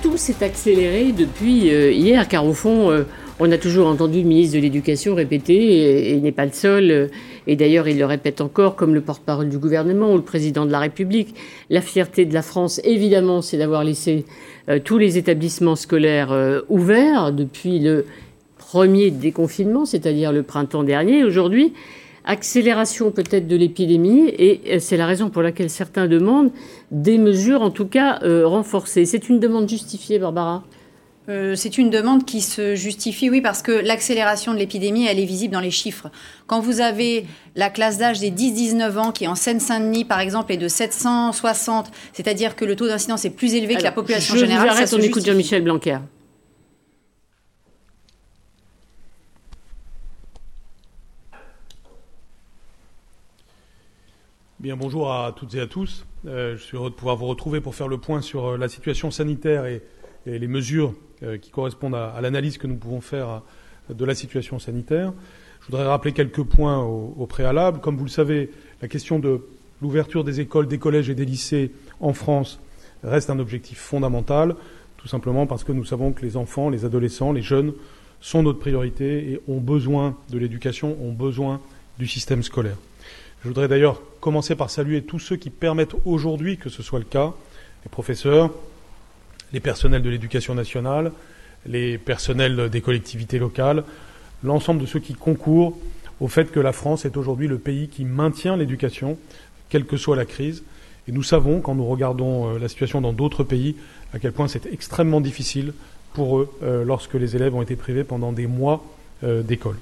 tout 0.02 0.16
s'est 0.16 0.42
accéléré 0.42 1.12
depuis 1.12 1.66
hier, 1.68 2.26
car 2.26 2.46
au 2.46 2.54
fond, 2.54 3.04
on 3.40 3.50
a 3.50 3.58
toujours 3.58 3.86
entendu 3.86 4.20
le 4.20 4.28
ministre 4.28 4.56
de 4.56 4.60
l'Éducation 4.60 5.14
répéter, 5.14 5.54
et, 5.54 6.12
il 6.12 6.22
n'est 6.22 6.30
pas 6.30 6.44
le 6.44 6.52
seul, 6.52 6.90
euh, 6.90 7.08
et 7.46 7.56
d'ailleurs 7.56 7.88
il 7.88 7.98
le 7.98 8.04
répète 8.04 8.42
encore 8.42 8.76
comme 8.76 8.94
le 8.94 9.00
porte-parole 9.00 9.48
du 9.48 9.58
gouvernement 9.58 10.12
ou 10.12 10.16
le 10.16 10.22
président 10.22 10.66
de 10.66 10.70
la 10.70 10.78
République, 10.78 11.34
la 11.70 11.80
fierté 11.80 12.26
de 12.26 12.34
la 12.34 12.42
France, 12.42 12.80
évidemment, 12.84 13.40
c'est 13.40 13.56
d'avoir 13.56 13.82
laissé 13.82 14.26
euh, 14.68 14.78
tous 14.78 14.98
les 14.98 15.16
établissements 15.16 15.74
scolaires 15.74 16.32
euh, 16.32 16.60
ouverts 16.68 17.32
depuis 17.32 17.78
le 17.78 18.04
premier 18.58 19.10
déconfinement, 19.10 19.86
c'est-à-dire 19.86 20.32
le 20.32 20.42
printemps 20.42 20.84
dernier. 20.84 21.24
Aujourd'hui, 21.24 21.72
accélération 22.26 23.10
peut-être 23.10 23.48
de 23.48 23.56
l'épidémie, 23.56 24.28
et 24.38 24.78
c'est 24.78 24.98
la 24.98 25.06
raison 25.06 25.30
pour 25.30 25.40
laquelle 25.40 25.70
certains 25.70 26.06
demandent 26.06 26.50
des 26.90 27.16
mesures, 27.16 27.62
en 27.62 27.70
tout 27.70 27.86
cas, 27.86 28.20
renforcées. 28.44 29.06
C'est 29.06 29.30
une 29.30 29.40
demande 29.40 29.68
justifiée, 29.68 30.18
Barbara? 30.18 30.62
Euh, 31.30 31.54
c'est 31.54 31.78
une 31.78 31.90
demande 31.90 32.24
qui 32.24 32.40
se 32.40 32.74
justifie, 32.74 33.30
oui, 33.30 33.40
parce 33.40 33.62
que 33.62 33.70
l'accélération 33.70 34.52
de 34.52 34.58
l'épidémie, 34.58 35.06
elle 35.06 35.20
est 35.20 35.24
visible 35.24 35.54
dans 35.54 35.60
les 35.60 35.70
chiffres. 35.70 36.10
Quand 36.48 36.60
vous 36.60 36.80
avez 36.80 37.24
la 37.54 37.70
classe 37.70 37.98
d'âge 37.98 38.18
des 38.18 38.32
10-19 38.32 38.98
ans 38.98 39.12
qui, 39.12 39.28
en 39.28 39.36
Seine-Saint-Denis, 39.36 40.04
par 40.04 40.18
exemple, 40.18 40.50
est 40.52 40.56
de 40.56 40.66
760, 40.66 41.92
c'est-à-dire 42.12 42.56
que 42.56 42.64
le 42.64 42.74
taux 42.74 42.88
d'incidence 42.88 43.24
est 43.24 43.30
plus 43.30 43.54
élevé 43.54 43.76
que 43.76 43.82
la 43.82 43.92
population 43.92 44.34
je 44.34 44.40
générale. 44.40 44.70
Vous 44.70 44.74
arrête, 44.74 44.92
on 44.92 44.98
écoute 44.98 45.24
Jean-Michel 45.24 45.62
Blanquer. 45.62 45.98
Bien, 54.58 54.76
bonjour 54.76 55.12
à 55.12 55.32
toutes 55.36 55.54
et 55.54 55.60
à 55.60 55.68
tous. 55.68 56.04
Euh, 56.26 56.56
je 56.56 56.62
suis 56.62 56.76
heureux 56.76 56.90
de 56.90 56.94
pouvoir 56.96 57.16
vous 57.16 57.26
retrouver 57.26 57.60
pour 57.60 57.76
faire 57.76 57.88
le 57.88 57.98
point 57.98 58.20
sur 58.20 58.46
euh, 58.46 58.58
la 58.58 58.68
situation 58.68 59.12
sanitaire 59.12 59.64
et 59.64 59.80
les 60.26 60.48
mesures 60.48 60.92
qui 61.38 61.50
correspondent 61.50 61.94
à, 61.94 62.18
l'analyse 62.20 62.58
que 62.58 62.66
nous 62.66 62.76
pouvons 62.76 63.00
faire 63.00 63.28
euh, 63.90 63.94
de 63.94 64.04
la 64.04 64.14
situation 64.14 64.58
sanitaire. 64.58 65.12
Je 65.60 65.66
voudrais 65.66 65.86
rappeler 65.86 66.12
quelques 66.12 66.42
points 66.42 66.82
au, 66.82 67.26
préalable. 67.26 67.80
Comme 67.80 67.96
vous 67.96 68.04
le 68.04 68.10
savez, 68.10 68.50
la 68.80 68.88
question 68.88 69.18
de 69.18 69.42
l'ouverture 69.82 70.24
des 70.24 70.40
écoles, 70.40 70.66
des 70.66 70.78
collèges 70.78 71.10
et 71.10 71.14
des 71.14 71.24
lycées 71.26 71.70
en 72.00 72.12
France 72.12 72.60
reste 73.04 73.30
un 73.30 73.38
objectif 73.38 73.78
fondamental, 73.78 74.56
tout 74.96 75.08
simplement 75.08 75.46
parce 75.46 75.64
que 75.64 75.72
nous 75.72 75.84
savons 75.84 76.12
que 76.12 76.22
les 76.22 76.36
enfants, 76.36 76.70
les 76.70 76.84
adolescents, 76.84 77.32
les 77.32 77.42
jeunes 77.42 77.74
sont 78.20 78.42
notre 78.42 78.58
priorité 78.58 79.32
et 79.32 79.40
ont 79.48 79.60
besoin 79.60 80.16
de 80.30 80.38
l'éducation, 80.38 80.96
ont 81.02 81.12
besoin 81.12 81.60
du 81.98 82.06
système 82.06 82.42
scolaire. 82.42 82.76
Je 83.42 83.48
voudrais 83.48 83.68
d'ailleurs 83.68 84.00
commencer 84.20 84.54
par 84.54 84.70
saluer 84.70 85.02
tous 85.02 85.18
ceux 85.18 85.36
qui 85.36 85.50
permettent 85.50 85.94
aujourd'hui 86.04 86.58
que 86.58 86.68
ce 86.68 86.82
soit 86.82 86.98
le 86.98 87.04
cas, 87.04 87.32
les 87.84 87.90
professeurs, 87.90 88.50
les 89.52 89.60
personnels 89.60 90.02
de 90.02 90.10
l'éducation 90.10 90.54
nationale, 90.54 91.12
les 91.66 91.98
personnels 91.98 92.70
des 92.70 92.80
collectivités 92.80 93.38
locales, 93.38 93.84
l'ensemble 94.42 94.80
de 94.80 94.86
ceux 94.86 95.00
qui 95.00 95.14
concourent 95.14 95.76
au 96.20 96.28
fait 96.28 96.50
que 96.50 96.60
la 96.60 96.72
France 96.72 97.04
est 97.04 97.16
aujourd'hui 97.16 97.48
le 97.48 97.58
pays 97.58 97.88
qui 97.88 98.04
maintient 98.04 98.56
l'éducation, 98.56 99.18
quelle 99.68 99.86
que 99.86 99.96
soit 99.96 100.16
la 100.16 100.26
crise. 100.26 100.62
Et 101.08 101.12
nous 101.12 101.22
savons, 101.22 101.60
quand 101.60 101.74
nous 101.74 101.86
regardons 101.86 102.54
euh, 102.54 102.58
la 102.58 102.68
situation 102.68 103.00
dans 103.00 103.12
d'autres 103.12 103.42
pays, 103.42 103.76
à 104.12 104.18
quel 104.18 104.32
point 104.32 104.48
c'est 104.48 104.66
extrêmement 104.66 105.20
difficile 105.20 105.72
pour 106.12 106.38
eux 106.38 106.50
euh, 106.62 106.84
lorsque 106.84 107.14
les 107.14 107.36
élèves 107.36 107.54
ont 107.54 107.62
été 107.62 107.76
privés 107.76 108.04
pendant 108.04 108.32
des 108.32 108.46
mois 108.46 108.84
euh, 109.24 109.42
d'école. 109.42 109.76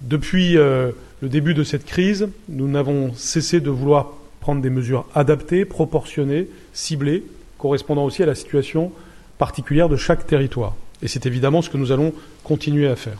Depuis 0.00 0.52
le 0.52 0.94
début 1.20 1.54
de 1.54 1.64
cette 1.64 1.84
crise, 1.84 2.28
nous 2.48 2.68
n'avons 2.68 3.12
cessé 3.14 3.58
de 3.58 3.68
vouloir 3.68 4.12
prendre 4.38 4.62
des 4.62 4.70
mesures 4.70 5.06
adaptées, 5.12 5.64
proportionnées, 5.64 6.46
ciblées, 6.72 7.24
correspondant 7.58 8.04
aussi 8.04 8.22
à 8.22 8.26
la 8.26 8.34
situation 8.34 8.92
particulière 9.36 9.88
de 9.88 9.96
chaque 9.96 10.26
territoire. 10.26 10.74
Et 11.02 11.08
c'est 11.08 11.26
évidemment 11.26 11.62
ce 11.62 11.70
que 11.70 11.76
nous 11.76 11.92
allons 11.92 12.12
continuer 12.44 12.88
à 12.88 12.96
faire. 12.96 13.18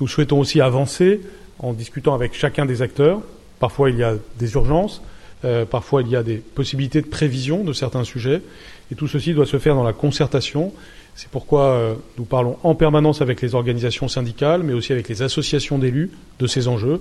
Nous 0.00 0.08
souhaitons 0.08 0.40
aussi 0.40 0.60
avancer 0.60 1.20
en 1.58 1.72
discutant 1.72 2.14
avec 2.14 2.34
chacun 2.34 2.66
des 2.66 2.82
acteurs. 2.82 3.20
Parfois, 3.60 3.90
il 3.90 3.96
y 3.96 4.02
a 4.02 4.14
des 4.38 4.54
urgences, 4.54 5.02
euh, 5.44 5.64
parfois, 5.64 6.02
il 6.02 6.08
y 6.08 6.16
a 6.16 6.22
des 6.22 6.36
possibilités 6.36 7.00
de 7.00 7.06
prévision 7.06 7.64
de 7.64 7.72
certains 7.72 8.04
sujets. 8.04 8.42
Et 8.90 8.94
tout 8.94 9.08
ceci 9.08 9.34
doit 9.34 9.46
se 9.46 9.58
faire 9.58 9.74
dans 9.74 9.84
la 9.84 9.92
concertation. 9.92 10.72
C'est 11.14 11.28
pourquoi 11.28 11.62
euh, 11.62 11.94
nous 12.18 12.24
parlons 12.24 12.58
en 12.62 12.74
permanence 12.74 13.22
avec 13.22 13.40
les 13.40 13.54
organisations 13.54 14.08
syndicales, 14.08 14.62
mais 14.62 14.72
aussi 14.72 14.92
avec 14.92 15.08
les 15.08 15.22
associations 15.22 15.78
d'élus 15.78 16.10
de 16.40 16.46
ces 16.46 16.66
enjeux, 16.66 17.00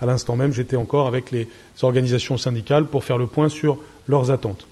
À 0.00 0.04
l'instant 0.04 0.36
même, 0.36 0.52
j'étais 0.52 0.76
encore 0.76 1.06
avec 1.06 1.30
les 1.30 1.48
organisations 1.82 2.36
syndicales 2.36 2.84
pour 2.84 3.04
faire 3.04 3.16
le 3.16 3.26
point 3.26 3.48
sur 3.48 3.78
leurs 4.08 4.30
attentes. 4.30 4.66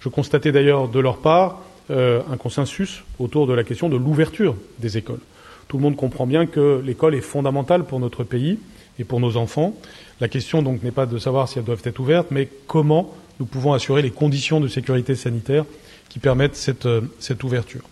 Je 0.00 0.08
constatais 0.08 0.52
d'ailleurs 0.52 0.88
de 0.88 1.00
leur 1.00 1.18
part 1.18 1.60
euh, 1.90 2.20
un 2.30 2.36
consensus 2.36 3.02
autour 3.18 3.46
de 3.46 3.54
la 3.54 3.64
question 3.64 3.88
de 3.88 3.96
l'ouverture 3.96 4.56
des 4.78 4.96
écoles. 4.98 5.20
Tout 5.68 5.76
le 5.76 5.82
monde 5.82 5.96
comprend 5.96 6.26
bien 6.26 6.46
que 6.46 6.82
l'école 6.84 7.14
est 7.14 7.20
fondamentale 7.20 7.84
pour 7.84 8.00
notre 8.00 8.24
pays 8.24 8.58
et 8.98 9.04
pour 9.04 9.20
nos 9.20 9.36
enfants. 9.36 9.74
La 10.20 10.28
question 10.28 10.62
donc 10.62 10.82
n'est 10.82 10.90
pas 10.90 11.06
de 11.06 11.18
savoir 11.18 11.48
si 11.48 11.58
elles 11.58 11.64
doivent 11.64 11.82
être 11.84 11.98
ouvertes, 11.98 12.28
mais 12.30 12.48
comment 12.66 13.14
nous 13.40 13.46
pouvons 13.46 13.72
assurer 13.72 14.02
les 14.02 14.10
conditions 14.10 14.60
de 14.60 14.68
sécurité 14.68 15.14
sanitaire 15.14 15.64
qui 16.08 16.18
permettent 16.18 16.56
cette, 16.56 16.86
euh, 16.86 17.02
ouverture. 17.42 17.82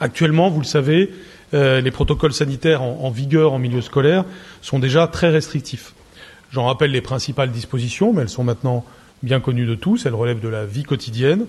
Actuellement, 0.00 0.48
vous 0.48 0.60
le 0.60 0.66
savez, 0.66 1.10
euh, 1.52 1.80
les 1.80 1.90
protocoles 1.90 2.32
sanitaires 2.32 2.82
en, 2.82 3.10
vigueur 3.10 3.52
en 3.52 3.58
milieu 3.58 3.80
scolaire 3.80 4.24
sont 4.62 4.78
déjà 4.78 5.06
très 5.06 5.30
restrictifs. 5.30 5.94
J'en 6.50 6.66
rappelle 6.66 6.90
les 6.90 7.00
principales 7.00 7.50
dispositions, 7.50 8.12
mais 8.12 8.22
elles 8.22 8.28
sont 8.28 8.44
maintenant 8.44 8.84
bien 9.24 9.40
connues 9.40 9.66
de 9.66 9.74
tous. 9.74 10.06
Elles 10.06 10.14
relèvent 10.14 10.40
de 10.40 10.48
la 10.48 10.64
vie 10.64 10.84
quotidienne. 10.84 11.46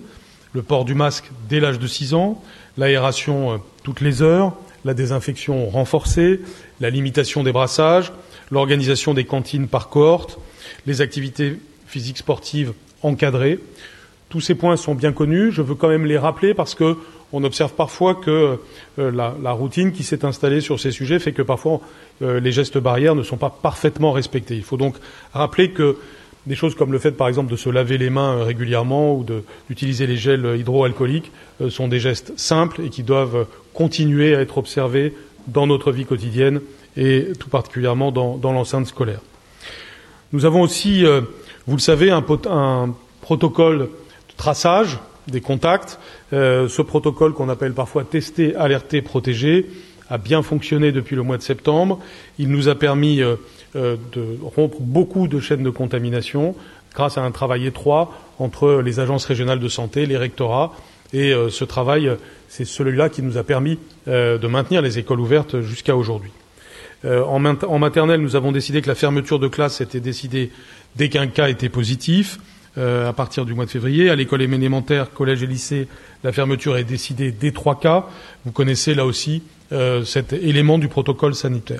Le 0.54 0.64
port 0.64 0.86
du 0.86 0.96
masque 0.96 1.26
dès 1.50 1.60
l'âge 1.60 1.80
de 1.80 1.88
6 1.88 2.14
ans, 2.14 2.42
l'aération 2.78 3.54
euh, 3.54 3.58
toutes 3.84 4.02
les 4.02 4.22
heures, 4.22 4.54
la 4.86 4.94
désinfection 4.94 5.70
renforcée, 5.70 6.40
la 6.80 6.90
limitation 6.90 7.44
des 7.44 7.52
brassages, 7.52 8.14
l'organisation 8.52 9.14
des 9.14 9.26
cantines 9.26 9.68
par 9.68 9.90
cohorte, 9.90 10.40
les 10.86 11.02
activités 11.02 11.60
physiques 11.88 12.18
sportives 12.18 12.74
encadrées. 13.04 13.60
Tous 14.30 14.42
ces 14.42 14.56
points 14.56 14.78
sont 14.78 14.96
bien 14.96 15.12
connus. 15.12 15.52
Je 15.52 15.62
veux 15.62 15.76
quand 15.76 15.90
même 15.90 16.06
les 16.06 16.18
rappeler 16.18 16.54
parce 16.54 16.74
que 16.74 16.98
on 17.34 17.44
observe 17.44 17.74
parfois 17.74 18.16
que 18.16 18.60
euh, 19.00 19.12
la, 19.12 19.52
routine 19.52 19.92
qui 19.92 20.04
s'est 20.04 20.24
installée 20.24 20.62
sur 20.62 20.80
ces 20.80 20.92
sujets 20.92 21.20
fait 21.20 21.34
que 21.34 21.42
parfois 21.42 21.82
euh, 22.22 22.40
les 22.40 22.52
gestes 22.52 22.78
barrières 22.78 23.16
ne 23.16 23.24
sont 23.24 23.38
pas 23.38 23.50
parfaitement 23.50 24.14
respectés. 24.14 24.56
Il 24.56 24.64
faut 24.64 24.78
donc 24.78 24.96
rappeler 25.34 25.72
que 25.72 25.98
des 26.48 26.56
choses 26.56 26.76
comme 26.76 26.92
le 26.92 27.00
fait, 27.00 27.12
par 27.12 27.28
exemple, 27.28 27.52
de 27.52 27.56
se 27.56 27.70
laver 27.70 27.98
les 27.98 28.10
mains 28.10 28.38
euh, 28.38 28.44
régulièrement 28.44 29.16
ou 29.16 29.26
d'utiliser 29.70 30.08
les 30.08 30.18
gels 30.18 30.58
hydroalcooliques 30.58 31.32
sont 31.70 31.88
des 31.88 32.00
gestes 32.00 32.34
simples 32.38 32.82
et 32.82 32.90
qui 32.90 33.04
doivent 33.04 33.48
continuer 33.74 34.36
à 34.36 34.42
être 34.42 34.58
observés 34.58 35.14
dans 35.48 35.68
notre 35.68 35.92
vie 35.92 36.06
quotidienne 36.06 36.62
et 36.98 37.30
tout 37.40 37.50
particulièrement 37.50 38.12
dans, 38.12 38.52
l'enceinte 38.52 38.88
scolaire. 38.88 39.22
Nous 40.34 40.46
avons 40.46 40.62
aussi, 40.62 41.06
vous 41.68 41.76
le 41.76 41.82
savez, 41.82 42.10
un, 42.10 42.24
un 42.50 42.96
protocole 43.22 43.80
de 43.80 43.90
traçage 44.38 45.00
des 45.28 45.42
contacts. 45.42 46.00
Euh, 46.34 46.68
ce 46.68 46.82
protocole 46.82 47.34
qu'on 47.34 47.50
appelle 47.50 47.74
parfois 47.74 48.04
tester, 48.04 48.56
alerter, 48.56 49.02
protéger 49.02 49.68
a 50.10 50.20
bien 50.20 50.44
fonctionné 50.44 50.92
depuis 50.92 51.16
le 51.16 51.24
mois 51.24 51.38
de 51.38 51.42
septembre. 51.42 52.00
Il 52.38 52.50
nous 52.50 52.70
a 52.70 52.76
permis 52.76 53.22
euh, 53.22 53.36
euh, 53.76 53.96
de 54.14 54.38
rompre 54.56 54.78
beaucoup 54.80 55.28
de 55.28 55.40
chaînes 55.40 55.64
de 55.64 55.70
contamination 55.70 56.56
grâce 56.94 57.18
à 57.18 57.22
un 57.22 57.32
travail 57.32 57.66
étroit 57.66 58.14
entre 58.40 58.82
les 58.84 59.00
agences 59.00 59.26
régionales 59.26 59.60
de 59.60 59.68
santé, 59.68 60.06
les 60.06 60.18
rectorats. 60.18 60.74
Et 61.14 61.34
ce 61.50 61.64
travail, 61.64 62.12
c'est 62.50 62.66
celui-là 62.66 63.10
qui 63.10 63.22
nous 63.22 63.38
a 63.38 63.44
permis 63.44 63.78
de 64.08 64.48
maintenir 64.48 64.82
les 64.82 64.98
écoles 64.98 65.20
ouvertes 65.20 65.62
jusqu'à 65.62 65.96
aujourd'hui. 65.96 66.32
En, 67.06 67.46
en 67.46 67.80
maternelle, 67.80 68.22
nous 68.22 68.36
avons 68.36 68.52
décidé 68.52 68.82
que 68.82 68.88
la 68.88 68.96
fermeture 68.96 69.40
de 69.40 69.48
classe 69.48 69.82
était 69.82 70.00
décidée 70.00 70.52
dès 70.96 71.10
qu'un 71.10 71.28
cas 71.28 71.48
était 71.48 71.70
positif. 71.70 72.40
Euh, 72.78 73.08
à 73.08 73.14
partir 73.14 73.46
du 73.46 73.54
mois 73.54 73.64
de 73.64 73.70
février. 73.70 74.10
À 74.10 74.18
l'école 74.18 74.42
élémentaire, 74.42 75.14
collège 75.14 75.42
et 75.44 75.48
lycée, 75.48 75.88
la 76.26 76.34
fermeture 76.34 76.76
est 76.76 76.84
décidée 76.84 77.32
dès 77.32 77.52
trois 77.52 77.80
cas. 77.80 78.08
Vous 78.44 78.52
connaissez 78.52 78.94
là 78.94 79.06
aussi 79.06 79.44
euh, 79.72 80.04
cet 80.04 80.34
élément 80.34 80.78
du 80.78 80.90
protocole 80.90 81.36
sanitaire. 81.36 81.80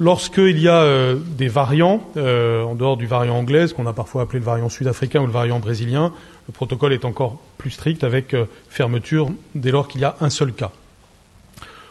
Lorsqu'il 0.00 0.58
y 0.58 0.68
a 0.68 0.82
euh, 0.82 1.16
des 1.16 1.48
variants, 1.48 2.08
en 2.16 2.74
dehors 2.74 2.96
du 2.96 3.06
variant 3.06 3.36
anglais, 3.36 3.66
qu'on 3.74 3.86
a 3.86 3.92
parfois 3.92 4.22
appelé 4.22 4.38
le 4.38 4.44
variant 4.44 4.68
sud-africain 4.68 5.20
ou 5.20 5.26
le 5.26 5.32
variant 5.32 5.58
brésilien, 5.58 6.12
le 6.46 6.52
protocole 6.52 6.92
est 6.92 7.04
encore 7.04 7.40
plus 7.58 7.70
strict 7.70 8.04
avec 8.04 8.34
fermeture 8.68 9.30
dès 9.54 9.70
lors 9.70 9.88
qu'il 9.88 10.00
y 10.00 10.04
a 10.04 10.16
un 10.20 10.30
seul 10.30 10.52
cas. 10.52 10.70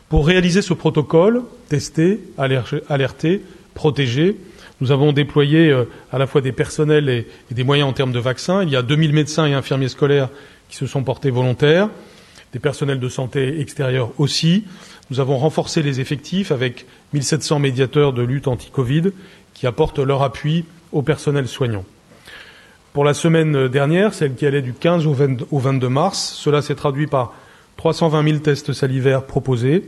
Pour 0.10 0.26
réaliser 0.26 0.62
ce 0.62 0.74
protocole, 0.74 1.42
tester, 1.68 2.22
alerter, 2.38 3.42
protéger, 3.74 4.38
nous 4.80 4.92
avons 4.92 5.12
déployé 5.12 5.70
euh, 5.70 5.86
à 6.12 6.18
la 6.18 6.28
fois 6.28 6.42
des 6.42 6.52
personnels 6.52 7.10
et, 7.10 7.28
des 7.52 7.64
moyens 7.64 7.90
en 7.90 7.94
termes 7.94 8.12
de 8.12 8.20
vaccins. 8.20 8.64
Il 8.64 8.70
y 8.70 8.76
a 8.76 8.82
2000 8.82 9.12
médecins 9.14 9.46
et 9.46 9.54
infirmiers 9.54 9.90
scolaires 9.90 10.30
qui 10.70 10.78
se 10.78 10.86
sont 10.86 11.04
portés 11.04 11.30
volontaires, 11.30 11.90
des 12.54 12.60
personnels 12.60 13.00
de 13.00 13.10
santé 13.10 13.60
extérieurs 13.60 14.12
aussi. 14.18 14.66
Nous 15.10 15.20
avons 15.20 15.38
renforcé 15.38 15.82
les 15.82 16.00
effectifs 16.00 16.52
avec 16.52 16.86
1700 17.14 17.60
médiateurs 17.60 18.14
de 18.14 18.22
lutte 18.22 18.48
anti-Covid 18.48 19.12
qui 19.54 19.68
apportent 19.68 20.00
leur 20.00 20.24
appui 20.24 20.66
au 20.92 21.02
personnel 21.02 21.48
soignant. 21.48 21.86
Pour 22.94 23.06
la 23.06 23.14
semaine 23.14 23.68
dernière, 23.68 24.14
celle 24.14 24.36
qui 24.36 24.46
allait 24.46 24.62
du 24.62 24.74
15 24.74 25.06
au 25.06 25.60
22 25.60 25.90
mars, 25.90 26.34
cela 26.36 26.62
s'est 26.62 26.76
traduit 26.76 27.08
par 27.08 27.34
320 27.78 28.24
000 28.24 28.38
tests 28.40 28.74
salivaires 28.74 29.24
proposés, 29.24 29.84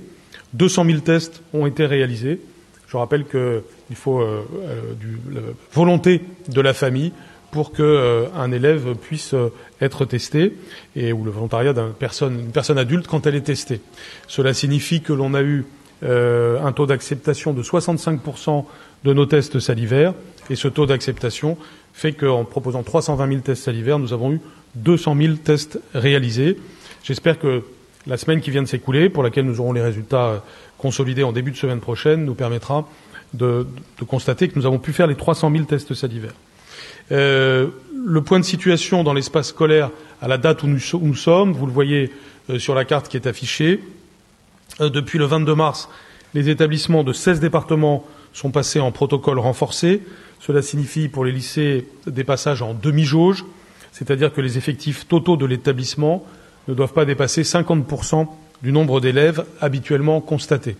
200 0.53 0.85
000 0.85 0.99
tests 0.99 1.41
ont 1.53 1.65
été 1.65 1.85
réalisés. 1.85 2.39
Je 2.87 2.97
rappelle 2.97 3.25
que 3.25 3.63
il 3.89 3.95
faut 3.95 4.19
euh, 4.19 4.45
euh, 4.63 4.93
la 5.31 5.41
volonté 5.73 6.21
de 6.47 6.61
la 6.61 6.73
famille 6.73 7.11
pour 7.51 7.71
qu'un 7.71 7.83
euh, 7.83 8.51
élève 8.51 8.95
puisse 8.95 9.35
être 9.81 10.05
testé 10.05 10.55
et 10.95 11.13
ou 11.13 11.23
le 11.23 11.31
volontariat 11.31 11.73
d'une 11.73 11.93
personne, 11.93 12.39
une 12.39 12.51
personne 12.51 12.77
adulte 12.77 13.07
quand 13.07 13.25
elle 13.27 13.35
est 13.35 13.41
testée. 13.41 13.81
Cela 14.27 14.53
signifie 14.53 15.01
que 15.01 15.13
l'on 15.13 15.33
a 15.33 15.41
eu 15.41 15.65
un 16.01 16.71
taux 16.71 16.85
d'acceptation 16.85 17.51
de 17.51 17.61
65% 17.61 18.63
de 19.03 19.13
nos 19.13 19.25
tests 19.25 19.59
salivaires 19.59 20.13
et 20.49 20.55
ce 20.55 20.69
taux 20.69 20.85
d'acceptation 20.85 21.57
fait 21.93 22.13
qu'en 22.13 22.45
proposant 22.45 22.83
320 22.83 23.27
000 23.27 23.41
tests 23.41 23.63
salivaires, 23.63 23.99
nous 23.99 24.13
avons 24.13 24.31
eu 24.31 24.41
200 24.75 25.15
000 25.17 25.33
tests 25.35 25.79
réalisés. 25.93 26.57
J'espère 27.03 27.39
que 27.39 27.63
la 28.07 28.17
semaine 28.17 28.41
qui 28.41 28.51
vient 28.51 28.63
de 28.63 28.67
s'écouler, 28.67 29.09
pour 29.09 29.23
laquelle 29.23 29.45
nous 29.45 29.59
aurons 29.59 29.73
les 29.73 29.81
résultats 29.81 30.43
consolidés 30.77 31.23
en 31.23 31.31
début 31.31 31.51
de 31.51 31.57
semaine 31.57 31.79
prochaine, 31.79 32.25
nous 32.25 32.35
permettra 32.35 32.87
de, 33.33 33.67
constater 34.07 34.47
que 34.47 34.57
nous 34.57 34.65
avons 34.65 34.79
pu 34.79 34.93
faire 34.93 35.07
les 35.07 35.15
300 35.15 35.51
000 35.51 35.63
tests 35.65 35.93
salivaires. 35.93 36.33
Euh, 37.11 37.67
le 37.93 38.21
point 38.21 38.39
de 38.39 38.45
situation 38.45 39.03
dans 39.03 39.13
l'espace 39.13 39.49
scolaire 39.49 39.89
à 40.21 40.27
la 40.27 40.37
date 40.37 40.63
où 40.63 40.67
nous, 40.67 41.15
sommes, 41.15 41.53
vous 41.53 41.65
le 41.65 41.71
voyez 41.71 42.11
euh, 42.49 42.59
sur 42.59 42.75
la 42.75 42.85
carte 42.85 43.07
qui 43.07 43.17
est 43.17 43.27
affichée. 43.27 43.81
Euh, 44.79 44.89
depuis 44.89 45.17
le 45.17 45.25
22 45.25 45.55
mars, 45.55 45.89
les 46.33 46.49
établissements 46.49 47.03
de 47.03 47.13
16 47.13 47.39
départements 47.39 48.05
sont 48.33 48.51
passés 48.51 48.79
en 48.79 48.91
protocole 48.91 49.39
renforcé. 49.39 50.01
Cela 50.39 50.61
signifie 50.61 51.07
pour 51.07 51.25
les 51.25 51.31
lycées 51.31 51.87
des 52.05 52.23
passages 52.23 52.61
en 52.61 52.73
demi-jauge, 52.73 53.43
c'est-à-dire 53.91 54.31
que 54.31 54.41
les 54.41 54.57
effectifs 54.57 55.07
totaux 55.07 55.35
de 55.35 55.45
l'établissement 55.45 56.25
ne 56.67 56.73
doivent 56.73 56.93
pas 56.93 57.05
dépasser 57.05 57.41
50% 57.41 58.27
du 58.61 58.71
nombre 58.71 59.01
d'élèves 59.01 59.43
habituellement 59.59 60.21
constatés. 60.21 60.77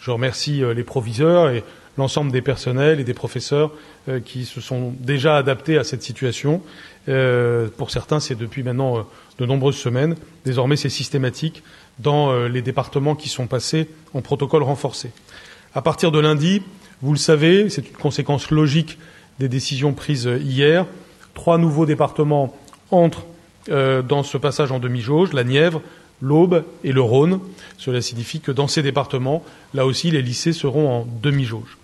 Je 0.00 0.10
remercie 0.12 0.62
les 0.74 0.84
proviseurs 0.84 1.50
et 1.50 1.64
l'ensemble 1.98 2.32
des 2.32 2.42
personnels 2.42 3.00
et 3.00 3.04
des 3.04 3.14
professeurs 3.14 3.72
euh, 4.08 4.20
qui 4.20 4.44
se 4.44 4.60
sont 4.60 4.94
déjà 5.00 5.36
adaptés 5.36 5.78
à 5.78 5.84
cette 5.84 6.02
situation. 6.02 6.62
Euh, 7.08 7.68
pour 7.76 7.90
certains, 7.90 8.20
c'est 8.20 8.34
depuis 8.34 8.62
maintenant 8.62 9.06
de 9.38 9.46
nombreuses 9.46 9.76
semaines. 9.76 10.16
Désormais, 10.44 10.76
c'est 10.76 10.88
systématique 10.88 11.62
dans 11.98 12.46
les 12.46 12.60
départements 12.60 13.14
qui 13.14 13.30
sont 13.30 13.46
passés 13.46 13.88
en 14.12 14.20
protocole 14.20 14.62
renforcé. 14.62 15.10
À 15.74 15.80
partir 15.80 16.12
de 16.12 16.18
lundi, 16.18 16.62
vous 17.00 17.12
le 17.12 17.18
savez, 17.18 17.70
c'est 17.70 17.88
une 17.88 17.96
conséquence 17.96 18.50
logique 18.50 18.98
des 19.38 19.48
décisions 19.48 19.94
prises 19.94 20.28
hier. 20.42 20.84
Trois 21.32 21.56
nouveaux 21.56 21.86
départements 21.86 22.54
entrent 22.90 23.24
dans 23.68 24.22
ce 24.22 24.36
passage 24.36 24.72
en 24.72 24.78
demi-jauge, 24.78 25.32
la 25.32 25.44
Nièvre, 25.44 25.80
l'Aube 26.20 26.64
et 26.84 26.92
le 26.92 27.00
Rhône. 27.00 27.40
Cela 27.78 28.00
signifie 28.00 28.40
que 28.40 28.52
dans 28.52 28.68
ces 28.68 28.82
départements, 28.82 29.44
là 29.74 29.86
aussi, 29.86 30.10
les 30.10 30.22
lycées 30.22 30.52
seront 30.52 30.88
en 30.88 31.06
demi-jauge. 31.22 31.76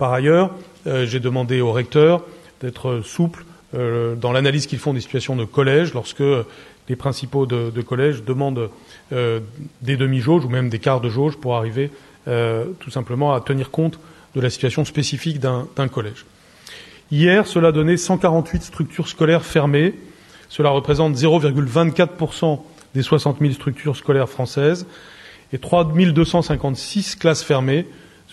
Par 0.00 0.14
ailleurs, 0.14 0.52
euh, 0.86 1.04
j'ai 1.04 1.20
demandé 1.20 1.60
aux 1.60 1.72
recteurs 1.72 2.22
d'être 2.62 3.02
souples 3.04 3.44
euh, 3.74 4.14
dans 4.14 4.32
l'analyse 4.32 4.66
qu'ils 4.66 4.78
font 4.78 4.94
des 4.94 5.02
situations 5.02 5.36
de 5.36 5.44
collège 5.44 5.92
lorsque 5.92 6.22
les 6.88 6.96
principaux 6.96 7.44
de, 7.44 7.82
collège 7.82 8.24
demandent 8.24 8.70
euh, 9.12 9.40
des 9.82 9.98
demi-jauges 9.98 10.46
ou 10.46 10.48
même 10.48 10.70
des 10.70 10.78
quarts 10.78 11.02
de 11.02 11.10
jauge 11.10 11.36
pour 11.36 11.54
arriver 11.54 11.90
tout 12.78 12.90
simplement 12.90 13.34
à 13.34 13.40
tenir 13.40 13.70
compte 13.70 13.98
de 14.36 14.40
la 14.40 14.50
situation 14.50 14.84
spécifique 14.84 15.40
d'un 15.40 15.88
collège. 15.92 16.24
Hier, 17.10 17.46
cela 17.46 17.72
donnait 17.72 17.96
148 17.96 18.62
structures 18.62 19.08
scolaires 19.08 19.44
fermées. 19.44 19.94
Cela 20.48 20.70
représente 20.70 21.16
0,24% 21.16 22.60
des 22.94 23.02
60 23.02 23.38
000 23.40 23.52
structures 23.52 23.96
scolaires 23.96 24.28
françaises 24.28 24.86
et 25.52 25.58
3 25.58 25.92
256 25.92 27.16
classes 27.16 27.42
fermées, 27.42 27.86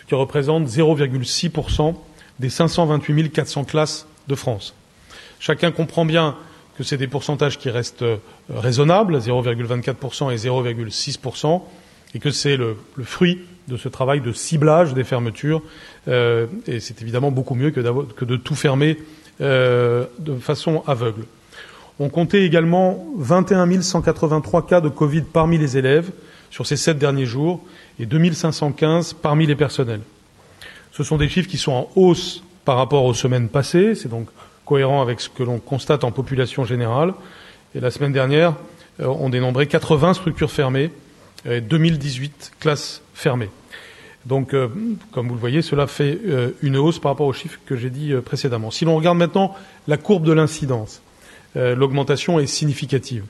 qui 0.08 0.16
représente 0.16 0.68
0,6% 0.68 1.96
des 2.40 2.50
528 2.50 3.30
400 3.30 3.64
classes 3.66 4.08
de 4.28 4.36
France. 4.36 4.74
Chacun 5.40 5.72
comprend 5.72 6.06
bien 6.06 6.36
que 6.78 6.84
c'est 6.84 6.98
des 6.98 7.08
pourcentages 7.08 7.58
qui 7.58 7.70
restent 7.70 8.04
euh, 8.04 8.18
raisonnables, 8.50 9.18
0,24% 9.18 10.32
et 10.32 10.38
0,6%, 10.38 11.62
et 12.14 12.20
que 12.20 12.32
c'est 12.32 12.58
le, 12.58 12.78
fruit 13.04 13.40
de 13.68 13.78
ce 13.78 13.90
travail 13.90 14.22
de 14.22 14.32
ciblage 14.32 14.94
des 14.94 15.04
fermetures. 15.04 15.62
et 16.08 16.80
c'est 16.80 17.02
évidemment 17.02 17.32
beaucoup 17.32 17.54
mieux 17.54 17.72
que, 17.72 17.82
que 18.14 18.24
de 18.24 18.38
tout 18.38 18.56
fermer 18.56 18.98
de 19.42 20.08
façon 20.40 20.84
aveugle. 20.88 21.26
On 22.00 22.10
comptait 22.10 22.44
également 22.44 23.08
21 23.18 23.82
183 23.82 24.68
cas 24.68 24.82
de 24.82 24.90
Covid 24.90 25.22
parmi 25.22 25.58
les 25.58 25.78
élèves 25.78 26.12
sur 26.52 26.68
ces 26.68 26.78
sept 26.78 27.00
derniers 27.00 27.26
jours 27.26 27.62
et 28.00 28.06
2515 28.06 29.14
parmi 29.14 29.46
les 29.46 29.56
personnels. 29.56 30.02
Ce 30.92 31.04
sont 31.04 31.18
des 31.18 31.30
chiffres 31.30 31.50
qui 31.50 31.58
sont 31.58 31.72
en 31.72 31.90
hausse 31.96 32.44
par 32.66 32.78
rapport 32.78 33.06
aux 33.06 33.14
semaines 33.14 33.50
passées, 33.50 33.96
c'est 33.96 34.10
donc 34.10 34.28
cohérent 34.66 35.02
avec 35.02 35.22
ce 35.22 35.30
que 35.30 35.44
l'on 35.44 35.60
constate 35.60 36.04
en 36.04 36.12
population 36.12 36.66
générale. 36.66 37.14
Et 37.74 37.80
la 37.80 37.92
semaine 37.92 38.12
dernière, 38.12 38.56
euh, 39.00 39.08
on 39.08 39.30
dénombrait 39.30 39.68
80 39.68 40.16
structures 40.16 40.52
fermées 40.52 40.92
et 41.50 41.62
2018 41.62 42.54
classes 42.60 43.02
fermées. 43.14 43.50
Donc, 44.26 44.54
euh, 44.54 44.68
comme 45.12 45.28
vous 45.30 45.36
le 45.36 45.40
voyez, 45.40 45.62
cela 45.62 45.88
fait 45.88 46.20
euh, 46.26 46.52
une 46.62 46.76
hausse 46.76 47.00
par 47.00 47.12
rapport 47.12 47.28
aux 47.28 47.34
chiffres 47.34 47.60
que 47.66 47.78
j'ai 47.78 47.90
dit 47.90 48.14
précédemment. 48.26 48.72
Si 48.72 48.84
l'on 48.84 48.98
regarde 48.98 49.18
maintenant 49.18 49.56
la 49.88 49.98
courbe 49.98 50.26
de 50.26 50.34
l'incidence, 50.34 51.02
l'augmentation 51.56 52.38
est 52.38 52.46
significative. 52.46 53.24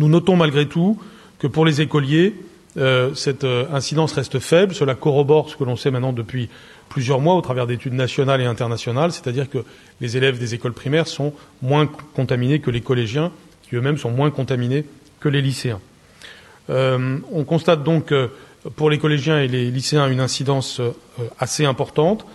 Nous 0.00 0.08
notons 0.08 0.34
malgré 0.34 0.66
tout 0.66 0.98
que 1.38 1.46
pour 1.46 1.64
les 1.64 1.80
écoliers, 1.80 2.34
cette 2.76 3.44
incidence 3.44 4.12
reste 4.12 4.40
faible. 4.40 4.74
Cela 4.74 4.94
corrobore 4.94 5.48
ce 5.48 5.56
que 5.56 5.64
l'on 5.64 5.76
sait 5.76 5.90
maintenant 5.90 6.12
depuis 6.12 6.48
plusieurs 6.88 7.20
mois 7.20 7.34
au 7.34 7.40
travers 7.40 7.66
d'études 7.66 7.92
nationales 7.92 8.40
et 8.40 8.44
internationales, 8.44 9.12
c'est-à-dire 9.12 9.50
que 9.50 9.58
les 10.00 10.16
élèves 10.16 10.38
des 10.38 10.54
écoles 10.54 10.72
primaires 10.72 11.08
sont 11.08 11.32
moins 11.62 11.88
contaminés 12.14 12.60
que 12.60 12.70
les 12.70 12.80
collégiens, 12.80 13.32
qui 13.62 13.76
eux-mêmes 13.76 13.98
sont 13.98 14.10
moins 14.10 14.30
contaminés 14.30 14.84
que 15.20 15.28
les 15.28 15.42
lycéens. 15.42 15.80
Euh, 16.70 17.18
on 17.32 17.44
constate 17.44 17.82
donc 17.82 18.12
euh, 18.12 18.28
pour 18.76 18.90
les 18.90 18.98
collégiens 18.98 19.40
et 19.40 19.48
les 19.48 19.70
lycéens 19.70 20.08
une 20.08 20.20
incidence 20.20 20.80
euh, 20.80 20.92
assez 21.38 21.64
importante. 21.64 22.26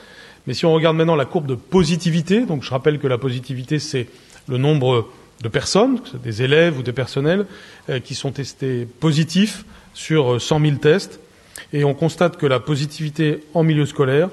Mais 0.46 0.54
si 0.54 0.66
on 0.66 0.74
regarde 0.74 0.98
maintenant 0.98 1.16
la 1.16 1.26
courbe 1.26 1.48
de 1.48 1.56
positivité, 1.56 2.46
donc 2.46 2.64
je 2.64 2.70
rappelle 2.70 3.00
que 3.00 3.08
la 3.08 3.18
positivité 3.18 3.80
c'est 3.80 4.08
le 4.48 4.58
nombre 4.58 5.08
de 5.42 5.48
personnes, 5.48 6.02
des 6.24 6.42
élèves 6.42 6.78
ou 6.78 6.84
des 6.84 6.92
personnels, 6.92 7.46
qui 8.04 8.14
sont 8.14 8.32
testés 8.32 8.86
positifs 9.00 9.64
sur 9.94 10.42
100 10.42 10.60
000 10.60 10.76
tests, 10.78 11.20
et 11.72 11.84
on 11.84 11.94
constate 11.94 12.38
que 12.38 12.46
la 12.46 12.60
positivité 12.60 13.44
en 13.54 13.64
milieu 13.64 13.86
scolaire 13.86 14.30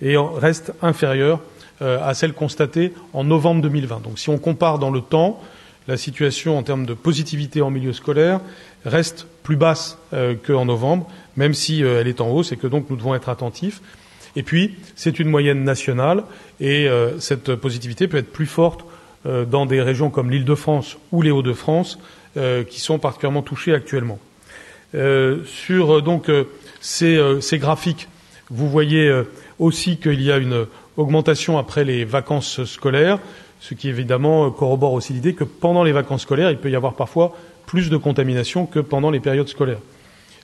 reste 0.00 0.72
inférieure 0.82 1.40
euh, 1.82 1.98
à 2.02 2.14
celle 2.14 2.32
constatée 2.32 2.92
en 3.12 3.24
novembre 3.24 3.62
2020. 3.62 4.02
Donc 4.02 4.18
si 4.18 4.28
on 4.28 4.38
compare 4.38 4.78
dans 4.78 4.90
le 4.90 5.00
temps, 5.00 5.42
la 5.88 5.96
situation 5.96 6.56
en 6.56 6.62
termes 6.62 6.86
de 6.86 6.94
positivité 6.94 7.62
en 7.62 7.70
milieu 7.70 7.92
scolaire 7.92 8.40
reste 8.84 9.26
plus 9.42 9.56
basse 9.56 9.98
euh, 10.12 10.34
qu'en 10.34 10.66
novembre, 10.66 11.08
même 11.36 11.52
si 11.52 11.82
euh, 11.82 12.00
elle 12.00 12.08
est 12.08 12.20
en 12.20 12.30
hausse 12.30 12.52
et 12.52 12.56
que 12.56 12.66
donc 12.66 12.90
nous 12.90 12.96
devons 12.96 13.14
être 13.14 13.28
attentifs. 13.28 13.82
Et 14.36 14.42
puis, 14.42 14.76
c'est 14.94 15.18
une 15.18 15.28
moyenne 15.28 15.62
nationale 15.62 16.24
et 16.58 16.88
cette 17.20 17.54
positivité 17.54 18.08
peut 18.08 18.16
être 18.16 18.32
plus 18.32 18.46
forte 18.46 18.84
dans 19.24 19.66
des 19.66 19.80
régions 19.80 20.10
comme 20.10 20.30
l'Île-de-France 20.30 20.98
ou 21.12 21.22
les 21.22 21.30
Hauts-de-France 21.30 21.98
qui 22.68 22.80
sont 22.80 22.98
particulièrement 22.98 23.42
touchées 23.42 23.74
actuellement. 23.74 24.18
sur 25.46 26.02
donc 26.02 26.30
ces, 26.80 27.58
graphiques, 27.58 28.08
vous 28.50 28.68
voyez 28.68 29.22
aussi 29.58 29.96
qu'il 29.96 30.20
y 30.20 30.30
a 30.30 30.36
une 30.36 30.66
augmentation 30.96 31.58
après 31.58 31.84
les 31.84 32.04
vacances 32.04 32.64
scolaires, 32.64 33.18
ce 33.60 33.74
qui 33.74 33.88
évidemment 33.88 34.50
corrobore 34.50 34.92
aussi 34.92 35.14
l'idée 35.14 35.34
que 35.34 35.44
pendant 35.44 35.84
les 35.84 35.92
vacances 35.92 36.22
scolaires, 36.22 36.50
il 36.50 36.58
peut 36.58 36.70
y 36.70 36.76
avoir 36.76 36.94
parfois 36.94 37.34
plus 37.66 37.90
de 37.90 37.96
contamination 37.96 38.66
que 38.66 38.78
pendant 38.78 39.10
les 39.10 39.20
périodes 39.20 39.48
scolaires. 39.48 39.80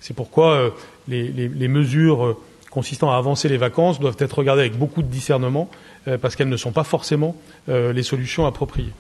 C'est 0.00 0.14
pourquoi 0.14 0.54
euh, 0.54 0.70
les, 1.08 1.68
mesures 1.68 2.24
euh, 2.24 2.36
consistant 2.70 3.10
à 3.12 3.16
avancer 3.16 3.48
les 3.48 3.58
vacances 3.58 4.00
doivent 4.00 4.16
être 4.18 4.38
regardées 4.38 4.62
avec 4.62 4.78
beaucoup 4.78 5.02
de 5.02 5.08
discernement, 5.08 5.68
euh, 5.70 5.74
parce 6.20 6.36
qu'elles 6.36 6.48
ne 6.48 6.56
sont 6.56 6.72
pas 6.72 6.84
forcément 6.84 7.36
les 7.68 8.02
solutions 8.02 8.46
appropriées. 8.46 8.92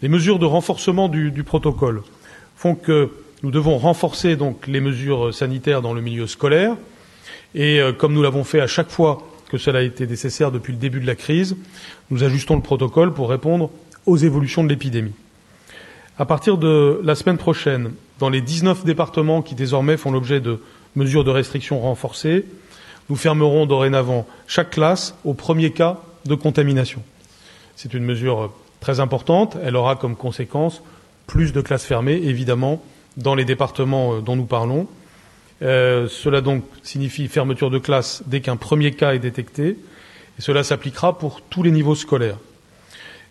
Les 0.00 0.08
mesures 0.08 0.38
de 0.38 0.46
renforcement 0.46 1.08
du, 1.08 1.44
protocole 1.44 2.02
font 2.56 2.74
que 2.74 3.10
nous 3.42 3.50
devons 3.50 3.78
renforcer 3.78 4.36
donc 4.36 4.66
les 4.66 4.80
mesures 4.80 5.34
sanitaires 5.34 5.82
dans 5.82 5.92
le 5.92 6.00
milieu 6.00 6.26
scolaire, 6.26 6.76
et 7.54 7.80
comme 7.98 8.14
nous 8.14 8.22
l'avons 8.22 8.44
fait 8.44 8.60
à 8.60 8.66
chaque 8.66 8.90
fois 8.90 9.22
que 9.52 9.58
cela 9.58 9.80
a 9.80 9.82
été 9.82 10.06
nécessaire 10.06 10.50
depuis 10.50 10.72
le 10.72 10.78
début 10.78 10.98
de 10.98 11.06
la 11.06 11.14
crise. 11.14 11.56
Nous 12.10 12.24
ajustons 12.24 12.56
le 12.56 12.62
protocole 12.62 13.12
pour 13.12 13.28
répondre 13.28 13.70
aux 14.06 14.16
évolutions 14.16 14.64
de 14.64 14.70
l'épidémie. 14.70 15.12
À 16.18 16.24
partir 16.24 16.56
de 16.56 16.98
la 17.04 17.14
semaine 17.14 17.36
prochaine, 17.36 17.92
dans 18.18 18.30
les 18.30 18.40
19 18.40 18.84
départements 18.84 19.42
qui 19.42 19.54
désormais 19.54 19.98
font 19.98 20.10
l'objet 20.10 20.40
de 20.40 20.60
mesures 20.96 21.24
de 21.24 21.30
restriction 21.30 21.80
renforcées, 21.80 22.46
nous 23.10 23.16
fermerons 23.16 23.66
dorénavant 23.66 24.26
chaque 24.46 24.70
classe 24.70 25.14
au 25.24 25.34
premier 25.34 25.70
cas 25.70 26.00
de 26.24 26.34
contamination. 26.34 27.02
C'est 27.76 27.94
une 27.94 28.04
mesure 28.04 28.52
très 28.80 29.00
importante. 29.00 29.56
Elle 29.64 29.76
aura 29.76 29.96
comme 29.96 30.16
conséquence 30.16 30.82
plus 31.26 31.52
de 31.52 31.60
classes 31.60 31.84
fermées, 31.84 32.20
évidemment, 32.24 32.82
dans 33.16 33.34
les 33.34 33.44
départements 33.44 34.14
euh, 34.14 34.20
dont 34.20 34.36
nous 34.36 34.44
parlons. 34.44 34.86
Euh, 35.62 36.08
cela 36.08 36.40
donc 36.40 36.64
signifie 36.82 37.28
fermeture 37.28 37.70
de 37.70 37.78
classe 37.78 38.22
dès 38.26 38.40
qu'un 38.40 38.56
premier 38.56 38.90
cas 38.90 39.14
est 39.14 39.20
détecté, 39.20 39.68
et 40.38 40.42
cela 40.42 40.64
s'appliquera 40.64 41.18
pour 41.18 41.40
tous 41.40 41.62
les 41.62 41.70
niveaux 41.70 41.94
scolaires. 41.94 42.38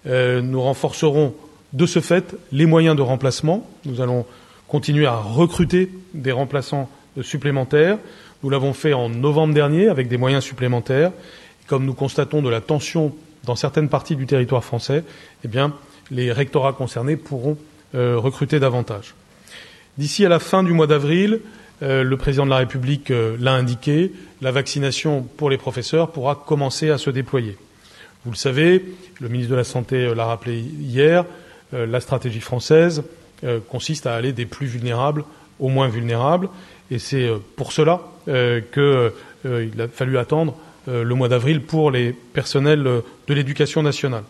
Euh, 0.07 0.41
nous 0.41 0.61
renforcerons 0.61 1.35
de 1.73 1.85
ce 1.85 1.99
fait 1.99 2.35
les 2.51 2.65
moyens 2.65 2.95
de 2.95 3.01
remplacement. 3.01 3.67
Nous 3.85 4.01
allons 4.01 4.25
continuer 4.67 5.05
à 5.05 5.17
recruter 5.17 5.91
des 6.13 6.31
remplaçants 6.31 6.89
supplémentaires. 7.21 7.97
Nous 8.43 8.49
l'avons 8.49 8.73
fait 8.73 8.93
en 8.93 9.09
novembre 9.09 9.53
dernier 9.53 9.89
avec 9.89 10.07
des 10.07 10.17
moyens 10.17 10.43
supplémentaires. 10.43 11.11
Comme 11.68 11.86
nous 11.86 11.93
constatons 11.93 12.41
de 12.41 12.49
la 12.49 12.62
tension 12.62 13.16
dans 13.43 13.55
certaines 13.55 13.89
parties 13.89 14.16
du 14.16 14.26
territoire 14.26 14.64
français, 14.64 15.03
eh 15.43 15.47
bien, 15.47 15.74
les 16.12 16.32
rectorats 16.32 16.74
concernés 16.74 17.16
pourront 17.16 17.57
euh, 17.95 18.18
recruter 18.18 18.59
davantage. 18.59 19.16
D'ici 19.97 20.26
à 20.26 20.30
la 20.30 20.39
fin 20.39 20.64
du 20.64 20.74
mois 20.74 20.88
d'avril, 20.88 21.39
euh, 21.82 22.03
le 22.03 22.18
président 22.18 22.45
de 22.45 22.51
la 22.51 22.57
République 22.57 23.12
euh, 23.12 23.36
l'a 23.39 23.53
indiqué, 23.53 24.12
la 24.41 24.51
vaccination 24.51 25.24
pour 25.24 25.49
les 25.49 25.57
professeurs 25.57 26.12
pourra 26.12 26.36
commencer 26.36 26.89
à 26.89 26.97
se 26.97 27.09
déployer. 27.09 27.57
Vous 28.24 28.32
le 28.32 28.38
savez, 28.38 28.86
le 29.20 29.30
ministre 29.30 29.51
de 29.51 29.57
la 29.57 29.64
Santé 29.64 30.14
l'a 30.14 30.26
rappelé 30.26 30.59
hier, 30.59 31.26
la 31.74 31.99
stratégie 31.99 32.39
française 32.39 33.03
consiste 33.68 34.05
à 34.05 34.14
aller 34.14 34.32
des 34.32 34.45
plus 34.45 34.68
vulnérables 34.68 35.24
aux 35.59 35.70
moins 35.70 35.88
vulnérables, 35.88 36.47
et 36.91 36.99
c'est 36.99 37.32
pour 37.55 37.72
cela 37.72 38.01
qu'il 38.26 39.82
a 39.82 39.88
fallu 39.88 40.20
attendre 40.20 40.55
le 40.88 41.13
mois 41.13 41.29
d'avril 41.29 41.61
pour 41.61 41.91
les 41.91 42.11
personnels 42.11 42.84
de 42.84 43.34
l'éducation 43.34 43.84
nationale. 43.84 44.23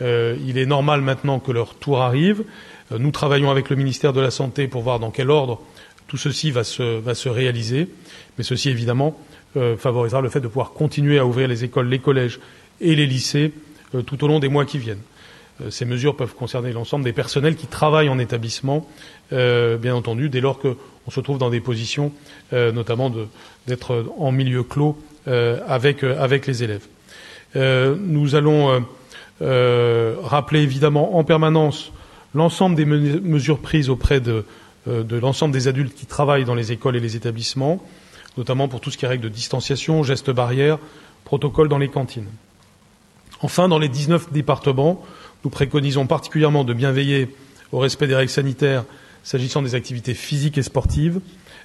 il 0.00 0.56
est 0.56 0.66
normal 0.66 1.00
maintenant 1.00 1.40
que 1.40 1.52
leur 1.52 1.74
tour 1.74 2.00
arrive. 2.00 2.44
Nous 2.96 3.10
travaillons 3.10 3.50
avec 3.50 3.70
le 3.70 3.76
ministère 3.76 4.12
de 4.12 4.20
la 4.20 4.30
Santé 4.30 4.68
pour 4.68 4.82
voir 4.82 5.00
dans 5.00 5.10
quel 5.10 5.30
ordre 5.30 5.60
tout 6.12 6.18
ceci 6.18 6.50
va 6.50 6.62
se, 6.62 7.28
réaliser, 7.30 7.88
mais 8.36 8.44
ceci 8.44 8.68
évidemment 8.68 9.18
euh, 9.56 9.78
favorisera 9.78 10.20
le 10.20 10.28
fait 10.28 10.40
de 10.40 10.46
pouvoir 10.46 10.72
continuer 10.72 11.18
à 11.18 11.24
ouvrir 11.24 11.48
les 11.48 11.64
écoles, 11.64 11.88
les 11.88 12.00
collèges 12.00 12.38
et 12.82 12.94
les 12.94 13.06
lycées 13.06 13.52
euh, 13.94 14.02
tout 14.02 14.22
au 14.22 14.28
long 14.28 14.38
des 14.38 14.48
mois 14.48 14.66
qui 14.66 14.76
viennent. 14.76 15.00
Euh, 15.62 15.70
ces 15.70 15.86
mesures 15.86 16.14
peuvent 16.14 16.34
concerner 16.34 16.70
l'ensemble 16.74 17.02
des 17.02 17.14
personnels 17.14 17.56
qui 17.56 17.66
travaillent 17.66 18.10
en 18.10 18.18
établissement, 18.18 18.86
bien 19.30 19.94
entendu, 19.94 20.28
dès 20.28 20.42
lors 20.42 20.58
qu'on 20.58 21.10
se 21.10 21.20
trouve 21.20 21.38
dans 21.38 21.48
des 21.48 21.60
positions, 21.60 22.12
notamment 22.52 23.10
d'être 23.66 24.04
en 24.18 24.30
milieu 24.30 24.62
clos 24.62 24.98
avec, 25.26 26.04
avec 26.04 26.46
les 26.46 26.62
élèves. 26.64 26.86
nous 27.54 28.34
allons 28.34 28.84
rappeler 29.40 30.60
évidemment 30.60 31.16
en 31.16 31.24
permanence 31.24 31.92
l'ensemble 32.34 32.76
des 32.76 32.84
mesures 32.84 33.58
prises 33.58 33.90
auprès 33.90 34.20
de, 34.20 34.44
euh, 34.88 35.02
de 35.04 35.16
l'ensemble 35.16 35.52
des 35.52 35.68
adultes 35.68 35.94
qui 35.94 36.06
travaillent 36.06 36.44
dans 36.44 36.54
les 36.54 36.72
écoles 36.72 36.96
et 36.96 37.00
les 37.00 37.16
établissements, 37.16 37.80
notamment 38.36 38.68
pour 38.68 38.80
tout 38.80 38.90
ce 38.90 38.98
qui 38.98 39.04
est 39.04 39.08
règles 39.08 39.24
de 39.24 39.28
distanciation, 39.28 40.02
gestes 40.02 40.30
barrières, 40.30 40.78
protocoles 41.24 41.68
dans 41.68 41.78
les 41.78 41.88
cantines. 41.88 42.26
Enfin, 43.42 43.68
dans 43.68 43.78
les 43.78 43.88
19 43.88 44.32
départements, 44.32 45.04
nous 45.44 45.50
préconisons 45.50 46.06
particulièrement 46.06 46.64
de 46.64 46.72
bien 46.72 46.92
veiller 46.92 47.34
au 47.72 47.78
respect 47.78 48.06
des 48.06 48.14
règles 48.14 48.30
sanitaires 48.30 48.84
s'agissant 49.24 49.62
des 49.62 49.76
activités 49.76 50.14
physiques 50.14 50.58
et 50.58 50.62
sportives 50.62 51.20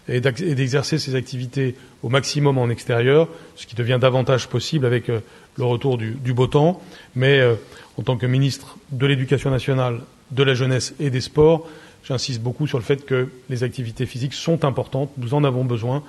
et 0.10 0.22
d'exercer 0.22 1.00
ces 1.00 1.16
activités 1.16 1.76
au 2.04 2.10
maximum 2.10 2.58
en 2.58 2.70
extérieur, 2.70 3.28
ce 3.56 3.66
qui 3.66 3.76
devient 3.76 3.98
davantage 4.00 4.48
possible 4.48 4.86
avec 4.86 5.10
euh, 5.10 5.20
le 5.58 5.66
retour 5.66 5.98
du, 5.98 6.34
beau 6.34 6.48
temps. 6.48 6.82
Mais 7.16 7.40
euh, 7.40 7.56
en 7.98 8.04
tant 8.04 8.18
que 8.18 8.26
ministre 8.26 8.78
de 8.92 9.06
l'Éducation 9.06 9.50
nationale, 9.50 10.00
de 10.32 10.44
la 10.44 10.54
jeunesse 10.54 10.94
et 11.00 11.10
des 11.10 11.22
sports, 11.22 11.68
J'insiste 12.04 12.40
beaucoup 12.40 12.68
sur 12.68 12.78
le 12.78 12.86
fait 12.86 13.06
que 13.06 13.28
les 13.50 13.64
activités 13.64 14.06
physiques 14.06 14.34
sont 14.34 14.64
importantes, 14.64 15.10
nous 15.18 15.34
en 15.34 15.44
avons 15.44 15.66
besoin, 15.66 16.04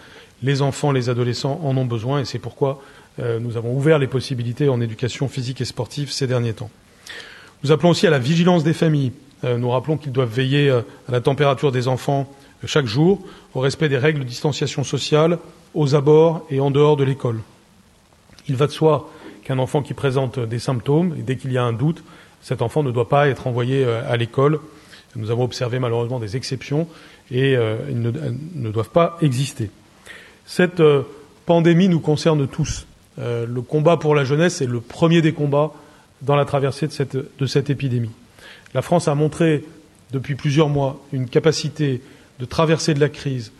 les 0.45 0.63
enfants, 0.63 0.93
les 0.93 1.09
adolescents 1.09 1.61
en 1.65 1.77
ont 1.77 1.87
besoin, 1.87 2.21
et 2.21 2.25
c'est 2.25 2.39
pourquoi 2.39 2.81
euh, 3.19 3.41
nous 3.41 3.57
avons 3.57 3.75
ouvert 3.75 3.99
les 3.99 4.07
possibilités 4.07 4.69
en 4.69 4.81
éducation 4.81 5.27
physique 5.27 5.61
et 5.61 5.65
sportive 5.65 6.13
ces 6.13 6.29
derniers 6.29 6.53
temps. 6.53 6.71
Nous 7.65 7.73
appelons 7.73 7.91
aussi 7.91 8.07
à 8.07 8.11
la 8.11 8.21
vigilance 8.21 8.63
des 8.63 8.75
familles 8.75 9.11
nous 9.45 9.71
rappelons 9.71 9.97
qu'ils 9.97 10.11
doivent 10.11 10.35
veiller 10.35 10.69
à 10.71 10.83
la 11.09 11.21
température 11.21 11.71
des 11.71 11.87
enfants 11.87 12.29
chaque 12.67 12.87
jour, 12.87 13.21
au 13.55 13.61
respect 13.61 13.89
des 13.89 13.99
règles 13.99 14.21
de 14.21 14.25
distanciation 14.25 14.85
sociale, 14.85 15.39
aux 15.75 15.95
abords 15.95 16.45
et 16.51 16.61
en 16.61 16.71
dehors 16.71 16.97
de 16.97 17.05
l'école. 17.05 17.41
Il 18.49 18.57
va 18.57 18.67
de 18.67 18.73
soi 18.73 19.11
qu'un 19.45 19.59
enfant 19.59 19.83
qui 19.83 19.95
présente 19.95 20.39
des 20.39 20.59
symptômes, 20.59 21.15
et 21.19 21.23
dès 21.23 21.37
qu'il 21.37 21.53
y 21.53 21.59
a 21.59 21.65
un 21.65 21.73
doute, 21.73 22.03
cet 22.43 22.63
enfant 22.63 22.83
ne 22.83 22.91
doit 22.91 23.09
pas 23.09 23.29
être 23.29 23.47
envoyé 23.47 23.85
à 23.85 24.17
l'école. 24.17 24.61
Nous 25.17 25.31
avons 25.31 25.45
observé 25.45 25.79
malheureusement 25.79 26.21
des 26.21 26.37
exceptions 26.37 26.87
et 27.31 27.53
ils 27.53 28.01
ne, 28.01 28.71
doivent 28.71 28.91
pas 28.91 29.19
exister. 29.21 29.71
Cette 30.47 30.83
pandémie 31.49 31.89
nous 31.89 32.01
concerne 32.01 32.47
tous. 32.47 32.87
Euh, 33.19 33.47
le 33.47 33.63
combat 33.63 33.97
pour 33.97 34.15
la 34.15 34.25
jeunesse 34.25 34.61
est 34.61 34.67
le 34.67 34.81
premier 34.81 35.23
des 35.23 35.33
combats 35.33 35.73
dans 36.21 36.37
la 36.37 36.45
traversée 36.45 36.89
de 36.89 37.47
cette 37.47 37.71
épidémie. 37.71 38.11
La 38.75 38.83
France 38.83 39.09
a 39.09 39.15
montré 39.15 39.65
depuis 40.13 40.35
plusieurs 40.35 40.69
mois 40.69 41.01
une 41.13 41.27
capacité 41.27 42.03
de 42.39 42.45
traverser 42.45 42.95
de 42.95 43.01
la 43.01 43.09
crise 43.09 43.53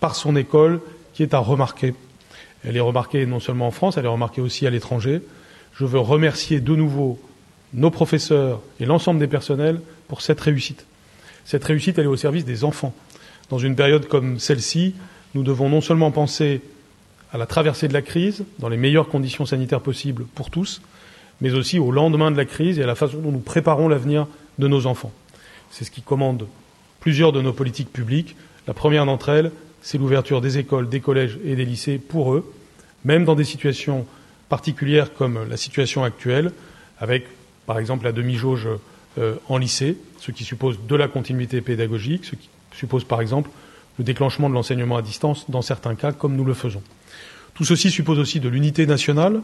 par 0.00 0.14
son 0.14 0.36
école 0.36 0.80
qui 1.14 1.22
est 1.22 1.34
à 1.34 1.38
remarquer. 1.38 1.94
Elle 2.64 2.76
est 2.76 2.80
remarquée 2.80 3.26
non 3.26 3.40
seulement 3.40 3.66
en 3.66 3.70
France, 3.70 3.96
elle 3.96 4.04
est 4.04 4.08
remarquée 4.08 4.40
aussi 4.40 4.66
à 4.66 4.70
l'étranger. 4.70 5.22
Je 5.74 5.84
veux 5.84 5.98
remercier 5.98 6.60
de 6.60 6.74
nouveau 6.74 7.18
nos 7.72 7.90
professeurs 7.90 8.60
et 8.80 8.86
l'ensemble 8.86 9.20
des 9.20 9.26
personnels 9.26 9.80
pour 10.08 10.22
cette 10.22 10.40
réussite. 10.40 10.86
Cette 11.44 11.64
réussite, 11.64 11.98
elle 11.98 12.04
est 12.04 12.08
au 12.08 12.16
service 12.16 12.44
des 12.44 12.64
enfants. 12.64 12.94
Dans 13.48 13.58
une 13.58 13.76
période 13.76 14.06
comme 14.06 14.38
celle-ci, 14.38 14.94
nous 15.34 15.42
devons 15.42 15.68
non 15.68 15.80
seulement 15.80 16.10
penser 16.10 16.60
à 17.32 17.38
la 17.38 17.46
traversée 17.46 17.88
de 17.88 17.92
la 17.92 18.02
crise 18.02 18.44
dans 18.58 18.68
les 18.68 18.76
meilleures 18.76 19.08
conditions 19.08 19.46
sanitaires 19.46 19.80
possibles 19.80 20.24
pour 20.34 20.50
tous, 20.50 20.82
mais 21.40 21.52
aussi 21.52 21.78
au 21.78 21.92
lendemain 21.92 22.30
de 22.30 22.36
la 22.36 22.44
crise 22.44 22.78
et 22.78 22.82
à 22.82 22.86
la 22.86 22.94
façon 22.94 23.18
dont 23.18 23.32
nous 23.32 23.40
préparons 23.40 23.88
l'avenir 23.88 24.26
de 24.58 24.68
nos 24.68 24.86
enfants. 24.86 25.12
C'est 25.70 25.84
ce 25.84 25.90
qui 25.90 26.02
commande 26.02 26.46
plusieurs 27.00 27.32
de 27.32 27.40
nos 27.40 27.52
politiques 27.52 27.92
publiques. 27.92 28.36
La 28.66 28.74
première 28.74 29.06
d'entre 29.06 29.30
elles, 29.30 29.50
c'est 29.82 29.98
l'ouverture 29.98 30.40
des 30.40 30.58
écoles, 30.58 30.88
des 30.88 31.00
collèges 31.00 31.38
et 31.44 31.56
des 31.56 31.64
lycées 31.64 31.98
pour 31.98 32.34
eux, 32.34 32.52
même 33.04 33.24
dans 33.24 33.34
des 33.34 33.44
situations 33.44 34.06
particulières 34.48 35.14
comme 35.14 35.48
la 35.48 35.56
situation 35.56 36.04
actuelle, 36.04 36.52
avec 36.98 37.24
par 37.66 37.78
exemple 37.78 38.04
la 38.04 38.12
demi-jauge 38.12 38.68
euh, 39.18 39.34
en 39.48 39.58
lycée, 39.58 39.96
ce 40.18 40.30
qui 40.30 40.44
suppose 40.44 40.78
de 40.86 40.96
la 40.96 41.08
continuité 41.08 41.60
pédagogique, 41.60 42.24
ce 42.24 42.36
qui 42.36 42.48
suppose 42.72 43.04
par 43.04 43.20
exemple 43.20 43.50
le 43.98 44.04
déclenchement 44.04 44.48
de 44.48 44.54
l'enseignement 44.54 44.96
à 44.96 45.02
distance 45.02 45.46
dans 45.48 45.62
certains 45.62 45.94
cas, 45.94 46.12
comme 46.12 46.36
nous 46.36 46.44
le 46.44 46.54
faisons. 46.54 46.82
Tout 47.54 47.64
ceci 47.64 47.90
suppose 47.90 48.18
aussi 48.18 48.40
de 48.40 48.48
l'unité 48.48 48.86
nationale. 48.86 49.42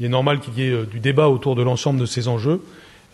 Il 0.00 0.06
est 0.06 0.10
normal 0.10 0.40
qu'il 0.40 0.58
y 0.58 0.62
ait 0.62 0.72
euh, 0.72 0.84
du 0.84 1.00
débat 1.00 1.28
autour 1.28 1.56
de 1.56 1.62
l'ensemble 1.62 2.00
de 2.00 2.06
ces 2.06 2.28
enjeux. 2.28 2.62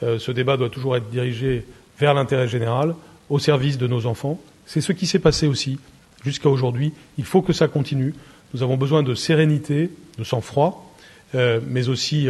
Euh, 0.03 0.19
ce 0.19 0.33
débat 0.33 0.57
doit 0.57 0.71
toujours 0.71 0.97
être 0.97 1.09
dirigé 1.11 1.65
vers 1.99 2.15
l'intérêt 2.15 2.49
général, 2.49 2.95
au 3.31 3.39
service 3.39 3.79
de 3.79 3.87
nos 3.87 4.07
enfants. 4.07 4.41
C'est 4.67 4.81
ce 4.81 4.93
qui 4.93 5.07
s'est 5.07 5.19
passé 5.19 5.47
aussi 5.47 5.79
jusqu'à 6.25 6.49
aujourd'hui. 6.49 6.93
Il 7.19 7.25
faut 7.25 7.43
que 7.43 7.53
ça 7.53 7.69
continue. 7.69 8.15
Nous 8.55 8.63
avons 8.63 8.77
besoin 8.77 9.03
de 9.03 9.15
sérénité, 9.15 9.91
de 10.19 10.25
sang-froid, 10.25 10.95
euh, 11.35 11.61
mais 11.67 11.89
aussi 11.89 12.29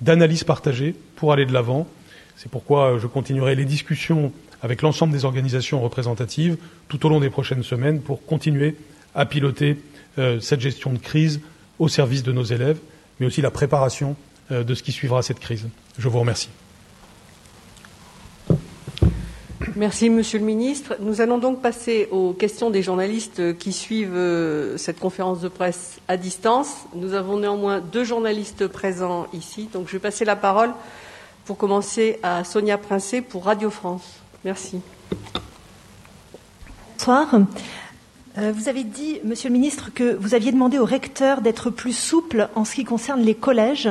d'analyse 0.00 0.44
partagée 0.44 0.94
pour 1.16 1.32
aller 1.32 1.46
de 1.46 1.52
l'avant. 1.52 1.86
C'est 2.36 2.50
pourquoi 2.50 2.98
je 2.98 3.06
continuerai 3.06 3.54
les 3.54 3.64
discussions 3.64 4.32
avec 4.62 4.82
l'ensemble 4.82 5.12
des 5.12 5.24
organisations 5.24 5.80
représentatives 5.80 6.56
tout 6.88 7.06
au 7.06 7.08
long 7.08 7.20
des 7.20 7.30
prochaines 7.30 7.62
semaines 7.62 8.00
pour 8.00 8.24
continuer 8.24 8.76
à 9.14 9.26
piloter 9.26 9.78
cette 10.40 10.60
gestion 10.60 10.92
de 10.92 10.98
crise 10.98 11.40
au 11.78 11.88
service 11.88 12.22
de 12.22 12.30
nos 12.30 12.44
élèves, 12.44 12.78
mais 13.18 13.26
aussi 13.26 13.42
la 13.42 13.50
préparation 13.50 14.16
euh, 14.52 14.64
de 14.64 14.74
ce 14.74 14.82
qui 14.82 14.92
suivra 14.92 15.22
cette 15.22 15.40
crise. 15.40 15.68
Je 15.98 16.08
vous 16.08 16.20
remercie. 16.20 16.50
Merci, 19.76 20.08
Monsieur 20.08 20.38
le 20.38 20.46
Ministre. 20.46 20.96
Nous 21.00 21.20
allons 21.20 21.36
donc 21.36 21.60
passer 21.60 22.08
aux 22.10 22.32
questions 22.32 22.70
des 22.70 22.82
journalistes 22.82 23.58
qui 23.58 23.74
suivent 23.74 24.16
euh, 24.16 24.78
cette 24.78 24.98
conférence 24.98 25.42
de 25.42 25.48
presse 25.48 26.00
à 26.08 26.16
distance. 26.16 26.86
Nous 26.94 27.12
avons 27.12 27.38
néanmoins 27.38 27.80
deux 27.80 28.04
journalistes 28.04 28.66
présents 28.66 29.26
ici, 29.34 29.68
donc 29.70 29.86
je 29.88 29.92
vais 29.92 29.98
passer 29.98 30.24
la 30.24 30.34
parole 30.34 30.70
pour 31.44 31.58
commencer 31.58 32.18
à 32.22 32.42
Sonia 32.42 32.78
Princé 32.78 33.20
pour 33.20 33.44
Radio 33.44 33.68
France. 33.68 34.20
Merci. 34.46 34.80
Bonsoir. 36.96 37.28
Euh, 38.38 38.52
vous 38.54 38.68
avez 38.68 38.84
dit, 38.84 39.18
Monsieur 39.24 39.48
le 39.48 39.54
Ministre, 39.54 39.90
que 39.92 40.14
vous 40.14 40.34
aviez 40.34 40.52
demandé 40.52 40.78
au 40.78 40.84
recteur 40.84 41.42
d'être 41.42 41.68
plus 41.68 41.92
souple 41.92 42.48
en 42.54 42.64
ce 42.64 42.76
qui 42.76 42.84
concerne 42.84 43.20
les 43.20 43.34
collèges. 43.34 43.90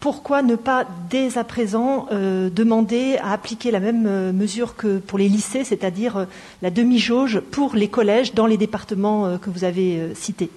Pourquoi 0.00 0.42
ne 0.42 0.54
pas, 0.54 0.86
dès 1.10 1.38
à 1.38 1.44
présent, 1.44 2.06
euh, 2.12 2.50
demander 2.50 3.16
à 3.16 3.32
appliquer 3.32 3.70
la 3.70 3.80
même 3.80 4.06
euh, 4.06 4.32
mesure 4.32 4.76
que 4.76 4.98
pour 4.98 5.18
les 5.18 5.28
lycées, 5.28 5.64
c'est-à-dire 5.64 6.26
la 6.62 6.70
demi-jauge 6.70 7.40
pour 7.40 7.74
les 7.74 7.88
collèges 7.88 8.34
dans 8.34 8.46
les 8.46 8.56
départements 8.56 9.38
que 9.38 9.50
vous 9.50 9.64
avez 9.64 10.14
cités? 10.14 10.50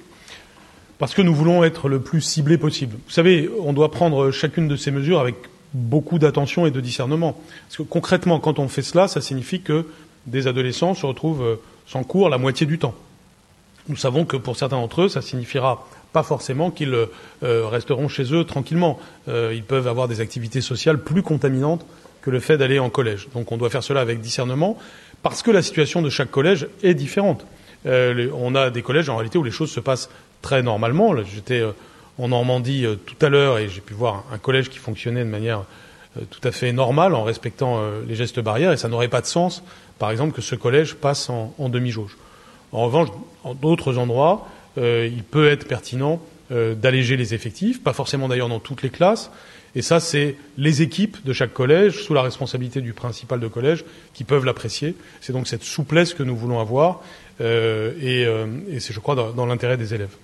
Parce 0.99 1.15
que 1.15 1.23
nous 1.23 1.33
voulons 1.33 1.63
être 1.63 1.89
le 1.89 1.99
plus 1.99 2.21
ciblé 2.21 2.57
possible. 2.57 2.97
Vous 3.05 3.11
savez, 3.11 3.49
on 3.63 3.73
doit 3.73 3.89
prendre 3.89 4.29
chacune 4.29 4.67
de 4.67 4.75
ces 4.75 4.91
mesures 4.91 5.19
avec 5.19 5.35
beaucoup 5.73 6.19
d'attention 6.19 6.67
et 6.67 6.71
de 6.71 6.79
discernement. 6.79 7.35
Parce 7.67 7.77
que 7.77 7.83
concrètement, 7.83 8.39
quand 8.39 8.59
on 8.59 8.67
fait 8.67 8.83
cela, 8.83 9.07
ça 9.07 9.21
signifie 9.21 9.61
que 9.61 9.87
des 10.27 10.45
adolescents 10.45 10.93
se 10.93 11.05
retrouvent 11.05 11.57
sans 11.87 12.03
cours 12.03 12.29
la 12.29 12.37
moitié 12.37 12.67
du 12.67 12.77
temps. 12.77 12.93
Nous 13.89 13.95
savons 13.95 14.25
que 14.25 14.37
pour 14.37 14.55
certains 14.55 14.77
d'entre 14.77 15.01
eux, 15.01 15.09
ça 15.09 15.21
signifiera 15.21 15.87
pas 16.13 16.23
forcément 16.23 16.71
qu'ils 16.71 16.93
euh, 16.93 17.67
resteront 17.67 18.07
chez 18.07 18.33
eux 18.33 18.43
tranquillement. 18.43 18.99
Euh, 19.27 19.51
ils 19.53 19.63
peuvent 19.63 19.87
avoir 19.87 20.07
des 20.07 20.21
activités 20.21 20.61
sociales 20.61 20.99
plus 20.99 21.23
contaminantes 21.23 21.85
que 22.21 22.29
le 22.29 22.39
fait 22.39 22.57
d'aller 22.57 22.79
en 22.79 22.89
collège. 22.89 23.27
Donc 23.33 23.51
on 23.51 23.57
doit 23.57 23.69
faire 23.69 23.83
cela 23.83 24.01
avec 24.01 24.19
discernement, 24.19 24.77
parce 25.23 25.41
que 25.41 25.51
la 25.51 25.61
situation 25.61 26.01
de 26.01 26.09
chaque 26.09 26.31
collège 26.31 26.67
est 26.83 26.93
différente. 26.93 27.45
Euh, 27.85 28.29
on 28.35 28.53
a 28.53 28.69
des 28.69 28.81
collèges 28.81 29.09
en 29.09 29.15
réalité 29.15 29.37
où 29.37 29.43
les 29.43 29.51
choses 29.51 29.71
se 29.71 29.79
passent 29.79 30.09
très 30.41 30.61
normalement. 30.61 31.15
J'étais 31.23 31.63
en 32.19 32.27
Normandie 32.27 32.85
tout 33.05 33.25
à 33.25 33.29
l'heure 33.29 33.57
et 33.57 33.69
j'ai 33.69 33.81
pu 33.81 33.93
voir 33.93 34.23
un 34.31 34.37
collège 34.37 34.69
qui 34.69 34.77
fonctionnait 34.77 35.23
de 35.23 35.29
manière 35.29 35.63
tout 36.29 36.45
à 36.47 36.51
fait 36.51 36.73
normale 36.73 37.15
en 37.15 37.23
respectant 37.23 37.81
les 38.07 38.15
gestes 38.15 38.39
barrières 38.39 38.71
et 38.71 38.77
ça 38.77 38.89
n'aurait 38.89 39.07
pas 39.07 39.21
de 39.21 39.25
sens, 39.25 39.63
par 39.97 40.11
exemple, 40.11 40.33
que 40.33 40.41
ce 40.41 40.55
collège 40.55 40.95
passe 40.95 41.29
en 41.29 41.69
demi-jauge. 41.69 42.17
En 42.71 42.85
revanche, 42.85 43.09
en 43.43 43.53
d'autres 43.53 43.97
endroits, 43.97 44.47
il 44.77 45.23
peut 45.23 45.49
être 45.49 45.67
pertinent 45.67 46.21
euh, 46.51 46.75
d'alléger 46.75 47.15
les 47.15 47.33
effectifs, 47.33 47.81
pas 47.81 47.93
forcément 47.93 48.27
d'ailleurs 48.27 48.49
dans 48.49 48.59
toutes 48.59 48.81
les 48.81 48.89
classes. 48.89 49.31
Et 49.73 49.81
ça, 49.81 50.01
c'est 50.01 50.35
les 50.57 50.81
équipes 50.81 51.23
de 51.23 51.31
chaque 51.31 51.53
collège, 51.53 52.03
sous 52.03 52.13
la 52.13 52.21
responsabilité 52.21 52.81
du 52.81 52.91
principal 52.91 53.39
de 53.39 53.47
collège, 53.47 53.85
qui 54.13 54.25
peuvent 54.25 54.43
l'apprécier. 54.43 54.95
C'est 55.21 55.31
donc 55.31 55.47
cette 55.47 55.63
souplesse 55.63 56.13
que 56.13 56.23
nous 56.23 56.35
voulons 56.35 56.59
avoir, 56.59 57.03
euh, 57.39 57.93
et, 58.67 58.79
c'est, 58.81 58.93
je 58.93 58.99
crois, 58.99 59.15
dans 59.15 59.45
l'intérêt 59.45 59.77
des 59.77 59.93
élèves. 59.93 60.15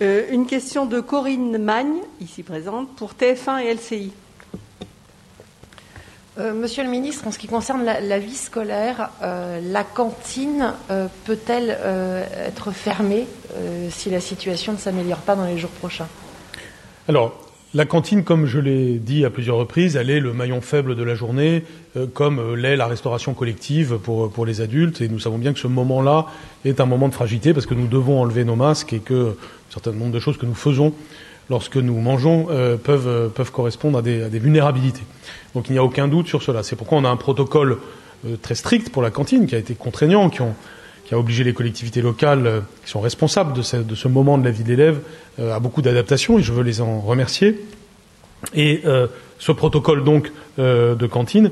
une 0.00 0.46
question 0.46 0.86
de 0.86 1.00
Corinne 1.00 1.58
Magne, 1.58 1.98
ici 2.20 2.42
présente, 2.42 2.94
pour 2.96 3.12
TF1 3.12 3.64
et 3.64 3.74
LCI. 3.74 4.12
Euh, 6.36 6.52
monsieur 6.52 6.82
le 6.82 6.90
ministre, 6.90 7.28
en 7.28 7.30
ce 7.30 7.38
qui 7.38 7.46
concerne 7.46 7.84
la, 7.84 8.18
vie 8.18 8.34
scolaire, 8.34 9.10
euh, 9.22 9.60
la 9.62 9.84
cantine 9.84 10.72
euh, 10.90 11.06
peut-elle 11.26 11.76
être 12.46 12.72
fermée 12.72 13.26
si 13.90 14.10
la 14.10 14.20
situation 14.20 14.72
ne 14.72 14.78
s'améliore 14.78 15.18
pas 15.18 15.36
dans 15.36 15.44
les 15.44 15.58
jours 15.58 15.70
prochains? 15.70 16.08
Alors, 17.08 17.40
la 17.72 17.84
cantine, 17.84 18.24
comme 18.24 18.46
je 18.46 18.58
l'ai 18.58 18.98
dit 18.98 19.24
à 19.24 19.30
plusieurs 19.30 19.56
reprises, 19.56 19.94
elle 19.94 20.10
est 20.10 20.18
le 20.18 20.32
maillon 20.32 20.60
faible 20.60 20.96
de 20.96 21.02
la 21.04 21.14
journée, 21.14 21.62
comme 22.14 22.54
l'est 22.54 22.76
la 22.76 22.86
restauration 22.86 23.32
collective 23.34 23.98
pour, 23.98 24.32
pour 24.32 24.44
les 24.44 24.60
adultes. 24.60 25.00
Et 25.00 25.08
nous 25.08 25.20
savons 25.20 25.38
bien 25.38 25.52
que 25.52 25.60
ce 25.60 25.68
moment-là 25.68 26.26
est 26.64 26.80
un 26.80 26.86
moment 26.86 27.08
de 27.08 27.14
fragilité 27.14 27.52
parce 27.52 27.66
que 27.66 27.74
nous 27.74 27.86
devons 27.86 28.20
enlever 28.20 28.44
nos 28.44 28.56
masques 28.56 28.92
et 28.92 28.98
que 28.98 29.30
un 29.30 29.72
certain 29.72 29.92
nombre 29.92 30.12
de 30.12 30.20
choses 30.20 30.36
que 30.36 30.46
nous 30.46 30.54
faisons 30.54 30.92
lorsque 31.50 31.76
nous 31.76 31.98
mangeons 31.98 32.46
peuvent, 32.82 33.30
peuvent 33.34 33.52
correspondre 33.52 33.98
à 33.98 34.02
des, 34.02 34.38
vulnérabilités. 34.38 35.02
Donc 35.54 35.68
il 35.68 35.72
n'y 35.72 35.78
a 35.78 35.84
aucun 35.84 36.08
doute 36.08 36.26
sur 36.26 36.42
cela. 36.42 36.62
C'est 36.62 36.76
pourquoi 36.76 36.98
on 36.98 37.04
a 37.04 37.08
un 37.08 37.16
protocole 37.16 37.78
euh, 38.26 38.36
très 38.40 38.54
strict 38.54 38.90
pour 38.90 39.02
la 39.02 39.10
cantine 39.10 39.46
qui 39.46 39.54
a 39.54 39.58
été 39.58 39.74
contraignant, 39.74 40.30
qui, 40.30 40.40
a 41.12 41.18
obligé 41.18 41.44
les 41.44 41.52
collectivités 41.52 42.00
locales 42.00 42.46
euh, 42.46 42.60
qui 42.84 42.90
sont 42.90 43.00
responsables 43.00 43.52
de 43.52 43.62
ce, 43.62 44.08
moment 44.08 44.38
de 44.38 44.44
la 44.44 44.50
vie 44.50 44.64
de 44.64 44.68
l'élève 44.68 45.00
euh, 45.38 45.54
à 45.54 45.60
beaucoup 45.60 45.82
d'adaptations 45.82 46.38
et 46.38 46.42
je 46.42 46.52
veux 46.52 46.62
les 46.62 46.80
en 46.80 47.00
remercier. 47.00 47.60
Et 48.54 48.82
ce 49.38 49.52
protocole 49.52 50.04
donc 50.04 50.30
de 50.58 51.06
cantine 51.06 51.50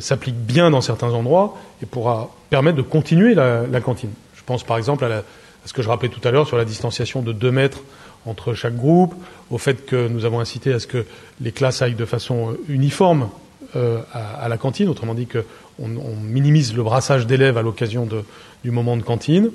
s'applique 0.00 0.34
bien 0.34 0.70
dans 0.70 0.80
certains 0.80 1.10
endroits 1.10 1.56
et 1.80 1.86
pourra 1.86 2.34
permettre 2.50 2.76
de 2.76 2.82
continuer 2.82 3.34
la, 3.34 3.80
cantine. 3.80 4.10
Je 4.34 4.42
pense 4.44 4.64
par 4.64 4.76
exemple 4.76 5.04
à, 5.04 5.18
à, 5.18 5.22
ce 5.66 5.72
que 5.72 5.82
je 5.82 5.88
rappelais 5.88 6.08
tout 6.08 6.26
à 6.26 6.32
l'heure 6.32 6.48
sur 6.48 6.56
la 6.56 6.64
distanciation 6.64 7.22
de 7.22 7.32
2 7.32 7.52
mètres 7.52 7.78
entre 8.26 8.54
chaque 8.54 8.76
groupe, 8.76 9.14
au 9.50 9.58
fait 9.58 9.84
que 9.84 10.08
nous 10.08 10.24
avons 10.24 10.40
incité 10.40 10.72
à 10.72 10.78
ce 10.78 10.86
que 10.86 11.04
les 11.40 11.52
classes 11.52 11.82
aillent 11.82 11.94
de 11.94 12.04
façon 12.04 12.56
uniforme 12.68 13.28
euh, 13.74 14.00
à, 14.12 14.48
la 14.48 14.58
cantine, 14.58 14.88
autrement 14.88 15.14
dit 15.14 15.26
qu'on 15.26 15.96
on 15.96 16.16
minimise 16.22 16.74
le 16.74 16.82
brassage 16.82 17.26
d'élèves 17.26 17.56
à 17.56 17.62
l'occasion 17.62 18.06
du 18.64 18.70
moment 18.70 18.96
de 18.96 19.02
cantine. 19.02 19.50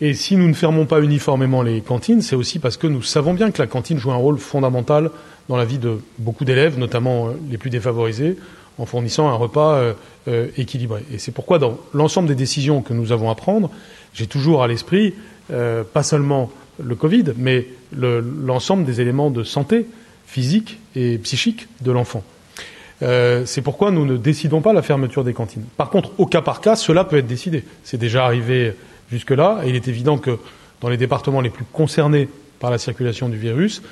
Et 0.00 0.14
si 0.14 0.36
nous 0.36 0.48
ne 0.48 0.54
fermons 0.54 0.86
pas 0.86 1.00
uniformément 1.00 1.62
les 1.62 1.80
cantines, 1.80 2.22
c'est 2.22 2.36
aussi 2.36 2.58
parce 2.58 2.76
que 2.76 2.86
nous 2.86 3.02
savons 3.02 3.34
bien 3.34 3.50
que 3.50 3.60
la 3.60 3.66
cantine 3.66 3.98
joue 3.98 4.12
un 4.12 4.16
rôle 4.16 4.38
fondamental 4.38 5.10
dans 5.48 5.56
la 5.56 5.64
vie 5.64 5.78
de 5.78 5.98
beaucoup 6.18 6.44
d'élèves, 6.44 6.78
notamment 6.78 7.28
les 7.50 7.58
plus 7.58 7.70
défavorisés, 7.70 8.36
en 8.78 8.86
fournissant 8.86 9.28
un 9.28 9.34
repas 9.34 9.80
équilibré. 10.56 11.04
Et 11.12 11.18
c'est 11.18 11.32
pourquoi, 11.32 11.58
dans 11.58 11.78
l'ensemble 11.92 12.28
des 12.28 12.34
décisions 12.34 12.82
que 12.82 12.92
nous 12.92 13.12
avons 13.12 13.30
à 13.30 13.34
prendre, 13.34 13.70
j'ai 14.14 14.26
toujours 14.26 14.62
à 14.64 14.68
l'esprit 14.68 15.14
pas 15.48 16.02
seulement 16.02 16.50
le 16.82 16.94
Covid, 16.94 17.24
mais 17.36 17.66
l'ensemble 17.92 18.84
des 18.84 19.00
éléments 19.00 19.30
de 19.30 19.44
santé 19.44 19.86
physique 20.26 20.78
et 20.96 21.18
psychique 21.18 21.68
de 21.80 21.92
l'enfant. 21.92 22.24
Euh, 23.02 23.44
c'est 23.44 23.62
pourquoi 23.62 23.90
nous 23.90 24.06
ne 24.06 24.16
décidons 24.16 24.60
pas 24.60 24.72
la 24.72 24.82
fermeture 24.82 25.24
des 25.24 25.34
cantines. 25.34 25.64
Par 25.76 25.90
contre, 25.90 26.12
au 26.18 26.26
cas 26.26 26.42
par 26.42 26.60
cas, 26.60 26.76
cela 26.76 27.04
peut 27.04 27.18
être 27.18 27.26
décidé. 27.26 27.64
C'est 27.82 27.98
déjà 27.98 28.24
arrivé 28.24 28.74
jusque-là, 29.10 29.60
et 29.64 29.68
il 29.68 29.76
est 29.76 29.88
évident 29.88 30.18
que 30.18 30.38
dans 30.80 30.88
les 30.88 30.96
départements 30.96 31.40
les 31.40 31.50
plus 31.50 31.64
concernés 31.72 32.28
par 32.60 32.70
la 32.70 32.78
circulation 32.78 33.28
du 33.28 33.36
virus, 33.36 33.82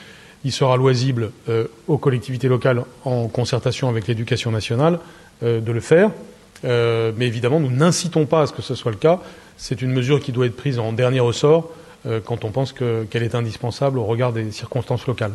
il 0.45 0.53
sera 0.53 0.77
loisible 0.77 1.31
euh, 1.49 1.67
aux 1.89 1.99
collectivités 1.99 2.49
locales, 2.49 2.85
en 3.05 3.29
concertation 3.29 3.89
avec 3.89 4.07
l'éducation 4.09 4.51
nationale, 4.51 4.99
euh, 5.43 5.61
de 5.61 5.73
le 5.73 5.81
faire. 5.81 6.11
mais 6.65 7.27
évidemment, 7.27 7.59
nous 7.59 7.71
n'incitons 7.71 8.27
pas 8.27 8.43
à 8.43 8.47
ce 8.47 8.53
que 8.53 8.63
ce 8.63 8.75
soit 8.75 8.93
le 8.93 8.99
cas. 8.99 9.21
C'est 9.57 9.83
une 9.83 9.93
mesure 9.93 10.21
qui 10.21 10.33
doit 10.33 10.47
être 10.47 10.57
prise 10.57 10.79
en 10.79 10.93
dernier 10.93 11.21
ressort 11.21 11.71
quand 12.24 12.45
on 12.45 12.51
pense 12.51 12.73
qu'elle 12.73 13.23
est 13.23 13.35
indispensable 13.35 13.99
au 13.99 14.05
regard 14.05 14.33
des 14.33 14.51
circonstances 14.51 15.07
locales. 15.07 15.33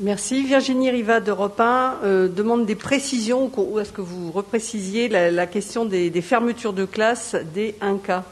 Merci. 0.00 0.44
Virginie 0.44 0.90
Riva 0.90 1.20
d'Europe 1.20 1.60
1 1.60 1.98
euh, 2.02 2.28
demande 2.28 2.66
des 2.66 2.74
précisions, 2.74 3.50
ou 3.56 3.78
est-ce 3.78 3.92
que 3.92 4.00
vous 4.00 4.32
reprécisiez 4.32 5.08
la, 5.08 5.46
question 5.46 5.84
des, 5.84 6.10
fermetures 6.20 6.72
de 6.72 6.84
classe 6.84 7.36
des 7.54 7.76
1K 7.80 8.22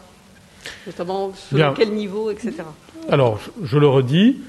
Notamment 0.86 1.32
sur 1.34 1.74
quel 1.74 1.92
niveau, 1.92 2.30
etc. 2.30 2.54
Alors, 3.08 3.38
je 3.62 3.78
le 3.78 3.86
redis, 3.86 4.40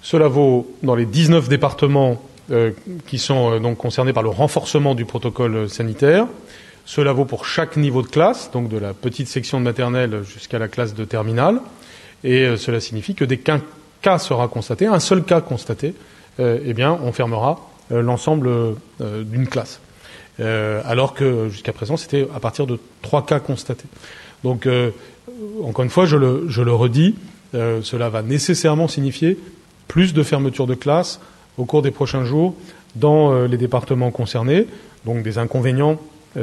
cela 0.00 0.28
vaut 0.28 0.72
dans 0.82 0.94
les 0.94 1.06
19 1.06 1.48
départements 1.48 2.22
euh, 2.50 2.70
qui 3.06 3.18
sont 3.18 3.54
euh, 3.54 3.58
donc 3.58 3.76
concernés 3.76 4.12
par 4.12 4.22
le 4.22 4.30
renforcement 4.30 4.94
du 4.94 5.04
protocole 5.04 5.68
sanitaire. 5.68 6.26
Cela 6.86 7.12
vaut 7.12 7.24
pour 7.24 7.46
chaque 7.46 7.76
niveau 7.76 8.02
de 8.02 8.08
classe, 8.08 8.50
donc 8.52 8.68
de 8.68 8.78
la 8.78 8.92
petite 8.92 9.28
section 9.28 9.58
de 9.58 9.64
maternelle 9.64 10.22
jusqu'à 10.22 10.58
la 10.58 10.68
classe 10.68 10.94
de 10.94 11.04
terminale. 11.04 11.60
Et 12.24 12.56
cela 12.56 12.80
signifie 12.80 13.14
que 13.14 13.24
dès 13.24 13.38
qu'un 13.38 13.60
cas 14.02 14.18
sera 14.18 14.48
constaté, 14.48 14.86
un 14.86 15.00
seul 15.00 15.24
cas 15.24 15.40
constaté, 15.40 15.94
euh, 16.40 16.58
eh 16.64 16.74
bien, 16.74 16.98
on 17.02 17.12
fermera 17.12 17.60
euh, 17.92 18.02
l'ensemble 18.02 18.48
euh, 18.48 19.24
d'une 19.24 19.46
classe. 19.46 19.80
alors 20.38 21.14
que 21.14 21.48
jusqu'à 21.48 21.72
présent, 21.72 21.96
c'était 21.96 22.26
à 22.34 22.40
partir 22.40 22.66
de 22.66 22.78
trois 23.02 23.24
cas 23.24 23.38
constatés. 23.38 23.86
Donc, 24.42 24.68
encore 25.62 25.84
une 25.84 25.90
fois, 25.90 26.06
je 26.06 26.16
le, 26.16 26.74
redis, 26.74 27.14
cela 27.52 28.08
va 28.08 28.22
nécessairement 28.22 28.88
signifier 28.88 29.38
plus 29.86 30.12
de 30.12 30.22
fermetures 30.24 30.66
de 30.66 30.74
classes 30.74 31.20
au 31.56 31.64
cours 31.64 31.82
des 31.82 31.92
prochains 31.92 32.24
jours 32.24 32.56
dans 32.96 33.46
les 33.46 33.56
départements 33.56 34.10
concernés, 34.10 34.66
donc 35.04 35.22
des 35.22 35.38
inconvénients 35.38 36.00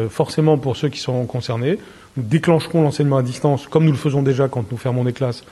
forcément 0.10 0.58
pour 0.58 0.78
ceux 0.78 0.90
qui 0.90 1.00
sont 1.00 1.26
concernés. 1.26 1.78
Nous 2.18 2.24
déclencherons 2.24 2.82
l'enseignement 2.82 3.18
à 3.18 3.24
distance, 3.24 3.68
comme 3.68 3.86
nous 3.86 3.92
le 3.92 3.98
faisons 3.98 4.22
déjà 4.22 4.48
quand 4.48 4.72
nous 4.72 4.78
fermons 4.78 5.04
des 5.04 5.14
classes, 5.14 5.44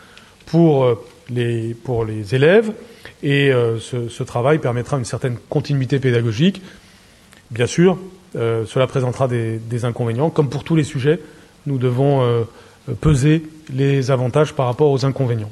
pour 0.46 0.98
les, 1.30 1.74
pour 1.74 2.06
les 2.06 2.36
élèves. 2.36 2.74
Et 3.24 3.52
euh, 3.52 3.80
ce, 3.80 4.24
travail 4.24 4.60
permettra 4.60 4.98
une 4.98 5.06
certaine 5.06 5.38
continuité 5.50 6.00
pédagogique. 6.00 6.62
Bien 7.52 7.68
sûr, 7.68 7.98
euh, 8.36 8.66
cela 8.66 8.88
présentera 8.88 9.28
des, 9.28 9.86
inconvénients. 9.86 10.30
Comme 10.30 10.50
pour 10.50 10.64
tous 10.64 10.76
les 10.76 10.84
sujets, 10.84 11.20
nous 11.66 11.78
devons 11.78 12.22
euh, 12.22 12.44
peser 13.02 13.44
les 13.74 14.12
avantages 14.12 14.54
par 14.54 14.68
rapport 14.68 14.92
aux 14.92 15.06
inconvénients. 15.06 15.52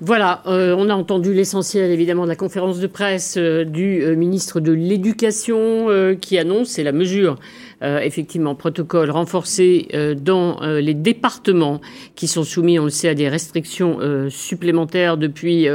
Voilà, 0.00 0.42
on 0.46 0.88
a 0.88 0.94
entendu 0.94 1.34
l'essentiel 1.34 1.90
évidemment 1.90 2.24
de 2.24 2.28
la 2.28 2.36
conférence 2.36 2.78
de 2.80 2.86
presse 2.86 3.36
du 3.36 4.04
ministre 4.16 4.60
de 4.60 4.72
l'Éducation 4.72 6.16
qui 6.20 6.38
annonce, 6.38 6.68
c'est 6.68 6.82
la 6.84 6.92
mesure 6.92 7.36
euh, 7.82 8.00
effectivement, 8.00 8.54
protocole 8.54 9.10
renforcé 9.10 9.88
euh, 9.94 10.14
dans 10.14 10.62
euh, 10.62 10.82
les 10.82 10.92
départements 10.92 11.80
qui 12.14 12.28
sont 12.28 12.44
soumis, 12.44 12.78
on 12.78 12.84
le 12.84 12.90
sait, 12.90 13.08
à 13.08 13.14
des 13.14 13.28
restrictions 13.28 13.98
supplémentaires 14.28 15.16
depuis 15.16 15.66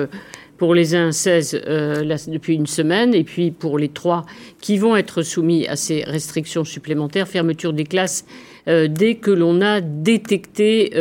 pour 0.58 0.74
les 0.74 0.96
uns 0.96 1.12
16 1.12 1.62
depuis 2.28 2.56
une 2.56 2.68
semaine, 2.68 3.14
et 3.14 3.24
puis 3.24 3.52
pour 3.52 3.78
les 3.78 3.90
trois 3.90 4.26
qui 4.62 4.78
vont 4.78 4.96
être 4.96 5.24
soumis 5.24 5.68
à 5.68 5.76
ces 5.76 6.04
restrictions 6.04 6.64
supplémentaires, 6.64 7.28
fermeture 7.28 7.74
des 7.74 7.84
classes 7.84 8.26
dès 8.68 9.16
que 9.16 9.32
l'on 9.32 9.62
a 9.62 9.82
détecté 9.82 10.92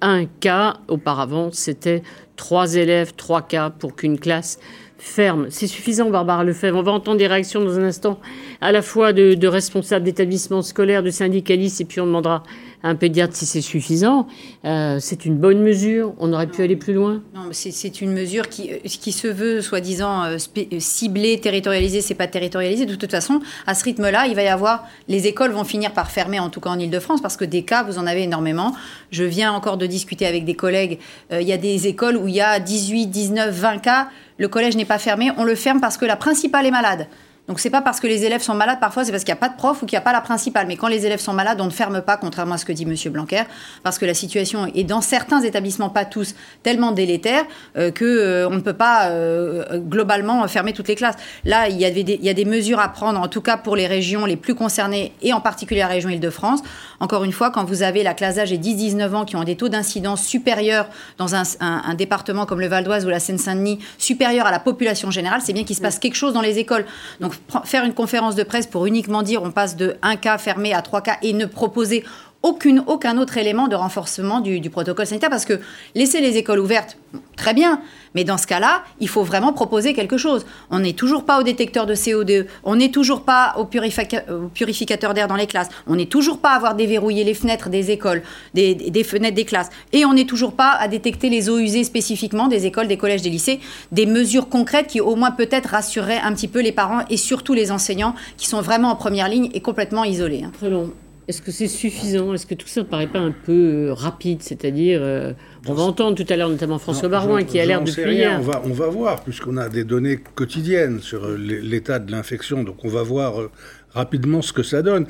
un 0.00 0.26
cas. 0.26 0.78
Auparavant, 0.88 1.50
c'était 1.52 2.02
trois 2.36 2.74
élèves, 2.74 3.14
trois 3.16 3.42
cas 3.42 3.70
pour 3.70 3.96
qu'une 3.96 4.18
classe 4.18 4.58
ferme. 4.98 5.46
C'est 5.50 5.66
suffisant, 5.66 6.10
Barbara 6.10 6.44
Lefebvre. 6.44 6.78
On 6.78 6.82
va 6.82 6.92
entendre 6.92 7.18
des 7.18 7.26
réactions 7.26 7.64
dans 7.64 7.78
un 7.78 7.84
instant, 7.84 8.18
à 8.60 8.72
la 8.72 8.82
fois 8.82 9.12
de, 9.12 9.46
responsables 9.46 10.04
d'établissements 10.04 10.62
scolaires, 10.62 11.02
de 11.02 11.10
syndicalistes, 11.10 11.80
et 11.80 11.84
puis 11.84 12.00
on 12.00 12.06
demandera 12.06 12.42
un 12.82 12.94
pédiatre 12.94 13.34
si 13.34 13.46
c'est 13.46 13.60
suffisant. 13.60 14.26
Euh, 14.64 14.98
c'est 15.00 15.24
une 15.24 15.36
bonne 15.36 15.60
mesure. 15.60 16.14
On 16.18 16.32
aurait 16.32 16.46
pu 16.46 16.62
aller 16.62 16.76
plus 16.76 16.94
loin. 16.94 17.22
Non, 17.34 17.48
c'est 17.52 18.00
une 18.00 18.12
mesure 18.12 18.48
qui, 18.48 18.70
euh, 18.70 18.76
qui 18.84 19.12
se 19.12 19.28
veut 19.28 19.60
soi-disant 19.60 20.24
euh, 20.24 20.36
ciblée, 20.78 21.40
territorialisée. 21.40 22.00
C'est 22.00 22.14
pas 22.14 22.26
territorialisé. 22.26 22.86
De 22.86 22.94
toute 22.94 23.10
façon, 23.10 23.40
à 23.66 23.74
ce 23.74 23.84
rythme-là, 23.84 24.26
il 24.26 24.34
va 24.34 24.42
y 24.42 24.48
avoir. 24.48 24.86
Les 25.08 25.26
écoles 25.26 25.52
vont 25.52 25.64
finir 25.64 25.92
par 25.92 26.10
fermer, 26.10 26.38
en 26.38 26.50
tout 26.50 26.60
cas 26.60 26.70
en 26.70 26.78
Ile-de-France, 26.78 27.20
parce 27.20 27.36
que 27.36 27.44
des 27.44 27.62
cas, 27.62 27.82
vous 27.82 27.98
en 27.98 28.06
avez 28.06 28.22
énormément. 28.22 28.74
Je 29.10 29.24
viens 29.24 29.52
encore 29.52 29.76
de 29.76 29.86
discuter 29.86 30.26
avec 30.26 30.44
des 30.44 30.54
collègues. 30.54 30.98
il 31.30 31.46
y 31.46 31.52
a 31.52 31.58
des 31.58 31.86
écoles 31.86 32.16
où 32.16 32.28
il 32.28 32.34
y 32.34 32.40
a 32.40 32.60
18, 32.60 33.06
19, 33.06 33.54
20 33.54 33.78
cas 33.78 34.08
le 34.38 34.48
collège 34.48 34.76
n'est 34.76 34.84
pas 34.84 34.98
fermé, 34.98 35.30
on 35.36 35.44
le 35.44 35.54
ferme 35.54 35.80
parce 35.80 35.96
que 35.96 36.04
la 36.04 36.16
principale 36.16 36.66
est 36.66 36.70
malade. 36.70 37.08
Donc 37.48 37.60
c'est 37.60 37.70
pas 37.70 37.80
parce 37.80 37.98
que 37.98 38.06
les 38.06 38.26
élèves 38.26 38.42
sont 38.42 38.54
malades, 38.54 38.78
parfois 38.78 39.04
c'est 39.04 39.10
parce 39.10 39.24
qu'il 39.24 39.32
n'y 39.32 39.38
a 39.38 39.40
pas 39.40 39.48
de 39.48 39.56
prof 39.56 39.82
ou 39.82 39.86
qu'il 39.86 39.96
n'y 39.96 40.02
a 40.02 40.02
pas 40.02 40.12
la 40.12 40.20
principale. 40.20 40.66
Mais 40.66 40.76
quand 40.76 40.86
les 40.86 41.06
élèves 41.06 41.18
sont 41.18 41.32
malades, 41.32 41.58
on 41.62 41.64
ne 41.64 41.70
ferme 41.70 42.02
pas, 42.02 42.18
contrairement 42.18 42.54
à 42.54 42.58
ce 42.58 42.66
que 42.66 42.72
dit 42.72 42.82
M. 42.82 42.94
Blanquer, 43.10 43.44
parce 43.82 43.98
que 43.98 44.04
la 44.04 44.12
situation 44.12 44.66
est 44.66 44.84
dans 44.84 45.00
certains 45.00 45.40
établissements, 45.40 45.88
pas 45.88 46.04
tous, 46.04 46.34
tellement 46.62 46.92
délétère 46.92 47.44
euh, 47.78 47.90
qu'on 47.90 48.04
euh, 48.04 48.50
ne 48.50 48.60
peut 48.60 48.74
pas 48.74 49.08
euh, 49.08 49.78
globalement 49.78 50.46
fermer 50.46 50.74
toutes 50.74 50.88
les 50.88 50.94
classes. 50.94 51.16
Là, 51.46 51.70
il 51.70 51.78
y, 51.78 51.86
a 51.86 51.90
des, 51.90 52.00
il 52.02 52.22
y, 52.22 52.28
a 52.28 52.34
des, 52.34 52.44
mesures 52.44 52.80
à 52.80 52.88
prendre, 52.90 53.18
en 53.18 53.28
tout 53.28 53.40
cas 53.40 53.56
pour 53.56 53.76
les 53.76 53.86
régions 53.86 54.26
les 54.26 54.36
plus 54.36 54.54
concernées, 54.54 55.14
et 55.22 55.32
en 55.32 55.40
particulier 55.40 55.80
la 55.80 55.86
région 55.86 56.10
Île-de-France. 56.10 56.60
Encore 57.00 57.24
une 57.24 57.32
fois, 57.32 57.50
quand 57.50 57.64
vous 57.64 57.82
avez 57.82 58.02
la 58.02 58.12
classe 58.12 58.34
d'âge 58.34 58.52
et 58.52 58.58
10-19 58.58 59.14
ans 59.14 59.24
qui 59.24 59.36
ont 59.36 59.44
des 59.44 59.56
taux 59.56 59.70
d'incidence 59.70 60.22
supérieurs 60.22 60.86
dans 61.16 61.34
un, 61.34 61.44
un, 61.60 61.94
département 61.94 62.44
comme 62.44 62.60
le 62.60 62.66
Val 62.66 62.84
d'Oise 62.84 63.06
ou 63.06 63.08
la 63.08 63.20
Seine-Saint-Denis, 63.20 63.78
supérieurs 63.96 64.46
à 64.46 64.50
la 64.50 64.60
population 64.60 65.10
générale, 65.10 65.40
c'est 65.42 65.54
bien 65.54 65.64
qu'il 65.64 65.76
se 65.76 65.80
passe 65.80 65.98
quelque 65.98 66.16
chose 66.16 66.34
dans 66.34 66.42
les 66.42 66.58
écoles. 66.58 66.84
Donc 67.20 67.37
faire 67.64 67.84
une 67.84 67.94
conférence 67.94 68.34
de 68.34 68.42
presse 68.42 68.66
pour 68.66 68.86
uniquement 68.86 69.22
dire 69.22 69.42
on 69.42 69.50
passe 69.50 69.76
de 69.76 69.96
un 70.02 70.16
cas 70.16 70.38
fermé 70.38 70.74
à 70.74 70.82
trois 70.82 71.00
cas 71.00 71.16
et 71.22 71.32
ne 71.32 71.46
proposer 71.46 72.04
aucun 72.42 73.18
autre 73.18 73.36
élément 73.36 73.68
de 73.68 73.74
renforcement 73.74 74.40
du, 74.40 74.70
protocole 74.70 75.06
sanitaire 75.06 75.30
parce 75.30 75.44
que 75.44 75.60
laisser 75.94 76.20
les 76.20 76.36
écoles 76.36 76.60
ouvertes, 76.60 76.96
très 77.36 77.52
bien, 77.52 77.80
mais 78.14 78.24
dans 78.24 78.38
ce 78.38 78.46
cas-là, 78.46 78.82
il 79.00 79.08
faut 79.08 79.22
vraiment 79.22 79.52
proposer 79.52 79.92
quelque 79.92 80.18
chose. 80.18 80.46
On 80.70 80.78
n'est 80.80 80.92
toujours 80.92 81.24
pas 81.24 81.40
au 81.40 81.42
détecteur 81.42 81.86
de 81.86 81.94
CO2, 81.94 82.46
on 82.64 82.76
n'est 82.76 82.90
toujours 82.90 83.22
pas 83.22 83.54
au, 83.56 83.64
purificateur 83.64 85.14
d'air 85.14 85.26
dans 85.26 85.36
les 85.36 85.46
classes, 85.46 85.68
on 85.86 85.96
n'est 85.96 86.06
toujours 86.06 86.38
pas 86.38 86.50
à 86.50 86.56
avoir 86.56 86.74
déverrouillé 86.74 87.24
les 87.24 87.34
fenêtres 87.34 87.70
des 87.70 87.90
écoles, 87.90 88.22
des, 88.54 88.74
des, 88.74 89.04
fenêtres 89.04 89.36
des 89.36 89.44
classes, 89.44 89.70
et 89.92 90.04
on 90.04 90.14
n'est 90.14 90.26
toujours 90.26 90.52
pas 90.52 90.72
à 90.72 90.86
détecter 90.86 91.30
les 91.30 91.48
eaux 91.48 91.58
usées 91.58 91.84
spécifiquement 91.84 92.48
des 92.48 92.66
écoles, 92.66 92.88
des 92.88 92.98
collèges, 92.98 93.22
des 93.22 93.30
lycées. 93.30 93.60
Des 93.90 94.06
mesures 94.06 94.48
concrètes 94.48 94.86
qui 94.86 95.00
au 95.00 95.16
moins 95.16 95.30
peut-être 95.30 95.70
rassureraient 95.70 96.20
un 96.20 96.32
petit 96.34 96.48
peu 96.48 96.60
les 96.60 96.72
parents 96.72 97.00
et 97.10 97.16
surtout 97.16 97.54
les 97.54 97.72
enseignants 97.72 98.14
qui 98.36 98.46
sont 98.46 98.60
vraiment 98.60 98.90
en 98.90 98.96
première 98.96 99.28
ligne 99.28 99.50
et 99.54 99.60
complètement 99.60 100.04
isolés. 100.04 100.42
Hein. 100.44 100.52
Très 100.58 100.70
long. 100.70 100.92
Est-ce 101.28 101.42
que 101.42 101.52
c'est 101.52 101.68
suffisant? 101.68 102.32
Est-ce 102.32 102.46
que 102.46 102.54
tout 102.54 102.66
ça 102.66 102.80
ne 102.80 102.86
paraît 102.86 103.06
pas 103.06 103.18
un 103.18 103.32
peu 103.32 103.52
euh, 103.88 103.92
rapide? 103.92 104.42
C'est-à-dire, 104.42 105.00
euh, 105.02 105.34
on 105.66 105.74
va 105.74 105.82
entendre 105.82 106.16
tout 106.16 106.32
à 106.32 106.36
l'heure 106.36 106.48
notamment 106.48 106.78
François 106.78 107.10
Barouin 107.10 107.44
qui 107.44 107.60
a 107.60 107.66
l'air 107.66 107.82
depuis 107.82 108.02
rien. 108.02 108.38
On 108.40 108.42
va, 108.42 108.62
on 108.64 108.72
va 108.72 108.86
voir, 108.86 109.22
puisqu'on 109.22 109.58
a 109.58 109.68
des 109.68 109.84
données 109.84 110.16
quotidiennes 110.16 111.00
sur 111.00 111.26
euh, 111.26 111.36
l'état 111.36 111.98
de 111.98 112.10
l'infection, 112.10 112.64
donc 112.64 112.82
on 112.82 112.88
va 112.88 113.02
voir 113.02 113.50
rapidement 113.90 114.40
ce 114.40 114.54
que 114.54 114.62
ça 114.62 114.80
donne. 114.80 115.06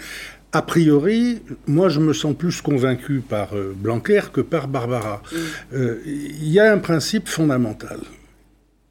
A 0.50 0.62
priori, 0.62 1.40
moi 1.68 1.88
je 1.88 2.00
me 2.00 2.12
sens 2.12 2.34
plus 2.34 2.62
convaincu 2.62 3.20
par 3.20 3.50
Blanquer 3.76 4.22
que 4.32 4.40
par 4.40 4.66
Barbara. 4.66 5.22
Mm. 5.30 5.76
Il 6.06 6.48
y 6.48 6.58
a 6.58 6.72
un 6.72 6.78
principe 6.78 7.28
fondamental, 7.28 8.00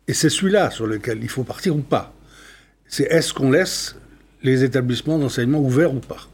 et 0.07 0.13
c'est 0.13 0.29
celui-là 0.29 0.71
sur 0.71 0.87
lequel 0.87 1.19
il 1.21 1.29
faut 1.29 1.43
partir 1.43 1.75
ou 1.75 1.81
pas. 1.81 2.13
C'est 2.87 3.11
est-ce 3.11 3.33
qu'on 3.33 3.51
laisse 3.51 3.97
les 4.43 4.63
établissements 4.63 5.19
d'enseignement 5.19 5.59
ouverts 5.59 5.93
ou 5.93 5.99
pas? 5.99 6.29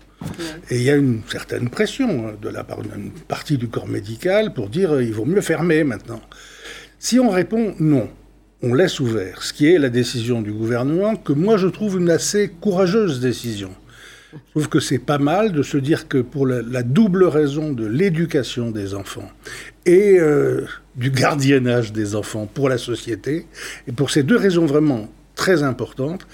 Et 0.69 0.77
il 0.77 0.83
y 0.83 0.89
a 0.89 0.95
une 0.95 1.21
certaine 1.29 1.69
pression 1.69 2.27
hein, 2.27 2.33
de 2.41 2.49
la 2.49 2.63
part 2.63 2.81
d'une 2.81 3.11
partie 3.11 3.57
du 3.57 3.67
corps 3.67 3.87
médical 3.87 4.53
pour 4.53 4.69
dire 4.69 4.93
euh, 4.93 5.03
il 5.03 5.13
vaut 5.13 5.25
mieux 5.25 5.41
fermer 5.41 5.83
maintenant. 5.83 6.21
Si 6.99 7.19
on 7.19 7.29
répond 7.29 7.75
non, 7.79 8.09
on 8.61 8.73
laisse 8.73 8.99
ouvert, 8.99 9.43
ce 9.43 9.53
qui 9.53 9.67
est 9.67 9.77
la 9.77 9.89
décision 9.89 10.41
du 10.41 10.51
gouvernement, 10.51 11.15
que 11.15 11.33
moi 11.33 11.57
je 11.57 11.67
trouve 11.67 11.99
une 11.99 12.09
assez 12.09 12.49
courageuse 12.61 13.19
décision. 13.19 13.71
Je 14.33 14.51
trouve 14.51 14.69
que 14.69 14.79
c'est 14.79 14.99
pas 14.99 15.19
mal 15.19 15.51
de 15.51 15.61
se 15.61 15.77
dire 15.77 16.07
que 16.07 16.17
pour 16.17 16.47
la, 16.47 16.81
double 16.81 17.25
raison 17.25 17.71
de 17.71 17.85
l'éducation 17.85 18.71
des 18.71 18.95
enfants 18.95 19.29
et 19.85 20.17
euh, 20.19 20.65
du 20.95 21.11
gardiennage 21.11 21.91
des 21.91 22.15
enfants 22.15 22.47
pour 22.51 22.69
la 22.69 22.77
société, 22.77 23.45
et 23.87 23.91
pour 23.91 24.09
ces 24.09 24.23
deux 24.23 24.37
raisons 24.37 24.65
vraiment 24.65 25.07
très 25.35 25.61
importantes, 25.63 26.25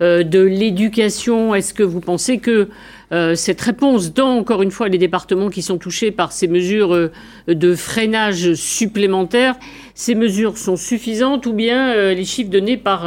de 0.00 0.40
l'Éducation. 0.40 1.54
Est-ce 1.54 1.74
que 1.74 1.82
vous 1.82 2.00
pensez 2.00 2.38
que 2.38 2.68
euh, 3.12 3.34
cette 3.34 3.60
réponse 3.60 4.12
dans, 4.12 4.36
encore 4.38 4.62
une 4.62 4.70
fois, 4.70 4.88
les 4.88 4.98
départements 4.98 5.50
qui 5.50 5.62
sont 5.62 5.78
touchés 5.78 6.10
par 6.10 6.32
ces 6.32 6.48
mesures 6.48 6.94
euh, 6.94 7.12
de 7.46 7.74
freinage 7.74 8.54
supplémentaires, 8.54 9.56
ces 9.94 10.14
mesures 10.14 10.58
sont 10.58 10.76
suffisantes 10.76 11.46
ou 11.46 11.52
bien 11.52 12.12
les 12.12 12.24
chiffres 12.24 12.50
donnés 12.50 12.76
par 12.76 13.04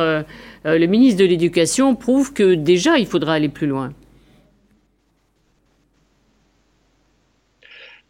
le 0.64 0.86
ministre 0.86 1.20
de 1.22 1.26
l'Éducation 1.26 1.96
prouvent 1.96 2.32
que 2.32 2.54
déjà 2.54 2.98
il 2.98 3.06
faudra 3.06 3.34
aller 3.34 3.50
plus 3.50 3.68
loin? 3.68 3.92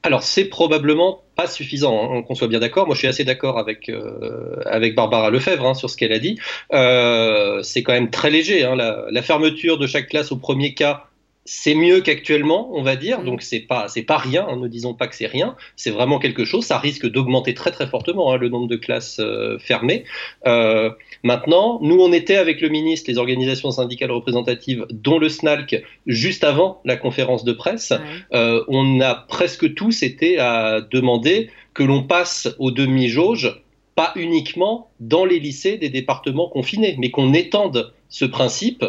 Alors 0.03 0.23
c'est 0.23 0.45
probablement 0.45 1.21
pas 1.37 1.47
suffisant, 1.47 2.11
hein, 2.11 2.23
qu'on 2.23 2.33
soit 2.33 2.47
bien 2.47 2.59
d'accord. 2.59 2.87
Moi, 2.87 2.95
je 2.95 2.99
suis 2.99 3.07
assez 3.07 3.23
d'accord 3.23 3.59
avec 3.59 3.89
euh, 3.89 4.55
avec 4.65 4.95
Barbara 4.95 5.29
Lefebvre 5.29 5.67
hein, 5.67 5.73
sur 5.75 5.89
ce 5.89 5.95
qu'elle 5.95 6.11
a 6.11 6.19
dit. 6.19 6.39
Euh, 6.73 7.61
c'est 7.61 7.83
quand 7.83 7.93
même 7.93 8.09
très 8.09 8.31
léger. 8.31 8.65
Hein, 8.65 8.75
la, 8.75 9.21
fermeture 9.21 9.77
de 9.77 9.87
chaque 9.87 10.07
classe 10.07 10.31
au 10.31 10.37
premier 10.37 10.73
cas 10.73 11.05
c'est 11.49 11.75
mieux 11.75 12.01
qu'actuellement, 12.01 12.69
on 12.73 12.83
va 12.83 12.97
dire. 12.97 13.23
Donc 13.23 13.41
c'est 13.41 13.61
pas 13.61 13.87
c'est 13.87 14.03
pas 14.03 14.17
rien. 14.17 14.45
Hein, 14.47 14.57
ne 14.57 14.67
disons 14.67 14.93
pas 14.93 15.07
que 15.07 15.15
c'est 15.15 15.27
rien. 15.27 15.55
C'est 15.77 15.91
vraiment 15.91 16.19
quelque 16.19 16.43
chose. 16.43 16.65
Ça 16.65 16.77
risque 16.77 17.09
d'augmenter 17.09 17.53
très 17.53 17.71
très 17.71 17.87
fortement 17.87 18.33
hein, 18.33 18.37
le 18.37 18.49
nombre 18.49 18.67
de 18.67 18.75
classes 18.75 19.19
euh, 19.19 19.57
fermées. 19.57 20.03
Euh, 20.45 20.91
maintenant, 21.23 21.79
nous 21.81 21.99
on 21.99 22.11
était 22.11 22.35
avec 22.35 22.59
le 22.59 22.67
ministre, 22.67 23.09
les 23.09 23.17
organisations 23.17 23.71
syndicales 23.71 24.11
représentatives, 24.11 24.85
dont 24.91 25.19
le 25.19 25.29
SNALC, 25.29 25.83
juste 26.05 26.43
avant 26.43 26.81
la 26.83 26.97
conférence 26.97 27.45
de 27.45 27.53
presse. 27.53 27.93
Euh, 28.33 28.63
on 28.67 28.99
a 28.99 29.15
presque 29.15 29.73
tous 29.73 30.03
été 30.03 30.39
à 30.39 30.81
demander 30.81 31.49
que 31.73 31.83
l'on 31.83 32.03
passe 32.03 32.49
aux 32.59 32.71
demi-jauges 32.71 33.61
pas 33.95 34.11
uniquement 34.15 34.89
dans 34.99 35.23
les 35.23 35.39
lycées 35.39 35.77
des 35.77 35.89
départements 35.89 36.49
confinés, 36.49 36.95
mais 36.99 37.09
qu'on 37.09 37.33
étende 37.33 37.93
ce 38.09 38.25
principe 38.25 38.83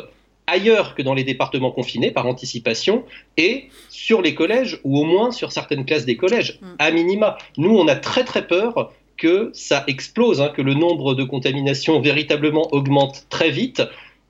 ailleurs 0.49 0.95
que 0.95 1.03
dans 1.03 1.15
les 1.15 1.25
départements 1.25 1.70
confinés 1.70 2.11
par 2.11 2.27
anticipation 2.27 3.05
et 3.37 3.69
sur 3.89 4.23
les 4.23 4.35
collèges 4.35 4.81
ou 4.83 4.99
au 4.99 5.05
moins 5.05 5.31
sur 5.31 5.53
certaines 5.53 5.85
classes 5.85 6.05
des 6.05 6.16
collèges, 6.16 6.59
mm. 6.61 6.66
à 6.79 6.91
minima. 6.91 7.39
Nous, 7.57 7.70
on 7.70 7.87
a 7.87 7.95
très 7.95 8.25
très 8.25 8.47
peur 8.47 8.93
que 9.16 9.51
ça 9.53 9.85
explose, 9.87 10.41
hein, 10.41 10.51
que 10.55 10.62
le 10.62 10.75
nombre 10.75 11.15
de 11.15 11.25
contaminations 11.25 12.01
véritablement 12.01 12.73
augmente 12.73 13.27
très 13.29 13.51
vite 13.51 13.83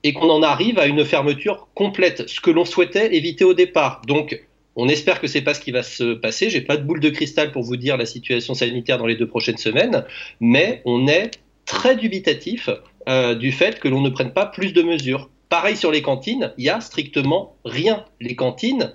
et 0.03 0.13
qu'on 0.13 0.29
en 0.29 0.43
arrive 0.43 0.79
à 0.79 0.87
une 0.87 1.05
fermeture 1.05 1.67
complète, 1.75 2.27
ce 2.27 2.39
que 2.41 2.51
l'on 2.51 2.65
souhaitait 2.65 3.15
éviter 3.15 3.43
au 3.43 3.53
départ. 3.53 4.01
Donc, 4.07 4.41
on 4.75 4.87
espère 4.87 5.19
que 5.19 5.27
c'est 5.27 5.41
pas 5.41 5.53
ce 5.53 5.59
qui 5.59 5.71
va 5.71 5.83
se 5.83 6.13
passer. 6.13 6.49
J'ai 6.49 6.61
pas 6.61 6.77
de 6.77 6.83
boule 6.83 7.01
de 7.01 7.09
cristal 7.09 7.51
pour 7.51 7.63
vous 7.63 7.75
dire 7.75 7.97
la 7.97 8.05
situation 8.05 8.53
sanitaire 8.53 8.97
dans 8.97 9.07
les 9.07 9.15
deux 9.15 9.27
prochaines 9.27 9.57
semaines, 9.57 10.05
mais 10.39 10.81
on 10.85 11.07
est 11.07 11.31
très 11.65 11.95
dubitatif 11.95 12.69
euh, 13.07 13.35
du 13.35 13.51
fait 13.51 13.79
que 13.79 13.87
l'on 13.87 14.01
ne 14.01 14.09
prenne 14.09 14.31
pas 14.31 14.45
plus 14.45 14.73
de 14.73 14.81
mesures. 14.81 15.29
Pareil 15.49 15.75
sur 15.75 15.91
les 15.91 16.03
cantines, 16.03 16.53
il 16.57 16.65
y 16.65 16.69
a 16.69 16.79
strictement 16.79 17.57
rien. 17.65 18.05
Les 18.19 18.35
cantines, 18.35 18.93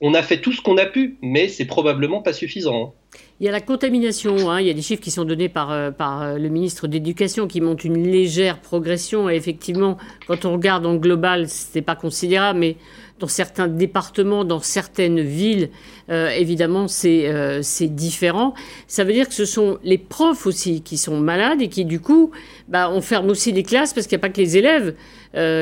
on 0.00 0.14
a 0.14 0.22
fait 0.22 0.40
tout 0.40 0.52
ce 0.52 0.62
qu'on 0.62 0.78
a 0.78 0.86
pu, 0.86 1.18
mais 1.20 1.48
c'est 1.48 1.64
probablement 1.64 2.22
pas 2.22 2.32
suffisant. 2.32 2.94
Il 3.38 3.44
y 3.44 3.50
a 3.50 3.52
la 3.52 3.60
contamination, 3.60 4.50
hein. 4.50 4.62
il 4.62 4.66
y 4.66 4.70
a 4.70 4.72
des 4.72 4.80
chiffres 4.80 5.02
qui 5.02 5.10
sont 5.10 5.26
donnés 5.26 5.50
par, 5.50 5.70
euh, 5.70 5.90
euh, 6.00 6.38
le 6.38 6.48
ministre 6.48 6.86
d'Éducation 6.86 7.46
qui 7.46 7.60
montrent 7.60 7.84
une 7.84 8.02
légère 8.02 8.60
progression. 8.60 9.28
Et 9.28 9.34
effectivement, 9.34 9.98
quand 10.26 10.46
on 10.46 10.54
regarde 10.54 10.86
en 10.86 10.94
global, 10.94 11.46
ce 11.46 11.66
n'est 11.74 11.82
pas 11.82 11.96
considérable, 11.96 12.60
mais 12.60 12.76
dans 13.18 13.28
certains 13.28 13.68
départements, 13.68 14.44
dans 14.46 14.60
certaines 14.60 15.20
villes, 15.20 15.68
euh, 16.08 16.30
évidemment, 16.30 16.88
c'est 16.88 17.60
différent. 17.94 18.54
Ça 18.86 19.04
veut 19.04 19.12
dire 19.12 19.28
que 19.28 19.34
ce 19.34 19.44
sont 19.44 19.76
les 19.84 19.98
profs 19.98 20.46
aussi 20.46 20.80
qui 20.80 20.96
sont 20.96 21.20
malades 21.20 21.60
et 21.60 21.68
qui, 21.68 21.84
du 21.84 22.00
coup, 22.00 22.30
bah, 22.68 22.90
on 22.90 23.02
ferme 23.02 23.28
aussi 23.28 23.52
les 23.52 23.64
classes 23.64 23.92
parce 23.92 24.06
qu'il 24.06 24.16
n'y 24.16 24.20
a 24.20 24.26
pas 24.26 24.32
que 24.32 24.40
les 24.40 24.56
élèves. 24.56 24.94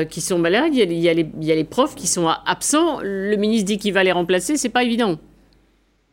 Qui 0.09 0.21
sont 0.21 0.39
malades, 0.39 0.73
il 0.73 0.93
y, 0.93 1.09
a, 1.09 1.13
les, 1.13 1.63
profs 1.65 1.95
qui 1.95 2.07
sont 2.07 2.29
absents. 2.45 3.01
Le 3.03 3.35
ministre 3.35 3.65
dit 3.65 3.77
qu'il 3.77 3.91
va 3.91 4.05
les 4.05 4.13
remplacer, 4.13 4.55
c'est 4.55 4.69
pas 4.69 4.85
évident. 4.85 5.19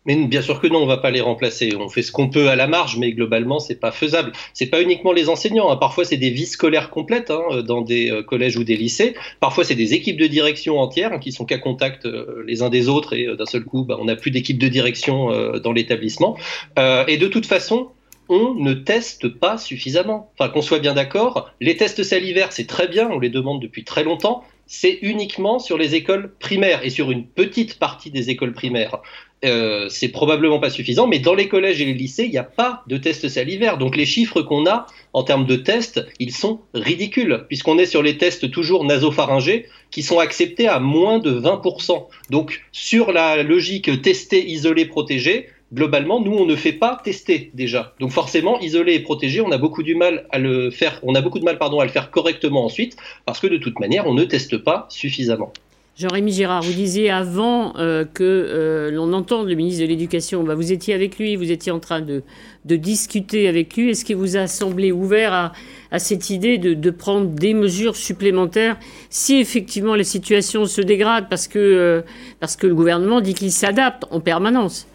Mais 0.05 0.16
bien 0.16 0.43
sûr 0.43 0.61
que 0.61 0.66
non, 0.66 0.83
on 0.83 0.87
va 0.87 0.97
pas 0.97 1.11
les 1.11 1.20
remplacer. 1.20 1.74
On 1.77 1.89
fait 1.89 2.03
ce 2.03 2.11
qu'on 2.11 2.29
peut 2.29 2.49
à 2.49 2.57
la 2.57 2.66
marge, 2.66 2.97
mais 2.99 3.12
globalement, 3.12 3.61
c'est 3.61 3.77
pas 3.77 3.93
faisable. 3.93 4.33
C'est 4.53 4.66
pas 4.66 4.83
uniquement 4.83 5.12
les 5.12 5.29
enseignants. 5.29 5.70
Hein. 5.70 5.77
Parfois, 5.77 6.05
c'est 6.05 6.16
des 6.16 6.31
vies 6.31 6.47
scolaires 6.47 6.91
complètes 6.91 7.31
hein, 7.31 7.62
dans 7.62 7.83
des 7.83 8.11
euh, 8.11 8.23
collèges 8.23 8.57
ou 8.57 8.65
des 8.65 8.77
lycées. 8.77 9.15
Parfois, 9.41 9.65
c'est 9.65 9.74
des 9.74 9.95
équipes 9.95 10.19
de 10.19 10.27
direction 10.27 10.81
entières 10.81 11.12
hein, 11.12 11.19
qui 11.19 11.31
sont 11.33 11.45
qu'à 11.45 11.59
contact 11.59 12.07
euh, 12.07 12.43
les 12.47 12.62
uns 12.62 12.70
des 12.70 12.89
autres 12.89 13.15
et 13.15 13.27
d'un 13.37 13.47
seul 13.47 13.65
coup, 13.65 13.85
bah, 13.85 13.97
on 14.01 14.07
n'a 14.07 14.16
plus 14.16 14.31
d'équipe 14.31 14.59
de 14.59 14.69
direction 14.69 15.31
dans 15.59 15.73
l'établissement. 15.73 16.37
et 16.77 17.16
de 17.16 17.27
toute 17.27 17.47
façon, 17.47 17.89
on 18.29 18.55
ne 18.55 18.73
teste 18.73 19.29
pas 19.29 19.59
suffisamment. 19.59 20.33
Enfin, 20.39 20.51
qu'on 20.51 20.62
soit 20.62 20.79
bien 20.79 20.95
d'accord, 20.95 21.51
les 21.61 21.77
tests 21.77 22.03
salivaires, 22.03 22.53
c'est 22.53 22.66
très 22.66 22.89
bien, 22.89 23.11
on 23.11 23.19
les 23.19 23.29
demande 23.29 23.61
depuis 23.61 23.85
très 23.85 24.05
longtemps, 24.05 24.45
c'est 24.74 24.99
uniquement 25.03 25.59
sur 25.59 25.77
les 25.77 25.94
écoles 25.94 26.32
primaires 26.39 26.82
et 26.82 26.89
sur 26.89 27.11
une 27.11 27.27
petite 27.27 27.78
partie 27.78 28.11
des 28.11 28.31
écoles 28.31 28.55
primaires. 28.55 29.03
Euh, 29.44 29.90
c'est 29.90 30.09
probablement 30.09 30.61
pas 30.61 30.70
suffisant, 30.70 31.07
mais 31.07 31.19
dans 31.19 31.35
les 31.35 31.47
collèges 31.47 31.82
et 31.82 31.85
les 31.85 31.93
lycées, 31.93 32.24
il 32.24 32.31
n'y 32.31 32.39
a 32.39 32.43
pas 32.43 32.82
de 32.86 32.97
tests 32.97 33.28
salivaires. 33.28 33.77
Donc 33.77 33.97
les 33.97 34.07
chiffres 34.07 34.40
qu'on 34.40 34.66
a 34.66 34.86
en 35.12 35.24
termes 35.24 35.44
de 35.44 35.57
tests, 35.57 36.07
ils 36.19 36.32
sont 36.32 36.62
ridicules, 36.73 37.44
puisqu'on 37.49 37.77
est 37.77 37.85
sur 37.85 38.03
les 38.03 38.16
tests 38.16 38.51
toujours 38.51 38.85
nasopharyngés 38.85 39.66
qui 39.90 40.03
sont 40.03 40.19
acceptés 40.19 40.69
à 40.69 40.81
moins 40.81 41.19
de 41.19 41.39
20%. 41.39 42.07
Donc 42.31 42.62
sur 42.73 43.12
la 43.12 43.43
logique 43.43 44.01
tester, 44.01 44.43
isoler, 44.43 44.86
protéger, 44.86 45.49
globalement, 45.73 46.20
nous, 46.20 46.32
on 46.32 46.47
ne 46.47 46.57
fait 46.57 46.73
pas 46.73 47.01
tester 47.03 47.51
déjà. 47.55 47.94
Donc 48.01 48.11
forcément, 48.11 48.61
isolé 48.61 48.94
et 48.94 49.01
protégé, 49.01 49.40
on 49.40 49.51
a 49.51 49.59
beaucoup 49.59 49.82
du 49.82 49.94
mal 49.94 50.27
à 50.31 50.39
le 50.39 50.70
faire, 50.70 51.01
on 51.03 51.15
a 51.15 51.20
beaucoup 51.20 51.39
de 51.39 51.44
mal, 51.44 51.59
pardon, 51.59 51.81
à 51.81 51.85
le 51.85 51.90
faire 51.90 52.11
correctement 52.11 52.65
ensuite, 52.65 52.97
parce 53.24 53.40
que 53.40 53.47
de 53.47 53.57
toute 53.57 53.78
manière, 53.81 54.07
on 54.07 54.15
ne 54.15 54.24
teste 54.24 54.59
pas 54.59 54.86
suffisamment. 54.90 55.53
Jean-Rémy 55.94 56.32
Girard, 56.32 56.62
vous 56.62 56.73
disiez 56.73 57.11
avant 57.11 57.77
euh, 57.77 58.07
que 58.07 58.24
euh, 58.24 58.90
l'on 58.90 59.12
entende 59.12 59.47
le 59.47 59.55
ministre 59.55 59.82
de 59.82 59.86
l'Éducation, 59.86 60.43
bah, 60.43 60.55
vous 60.55 60.73
étiez 60.73 60.94
avec 60.94 61.19
lui, 61.19 61.36
vous 61.36 61.53
étiez 61.53 61.70
en 61.70 61.81
train 61.81 62.01
de, 62.01 62.23
discuter 62.65 63.47
avec 63.47 63.77
lui. 63.77 63.90
Est-ce 63.90 64.07
qu'il 64.07 64.16
vous 64.16 64.39
a 64.39 64.47
semblé 64.47 64.90
ouvert 64.90 65.53
à, 65.90 65.99
cette 65.99 66.31
idée 66.31 66.57
de, 66.57 66.90
prendre 66.90 67.27
des 67.27 67.53
mesures 67.53 67.97
supplémentaires 67.97 68.78
si 69.11 69.36
effectivement 69.36 69.94
la 69.94 70.05
situation 70.05 70.65
se 70.65 70.81
dégrade 70.81 71.27
parce 71.28 71.47
que, 71.47 71.59
euh, 71.59 72.01
parce 72.40 72.57
que 72.57 72.66
le 72.66 72.74
gouvernement 72.74 73.20
dit 73.20 73.35
qu'il 73.35 73.53
s'adapte 73.53 74.05
en 74.11 74.20
permanence? 74.20 74.86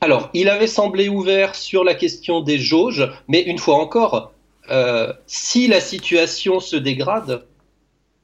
Alors, 0.00 0.30
il 0.32 0.48
avait 0.48 0.66
semblé 0.66 1.08
ouvert 1.08 1.54
sur 1.54 1.84
la 1.84 1.94
question 1.94 2.40
des 2.40 2.58
jauges, 2.58 3.10
mais 3.28 3.42
une 3.42 3.58
fois 3.58 3.76
encore, 3.76 4.32
euh, 4.70 5.12
si 5.26 5.68
la 5.68 5.80
situation 5.80 6.58
se 6.58 6.76
dégrade, 6.76 7.44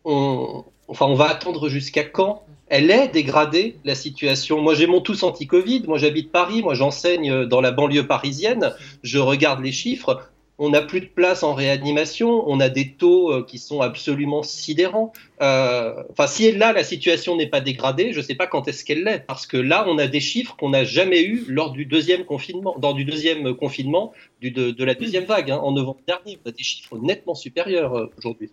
on, 0.05 0.65
enfin, 0.89 1.07
on 1.07 1.15
va 1.15 1.29
attendre 1.29 1.69
jusqu'à 1.69 2.05
quand 2.05 2.43
Elle 2.69 2.91
est 2.91 3.09
dégradée, 3.09 3.77
la 3.85 3.95
situation? 3.95 4.61
Moi, 4.61 4.75
j'ai 4.75 4.87
mon 4.87 5.01
tous 5.01 5.23
anti-Covid. 5.23 5.85
Moi, 5.87 5.99
j'habite 5.99 6.33
Paris. 6.33 6.63
Moi, 6.63 6.75
j'enseigne 6.75 7.45
dans 7.45 7.61
la 7.61 7.71
banlieue 7.71 8.07
parisienne. 8.07 8.75
Je 9.05 9.19
regarde 9.19 9.63
les 9.63 9.71
chiffres. 9.71 10.29
On 10.59 10.71
n'a 10.71 10.81
plus 10.81 11.01
de 11.01 11.07
place 11.07 11.43
en 11.43 11.53
réanimation, 11.55 12.45
on 12.49 12.61
a 12.61 12.69
des 12.69 12.93
taux 12.93 13.31
euh, 13.31 13.45
qui 13.45 13.59
sont 13.59 13.81
absolument 13.83 14.43
sidérants. 14.43 15.13
Euh, 15.43 16.03
enfin, 16.11 16.27
si 16.27 16.51
là, 16.53 16.73
la 16.73 16.83
situation 16.83 17.37
n'est 17.37 17.49
pas 17.49 17.61
dégradée, 17.61 18.13
je 18.13 18.19
ne 18.19 18.25
sais 18.25 18.35
pas 18.35 18.47
quand 18.47 18.67
est-ce 18.67 18.85
qu'elle 18.85 19.05
l'est, 19.05 19.27
parce 19.27 19.47
que 19.47 19.59
là, 19.59 19.85
on 19.89 19.99
a 19.99 20.07
des 20.07 20.21
chiffres 20.21 20.57
qu'on 20.57 20.71
n'a 20.71 20.85
jamais 20.85 21.23
eu 21.23 21.45
lors 21.49 21.73
du 21.73 21.85
deuxième 21.85 22.25
confinement, 22.25 22.75
dans 22.79 22.95
du 22.95 23.05
deuxième 23.05 23.55
confinement 23.55 24.13
de, 24.41 24.85
la 24.85 24.95
deuxième 24.95 25.25
vague, 25.25 25.51
hein, 25.51 25.59
en 25.63 25.73
novembre 25.73 26.01
dernier. 26.07 26.39
On 26.45 26.49
a 26.49 26.53
des 26.53 26.63
chiffres 26.63 26.97
nettement 26.99 27.35
supérieurs 27.35 27.95
euh, 27.95 28.07
aujourd'hui. 28.17 28.51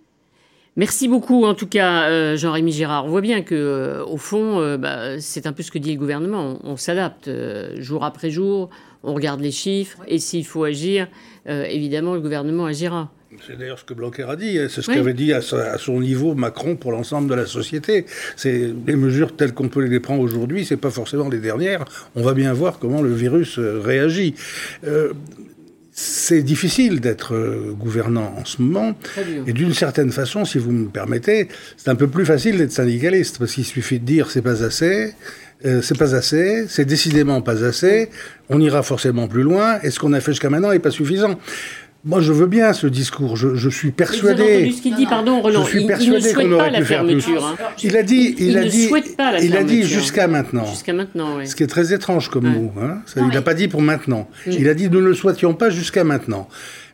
Merci 0.76 1.08
beaucoup, 1.08 1.46
en 1.46 1.54
tout 1.54 1.68
cas, 1.68 2.36
Jean-Rémy 2.36 2.72
Girard. 2.72 3.06
On 3.06 3.10
voit 3.10 3.22
bien 3.22 3.44
que, 3.44 4.04
au 4.08 4.18
fond, 4.18 4.78
bah, 4.78 5.20
c'est 5.20 5.46
un 5.46 5.54
peu 5.54 5.62
ce 5.62 5.70
que 5.70 5.78
dit 5.78 5.94
le 5.94 6.00
gouvernement. 6.00 6.58
On, 6.64 6.78
s'adapte 6.78 7.30
jour 7.78 8.04
après 8.04 8.32
jour, 8.32 8.72
on 9.04 9.14
regarde 9.14 9.42
les 9.42 9.52
chiffres, 9.52 10.00
et 10.08 10.18
s'il 10.18 10.46
faut 10.46 10.64
agir, 10.64 11.08
euh, 11.48 11.66
évidemment, 11.66 12.14
le 12.14 12.22
gouvernement 12.22 12.66
agira. 12.66 13.12
C'est 13.46 13.58
d'ailleurs 13.58 13.80
ce 13.80 13.84
que 13.84 13.94
Blanquer 13.94 14.24
a 14.30 14.36
dit, 14.36 14.60
hein. 14.60 14.68
c'est 14.70 14.82
ce 14.82 14.92
qu'avait 14.92 15.14
dit 15.14 15.34
à, 15.34 15.42
son 15.42 16.00
niveau 16.00 16.36
Macron 16.36 16.76
pour 16.76 16.92
l'ensemble 16.92 17.28
de 17.28 17.34
la 17.34 17.48
société. 17.48 18.06
C'est 18.36 18.72
les 18.86 18.96
mesures 18.96 19.36
telles 19.36 19.54
qu'on 19.54 19.70
peut 19.70 19.84
les 19.84 20.00
prendre 20.00 20.22
aujourd'hui, 20.22 20.66
c'est 20.66 20.78
pas 20.78 20.92
forcément 20.92 21.30
les 21.30 21.40
dernières. 21.40 21.84
On 22.16 22.22
va 22.22 22.34
bien 22.34 22.54
voir 22.54 22.78
comment 22.80 23.02
le 23.02 23.12
virus 23.12 23.58
euh, 23.58 23.80
réagit. 23.80 24.36
Euh, 24.86 25.14
c'est 25.94 26.42
difficile 26.42 27.00
d'être 27.00 27.36
gouvernant 27.78 28.34
en 28.38 28.46
ce 28.46 28.62
moment. 28.62 28.96
Et 29.46 29.54
d'une 29.54 29.74
certaine 29.74 30.12
façon, 30.12 30.44
si 30.44 30.58
vous 30.58 30.72
me 30.72 30.90
permettez, 30.90 31.48
c'est 31.78 31.90
un 31.90 31.96
peu 31.96 32.08
plus 32.08 32.26
facile 32.26 32.58
d'être 32.58 32.72
syndicaliste, 32.72 33.38
parce 33.38 33.54
qu'il 33.54 33.66
suffit 33.66 34.00
de 34.00 34.06
dire 34.06 34.32
c'est 34.32 34.42
pas 34.42 34.64
assez, 34.64 35.14
euh, 35.66 35.82
c'est 35.82 35.98
pas 35.98 36.16
assez, 36.16 36.66
c'est 36.68 36.86
décidément 36.86 37.42
pas 37.42 37.64
assez, 37.64 38.10
on 38.50 38.60
ira 38.60 38.82
forcément 38.82 39.28
plus 39.28 39.44
loin, 39.44 39.80
et 39.84 39.92
ce 39.92 40.00
qu'on 40.00 40.14
a 40.14 40.20
fait 40.20 40.32
jusqu'à 40.32 40.50
maintenant 40.50 40.72
n'est 40.72 40.80
pas 40.80 40.92
suffisant. 40.92 41.40
Moi, 42.06 42.20
je 42.20 42.34
veux 42.34 42.48
bien 42.48 42.74
ce 42.74 42.86
discours. 42.86 43.38
Je, 43.38 43.70
suis 43.70 43.92
persuadé. 43.92 44.70
ce 44.72 44.82
qu'il 44.82 44.94
dit, 44.96 45.06
pardon, 45.06 45.42
Roland. 45.42 45.64
Je 45.64 45.70
suis 45.70 45.86
persuadé 45.86 46.34
qu'on 46.34 46.52
aurait 46.52 46.72
pu 46.72 46.84
faire 46.84 47.06
plus. 47.06 47.26
Hein. 47.30 47.56
Il 47.82 47.96
a 47.96 48.04
dit, 48.04 48.36
il, 48.40 48.58
a 48.58 48.66
dit, 48.66 48.90
il 49.42 49.56
a 49.56 49.64
dit 49.64 49.84
jusqu'à 49.84 50.28
maintenant. 50.28 50.66
Jusqu'à 50.66 50.92
maintenant, 50.92 51.38
oui. 51.38 51.48
Ce 51.48 51.56
qui 51.56 51.64
est 51.64 51.68
très 51.68 51.94
étrange 51.94 52.30
comme 52.30 52.48
mot. 52.48 52.74
Hein. 52.82 53.02
il 53.16 53.28
n'a 53.28 53.42
pas 53.42 53.54
dit 53.54 53.70
pour 53.70 53.82
maintenant. 53.82 54.28
Il 54.48 54.68
a 54.68 54.74
dit 54.74 54.90
nous 54.90 55.00
ne 55.00 55.08
le 55.08 55.14
souhaitions 55.14 55.54
pas 55.54 55.70
jusqu'à 55.70 56.04
maintenant. 56.04 56.50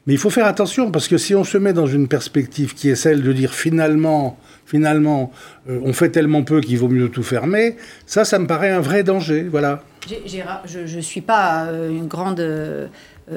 Mais 0.05 0.13
il 0.13 0.19
faut 0.19 0.29
faire 0.29 0.45
attention 0.45 0.91
parce 0.91 1.07
que 1.07 1.17
si 1.17 1.35
on 1.35 1.43
se 1.43 1.57
met 1.57 1.73
dans 1.73 1.87
une 1.87 2.07
perspective 2.07 2.73
qui 2.73 2.89
est 2.89 2.95
celle 2.95 3.21
de 3.21 3.33
dire 3.33 3.53
finalement 3.53 4.37
finalement, 4.69 5.31
euh, 5.67 5.79
on 5.83 5.93
fait 5.93 6.09
tellement 6.09 6.43
peu 6.43 6.61
qu'il 6.61 6.77
vaut 6.77 6.87
mieux 6.87 7.09
tout 7.09 7.23
fermer, 7.23 7.75
ça, 8.05 8.23
ça 8.23 8.37
me 8.37 8.45
paraît 8.45 8.69
un 8.69 8.79
vrai 8.79 9.03
danger. 9.03 9.47
Voilà. 9.49 9.83
je 10.07 10.95
ne 10.95 11.01
suis 11.01 11.21
pas 11.21 11.65
euh, 11.65 11.89
une 11.89 12.07
grande 12.07 12.39
euh, 12.39 12.87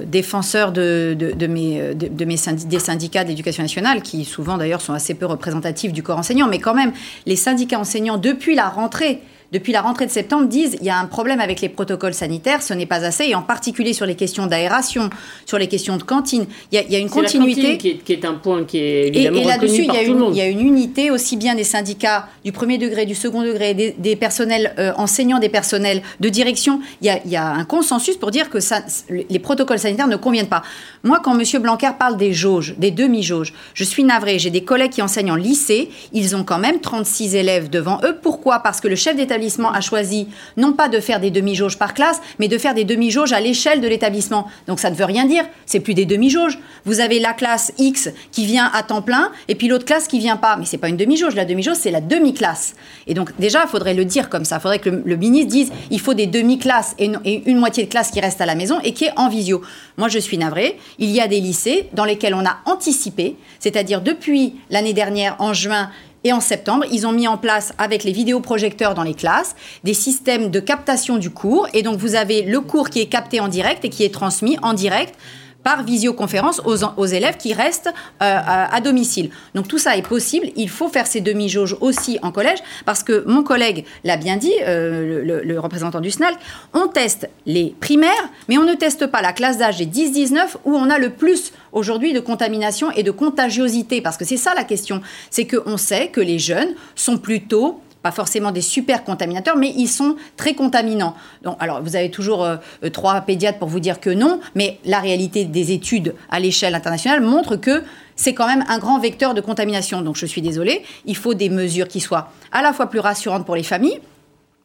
défenseur 0.04 0.72
de, 0.72 1.16
mes 1.46 1.94
des 1.94 2.78
syndicats 2.78 3.24
d'éducation 3.24 3.62
nationale, 3.62 4.02
qui 4.02 4.24
souvent 4.24 4.58
d'ailleurs 4.58 4.82
sont 4.82 4.92
assez 4.92 5.14
peu 5.14 5.26
représentatifs 5.26 5.92
du 5.92 6.02
corps 6.02 6.18
enseignant, 6.18 6.48
mais 6.48 6.58
quand 6.58 6.74
même, 6.74 6.92
les 7.24 7.36
syndicats 7.36 7.78
enseignants, 7.78 8.18
depuis 8.18 8.54
la 8.54 8.68
rentrée, 8.68 9.20
depuis 9.52 9.72
la 9.72 9.82
rentrée 9.82 10.06
de 10.06 10.10
septembre, 10.10 10.48
disent 10.48 10.78
il 10.80 10.86
y 10.86 10.90
a 10.90 10.98
un 10.98 11.04
problème 11.04 11.38
avec 11.38 11.60
les 11.60 11.68
protocoles 11.68 12.14
sanitaires, 12.14 12.62
ce 12.62 12.72
n'est 12.72 12.86
pas 12.86 13.04
assez, 13.04 13.26
et 13.26 13.34
en 13.34 13.42
particulier 13.42 13.92
sur 13.92 14.06
les 14.06 14.14
questions 14.14 14.46
d'aération, 14.46 15.10
sur 15.44 15.58
les 15.58 15.68
questions 15.68 15.98
de 15.98 16.02
cantine. 16.02 16.46
Il 16.72 16.82
y 16.88 16.96
a, 16.96 16.98
une 16.98 17.10
continuité. 17.10 17.76
Qui 17.76 18.12
est, 18.12 18.24
un 18.24 18.34
point 18.34 18.64
qui 18.64 18.78
est 18.78 19.08
évidemment 19.08 19.38
Et, 19.38 19.42
et 19.42 19.44
là-dessus, 19.44 19.82
il, 19.84 20.30
il, 20.30 20.36
y 20.36 20.40
a 20.40 20.46
une 20.46 20.60
unité 20.60 21.10
aussi 21.10 21.36
bien 21.36 21.54
des 21.54 21.64
syndicats 21.64 22.28
du 22.46 22.52
premier 22.52 22.78
degré, 22.78 23.04
du 23.04 23.14
second 23.14 23.42
degré, 23.42 23.74
des, 23.74 24.16
personnels 24.16 24.74
euh, 24.78 24.92
enseignants, 24.96 25.38
des 25.38 25.50
personnels 25.50 26.02
de 26.20 26.28
direction. 26.30 26.80
Il 27.02 27.08
y, 27.08 27.10
a, 27.10 27.20
il 27.26 27.30
y, 27.30 27.36
a, 27.36 27.46
un 27.46 27.64
consensus 27.64 28.16
pour 28.16 28.30
dire 28.30 28.48
que 28.48 28.60
ça, 28.60 28.80
les 29.10 29.38
protocoles 29.38 29.78
sanitaires 29.78 30.08
ne 30.08 30.16
conviennent 30.16 30.48
pas. 30.48 30.62
Moi, 31.02 31.20
quand 31.22 31.38
M. 31.38 31.44
Blanquer 31.60 31.90
parle 31.98 32.16
des 32.16 32.32
jauges, 32.32 32.74
des 32.78 32.90
demi-jauges, 32.90 33.52
je 33.74 33.84
suis 33.84 34.04
navrée. 34.04 34.38
J'ai 34.38 34.50
des 34.50 34.64
collègues 34.64 34.92
qui 34.92 35.02
enseignent 35.02 35.32
en 35.32 35.36
lycée. 35.36 35.90
Ils 36.14 36.34
ont 36.36 36.44
quand 36.44 36.58
même 36.58 36.80
36 36.80 37.34
élèves 37.34 37.68
devant 37.68 38.00
eux. 38.02 38.16
Pourquoi? 38.22 38.60
Parce 38.60 38.80
que 38.80 38.88
le 38.88 38.96
chef 38.96 39.14
d'établissement 39.14 39.41
a 39.72 39.80
choisi 39.80 40.28
non 40.56 40.72
pas 40.72 40.88
de 40.88 41.00
faire 41.00 41.20
des 41.20 41.30
demi-jauges 41.30 41.78
par 41.78 41.94
classe, 41.94 42.20
mais 42.38 42.48
de 42.48 42.58
faire 42.58 42.74
des 42.74 42.84
demi-jauges 42.84 43.32
à 43.32 43.40
l'échelle 43.40 43.80
de 43.80 43.88
l'établissement. 43.88 44.46
Donc 44.66 44.80
ça 44.80 44.90
ne 44.90 44.94
veut 44.94 45.04
rien 45.04 45.24
dire, 45.24 45.44
c'est 45.66 45.80
plus 45.80 45.94
des 45.94 46.06
demi-jauges. 46.06 46.58
Vous 46.84 47.00
avez 47.00 47.18
la 47.18 47.32
classe 47.32 47.72
X 47.78 48.10
qui 48.30 48.46
vient 48.46 48.70
à 48.72 48.82
temps 48.82 49.02
plein 49.02 49.30
et 49.48 49.54
puis 49.54 49.68
l'autre 49.68 49.84
classe 49.84 50.08
qui 50.08 50.18
vient 50.18 50.36
pas. 50.36 50.56
Mais 50.56 50.64
c'est 50.64 50.78
pas 50.78 50.88
une 50.88 50.96
demi-jauge, 50.96 51.34
la 51.34 51.44
demi-jauge 51.44 51.76
c'est 51.78 51.90
la 51.90 52.00
demi-classe. 52.00 52.74
Et 53.06 53.14
donc 53.14 53.30
déjà, 53.38 53.62
il 53.64 53.68
faudrait 53.68 53.94
le 53.94 54.04
dire 54.04 54.28
comme 54.28 54.44
ça. 54.44 54.56
Il 54.56 54.60
faudrait 54.60 54.78
que 54.78 54.90
le, 54.90 55.16
ministre 55.16 55.50
dise 55.50 55.72
il 55.90 56.00
faut 56.00 56.14
des 56.14 56.26
demi-classes 56.26 56.94
et, 56.98 57.10
et, 57.24 57.42
une 57.50 57.58
moitié 57.58 57.84
de 57.84 57.88
classe 57.88 58.10
qui 58.10 58.20
reste 58.20 58.40
à 58.40 58.46
la 58.46 58.54
maison 58.54 58.80
et 58.82 58.92
qui 58.92 59.04
est 59.04 59.12
en 59.16 59.28
visio. 59.28 59.62
Moi, 59.96 60.08
je 60.08 60.18
suis 60.18 60.38
navrée. 60.38 60.78
Il 60.98 61.10
y 61.10 61.20
a 61.20 61.28
des 61.28 61.40
lycées 61.40 61.88
dans 61.92 62.04
lesquels 62.04 62.34
on 62.34 62.44
a 62.44 62.58
anticipé, 62.66 63.36
c'est-à-dire 63.58 64.00
depuis 64.00 64.54
l'année 64.70 64.92
dernière, 64.92 65.36
en 65.38 65.52
juin, 65.52 65.90
et 66.24 66.32
en 66.32 66.40
septembre, 66.40 66.84
ils 66.90 67.06
ont 67.06 67.12
mis 67.12 67.28
en 67.28 67.36
place, 67.36 67.72
avec 67.78 68.04
les 68.04 68.12
vidéoprojecteurs 68.12 68.94
dans 68.94 69.02
les 69.02 69.14
classes, 69.14 69.54
des 69.84 69.94
systèmes 69.94 70.50
de 70.50 70.60
captation 70.60 71.18
du 71.18 71.30
cours. 71.30 71.68
Et 71.74 71.82
donc, 71.82 71.98
vous 71.98 72.14
avez 72.14 72.42
le 72.42 72.60
cours 72.60 72.90
qui 72.90 73.00
est 73.00 73.06
capté 73.06 73.40
en 73.40 73.48
direct 73.48 73.84
et 73.84 73.88
qui 73.88 74.04
est 74.04 74.14
transmis 74.14 74.56
en 74.62 74.72
direct 74.72 75.14
par 75.62 75.84
visioconférence 75.84 76.60
aux, 76.64 77.06
élèves 77.06 77.36
qui 77.36 77.52
restent 77.54 77.88
euh, 78.22 78.38
à, 78.44 78.80
domicile. 78.80 79.30
Donc 79.54 79.68
tout 79.68 79.78
ça 79.78 79.96
est 79.96 80.06
possible. 80.06 80.48
Il 80.56 80.68
faut 80.68 80.88
faire 80.88 81.06
ces 81.06 81.20
demi-jauges 81.20 81.76
aussi 81.80 82.18
en 82.22 82.32
collège 82.32 82.58
parce 82.84 83.02
que 83.02 83.24
mon 83.26 83.42
collègue 83.42 83.84
l'a 84.04 84.16
bien 84.16 84.36
dit, 84.36 84.52
euh, 84.62 85.42
le, 85.44 85.60
représentant 85.60 86.00
du 86.00 86.10
SNAL, 86.10 86.34
on 86.74 86.88
teste 86.88 87.28
les 87.46 87.74
primaires, 87.80 88.10
mais 88.48 88.58
on 88.58 88.64
ne 88.64 88.74
teste 88.74 89.06
pas 89.06 89.22
la 89.22 89.32
classe 89.32 89.58
d'âge 89.58 89.78
des 89.78 89.86
10-19 89.86 90.56
où 90.64 90.74
on 90.74 90.90
a 90.90 90.98
le 90.98 91.10
plus 91.10 91.52
aujourd'hui 91.72 92.12
de 92.12 92.20
contamination 92.20 92.90
et 92.90 93.02
de 93.02 93.10
contagiosité. 93.10 94.00
Parce 94.00 94.16
que 94.16 94.24
c'est 94.24 94.36
ça 94.36 94.54
la 94.54 94.64
question. 94.64 95.00
C'est 95.30 95.46
qu'on 95.46 95.76
sait 95.76 96.08
que 96.08 96.20
les 96.20 96.38
jeunes 96.38 96.74
sont 96.94 97.18
plutôt 97.18 97.80
pas 98.02 98.10
forcément 98.10 98.50
des 98.50 98.60
super 98.60 99.04
contaminateurs, 99.04 99.56
mais 99.56 99.72
ils 99.76 99.88
sont 99.88 100.16
très 100.36 100.54
contaminants. 100.54 101.14
Donc, 101.42 101.56
alors, 101.60 101.82
vous 101.82 101.96
avez 101.96 102.10
toujours 102.10 102.44
euh, 102.44 102.56
trois 102.92 103.20
pédiatres 103.20 103.58
pour 103.58 103.68
vous 103.68 103.80
dire 103.80 104.00
que 104.00 104.10
non, 104.10 104.40
mais 104.54 104.78
la 104.84 104.98
réalité 104.98 105.44
des 105.44 105.72
études 105.72 106.14
à 106.30 106.40
l'échelle 106.40 106.74
internationale 106.74 107.20
montre 107.20 107.56
que 107.56 107.82
c'est 108.16 108.34
quand 108.34 108.46
même 108.46 108.64
un 108.68 108.78
grand 108.78 108.98
vecteur 108.98 109.34
de 109.34 109.40
contamination. 109.40 110.02
Donc, 110.02 110.16
je 110.16 110.26
suis 110.26 110.42
désolée, 110.42 110.82
il 111.06 111.16
faut 111.16 111.34
des 111.34 111.48
mesures 111.48 111.88
qui 111.88 112.00
soient 112.00 112.32
à 112.50 112.62
la 112.62 112.72
fois 112.72 112.86
plus 112.86 113.00
rassurantes 113.00 113.46
pour 113.46 113.56
les 113.56 113.62
familles. 113.62 114.00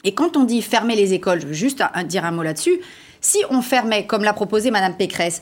Et 0.04 0.14
quand 0.14 0.38
on 0.38 0.44
dit 0.44 0.62
fermer 0.62 0.96
les 0.96 1.14
écoles, 1.14 1.42
je 1.42 1.48
veux 1.48 1.54
juste 1.54 1.84
dire 2.08 2.26
un 2.26 2.32
mot 2.32 2.44
là-dessus, 2.44 2.80
si 3.22 3.40
on 3.50 3.62
fermait, 3.62 4.06
comme 4.06 4.24
l'a 4.24 4.34
proposé 4.34 4.72
Madame 4.72 4.96
Pécresse, 4.96 5.42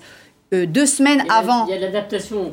euh, 0.64 0.66
deux 0.66 0.86
semaines 0.86 1.24
avant. 1.30 1.68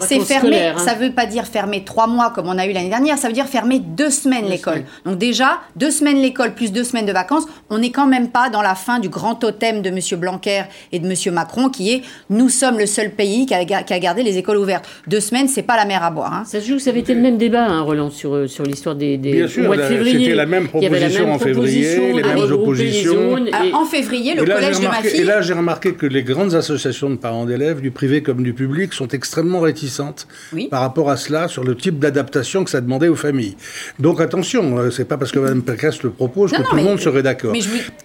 C'est 0.01 0.21
fermé. 0.21 0.69
Hein. 0.69 0.79
Ça 0.79 0.95
ne 0.95 1.01
veut 1.01 1.13
pas 1.13 1.27
dire 1.27 1.47
fermer 1.47 1.85
trois 1.85 2.07
mois 2.07 2.31
comme 2.31 2.49
on 2.49 2.59
a 2.59 2.67
eu 2.67 2.73
l'année 2.73 2.89
dernière. 2.89 3.19
Ça 3.19 3.29
veut 3.29 3.35
dire 3.35 3.47
fermer 3.47 3.79
deux 3.79 4.11
semaines 4.11 4.47
l'école. 4.47 4.85
Donc 5.05 5.19
déjà 5.19 5.61
deux 5.77 5.91
semaines 5.91 6.21
l'école 6.21 6.55
plus 6.55 6.73
deux 6.73 6.85
semaines 6.85 7.07
de 7.07 7.13
vacances. 7.13 7.45
On 7.71 7.79
n'est 7.79 7.91
quand 7.91 8.07
même 8.07 8.29
pas 8.29 8.51
dans 8.51 8.63
la 8.63 8.75
fin 8.75 8.99
du 8.99 9.09
grand 9.09 9.35
totem 9.35 9.83
de 9.83 9.89
M. 9.89 9.99
Blanquer 10.19 10.65
et 10.93 10.99
de 10.99 11.07
M. 11.07 11.35
Macron 11.35 11.69
qui 11.69 11.93
est 11.93 12.03
nous 12.31 12.49
sommes 12.49 12.79
le 12.79 12.87
seul 12.87 13.11
pays 13.11 13.47
qui 13.47 13.55
a, 13.55 13.65
gardé 13.65 14.23
les 14.23 14.39
écoles 14.39 14.59
ouvertes. 14.59 14.89
Deux 15.07 15.21
semaines, 15.21 15.49
c'est 15.49 15.63
pas 15.63 15.77
la 15.77 15.85
mer 15.85 16.03
à 16.03 16.11
boire. 16.11 16.33
Hein. 16.33 16.43
Ça 16.47 16.61
se 16.61 16.69
joue. 16.69 16.79
Ça 16.79 16.91
avait 16.91 17.01
été 17.01 17.15
le 17.15 17.21
même 17.21 17.39
débat, 17.39 17.65
hein, 17.65 17.83
Roland, 17.83 18.11
sur 18.11 18.35
euh, 18.35 18.47
sur 18.47 18.65
l'histoire 18.65 18.95
des, 18.95 19.17
des 19.17 19.33
Bien 19.33 19.49
sûr, 19.49 19.73
C'était 19.73 20.35
la 20.35 20.47
même 20.47 20.69
proposition 20.69 21.33
en 21.33 21.39
février, 21.39 22.13
les 22.13 22.23
mêmes 22.23 22.53
oppositions. 22.53 23.37
en 23.73 23.85
février, 23.85 24.35
le 24.35 24.45
collège 24.45 24.81
de 24.81 24.87
ma 24.87 25.03
fille. 25.03 25.21
Et 25.21 25.25
là, 25.25 25.41
j'ai 25.41 25.55
remarqué 25.55 25.95
que 25.95 26.07
les 26.07 26.23
grandes 26.23 26.55
associations 26.55 27.11
de 27.11 27.17
parents 27.17 27.45
d'élèves 27.45 27.81
du 27.81 27.91
privé 27.93 28.23
comme 28.23 28.43
du 28.43 28.53
public 28.53 28.93
sont 28.93 29.09
extrêmement 29.09 29.61
réticentes 29.61 30.27
par 30.71 30.81
rapport 30.81 31.11
à 31.11 31.17
cela 31.17 31.49
sur 31.49 31.65
le 31.65 31.77
type 31.77 31.99
d'adaptation 31.99 32.65
que 32.65 32.71
ça 32.71 32.81
demandait 32.81 33.09
aux 33.09 33.17
familles. 33.17 33.57
Donc 33.99 34.21
attention, 34.21 34.79
euh, 34.79 34.91
c'est 34.91 35.05
pas 35.05 35.17
parce 35.17 35.33
que 35.33 35.39
Mme 35.39 35.63
Pécresse 35.63 36.03
le 36.03 36.11
propose 36.11 36.53
que 36.53 36.63
tout 36.63 36.77
le 36.77 36.83
monde 36.83 37.01
serait 37.01 37.23
d'accord. 37.23 37.55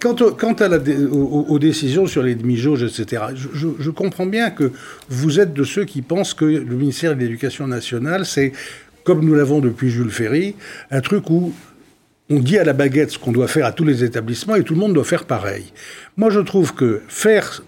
Quant, 0.00 0.14
quant 0.14 0.54
à 0.54 0.68
la, 0.68 0.78
aux, 0.78 1.58
décisions 1.58 2.06
sur 2.06 2.22
les 2.22 2.34
demi-jauges, 2.34 2.82
etc., 2.82 3.22
je, 3.34 3.68
je 3.78 3.90
comprends 3.90 4.26
bien 4.26 4.50
que 4.50 4.72
vous 5.08 5.40
êtes 5.40 5.54
de 5.54 5.64
ceux 5.64 5.84
qui 5.84 6.02
pensent 6.02 6.34
que 6.34 6.44
le 6.44 6.76
ministère 6.76 7.14
de 7.14 7.20
l'Éducation 7.20 7.66
nationale, 7.66 8.26
c'est 8.26 8.52
comme 9.04 9.24
nous 9.24 9.34
l'avons 9.34 9.60
depuis 9.60 9.90
Jules 9.90 10.10
Ferry, 10.10 10.54
un 10.90 11.00
truc 11.00 11.30
où 11.30 11.52
on 12.30 12.40
dit 12.40 12.58
à 12.58 12.64
la 12.64 12.72
baguette 12.72 13.10
ce 13.10 13.18
qu'on 13.18 13.32
doit 13.32 13.48
faire 13.48 13.64
à 13.64 13.72
tous 13.72 13.84
les 13.84 14.04
établissements 14.04 14.54
et 14.54 14.62
tout 14.62 14.74
le 14.74 14.80
monde 14.80 14.92
doit 14.92 15.04
faire 15.04 15.24
pareil. 15.24 15.72
Moi, 16.16 16.30
je 16.30 16.40
trouve 16.40 16.74
que 16.74 17.00
faire 17.08 17.62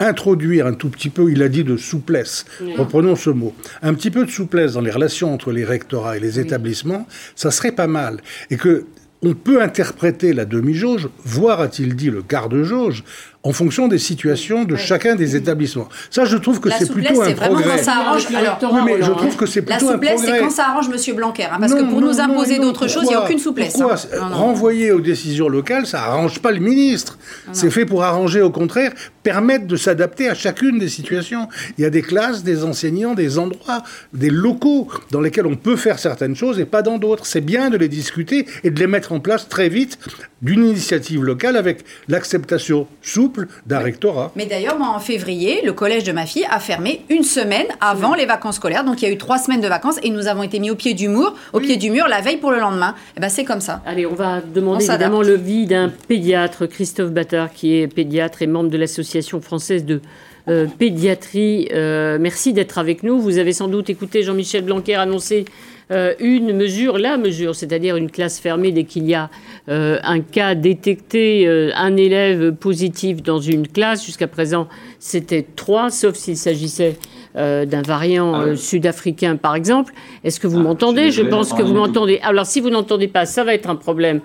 introduire 0.00 0.66
un 0.66 0.74
tout 0.74 0.88
petit 0.88 1.08
peu, 1.08 1.30
il 1.30 1.42
a 1.42 1.48
dit 1.48 1.64
de 1.64 1.76
souplesse, 1.76 2.44
reprenons 2.76 3.16
ce 3.16 3.30
mot, 3.30 3.54
un 3.82 3.94
petit 3.94 4.10
peu 4.10 4.24
de 4.24 4.30
souplesse 4.30 4.72
dans 4.72 4.80
les 4.80 4.90
relations 4.90 5.32
entre 5.32 5.52
les 5.52 5.64
rectorats 5.64 6.16
et 6.16 6.20
les 6.20 6.40
établissements, 6.40 7.06
ça 7.36 7.50
serait 7.50 7.72
pas 7.72 7.86
mal. 7.86 8.20
Et 8.50 8.56
que 8.56 8.86
on 9.22 9.32
peut 9.32 9.62
interpréter 9.62 10.34
la 10.34 10.44
demi-jauge, 10.44 11.08
voire 11.24 11.60
a-t-il 11.60 11.96
dit 11.96 12.10
le 12.10 12.22
quart 12.22 12.50
de 12.50 12.62
jauge, 12.62 13.04
en 13.44 13.52
fonction 13.52 13.88
des 13.88 13.98
situations 13.98 14.64
de 14.64 14.74
chacun 14.74 15.16
des 15.16 15.36
établissements. 15.36 15.88
Ça, 16.10 16.24
je 16.24 16.36
trouve 16.38 16.60
que 16.60 16.70
c'est 16.70 16.90
plutôt 16.90 17.20
un 17.20 17.32
progrès. 17.32 17.82
Ça 17.82 17.92
arrange, 17.92 18.26
alors, 18.34 18.58
oui, 18.72 18.80
mais 18.86 19.02
je 19.02 19.10
trouve 19.10 19.36
que 19.36 19.44
c'est 19.44 19.60
plutôt 19.60 19.86
La 19.86 19.92
souplesse, 19.92 20.22
c'est 20.24 20.38
quand 20.38 20.50
ça 20.50 20.68
arrange 20.68 20.86
M. 20.88 21.14
Blanquer. 21.14 21.44
Hein, 21.44 21.58
parce 21.60 21.74
que 21.74 21.82
pour 21.82 22.00
nous 22.00 22.20
imposer 22.20 22.58
d'autres 22.58 22.88
choses, 22.88 23.04
il 23.04 23.10
n'y 23.10 23.14
a 23.14 23.22
aucune 23.22 23.38
souplesse. 23.38 23.74
Pourquoi 23.74 23.96
hein. 23.96 24.28
Renvoyer 24.32 24.92
aux 24.92 25.00
décisions 25.00 25.48
locales, 25.48 25.86
ça 25.86 26.04
arrange 26.04 26.40
pas 26.40 26.52
le 26.52 26.60
ministre. 26.60 27.18
C'est 27.52 27.70
fait 27.70 27.84
pour 27.84 28.02
arranger, 28.02 28.40
au 28.40 28.50
contraire, 28.50 28.92
permettre 29.22 29.66
de 29.66 29.76
s'adapter 29.76 30.28
à 30.28 30.34
chacune 30.34 30.78
des 30.78 30.88
situations. 30.88 31.48
Il 31.76 31.82
y 31.82 31.84
a 31.84 31.90
des 31.90 32.02
classes, 32.02 32.44
des 32.44 32.64
enseignants, 32.64 33.14
des 33.14 33.38
endroits, 33.38 33.82
des 34.14 34.30
locaux 34.30 34.88
dans 35.10 35.20
lesquels 35.20 35.46
on 35.46 35.56
peut 35.56 35.76
faire 35.76 35.98
certaines 35.98 36.34
choses 36.34 36.58
et 36.58 36.64
pas 36.64 36.80
dans 36.80 36.96
d'autres. 36.96 37.26
C'est 37.26 37.42
bien 37.42 37.68
de 37.68 37.76
les 37.76 37.88
discuter 37.88 38.46
et 38.64 38.70
de 38.70 38.80
les 38.80 38.86
mettre 38.86 39.12
en 39.12 39.20
place 39.20 39.48
très 39.48 39.68
vite 39.68 39.98
d'une 40.40 40.64
initiative 40.64 41.22
locale 41.22 41.56
avec 41.56 41.84
l'acceptation 42.08 42.86
souple 43.02 43.33
d'un 43.66 43.78
rectorat. 43.78 44.32
Mais 44.36 44.46
d'ailleurs, 44.46 44.78
moi, 44.78 44.88
en 44.88 44.98
février, 44.98 45.60
le 45.64 45.72
collège 45.72 46.04
de 46.04 46.12
ma 46.12 46.26
fille 46.26 46.46
a 46.50 46.58
fermé 46.58 47.04
une 47.08 47.22
semaine 47.22 47.66
avant 47.80 48.14
les 48.14 48.26
vacances 48.26 48.56
scolaires. 48.56 48.84
Donc, 48.84 49.02
il 49.02 49.08
y 49.08 49.08
a 49.08 49.12
eu 49.12 49.18
trois 49.18 49.38
semaines 49.38 49.60
de 49.60 49.68
vacances 49.68 49.98
et 50.02 50.10
nous 50.10 50.26
avons 50.26 50.42
été 50.42 50.58
mis 50.58 50.70
au 50.70 50.74
pied 50.74 50.94
du 50.94 51.08
mur, 51.08 51.34
au 51.52 51.60
pied 51.60 51.76
du 51.76 51.90
mur 51.90 52.06
la 52.08 52.20
veille 52.20 52.38
pour 52.38 52.50
le 52.50 52.58
lendemain. 52.58 52.94
Et 52.96 53.12
eh 53.18 53.20
ben, 53.20 53.28
c'est 53.28 53.44
comme 53.44 53.60
ça. 53.60 53.82
Allez, 53.86 54.06
on 54.06 54.14
va 54.14 54.40
demander 54.40 54.84
évidemment 54.84 55.22
le 55.22 55.34
vie 55.34 55.66
d'un 55.66 55.90
pédiatre, 56.08 56.66
Christophe 56.66 57.10
Battard, 57.10 57.52
qui 57.52 57.76
est 57.76 57.86
pédiatre 57.86 58.42
et 58.42 58.46
membre 58.46 58.70
de 58.70 58.78
l'Association 58.78 59.40
française 59.40 59.84
de 59.84 60.00
euh, 60.48 60.66
pédiatrie. 60.66 61.68
Euh, 61.72 62.18
merci 62.20 62.52
d'être 62.52 62.78
avec 62.78 63.02
nous. 63.02 63.18
Vous 63.18 63.38
avez 63.38 63.52
sans 63.52 63.68
doute 63.68 63.88
écouté 63.88 64.22
Jean-Michel 64.22 64.62
Blanquer 64.62 64.94
annoncer 64.96 65.46
euh, 65.94 66.14
une 66.18 66.52
mesure, 66.52 66.98
la 66.98 67.16
mesure, 67.16 67.54
c'est-à-dire 67.54 67.96
une 67.96 68.10
classe 68.10 68.40
fermée 68.40 68.72
dès 68.72 68.84
qu'il 68.84 69.06
y 69.06 69.14
a 69.14 69.30
euh, 69.68 69.98
un 70.02 70.20
cas 70.20 70.56
détecté, 70.56 71.46
euh, 71.46 71.70
un 71.76 71.96
élève 71.96 72.52
positif 72.52 73.22
dans 73.22 73.38
une 73.38 73.68
classe. 73.68 74.04
Jusqu'à 74.04 74.26
présent, 74.26 74.68
c'était 74.98 75.46
trois, 75.54 75.90
sauf 75.90 76.16
s'il 76.16 76.36
s'agissait 76.36 76.96
d'un 77.34 77.82
variant 77.82 78.34
ah 78.34 78.56
sud-africain, 78.56 79.36
par 79.36 79.54
exemple. 79.54 79.92
Est-ce 80.22 80.38
que 80.38 80.46
vous 80.46 80.60
ah, 80.60 80.62
m'entendez? 80.62 81.10
Je 81.10 81.22
pense 81.22 81.52
que 81.52 81.62
vous 81.62 81.74
m'entendez. 81.74 82.20
Alors, 82.22 82.46
si 82.46 82.60
vous 82.60 82.70
n'entendez 82.70 83.08
pas, 83.08 83.26
ça 83.26 83.44
va 83.44 83.54
être 83.54 83.68
un 83.68 83.76
problème 83.76 84.20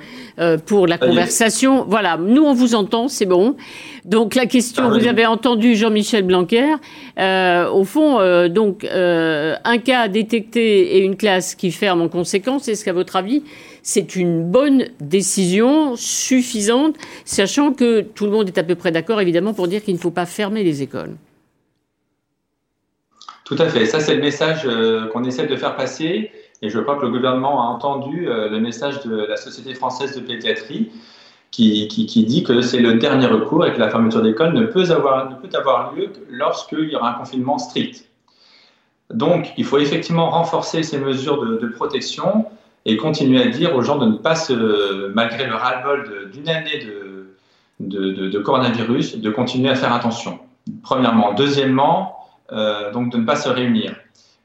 pour 0.66 0.88
la 0.88 0.98
conversation. 0.98 1.86
Voilà, 1.88 2.18
nous, 2.18 2.44
on 2.44 2.54
vous 2.54 2.76
entend, 2.76 3.08
c'est 3.08 3.26
bon. 3.26 3.56
Donc, 4.06 4.36
la 4.36 4.46
question, 4.46 4.84
ah, 4.86 4.98
vous 4.98 5.08
avez 5.08 5.26
entendu 5.26 5.76
Jean-Michel 5.76 6.24
Blanquer. 6.24 6.76
au 7.18 7.84
fond, 7.84 8.48
donc, 8.48 8.86
un 8.86 9.78
cas 9.84 10.08
détecté 10.08 10.98
et 10.98 11.00
une 11.00 11.16
classe 11.16 11.56
qui 11.56 11.72
ferme 11.72 12.02
en 12.02 12.10
conséquence. 12.10 12.68
Est-ce 12.68 12.86
qu'à 12.86 12.94
votre 12.94 13.16
avis, 13.16 13.44
c'est 13.82 14.16
une 14.16 14.44
bonne 14.44 14.86
décision 15.00 15.96
suffisante, 15.96 16.96
sachant 17.26 17.72
que 17.74 18.02
tout 18.02 18.26
le 18.26 18.32
monde 18.32 18.48
est 18.48 18.58
à 18.58 18.64
peu 18.64 18.76
près 18.76 18.92
d'accord, 18.92 19.20
évidemment, 19.22 19.54
pour 19.54 19.68
dire 19.68 19.84
qu'il 19.84 19.96
ne 19.96 20.00
faut 20.00 20.12
pas 20.12 20.26
fermer 20.26 20.64
les 20.64 20.82
écoles 20.82 21.16
Tout 23.50 23.56
à 23.58 23.68
fait. 23.68 23.88
Ça, 23.88 24.00
c'est 24.00 24.14
le 24.14 24.22
message 24.22 24.62
euh, 24.66 25.08
qu'on 25.08 25.24
essaie 25.24 25.48
de 25.48 25.56
faire 25.56 25.76
passer. 25.76 26.32
Et 26.62 26.70
je 26.70 26.78
crois 26.80 26.98
que 26.98 27.02
le 27.02 27.10
gouvernement 27.10 27.64
a 27.64 27.66
entendu 27.74 28.30
euh, 28.30 28.48
le 28.48 28.60
message 28.60 29.04
de 29.04 29.26
la 29.26 29.38
Société 29.38 29.74
française 29.74 30.16
de 30.16 30.22
pédiatrie 30.22 30.92
qui, 31.50 31.88
dit 31.88 32.44
que 32.44 32.62
c'est 32.62 32.80
le 32.80 32.94
dernier 33.00 33.26
recours 33.26 33.66
et 33.66 33.74
que 33.74 33.80
la 33.80 33.90
fermeture 33.90 34.22
d'école 34.22 34.54
ne 34.54 34.68
peut 34.68 34.92
avoir, 34.92 35.32
ne 35.32 35.36
peut 35.36 35.50
avoir 35.58 35.96
lieu 35.96 36.12
lorsqu'il 36.30 36.92
y 36.92 36.96
aura 36.96 37.10
un 37.10 37.14
confinement 37.14 37.58
strict. 37.58 38.06
Donc, 39.12 39.52
il 39.58 39.66
faut 39.66 39.80
effectivement 39.80 40.30
renforcer 40.30 40.84
ces 40.84 41.00
mesures 41.00 41.44
de, 41.44 41.68
protection 41.70 42.46
et 42.86 42.98
continuer 42.98 43.42
à 43.42 43.48
dire 43.48 43.76
aux 43.76 43.82
gens 43.82 43.98
de 43.98 44.06
ne 44.06 44.18
pas 44.18 44.36
se, 44.36 45.08
malgré 45.16 45.48
le 45.48 45.56
ras-le-bol 45.56 46.30
d'une 46.32 46.50
année 46.50 46.86
de, 47.80 48.30
de, 48.30 48.40
coronavirus, 48.40 49.18
de 49.18 49.30
continuer 49.32 49.70
à 49.70 49.76
faire 49.76 49.92
attention. 49.92 50.38
Premièrement. 50.84 51.34
Deuxièmement, 51.34 52.19
euh, 52.52 52.92
donc 52.92 53.12
de 53.12 53.18
ne 53.18 53.26
pas 53.26 53.36
se 53.36 53.50
réunir. 53.50 53.96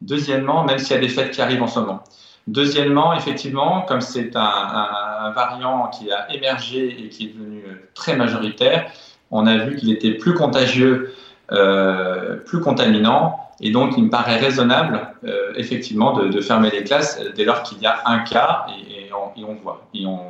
Deuxièmement, 0.01 0.65
même 0.65 0.79
s'il 0.79 0.95
y 0.95 0.99
a 0.99 1.01
des 1.01 1.09
fêtes 1.09 1.31
qui 1.31 1.41
arrivent 1.41 1.63
en 1.63 1.67
ce 1.67 1.81
moment. 1.81 2.05
Deuxièmement, 2.47 3.15
effectivement, 3.15 3.83
comme 3.83 4.03
c'est 4.03 4.37
un, 4.37 5.31
variant 5.35 5.89
qui 5.89 6.13
a 6.13 6.31
émergé 6.33 7.05
et 7.05 7.09
qui 7.09 7.25
est 7.25 7.29
devenu 7.29 7.65
très 7.95 8.15
majoritaire, 8.17 8.91
on 9.31 9.47
a 9.47 9.57
vu 9.57 9.77
qu'il 9.77 9.91
était 9.91 10.13
plus 10.13 10.35
contagieux, 10.35 11.15
euh, 11.53 12.37
plus 12.37 12.61
contaminant 12.61 13.45
et 13.61 13.71
donc, 13.71 13.95
il 13.97 14.05
me 14.05 14.11
paraît 14.11 14.39
raisonnable, 14.39 15.09
euh, 15.25 15.53
effectivement, 15.57 16.13
de, 16.13 16.41
fermer 16.41 16.71
les 16.71 16.85
classes 16.85 17.21
dès 17.35 17.45
lors 17.45 17.63
qu'il 17.63 17.81
y 17.81 17.87
a 17.87 18.03
un 18.07 18.21
cas 18.21 18.67
et, 18.69 19.11
on, 19.13 19.55
voit, 19.55 19.87
et 19.95 20.07
on, 20.07 20.21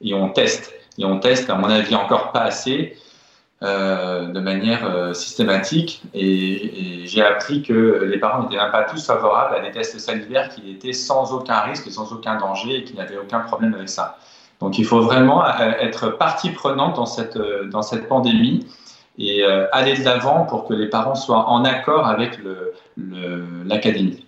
et 0.00 0.14
on, 0.14 0.30
teste. 0.30 0.72
Et 0.98 1.04
on 1.04 1.18
teste, 1.18 1.50
à 1.50 1.54
mon 1.56 1.68
avis, 1.68 1.94
encore 1.94 2.32
pas 2.32 2.42
assez, 2.42 2.96
euh, 3.64 4.26
de 4.26 4.40
manière 4.40 4.84
euh, 4.84 5.14
systématique. 5.14 6.02
Et, 6.12 7.02
j'ai 7.06 7.22
appris 7.22 7.62
que 7.62 8.04
les 8.04 8.18
parents 8.18 8.42
n'étaient 8.42 8.62
même 8.62 8.70
pas 8.70 8.82
tous 8.82 9.06
favorables 9.06 9.54
à 9.54 9.60
des 9.60 9.70
tests 9.70 9.98
salivaires 9.98 10.50
qui 10.50 10.70
étaient 10.70 10.92
sans 10.92 11.32
aucun 11.32 11.60
risque 11.60 11.90
sans 11.90 12.12
aucun 12.12 12.36
danger 12.36 12.76
et 12.76 12.84
qui 12.84 12.94
n'avaient 12.94 13.16
aucun 13.16 13.40
problème 13.40 13.72
avec 13.74 13.88
ça. 13.88 14.18
Donc, 14.60 14.78
il 14.78 14.84
faut 14.84 15.00
vraiment 15.00 15.44
être 15.58 16.10
partie 16.10 16.50
prenante 16.50 16.96
dans 16.96 17.06
cette, 17.06 17.38
dans 17.70 17.82
cette 17.82 18.06
pandémie 18.08 18.66
et 19.18 19.44
euh, 19.44 19.66
aller 19.72 19.96
de 19.96 20.04
l'avant 20.04 20.44
pour 20.44 20.66
que 20.66 20.74
les 20.74 20.88
parents 20.88 21.14
soient 21.14 21.48
en 21.48 21.64
accord 21.64 22.06
avec 22.06 22.38
l'académie. 22.96 24.26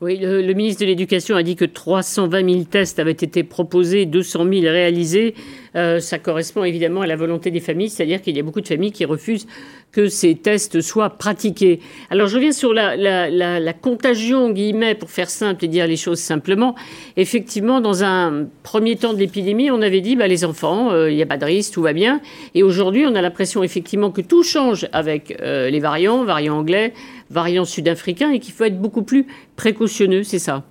Oui, 0.00 0.16
le, 0.16 0.52
ministre 0.52 0.82
de 0.82 0.86
l'Éducation 0.86 1.34
a 1.34 1.42
dit 1.42 1.56
que 1.56 1.64
320 1.64 2.48
000 2.48 2.64
tests 2.70 3.00
avaient 3.00 3.10
été 3.10 3.42
proposés, 3.42 4.06
200 4.06 4.44
000 4.44 4.62
réalisés. 4.62 5.34
Euh, 5.74 5.98
ça 5.98 6.20
correspond 6.20 6.62
évidemment 6.62 7.00
à 7.00 7.08
la 7.08 7.16
volonté 7.16 7.50
des 7.50 7.58
familles, 7.58 7.90
c'est-à-dire 7.90 8.22
qu'il 8.22 8.36
y 8.36 8.38
a 8.38 8.44
beaucoup 8.44 8.60
de 8.60 8.68
familles 8.68 8.92
qui 8.92 9.04
refusent 9.04 9.48
que 9.90 10.08
ces 10.08 10.36
tests 10.36 10.80
soient 10.82 11.10
pratiqués. 11.10 11.80
Alors 12.10 12.28
je 12.28 12.36
reviens 12.36 12.52
sur 12.52 12.72
la, 12.72 13.72
contagion, 13.72 14.50
guillemets, 14.50 14.94
pour 14.94 15.10
faire 15.10 15.28
simple 15.28 15.64
et 15.64 15.68
dire 15.68 15.88
les 15.88 15.96
choses 15.96 16.20
simplement. 16.20 16.76
Effectivement, 17.16 17.80
dans 17.80 18.04
un 18.04 18.46
premier 18.62 18.94
temps 18.94 19.14
de 19.14 19.18
l'épidémie, 19.18 19.72
on 19.72 19.82
avait 19.82 20.00
dit, 20.00 20.14
bah, 20.14 20.28
les 20.28 20.44
enfants, 20.44 20.92
euh, 20.92 21.10
il 21.10 21.16
n'y 21.16 21.22
a 21.22 21.26
pas 21.26 21.38
de 21.38 21.44
risque, 21.44 21.74
tout 21.74 21.82
va 21.82 21.92
bien. 21.92 22.20
Et 22.54 22.62
aujourd'hui, 22.62 23.04
on 23.04 23.16
a 23.16 23.22
l'impression 23.22 23.64
effectivement 23.64 24.12
que 24.12 24.20
tout 24.20 24.44
change 24.44 24.86
avec 24.92 25.36
euh, 25.40 25.70
les 25.70 25.80
variants, 25.80 26.22
variants 26.22 26.58
anglais, 26.58 26.92
variants 27.30 27.64
sud-africains, 27.64 28.30
et 28.30 28.40
qu'il 28.40 28.52
faut 28.52 28.64
être 28.64 28.80
beaucoup 28.80 29.02
plus 29.02 29.26
précautionneux, 29.56 30.22
c'est 30.22 30.38
ça? 30.38 30.64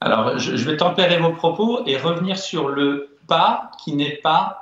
Alors, 0.00 0.38
je, 0.38 0.52
vais 0.52 0.76
tempérer 0.76 1.18
vos 1.18 1.32
propos 1.32 1.80
et 1.86 1.96
revenir 1.96 2.38
sur 2.38 2.68
le 2.68 3.16
pas 3.26 3.70
qui 3.82 3.94
n'est 3.94 4.20
pas 4.22 4.60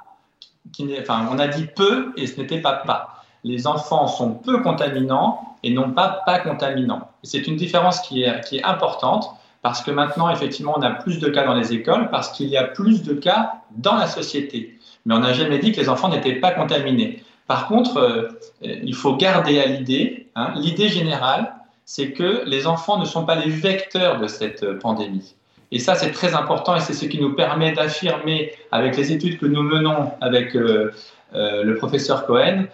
enfin, 1.01 1.29
on 1.31 1.39
a 1.39 1.47
dit 1.47 1.67
peu 1.67 2.13
et 2.17 2.27
ce 2.27 2.41
n'était 2.41 2.61
pas 2.61 2.73
pas. 2.73 3.23
Les 3.45 3.67
enfants 3.67 4.09
sont 4.09 4.31
peu 4.31 4.63
contaminants 4.63 5.57
et 5.63 5.73
non 5.73 5.91
pas 5.93 6.23
pas 6.27 6.39
contaminants. 6.41 7.11
C'est 7.23 7.47
une 7.47 7.57
différence 7.57 8.01
qui 8.01 8.23
est, 8.23 8.41
qui 8.45 8.59
est 8.59 8.65
importante 8.65 9.31
parce 9.63 9.83
que 9.83 9.91
maintenant, 9.91 10.31
effectivement, 10.31 10.75
on 10.77 10.83
a 10.83 10.91
plus 10.91 11.19
de 11.19 11.29
cas 11.29 11.45
dans 11.45 11.55
les 11.55 11.73
écoles 11.73 12.09
parce 12.11 12.31
qu'il 12.31 12.49
y 12.49 12.57
a 12.57 12.65
plus 12.65 13.03
de 13.03 13.15
cas 13.15 13.55
dans 13.77 13.97
la 13.97 14.07
société. 14.07 14.79
Mais 15.05 15.15
on 15.15 15.21
n'a 15.21 15.33
jamais 15.33 15.59
dit 15.59 15.73
que 15.73 15.81
les 15.81 15.89
enfants 15.89 16.09
n'étaient 16.09 16.37
pas 16.37 16.53
contaminés. 16.53 17.23
Par 17.47 17.69
contre, 17.69 17.99
euh, 17.99 18.29
il 18.63 18.95
faut 18.95 19.15
garder 19.15 19.61
à 19.61 19.67
l'idée, 19.67 20.29
hein, 20.35 20.55
l'idée 20.57 20.89
générale, 20.89 21.55
c'est 21.85 22.11
que 22.11 22.43
les 22.47 22.67
enfants 22.67 22.99
ne 22.99 23.05
sont 23.05 23.25
pas 23.25 23.37
les 23.37 23.51
vecteurs 23.51 24.19
de 24.19 24.27
cette 24.27 24.65
euh, 24.65 24.79
pandémie. 24.79 25.35
Et 25.71 25.79
ça, 25.79 25.95
c'est 25.95 26.11
très 26.11 26.35
important 26.35 26.77
et 26.77 26.81
c'est 26.81 26.93
ce 26.93 27.07
qui 27.07 27.21
nous 27.21 27.35
permet 27.35 27.73
d'affirmer, 27.73 28.53
avec 28.73 28.97
les 28.97 29.13
études 29.13 29.39
que 29.39 29.47
nous 29.47 29.63
menons 29.63 30.13
avec 30.21 30.55
euh, 30.57 30.93
le 31.33 31.75
professeur 31.75 32.27
Cohen, 32.27 32.67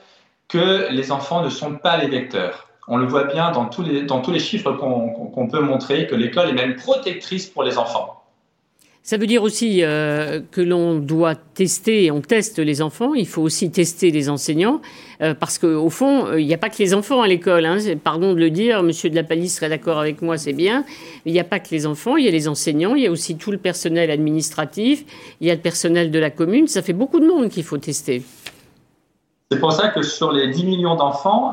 que 0.49 0.89
les 0.91 1.11
enfants 1.11 1.43
ne 1.43 1.49
sont 1.49 1.75
pas 1.75 1.97
les 1.97 2.09
vecteurs. 2.09 2.69
On 2.89 2.99
le 2.99 3.07
voit 3.07 3.25
bien 3.25 3.51
dans 3.53 3.67
tous 3.67 3.83
les 3.83 4.39
chiffres 4.39 4.73
qu'on 4.73 5.49
peut 5.49 5.61
montrer, 5.61 6.07
que 6.07 6.15
l'école 6.15 6.51
est 6.51 6.53
même 6.53 6.77
protectrice 6.77 7.47
pour 7.47 7.63
les 7.63 7.79
enfants. 7.79 8.22
Ça 9.05 9.17
veut 9.17 9.27
dire 9.27 9.43
aussi 9.43 9.81
euh, 9.83 10.41
que 10.53 10.61
l'on 10.61 10.95
doit 10.95 11.35
tester, 11.35 12.13
on 12.13 12.21
teste 12.21 12.61
les 12.61 12.81
enfants, 12.83 13.15
il 13.15 13.27
faut 13.27 13.43
aussi 13.43 13.73
tester 13.73 14.13
les 14.13 14.29
enseignants, 14.29 14.81
euh, 15.21 15.35
parce 15.35 15.59
qu'au 15.59 15.91
fond, 15.91 16.27
euh, 16.27 16.41
il 16.41 16.47
n'y 16.47 16.55
a 16.55 16.59
pas 16.59 16.71
que 16.71 16.79
les 16.79 16.95
enfants 16.95 17.21
à 17.21 17.27
l'école. 17.27 17.67
Hein, 17.67 17.79
pardon 18.03 18.33
de 18.33 18.39
le 18.39 18.51
dire, 18.51 18.85
Monsieur 18.85 19.11
de 19.11 19.17
la 19.17 19.25
Palisse 19.25 19.57
serait 19.57 19.71
d'accord 19.71 19.99
avec 19.99 20.23
moi, 20.23 20.39
c'est 20.39 20.53
bien. 20.53 20.85
Il 21.27 21.33
n'y 21.33 21.41
a 21.41 21.45
pas 21.45 21.59
que 21.59 21.71
les 21.73 21.85
enfants, 21.85 22.17
il 22.17 22.27
y 22.27 22.29
a 22.29 22.31
les 22.31 22.47
enseignants, 22.47 22.95
il 22.95 23.03
y 23.03 23.09
a 23.09 23.11
aussi 23.11 23.37
tout 23.37 23.51
le 23.51 23.59
personnel 23.59 24.09
administratif, 24.09 25.05
il 25.41 25.49
y 25.49 25.51
a 25.51 25.55
le 25.55 25.61
personnel 25.61 26.13
de 26.13 26.19
la 26.21 26.31
commune. 26.31 26.69
Ça 26.69 26.81
fait 26.81 26.93
beaucoup 26.93 27.19
de 27.19 27.27
monde 27.27 27.49
qu'il 27.49 27.65
faut 27.65 27.79
tester. 27.79 28.23
C'est 29.51 29.59
pour 29.59 29.73
ça 29.73 29.89
que 29.89 30.03
sur 30.03 30.31
les 30.31 30.47
10 30.47 30.65
millions 30.65 30.95
d'enfants, 30.95 31.53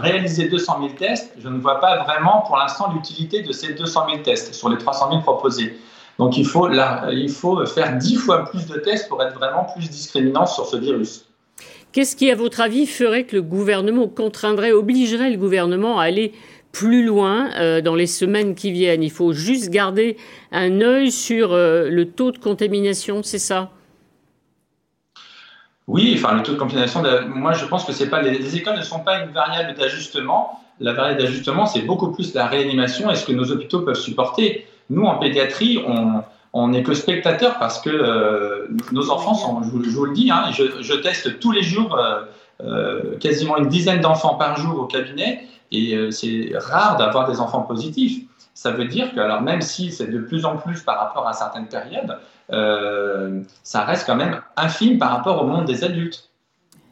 réaliser 0.00 0.48
200 0.48 0.76
000 0.78 0.92
tests, 0.96 1.34
je 1.42 1.48
ne 1.48 1.58
vois 1.58 1.80
pas 1.80 2.04
vraiment 2.04 2.44
pour 2.46 2.56
l'instant 2.56 2.92
l'utilité 2.94 3.42
de 3.42 3.52
ces 3.52 3.74
200 3.74 4.06
000 4.08 4.22
tests 4.22 4.54
sur 4.54 4.68
les 4.68 4.78
300 4.78 5.10
000 5.10 5.22
proposés. 5.22 5.76
Donc 6.18 6.36
il 6.38 6.46
faut, 6.46 6.68
il 6.70 7.30
faut 7.30 7.64
faire 7.66 7.96
dix 7.98 8.16
fois 8.16 8.44
plus 8.44 8.66
de 8.66 8.78
tests 8.78 9.08
pour 9.08 9.22
être 9.22 9.34
vraiment 9.34 9.66
plus 9.74 9.88
discriminant 9.90 10.46
sur 10.46 10.66
ce 10.66 10.76
virus. 10.76 11.26
Qu'est-ce 11.92 12.16
qui, 12.16 12.30
à 12.30 12.34
votre 12.34 12.60
avis, 12.60 12.86
ferait 12.86 13.24
que 13.24 13.36
le 13.36 13.42
gouvernement 13.42 14.08
contraindrait, 14.08 14.72
obligerait 14.72 15.30
le 15.30 15.36
gouvernement 15.36 16.00
à 16.00 16.04
aller 16.04 16.32
plus 16.72 17.04
loin 17.04 17.50
euh, 17.54 17.80
dans 17.80 17.94
les 17.94 18.08
semaines 18.08 18.56
qui 18.56 18.72
viennent? 18.72 19.04
Il 19.04 19.12
faut 19.12 19.32
juste 19.32 19.70
garder 19.70 20.16
un 20.50 20.80
œil 20.80 21.12
sur 21.12 21.52
euh, 21.52 21.88
le 21.88 22.10
taux 22.10 22.32
de 22.32 22.38
contamination, 22.38 23.22
c'est 23.22 23.38
ça? 23.38 23.70
Oui, 25.86 26.14
enfin, 26.16 26.34
le 26.34 26.42
taux 26.42 26.54
de 26.54 26.58
contamination, 26.58 27.02
moi 27.28 27.52
je 27.52 27.64
pense 27.66 27.84
que 27.84 27.92
c'est 27.92 28.08
pas 28.08 28.22
les, 28.22 28.56
écoles 28.56 28.78
ne 28.78 28.82
sont 28.82 29.00
pas 29.00 29.22
une 29.22 29.30
variable 29.30 29.74
d'ajustement. 29.78 30.60
La 30.80 30.94
variable 30.94 31.20
d'ajustement, 31.20 31.66
c'est 31.66 31.82
beaucoup 31.82 32.10
plus 32.10 32.34
la 32.34 32.46
réanimation 32.46 33.10
et 33.10 33.14
ce 33.14 33.24
que 33.24 33.32
nos 33.32 33.52
hôpitaux 33.52 33.82
peuvent 33.82 33.94
supporter. 33.94 34.66
Nous, 34.90 35.04
en 35.04 35.18
pédiatrie, 35.18 35.82
on 36.54 36.68
n'est 36.68 36.84
que 36.84 36.94
spectateurs 36.94 37.58
parce 37.58 37.80
que 37.80 37.90
euh, 37.90 38.68
nos 38.92 39.10
enfants 39.10 39.34
sont, 39.34 39.62
je 39.64 39.68
vous, 39.70 40.04
le 40.04 40.14
dis, 40.14 40.30
hein, 40.30 40.50
je, 40.52 40.94
teste 40.94 41.40
tous 41.40 41.50
les 41.50 41.64
jours 41.64 41.98
euh, 41.98 42.22
euh, 42.62 43.18
quasiment 43.18 43.56
une 43.56 43.66
dizaine 43.66 44.00
d'enfants 44.00 44.36
par 44.36 44.56
jour 44.56 44.78
au 44.78 44.84
cabinet 44.86 45.44
et 45.72 45.98
c'est 46.12 46.52
rare 46.54 46.96
d'avoir 46.96 47.28
des 47.28 47.40
enfants 47.40 47.62
positifs. 47.62 48.22
Ça 48.54 48.70
veut 48.70 48.84
dire 48.84 49.12
que, 49.12 49.18
alors 49.18 49.42
même 49.42 49.60
si 49.60 49.90
c'est 49.90 50.06
de 50.06 50.20
plus 50.20 50.44
en 50.44 50.56
plus 50.56 50.80
par 50.82 51.00
rapport 51.00 51.26
à 51.26 51.32
certaines 51.32 51.66
périodes, 51.66 52.16
ça 53.64 53.84
reste 53.84 54.06
quand 54.06 54.14
même 54.14 54.40
infime 54.56 54.98
par 54.98 55.10
rapport 55.10 55.42
au 55.42 55.46
monde 55.46 55.64
des 55.64 55.82
adultes. 55.82 56.30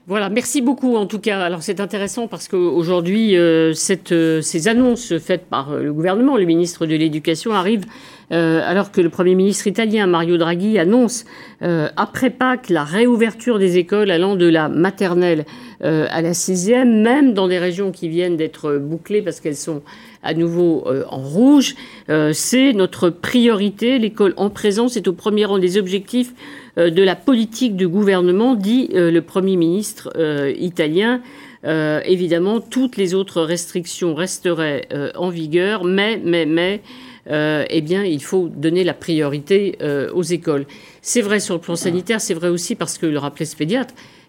Voilà, 0.09 0.31
merci 0.31 0.63
beaucoup 0.63 0.97
en 0.97 1.07
tout 1.07 1.21
cas. 1.21 1.41
Alors 1.41 1.63
c'est 1.63 1.79
intéressant 1.79 2.27
parce 2.27 2.49
qu'aujourd'hui, 2.49 3.37
euh, 3.37 3.73
euh, 4.11 4.41
ces 4.43 4.69
annonces 4.69 5.17
faites 5.19 5.47
par 5.47 5.77
le 5.77 5.93
gouvernement, 5.93 6.37
le 6.37 6.45
ministre 6.45 6.87
de 6.87 6.97
l'Éducation 6.97 7.53
arrivent 7.53 7.87
alors 8.31 8.93
que 8.93 9.03
le 9.03 9.11
Premier 9.11 9.35
ministre 9.35 9.67
italien 9.67 10.07
Mario 10.07 10.39
Draghi 10.39 10.79
annonce 10.79 11.27
après 11.61 12.31
Pâques 12.31 12.71
la 12.71 12.83
réouverture 12.83 13.59
des 13.59 13.77
écoles 13.77 14.11
allant 14.11 14.37
de 14.37 14.47
la 14.47 14.71
maternelle 14.71 15.45
à 15.83 16.23
la 16.23 16.33
sixième, 16.33 17.03
même 17.03 17.35
dans 17.35 17.47
des 17.47 17.59
régions 17.59 17.93
qui 17.93 18.09
viennent 18.09 18.39
d'être 18.39 18.79
bouclées 18.79 19.21
parce 19.21 19.39
qu'elles 19.41 19.55
sont 19.55 19.83
à 20.23 20.35
nouveau 20.35 20.85
euh, 20.87 21.05
en 21.09 21.19
rouge. 21.19 21.75
Euh, 22.09 22.33
c'est 22.33 22.73
notre 22.73 23.11
priorité. 23.11 23.99
L'école 23.99 24.35
en 24.37 24.51
présence 24.51 24.97
est 24.97 25.09
au 25.09 25.13
premier 25.13 25.45
rang 25.45 25.59
des 25.59 25.79
objectifs 25.79 26.33
euh, 26.33 26.62
de 26.77 27.03
la 27.03 27.17
politique 27.17 27.77
du 27.77 27.89
gouvernement, 27.89 28.55
dit 28.55 28.89
le 28.93 29.21
Premier 29.21 29.57
ministre 29.57 30.11
italien. 30.59 31.21
évidemment, 31.65 32.61
toutes 32.61 32.97
les 32.97 33.15
autres 33.15 33.43
restrictions 33.43 34.15
resteraient 34.15 34.89
en 35.15 35.29
vigueur, 35.29 35.85
mais, 35.85 36.21
mais, 36.25 36.47
mais, 36.47 36.81
eh 37.29 37.81
bien, 37.83 38.05
il 38.05 38.23
faut 38.23 38.49
donner 38.49 38.85
la 38.85 38.95
priorité 38.95 39.77
aux 40.15 40.23
écoles. 40.23 40.67
C'est 41.03 41.21
vrai 41.21 41.41
sur 41.41 41.55
le 41.55 41.61
plan 41.61 41.77
sanitaire, 41.77 42.21
c'est 42.21 42.35
vrai 42.35 42.49
aussi 42.49 42.75
parce 42.75 42.97
que 42.97 43.07
le 43.07 43.19
rappelait 43.19 43.45
ce 43.45 43.57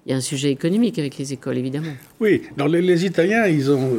il 0.06 0.12
y 0.12 0.14
a 0.14 0.18
un 0.18 0.22
sujet 0.22 0.52
économique 0.52 1.00
avec 1.00 1.18
les 1.18 1.32
écoles, 1.32 1.58
évidemment. 1.58 1.94
Oui, 2.20 2.42
dans 2.58 2.68
les, 2.68 3.06
Italiens, 3.06 3.48
ils 3.48 3.72
ont, 3.72 3.90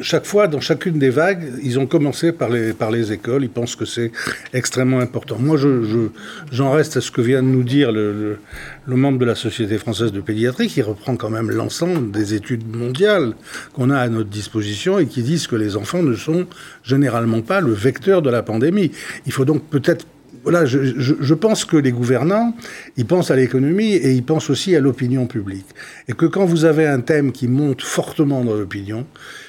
chaque 0.00 0.26
fois, 0.26 0.48
dans 0.48 0.58
chacune 0.58 0.98
des 0.98 1.10
vagues, 1.10 1.52
ils 1.62 1.78
ont 1.78 1.86
commencé 1.86 2.32
par 2.32 2.50
les, 2.50 2.72
par 2.72 2.90
les 2.90 3.12
écoles. 3.12 3.44
Ils 3.44 3.50
pensent 3.50 3.76
que 3.76 3.84
c'est 3.84 4.10
extrêmement 4.52 4.98
important. 4.98 5.36
Moi, 5.38 5.56
je, 5.56 6.08
j'en 6.50 6.72
reste 6.72 6.96
à 6.96 7.00
ce 7.00 7.12
que 7.12 7.20
vient 7.20 7.40
de 7.40 7.46
nous 7.46 7.62
dire 7.62 7.92
le, 7.92 8.38
le, 8.84 8.96
membre 8.96 9.18
de 9.18 9.24
la 9.24 9.36
Société 9.36 9.78
française 9.78 10.10
de 10.10 10.20
pédiatrie, 10.20 10.66
qui 10.66 10.82
reprend 10.82 11.14
quand 11.14 11.30
même 11.30 11.52
l'ensemble 11.52 12.10
des 12.10 12.34
études 12.34 12.66
mondiales 12.74 13.34
qu'on 13.74 13.90
a 13.90 13.98
à 13.98 14.08
notre 14.08 14.30
disposition 14.30 14.98
et 14.98 15.06
qui 15.06 15.22
disent 15.22 15.46
que 15.46 15.56
les 15.56 15.76
enfants 15.76 16.02
ne 16.02 16.16
sont 16.16 16.46
généralement 16.82 17.42
pas 17.42 17.60
le 17.60 17.72
vecteur 17.72 18.22
de 18.22 18.30
la 18.30 18.42
pandémie. 18.42 18.90
Il 19.24 19.32
faut 19.32 19.44
donc 19.44 19.62
peut-être 19.70 20.04
voilà, 20.44 20.64
je, 20.66 21.34
pense 21.34 21.64
que 21.64 21.76
les 21.76 21.90
gouvernants, 21.90 22.54
ils 22.96 23.06
pensent 23.06 23.30
à 23.30 23.36
l'économie 23.36 23.94
et 23.94 24.12
ils 24.12 24.22
pensent 24.22 24.50
aussi 24.50 24.76
à 24.76 24.80
l'opinion 24.80 25.26
publique. 25.26 25.66
Et 26.06 26.12
que 26.12 26.26
quand 26.26 26.44
vous 26.44 26.64
avez 26.64 26.86
un 26.86 27.00
thème 27.00 27.32
qui 27.32 27.48
monte 27.48 27.82
fortement 27.82 28.44
dans 28.44 28.54
l'opinion, 28.54 29.06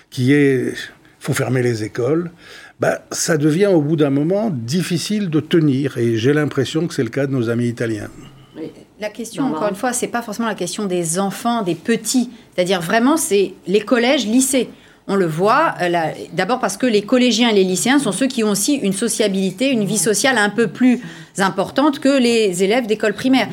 qui 0.09 0.34
est 0.34 0.73
faut 1.19 1.34
fermer 1.34 1.63
les 1.63 1.84
écoles, 1.84 2.31
bah, 2.80 3.01
ça 3.11 3.38
devient 3.38 3.67
au 3.67 3.81
bout 3.81 3.95
d'un 3.95 4.11
moment 4.11 4.51
difficile 4.51 5.30
de 5.30 5.39
tenir. 5.39 5.97
Et 5.97 6.17
j'ai 6.17 6.34
l'impression 6.34 6.88
que 6.88 6.93
c'est 6.93 7.03
le 7.03 7.09
cas 7.09 7.26
de 7.26 7.31
nos 7.31 7.49
amis 7.49 7.67
italiens. 7.67 8.09
La 8.99 9.09
question, 9.09 9.43
encore 9.43 9.67
une 9.67 9.76
fois, 9.76 9.91
c'est 9.91 10.07
pas 10.07 10.22
forcément 10.22 10.47
la 10.47 10.55
question 10.55 10.85
des 10.85 11.19
enfants, 11.19 11.63
des 11.63 11.76
petits. 11.76 12.30
C'est-à-dire 12.53 12.80
vraiment, 12.80 13.17
c'est 13.17 13.53
les 13.67 13.81
collèges, 13.81 14.26
lycées. 14.26 14.69
On 15.07 15.15
le 15.15 15.27
voit, 15.27 15.76
euh, 15.82 15.90
d'abord 16.34 16.60
parce 16.60 16.77
que 16.77 16.88
les 16.88 17.03
collégiens 17.03 17.49
et 17.49 17.53
les 17.53 17.64
lycéens 17.64 17.99
sont 17.99 18.11
ceux 18.11 18.27
qui 18.27 18.44
ont 18.44 18.49
aussi 18.49 18.73
une 18.73 18.94
sociabilité, 18.94 19.69
une 19.69 19.86
vie 19.86 19.99
sociale 19.99 20.38
un 20.38 20.49
peu 20.49 20.68
plus 20.68 21.02
importante 21.41 21.99
que 21.99 22.10
les 22.10 22.64
élèves 22.64 22.88
d'école 22.88 23.14
primaire. 23.14 23.48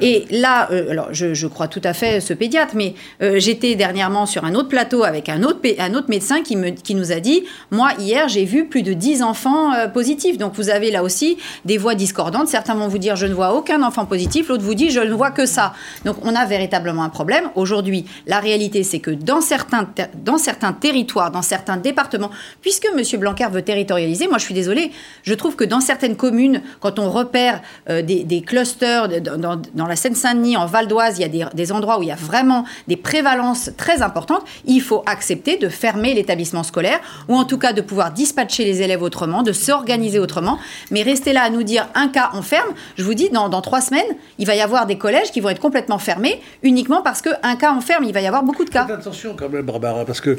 Et 0.00 0.24
là, 0.30 0.68
euh, 0.70 0.90
alors 0.90 1.08
je, 1.12 1.46
crois 1.46 1.68
tout 1.68 1.80
à 1.84 1.92
fait 1.92 2.20
ce 2.20 2.32
pédiatre, 2.32 2.74
mais 2.74 2.94
euh, 3.22 3.38
j'étais 3.38 3.74
dernièrement 3.74 4.26
sur 4.26 4.44
un 4.44 4.54
autre 4.54 4.68
plateau 4.68 5.04
avec 5.04 5.28
un 5.28 5.42
autre, 5.42 5.60
un 5.78 5.94
autre 5.94 6.08
médecin 6.08 6.42
qui, 6.42 6.56
me, 6.56 6.70
qui 6.70 6.94
nous 6.94 7.12
a 7.12 7.20
dit, 7.20 7.44
moi 7.70 7.90
hier 7.98 8.28
j'ai 8.28 8.44
vu 8.44 8.66
plus 8.66 8.82
de 8.82 8.92
10 8.92 9.22
enfants 9.22 9.72
euh, 9.72 9.88
positifs. 9.88 10.38
Donc 10.38 10.54
vous 10.54 10.70
avez 10.70 10.90
là 10.90 11.02
aussi 11.02 11.36
des 11.64 11.78
voix 11.78 11.94
discordantes. 11.94 12.48
Certains 12.48 12.74
vont 12.74 12.88
vous 12.88 12.98
dire 12.98 13.16
je 13.16 13.26
ne 13.26 13.34
vois 13.34 13.54
aucun 13.54 13.82
enfant 13.82 14.06
positif, 14.06 14.48
l'autre 14.48 14.64
vous 14.64 14.74
dit 14.74 14.90
je 14.90 15.00
ne 15.00 15.12
vois 15.12 15.30
que 15.30 15.46
ça. 15.46 15.74
Donc 16.04 16.16
on 16.22 16.34
a 16.34 16.46
véritablement 16.46 17.02
un 17.02 17.10
problème. 17.10 17.44
Aujourd'hui, 17.54 18.06
la 18.26 18.40
réalité 18.40 18.82
c'est 18.82 19.00
que 19.00 19.10
dans 19.10 19.40
certains, 19.40 19.88
dans 20.24 20.38
certains 20.38 20.72
territoires, 20.72 20.95
dans 21.04 21.42
certains 21.42 21.76
départements, 21.76 22.30
puisque 22.60 22.86
M. 22.86 23.20
Blanquer 23.20 23.48
veut 23.50 23.62
territorialiser, 23.62 24.28
moi 24.28 24.38
je 24.38 24.44
suis 24.44 24.54
désolée, 24.54 24.90
je 25.22 25.34
trouve 25.34 25.56
que 25.56 25.64
dans 25.64 25.80
certaines 25.80 26.16
communes, 26.16 26.62
quand 26.80 26.98
on 26.98 27.10
repère 27.10 27.60
euh, 27.90 28.02
des, 28.02 28.42
clusters 28.42 29.08
dans, 29.20 29.86
la 29.86 29.96
Seine-Saint-Denis, 29.96 30.56
en 30.56 30.66
Val 30.66 30.88
d'Oise, 30.88 31.18
il 31.18 31.22
y 31.22 31.42
a 31.42 31.48
des, 31.48 31.72
endroits 31.72 31.98
où 31.98 32.02
il 32.02 32.08
y 32.08 32.12
a 32.12 32.16
vraiment 32.16 32.64
des 32.88 32.96
prévalences 32.96 33.70
très 33.76 34.02
importantes. 34.02 34.42
Il 34.64 34.80
faut 34.80 35.02
accepter 35.06 35.56
de 35.56 35.68
fermer 35.68 36.14
l'établissement 36.14 36.62
scolaire 36.62 37.00
ou 37.28 37.34
en 37.34 37.44
tout 37.44 37.58
cas 37.58 37.72
de 37.72 37.80
pouvoir 37.80 38.12
dispatcher 38.12 38.64
les 38.64 38.82
élèves 38.82 39.02
autrement, 39.02 39.42
de 39.42 39.52
s'organiser 39.52 40.18
autrement. 40.18 40.58
Mais 40.90 41.02
rester 41.02 41.32
là 41.32 41.42
à 41.42 41.50
nous 41.50 41.62
dire 41.62 41.88
un 41.94 42.08
cas 42.08 42.30
on 42.34 42.42
ferme, 42.42 42.68
je 42.96 43.02
vous 43.02 43.14
dis, 43.14 43.30
dans, 43.30 43.48
trois 43.60 43.80
semaines, 43.80 44.04
il 44.38 44.46
va 44.46 44.54
y 44.54 44.60
avoir 44.60 44.86
des 44.86 44.98
collèges 44.98 45.30
qui 45.30 45.40
vont 45.40 45.48
être 45.48 45.60
complètement 45.60 45.98
fermés 45.98 46.40
uniquement 46.62 47.02
parce 47.02 47.22
qu'un 47.22 47.56
cas 47.56 47.74
on 47.76 47.80
ferme, 47.80 48.04
il 48.04 48.12
va 48.12 48.20
y 48.20 48.26
avoir 48.26 48.42
beaucoup 48.42 48.64
de 48.64 48.70
cas. 48.70 48.86
attention 48.90 49.34
quand 49.36 49.48
même, 49.48 49.62
Barbara, 49.62 50.04
parce 50.04 50.20
que 50.20 50.38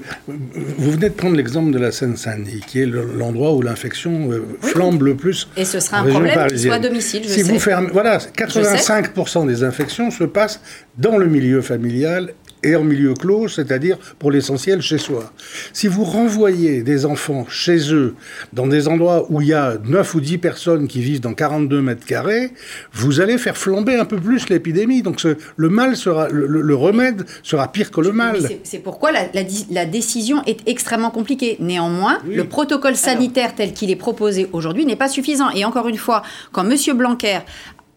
vous 0.53 0.91
venez 0.91 1.09
de 1.09 1.13
prendre 1.13 1.35
l'exemple 1.35 1.71
de 1.71 1.79
la 1.79 1.91
Seine-Saint-Denis, 1.91 2.61
qui 2.67 2.81
est 2.81 2.85
l'endroit 2.85 3.53
où 3.53 3.61
l'infection 3.61 4.31
euh, 4.31 4.43
flambe 4.61 5.01
le 5.01 5.15
plus. 5.15 5.47
Et 5.57 5.65
ce 5.65 5.79
sera 5.79 5.99
un 5.99 6.05
problème 6.05 6.81
domicile, 6.81 7.23
je 7.23 7.29
si 7.29 7.41
Vous 7.41 7.59
fermez, 7.59 7.89
voilà, 7.91 8.17
85% 8.17 9.47
des 9.47 9.63
infections 9.63 10.11
se 10.11 10.23
passent 10.23 10.61
dans 10.97 11.17
le 11.17 11.27
milieu 11.27 11.61
familial 11.61 12.33
et 12.67 12.75
en 12.75 12.83
milieu 12.83 13.13
clos, 13.13 13.47
c'est-à-dire 13.47 13.97
pour 14.19 14.29
l'essentiel 14.29 14.81
chez 14.81 14.97
soi. 14.97 15.31
Si 15.73 15.87
vous 15.87 16.03
renvoyez 16.03 16.83
des 16.83 17.05
enfants 17.05 17.45
chez 17.49 17.93
eux, 17.93 18.15
dans 18.51 18.67
des 18.67 18.87
endroits 18.87 19.25
où 19.29 19.41
il 19.41 19.47
y 19.47 19.53
a 19.53 19.77
9 19.85 20.15
ou 20.15 20.19
10 20.19 20.37
personnes 20.37 20.87
qui 20.87 21.01
vivent 21.01 21.21
dans 21.21 21.33
42 21.33 21.81
mètres 21.81 22.05
carrés, 22.05 22.51
vous 22.93 23.21
allez 23.21 23.37
faire 23.37 23.57
flamber 23.57 23.95
un 23.95 24.05
peu 24.05 24.17
plus 24.17 24.49
l'épidémie. 24.49 25.01
Donc 25.01 25.23
le 25.23 25.69
mal 25.69 25.95
sera, 25.95 26.27
le, 26.29 26.75
remède 26.75 27.25
sera 27.41 27.71
pire 27.71 27.89
que 27.89 28.01
le 28.01 28.11
mal. 28.11 28.39
C'est 28.63 28.79
pourquoi 28.79 29.11
la, 29.11 29.85
décision 29.85 30.43
est 30.45 30.59
extrêmement 30.67 31.11
compliquée. 31.11 31.55
Néanmoins, 31.59 32.19
le 32.27 32.43
protocole 32.43 32.95
sanitaire 32.95 33.55
tel 33.55 33.73
qu'il 33.73 33.89
est 33.89 33.95
proposé 33.95 34.49
aujourd'hui 34.51 34.85
n'est 34.85 34.97
pas 34.97 35.07
suffisant. 35.07 35.49
Et 35.51 35.63
encore 35.63 35.87
une 35.87 35.97
fois, 35.97 36.21
quand 36.51 36.69
M. 36.69 36.97
Blanquer 36.97 37.39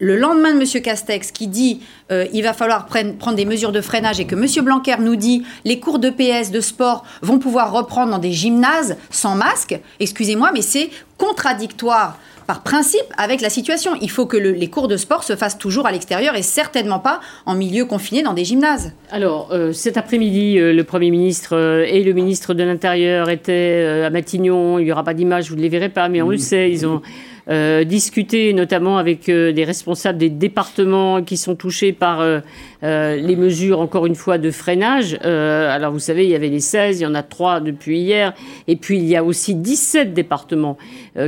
le 0.01 0.17
lendemain 0.17 0.55
de 0.55 0.61
M. 0.61 0.83
Castex 0.83 1.31
qui 1.31 1.47
dit 1.47 1.81
euh, 2.11 2.27
il 2.33 2.43
va 2.43 2.53
falloir 2.53 2.87
prendre 2.87 3.35
des 3.35 3.45
mesures 3.45 3.71
de 3.71 3.81
freinage 3.81 4.19
et 4.19 4.25
que 4.25 4.35
M. 4.35 4.65
Blanquer 4.65 4.97
nous 4.99 5.15
dit 5.15 5.45
les 5.65 5.79
cours 5.79 6.01
de 6.01 6.11
PS, 6.11 6.51
de 6.51 6.61
sport 6.61 7.05
vont 7.23 7.39
pouvoir 7.39 7.73
reprendre 7.73 8.11
dans 8.11 8.19
des 8.19 8.33
gymnases 8.33 8.97
sans 9.11 9.37
masque, 9.37 9.79
excusez-moi, 10.01 10.51
mais 10.53 10.63
c'est 10.63 10.91
contradictoire 11.19 12.19
par 12.47 12.63
principe 12.63 13.05
avec 13.17 13.43
la 13.43 13.51
situation. 13.51 13.93
Il 14.01 14.11
faut 14.11 14.27
que 14.27 14.37
les 14.37 14.67
cours 14.69 14.89
de 14.89 14.97
sport 14.97 15.23
se 15.23 15.37
fassent 15.37 15.59
toujours 15.59 15.87
à 15.87 15.93
l'extérieur 15.93 16.35
et 16.35 16.43
certainement 16.43 16.99
pas 16.99 17.21
en 17.47 17.55
milieu 17.55 17.85
confiné 17.85 18.23
dans 18.23 18.33
des 18.33 18.45
gymnases. 18.45 18.93
Alors, 19.13 19.51
euh, 19.53 19.73
cet 19.73 19.97
après-midi, 19.97 20.59
euh, 20.59 20.73
le 20.73 20.83
Premier 20.83 21.11
ministre 21.11 21.85
et 21.87 22.03
le 22.03 22.13
ministre 22.13 22.55
de 22.55 22.65
l'Intérieur 22.65 23.31
étaient 23.31 24.03
à 24.05 24.11
Matignon. 24.11 24.81
Il 24.81 24.87
n'y 24.87 24.91
aura 24.93 25.05
pas 25.05 25.15
d'image, 25.15 25.51
vous 25.51 25.57
ne 25.57 25.61
les 25.61 25.69
verrez 25.69 25.91
pas, 25.91 26.09
mais 26.09 26.23
on 26.23 26.31
le 26.31 26.39
sait, 26.39 26.73
ils 26.73 26.87
ont 26.87 27.03
euh, 27.51 27.83
discuter 27.83 28.53
notamment 28.53 28.97
avec 28.97 29.29
euh, 29.29 29.51
des 29.51 29.65
responsables 29.65 30.19
des 30.19 30.31
départements 30.31 31.21
qui 31.21 31.37
sont 31.37 31.57
touchés 31.57 31.93
par 31.93 32.21
euh, 32.21 32.41
les 32.81 33.35
mesures, 33.35 33.81
encore 33.81 34.07
une 34.07 34.15
fois, 34.15 34.39
de 34.39 34.53
freinage. 34.53 35.15
alors 35.23 35.93
vous 35.93 35.99
savez, 35.99 36.25
il 36.25 36.31
y 36.31 36.37
avait 36.37 36.49
les 36.49 36.61
16, 36.61 37.01
il 37.01 37.03
y 37.03 37.07
en 37.07 37.15
a 37.17 37.25
3 37.25 37.59
depuis 37.59 37.99
hier, 37.99 38.35
et 38.69 38.77
puis 38.77 38.99
il 38.99 39.05
y 39.05 39.17
a 39.17 39.25
aussi 39.25 39.57
17 39.57 40.15
départements 40.15 40.79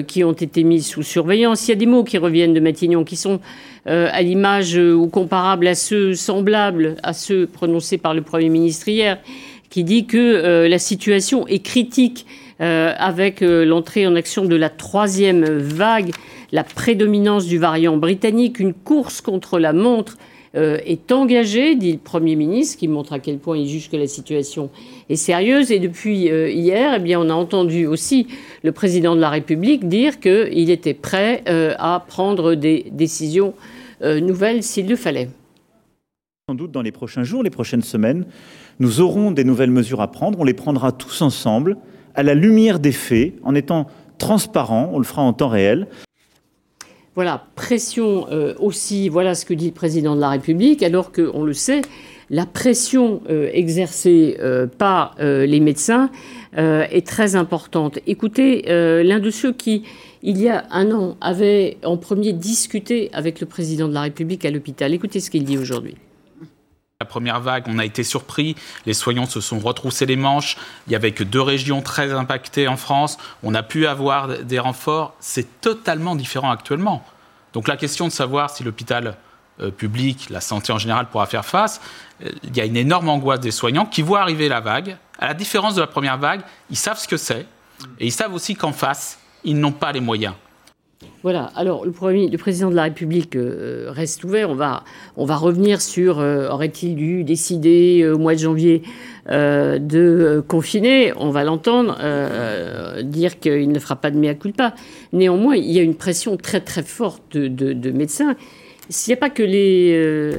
qui 0.06 0.24
ont 0.24 0.32
été 0.32 0.62
mis 0.62 0.80
sous 0.80 1.02
surveillance. 1.02 1.66
Il 1.66 1.72
y 1.72 1.74
a 1.74 1.76
des 1.76 1.86
mots 1.86 2.04
qui 2.04 2.16
reviennent 2.18 2.54
de 2.54 2.60
Matignon 2.60 3.04
qui 3.04 3.16
sont 3.16 3.40
à 3.84 4.22
l'image 4.22 4.76
ou 4.76 5.08
comparables 5.08 5.66
à 5.66 5.74
ceux 5.74 6.14
semblables 6.14 6.96
à 7.02 7.12
ceux 7.12 7.46
prononcés 7.46 7.98
par 7.98 8.14
le 8.14 8.22
Premier 8.22 8.48
ministre 8.48 8.88
hier, 8.88 9.18
qui 9.68 9.84
dit 9.84 10.06
que 10.06 10.66
la 10.66 10.78
situation 10.78 11.46
est 11.48 11.62
critique 11.62 12.24
euh, 12.62 12.94
avec 12.96 13.42
euh, 13.42 13.64
l'entrée 13.64 14.06
en 14.06 14.14
action 14.14 14.44
de 14.44 14.54
la 14.54 14.68
troisième 14.68 15.44
vague, 15.44 16.12
la 16.52 16.62
prédominance 16.62 17.46
du 17.46 17.58
variant 17.58 17.96
britannique, 17.96 18.60
une 18.60 18.72
course 18.72 19.20
contre 19.20 19.58
la 19.58 19.72
montre 19.72 20.16
euh, 20.54 20.78
est 20.86 21.10
engagée, 21.10 21.74
dit 21.74 21.90
le 21.90 21.98
Premier 21.98 22.36
ministre, 22.36 22.78
qui 22.78 22.86
montre 22.86 23.14
à 23.14 23.18
quel 23.18 23.38
point 23.38 23.58
il 23.58 23.66
juge 23.66 23.90
que 23.90 23.96
la 23.96 24.06
situation 24.06 24.70
est 25.08 25.16
sérieuse. 25.16 25.72
Et 25.72 25.80
depuis 25.80 26.18
hier, 26.18 26.94
eh 26.96 27.00
bien, 27.00 27.18
on 27.18 27.30
a 27.30 27.34
entendu 27.34 27.86
aussi 27.86 28.28
le 28.62 28.70
président 28.70 29.16
de 29.16 29.20
la 29.20 29.30
République 29.30 29.88
dire 29.88 30.20
qu'il 30.20 30.70
était 30.70 30.94
prêt 30.94 31.42
à 31.46 32.04
prendre 32.06 32.54
des 32.54 32.86
décisions 32.92 33.54
nouvelles 34.02 34.62
s'il 34.62 34.88
le 34.88 34.96
fallait. 34.96 35.30
Sans 36.48 36.54
doute 36.54 36.70
dans 36.70 36.82
les 36.82 36.92
prochains 36.92 37.24
jours, 37.24 37.42
les 37.42 37.50
prochaines 37.50 37.82
semaines, 37.82 38.26
nous 38.78 39.00
aurons 39.00 39.30
des 39.30 39.44
nouvelles 39.44 39.70
mesures 39.70 40.00
à 40.00 40.10
prendre. 40.10 40.38
On 40.38 40.44
les 40.44 40.54
prendra 40.54 40.92
tous 40.92 41.22
ensemble, 41.22 41.76
à 42.14 42.22
la 42.22 42.34
lumière 42.34 42.78
des 42.78 42.92
faits, 42.92 43.34
en 43.42 43.54
étant 43.54 43.86
transparents. 44.18 44.90
On 44.92 44.98
le 44.98 45.04
fera 45.04 45.22
en 45.22 45.32
temps 45.32 45.48
réel. 45.48 45.86
Voilà, 47.14 47.44
pression 47.56 48.26
euh, 48.30 48.54
aussi, 48.58 49.10
voilà 49.10 49.34
ce 49.34 49.44
que 49.44 49.52
dit 49.52 49.66
le 49.66 49.72
président 49.72 50.16
de 50.16 50.20
la 50.20 50.30
République, 50.30 50.82
alors 50.82 51.12
qu'on 51.12 51.42
le 51.42 51.52
sait, 51.52 51.82
la 52.30 52.46
pression 52.46 53.20
euh, 53.28 53.50
exercée 53.52 54.38
euh, 54.40 54.66
par 54.66 55.16
les 55.18 55.60
médecins 55.60 56.10
est 56.54 57.06
très 57.06 57.34
importante. 57.34 57.98
Écoutez, 58.06 58.62
l'un 58.66 59.20
de 59.20 59.30
ceux 59.30 59.52
qui, 59.52 59.84
il 60.22 60.38
y 60.38 60.48
a 60.48 60.64
un 60.70 60.90
an, 60.92 61.16
avait 61.22 61.78
en 61.82 61.96
premier 61.96 62.34
discuté 62.34 63.10
avec 63.14 63.40
le 63.40 63.46
président 63.46 63.88
de 63.88 63.94
la 63.94 64.02
République 64.02 64.44
à 64.44 64.50
l'hôpital, 64.50 64.92
écoutez 64.92 65.20
ce 65.20 65.30
qu'il 65.30 65.44
dit 65.44 65.56
aujourd'hui. 65.56 65.96
La 67.02 67.06
première 67.06 67.40
vague, 67.40 67.64
on 67.66 67.80
a 67.80 67.84
été 67.84 68.04
surpris. 68.04 68.54
Les 68.86 68.94
soignants 68.94 69.26
se 69.26 69.40
sont 69.40 69.58
retroussés 69.58 70.06
les 70.06 70.14
manches. 70.14 70.56
Il 70.86 70.90
n'y 70.90 70.94
avait 70.94 71.10
que 71.10 71.24
deux 71.24 71.40
régions 71.40 71.82
très 71.82 72.12
impactées 72.12 72.68
en 72.68 72.76
France. 72.76 73.18
On 73.42 73.56
a 73.56 73.64
pu 73.64 73.88
avoir 73.88 74.28
des 74.28 74.60
renforts. 74.60 75.16
C'est 75.18 75.60
totalement 75.60 76.14
différent 76.14 76.52
actuellement. 76.52 77.04
Donc 77.54 77.66
la 77.66 77.76
question 77.76 78.06
de 78.06 78.12
savoir 78.12 78.50
si 78.50 78.62
l'hôpital 78.62 79.16
euh, 79.58 79.72
public, 79.72 80.28
la 80.30 80.40
santé 80.40 80.72
en 80.72 80.78
général 80.78 81.08
pourra 81.08 81.26
faire 81.26 81.44
face, 81.44 81.80
euh, 82.24 82.30
il 82.44 82.56
y 82.56 82.60
a 82.60 82.66
une 82.66 82.76
énorme 82.76 83.08
angoisse 83.08 83.40
des 83.40 83.50
soignants 83.50 83.84
qui 83.84 84.02
voient 84.02 84.20
arriver 84.20 84.48
la 84.48 84.60
vague. 84.60 84.96
À 85.18 85.26
la 85.26 85.34
différence 85.34 85.74
de 85.74 85.80
la 85.80 85.88
première 85.88 86.18
vague, 86.18 86.42
ils 86.70 86.76
savent 86.76 87.00
ce 87.00 87.08
que 87.08 87.16
c'est. 87.16 87.46
Et 87.98 88.06
ils 88.06 88.12
savent 88.12 88.32
aussi 88.32 88.54
qu'en 88.54 88.72
face, 88.72 89.18
ils 89.42 89.58
n'ont 89.58 89.72
pas 89.72 89.90
les 89.90 90.00
moyens. 90.00 90.34
Voilà, 91.22 91.52
alors 91.54 91.84
le, 91.84 91.92
premier, 91.92 92.28
le 92.28 92.38
président 92.38 92.68
de 92.68 92.74
la 92.74 92.84
République 92.84 93.36
euh, 93.36 93.86
reste 93.90 94.24
ouvert. 94.24 94.50
On 94.50 94.56
va, 94.56 94.82
on 95.16 95.24
va 95.24 95.36
revenir 95.36 95.80
sur 95.80 96.18
euh, 96.18 96.48
aurait-il 96.48 96.96
dû 96.96 97.22
décider 97.22 98.02
euh, 98.02 98.14
au 98.14 98.18
mois 98.18 98.34
de 98.34 98.40
janvier 98.40 98.82
de 99.28 100.42
confiner 100.48 101.12
On 101.16 101.30
va 101.30 101.44
l'entendre 101.44 101.96
dire 103.04 103.38
qu'il 103.38 103.70
ne 103.70 103.78
fera 103.78 103.94
pas 103.94 104.10
de 104.10 104.18
mea 104.18 104.34
culpa. 104.34 104.74
Néanmoins, 105.12 105.54
il 105.54 105.70
y 105.70 105.78
a 105.78 105.82
une 105.82 105.94
pression 105.94 106.36
très 106.36 106.60
très 106.60 106.82
forte 106.82 107.36
de, 107.36 107.72
de 107.72 107.90
médecins. 107.92 108.34
S'il 108.88 109.12
n'y 109.12 109.18
a 109.18 109.20
pas 109.20 109.30
que 109.30 109.44
les, 109.44 110.32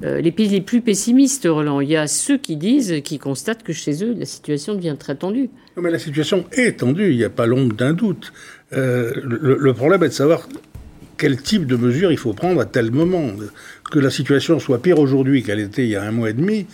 les 0.00 0.32
pays 0.32 0.48
les 0.48 0.62
plus 0.62 0.80
pessimistes, 0.80 1.46
Roland, 1.46 1.80
il 1.80 1.90
y 1.90 1.96
a 1.96 2.06
ceux 2.06 2.38
qui 2.38 2.56
disent, 2.56 3.02
qui 3.04 3.18
constatent 3.18 3.62
que 3.62 3.74
chez 3.74 4.02
eux, 4.02 4.14
la 4.18 4.24
situation 4.24 4.74
devient 4.74 4.96
très 4.98 5.16
tendue. 5.16 5.50
mais 5.76 5.90
la 5.90 5.98
situation 5.98 6.46
est 6.52 6.80
tendue, 6.80 7.10
il 7.10 7.18
n'y 7.18 7.24
a 7.24 7.30
pas 7.30 7.44
l'ombre 7.44 7.74
d'un 7.74 7.92
doute. 7.92 8.32
Euh, 8.72 9.12
le, 9.24 9.74
problème 9.74 10.02
est 10.04 10.08
de 10.08 10.12
savoir 10.12 10.48
quel 11.16 11.40
type 11.40 11.66
de 11.66 11.76
mesures 11.76 12.12
il 12.12 12.18
faut 12.18 12.32
prendre 12.32 12.60
à 12.60 12.66
tel 12.66 12.90
moment. 12.90 13.30
Que 13.90 13.98
la 13.98 14.10
situation 14.10 14.58
soit 14.60 14.80
pire 14.80 14.98
aujourd'hui 14.98 15.42
qu'elle 15.42 15.60
était 15.60 15.84
il 15.84 15.90
y 15.90 15.96
a 15.96 16.02
un 16.02 16.12
mois 16.12 16.30
et 16.30 16.32
demi, 16.32 16.66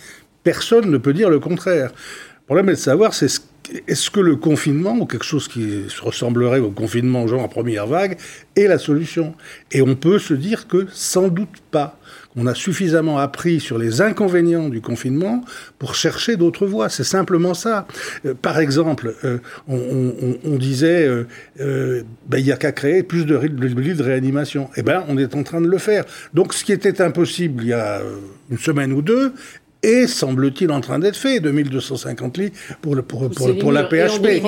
personne 0.43 0.89
ne 0.89 0.97
peut 0.97 1.13
dire 1.13 1.29
le 1.29 1.39
contraire. 1.39 1.91
Le 1.91 2.45
problème 2.45 2.69
est 2.69 2.73
de 2.73 2.77
savoir 2.77 3.11
est-ce 3.13 4.09
que 4.09 4.19
le 4.19 4.35
confinement, 4.35 4.95
ou 4.97 5.05
quelque 5.05 5.25
chose 5.25 5.47
qui 5.47 5.83
ressemblerait 6.01 6.59
au 6.59 6.71
confinement 6.71 7.27
genre 7.27 7.41
en 7.41 7.49
première 7.49 7.87
vague, 7.87 8.17
est 8.55 8.67
la 8.67 8.77
solution 8.77 9.33
Et 9.71 9.81
on 9.81 9.95
peut 9.95 10.19
se 10.19 10.33
dire 10.33 10.67
que 10.67 10.87
sans 10.91 11.27
doute 11.27 11.61
pas 11.71 11.99
on 12.37 12.45
a 12.45 12.55
suffisamment 12.55 13.17
appris 13.17 13.59
sur 13.59 13.77
les 13.77 14.01
inconvénients 14.01 14.69
du 14.69 14.79
confinement 14.79 15.43
pour 15.79 15.95
chercher 15.95 16.37
d'autres 16.37 16.67
voies. 16.67 16.87
C'est 16.87 17.03
simplement 17.03 17.55
ça. 17.55 17.87
Euh, 18.25 18.33
par 18.33 18.59
exemple, 18.59 19.15
euh, 19.25 19.39
on, 19.67 20.55
disait, 20.57 21.07
euh, 21.07 22.03
ben, 22.27 22.37
il 22.37 22.45
n'y 22.45 22.51
a 22.51 22.57
qu'à 22.57 22.71
créer 22.71 23.03
plus 23.03 23.25
de, 23.25 23.35
lits 23.37 23.95
de 23.95 24.03
réanimation. 24.03 24.69
Eh 24.77 24.83
bien, 24.83 25.03
on 25.07 25.17
est 25.17 25.35
en 25.35 25.43
train 25.43 25.61
de 25.61 25.67
le 25.67 25.77
faire. 25.79 26.05
Donc, 26.33 26.53
ce 26.53 26.63
qui 26.63 26.71
était 26.71 27.01
impossible 27.01 27.63
il 27.63 27.69
y 27.69 27.73
a 27.73 28.01
une 28.49 28.57
semaine 28.57 28.93
ou 28.93 29.01
deux 29.01 29.33
est, 29.83 30.07
semble-t-il, 30.07 30.71
en 30.71 30.81
train 30.81 30.99
d'être 30.99 31.15
fait. 31.15 31.39
2250 31.39 32.37
lits 32.37 32.51
pour, 32.81 32.95
le, 32.95 33.01
pour, 33.01 33.29
pour, 33.29 33.71
la 33.71 33.83
PHP. 33.83 34.43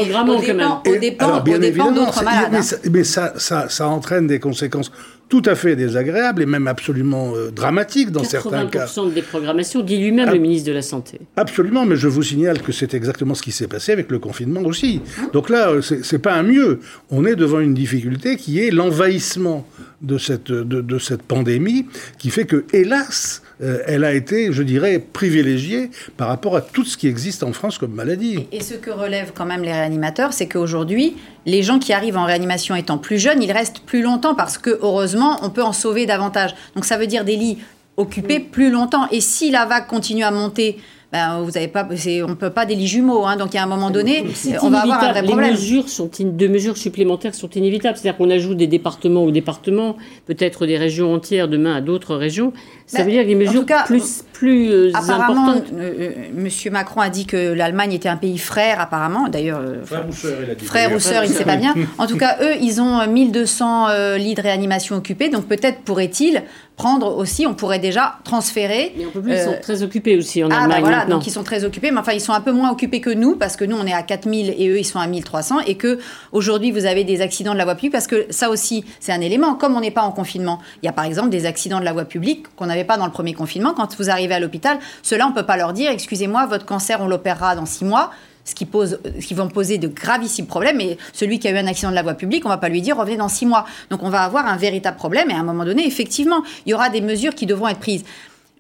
Au 0.86 0.98
dépend, 0.98 1.40
bien 1.42 1.62
évidemment, 1.62 2.12
Mais, 2.52 2.62
ça, 2.62 2.78
mais 2.92 3.04
ça, 3.04 3.34
ça, 3.38 3.70
ça 3.70 3.88
entraîne 3.88 4.28
des 4.28 4.40
conséquences 4.40 4.92
tout 5.30 5.44
à 5.46 5.54
fait 5.54 5.76
désagréable 5.76 6.42
et 6.42 6.46
même 6.48 6.68
absolument 6.68 7.36
euh, 7.36 7.52
dramatique 7.52 8.12
dans 8.12 8.24
certains 8.24 8.66
cas. 8.66 8.86
80% 8.86 9.14
des 9.14 9.22
programmations, 9.22 9.82
dit 9.82 9.98
lui-même 9.98 10.32
le 10.32 10.40
ministre 10.40 10.68
de 10.68 10.74
la 10.74 10.82
Santé. 10.82 11.20
Absolument, 11.38 11.86
mais 11.86 11.96
je 11.96 12.08
vous 12.08 12.24
signale 12.24 12.62
que 12.62 12.72
c'est 12.72 12.96
exactement 12.96 13.36
ce 13.36 13.44
qui 13.44 13.52
s'est 13.52 13.68
passé 13.68 13.92
avec 13.92 14.10
le 14.10 14.18
confinement 14.18 14.62
aussi. 14.62 15.02
Donc 15.32 15.50
là, 15.50 15.70
euh, 15.70 15.82
c'est 15.82 16.20
pas 16.20 16.34
un 16.34 16.44
mieux. 16.44 16.80
On 17.12 17.26
est 17.26 17.36
devant 17.36 17.60
une 17.60 17.76
difficulté 17.76 18.36
qui 18.38 18.60
est 18.60 18.72
l'envahissement 18.72 19.68
de 20.02 20.18
cette, 20.18 20.52
de, 20.52 20.82
de 20.82 21.00
cette 21.00 21.22
pandémie, 21.22 21.86
qui 22.18 22.32
fait 22.32 22.46
que, 22.46 22.66
hélas, 22.74 23.44
euh, 23.62 23.80
elle 23.86 24.06
a 24.06 24.14
été, 24.14 24.54
je 24.54 24.64
dirais, 24.64 25.00
privilégiée 25.00 25.92
par 26.16 26.30
rapport 26.30 26.56
à 26.56 26.62
tout 26.62 26.86
ce 26.86 26.98
qui 26.98 27.08
existe 27.08 27.44
en 27.44 27.52
France 27.52 27.78
comme 27.78 27.94
maladie. 27.94 28.48
Et, 28.52 28.62
ce 28.62 28.76
que 28.76 28.90
relèvent 28.90 29.34
quand 29.36 29.46
même 29.46 29.64
les 29.64 29.74
réanimateurs, 29.74 30.34
c'est 30.34 30.48
qu'aujourd'hui, 30.48 31.18
les 31.46 31.64
gens 31.64 31.80
qui 31.80 31.92
arrivent 31.92 32.18
en 32.18 32.26
réanimation 32.26 32.76
étant 32.76 32.98
plus 32.98 33.20
jeunes, 33.20 33.44
ils 33.44 33.52
restent 33.52 33.80
plus 33.80 34.02
longtemps 34.02 34.36
parce 34.36 34.58
que, 34.58 34.80
heureusement, 34.82 35.40
on 35.44 35.50
peut 35.50 35.64
en 35.64 35.74
sauver 35.74 36.06
davantage. 36.06 36.56
Donc 36.76 36.86
ça 36.86 36.98
veut 36.98 37.08
dire 37.08 37.26
des 37.26 37.36
lits 37.36 37.58
occupés 37.98 38.40
plus 38.40 38.72
longtemps. 38.72 39.10
Et 39.12 39.20
si 39.20 39.52
la 39.52 39.66
vague 39.66 39.88
continue 39.88 40.24
à 40.24 40.32
monter, 40.32 40.78
ben, 41.12 41.42
vous 41.42 41.58
avez 41.58 41.68
pas, 41.68 41.88
on 41.90 42.30
ne 42.30 42.34
peut 42.36 42.52
pas 42.52 42.68
des 42.68 42.76
lits 42.76 42.88
jumeaux. 42.88 43.26
Hein, 43.26 43.36
donc, 43.36 43.56
à 43.56 43.64
un 43.64 43.66
moment 43.66 43.90
donné, 43.90 44.26
on 44.62 44.70
va 44.70 44.82
avoir 44.82 45.04
un 45.04 45.12
vrai 45.12 45.24
problème. 45.24 45.48
Les 45.48 45.52
mesures 45.54 45.90
sont 45.90 46.10
de 46.20 46.48
mesures 46.48 46.78
supplémentaires 46.78 47.34
sont 47.34 47.50
inévitables. 47.50 47.98
C'est-à-dire 47.98 48.18
qu'on 48.18 48.30
ajoute 48.30 48.58
des 48.58 48.68
départements 48.68 49.24
aux 49.24 49.32
départements, 49.32 49.98
peut-être 50.28 50.68
des 50.68 50.78
régions 50.78 51.12
entières 51.12 51.48
demain 51.48 51.76
à 51.78 51.82
d'autres 51.82 52.16
régions. 52.16 52.54
Ça 52.86 53.00
ben, 53.00 53.06
veut 53.06 53.12
dire 53.12 53.24
que 53.24 53.28
les 53.28 53.36
mesures 53.36 53.66
plus, 53.88 54.24
plus 54.34 54.72
euh, 54.72 54.92
apparemment, 54.94 55.50
importantes. 55.50 55.74
Euh, 55.74 55.94
euh, 56.00 56.12
Monsieur 56.36 56.70
Macron 56.70 57.02
a 57.02 57.10
dit 57.10 57.26
que 57.26 57.54
l'Allemagne 57.54 57.94
était 57.94 58.10
un 58.10 58.18
pays 58.18 58.38
frère, 58.38 58.80
apparemment. 58.80 59.30
D'ailleurs, 59.30 59.64
frère 59.86 60.08
ou 60.08 60.14
sœur, 60.14 60.38
il 60.44 60.52
a 60.52 60.56
dit. 60.56 60.66
Frère 60.66 60.96
ou 60.96 61.00
sœur, 61.00 61.24
il 61.24 61.32
ne 61.32 61.36
sait 61.36 61.44
pas 61.44 61.58
bien. 61.58 61.74
En 61.98 62.06
tout 62.06 62.18
cas, 62.20 62.38
eux, 62.42 62.54
ils 62.62 62.82
ont 62.82 63.08
1200 63.08 64.16
lits 64.18 64.36
de 64.36 64.42
réanimation 64.42 64.96
occupés. 64.96 65.30
Donc, 65.30 65.48
peut-être 65.48 65.80
pourrait-il 65.80 66.44
prendre 66.80 67.18
aussi, 67.18 67.46
on 67.46 67.54
pourrait 67.54 67.78
déjà 67.80 68.16
transférer. 68.24 68.94
Mais 68.98 69.06
on 69.06 69.10
peut 69.10 69.22
plus, 69.22 69.34
ils 69.34 69.44
sont 69.44 69.58
très 69.62 69.84
occupés 69.84 70.18
aussi 70.18 70.42
en 70.46 70.50
ah, 70.50 70.62
Allemagne. 70.62 70.82
Bah 70.82 70.90
voilà, 70.90 71.06
donc 71.06 71.28
ils 71.28 71.30
sont 71.30 71.44
très 71.44 71.66
occupés, 71.66 71.92
mais 71.92 72.00
enfin 72.00 72.14
ils 72.14 72.22
sont 72.22 72.32
un 72.32 72.40
peu 72.40 72.54
moins 72.54 72.72
occupés 72.72 73.02
que 73.02 73.10
nous 73.10 73.36
parce 73.36 73.58
que 73.58 73.66
nous 73.66 73.76
on 73.76 73.86
est 73.86 73.94
à 73.94 74.02
4000 74.02 74.56
et 74.58 74.70
eux 74.70 74.80
ils 74.80 74.86
sont 74.86 74.98
à 74.98 75.06
1300 75.06 75.60
et 75.68 75.76
que 75.76 76.00
aujourd'hui 76.32 76.72
vous 76.72 76.86
avez 76.86 77.04
des 77.04 77.20
accidents 77.20 77.52
de 77.52 77.58
la 77.58 77.66
voie 77.66 77.76
publique 77.76 77.92
parce 77.92 78.08
que 78.08 78.28
ça 78.30 78.50
aussi 78.50 78.86
c'est 79.02 79.12
un 79.12 79.20
élément. 79.20 79.56
Comme 79.56 79.76
on 79.76 79.82
n'est 79.82 79.92
pas 79.92 80.04
en 80.04 80.14
confinement, 80.14 80.60
il 80.82 80.86
y 80.86 80.90
a 80.90 80.94
par 80.94 81.04
exemple 81.04 81.30
des 81.30 81.46
accidents 81.46 81.82
de 81.82 81.86
la 81.86 81.92
voie 81.92 82.06
publique 82.06 82.46
qu'on 82.56 82.68
n'avait 82.68 82.86
pas 82.86 82.96
dans 82.96 83.06
le 83.06 83.12
premier 83.12 83.34
confinement. 83.34 83.74
Quand 83.76 83.98
vous 83.98 84.10
arrivez 84.10 84.36
à 84.36 84.40
l'hôpital, 84.40 84.80
cela 85.04 85.28
on 85.28 85.34
peut 85.34 85.46
pas 85.46 85.58
leur 85.58 85.74
dire 85.74 85.92
excusez-moi 85.92 86.46
votre 86.46 86.66
cancer 86.66 87.02
on 87.02 87.10
l'opérera 87.10 87.58
dans 87.58 87.66
six 87.66 87.84
mois 87.84 88.12
ce 88.46 88.56
qui, 88.56 88.66
pose, 88.66 89.00
qui 89.26 89.34
vont 89.34 89.48
poser 89.48 89.78
de 89.78 89.88
gravissimes 89.88 90.48
problèmes. 90.48 90.82
Et 90.82 90.98
celui 91.14 91.40
qui 91.40 91.48
a 91.48 91.52
eu 91.52 91.58
un 91.58 91.68
accident 91.68 91.90
de 91.90 91.96
la 91.96 92.04
voie 92.04 92.16
publique, 92.16 92.46
on 92.46 92.50
ne 92.50 92.54
va 92.54 92.58
pas 92.58 92.70
lui 92.70 92.82
dire 92.82 92.98
revenez 92.98 93.18
dans 93.18 93.30
six 93.30 93.46
mois. 93.46 93.66
Donc 93.90 94.04
on 94.04 94.10
va 94.10 94.24
avoir 94.24 94.46
un 94.48 94.58
véritable 94.58 94.98
problème. 94.98 95.30
Et 95.30 95.34
à 95.34 95.40
un 95.40 95.44
moment 95.44 95.66
donné, 95.66 95.86
effectivement, 95.86 96.44
il 96.66 96.72
y 96.72 96.74
aura 96.74 96.90
des 96.90 97.02
mesures 97.02 97.36
qui 97.36 97.46
devront 97.46 97.68
être 97.68 97.80
prises. 97.80 98.04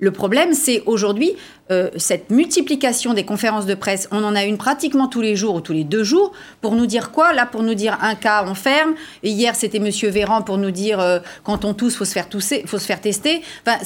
Le 0.01 0.11
problème, 0.11 0.53
c'est 0.53 0.81
aujourd'hui 0.85 1.34
euh, 1.71 1.89
cette 1.97 2.31
multiplication 2.31 3.13
des 3.13 3.26
conférences 3.26 3.65
de 3.65 3.76
presse. 3.76 4.07
On 4.11 4.23
en 4.23 4.34
a 4.34 4.45
une 4.45 4.57
pratiquement 4.57 5.07
tous 5.07 5.19
les 5.19 5.35
jours 5.35 5.55
ou 5.55 5.61
tous 5.61 5.73
les 5.73 5.84
deux 5.84 6.05
jours 6.05 6.31
pour 6.61 6.73
nous 6.73 6.85
dire 6.85 7.11
quoi? 7.11 7.34
Là, 7.34 7.45
pour 7.45 7.63
nous 7.63 7.73
dire 7.73 7.97
un 8.01 8.15
cas, 8.15 8.45
on 8.47 8.55
ferme. 8.55 8.93
Et 9.23 9.30
hier, 9.30 9.55
c'était 9.55 9.80
Monsieur 9.80 10.09
Véran 10.09 10.41
pour 10.41 10.57
nous 10.57 10.71
dire 10.71 11.01
euh, 11.01 11.19
quand 11.43 11.65
on 11.65 11.73
tousse, 11.73 11.97
faut 11.97 12.05
se 12.05 12.13
faire 12.13 12.30
tousser, 12.30 12.63
faut 12.65 12.80
se 12.80 12.85
faire 12.85 13.01
tester. 13.01 13.41
Enfin, 13.67 13.77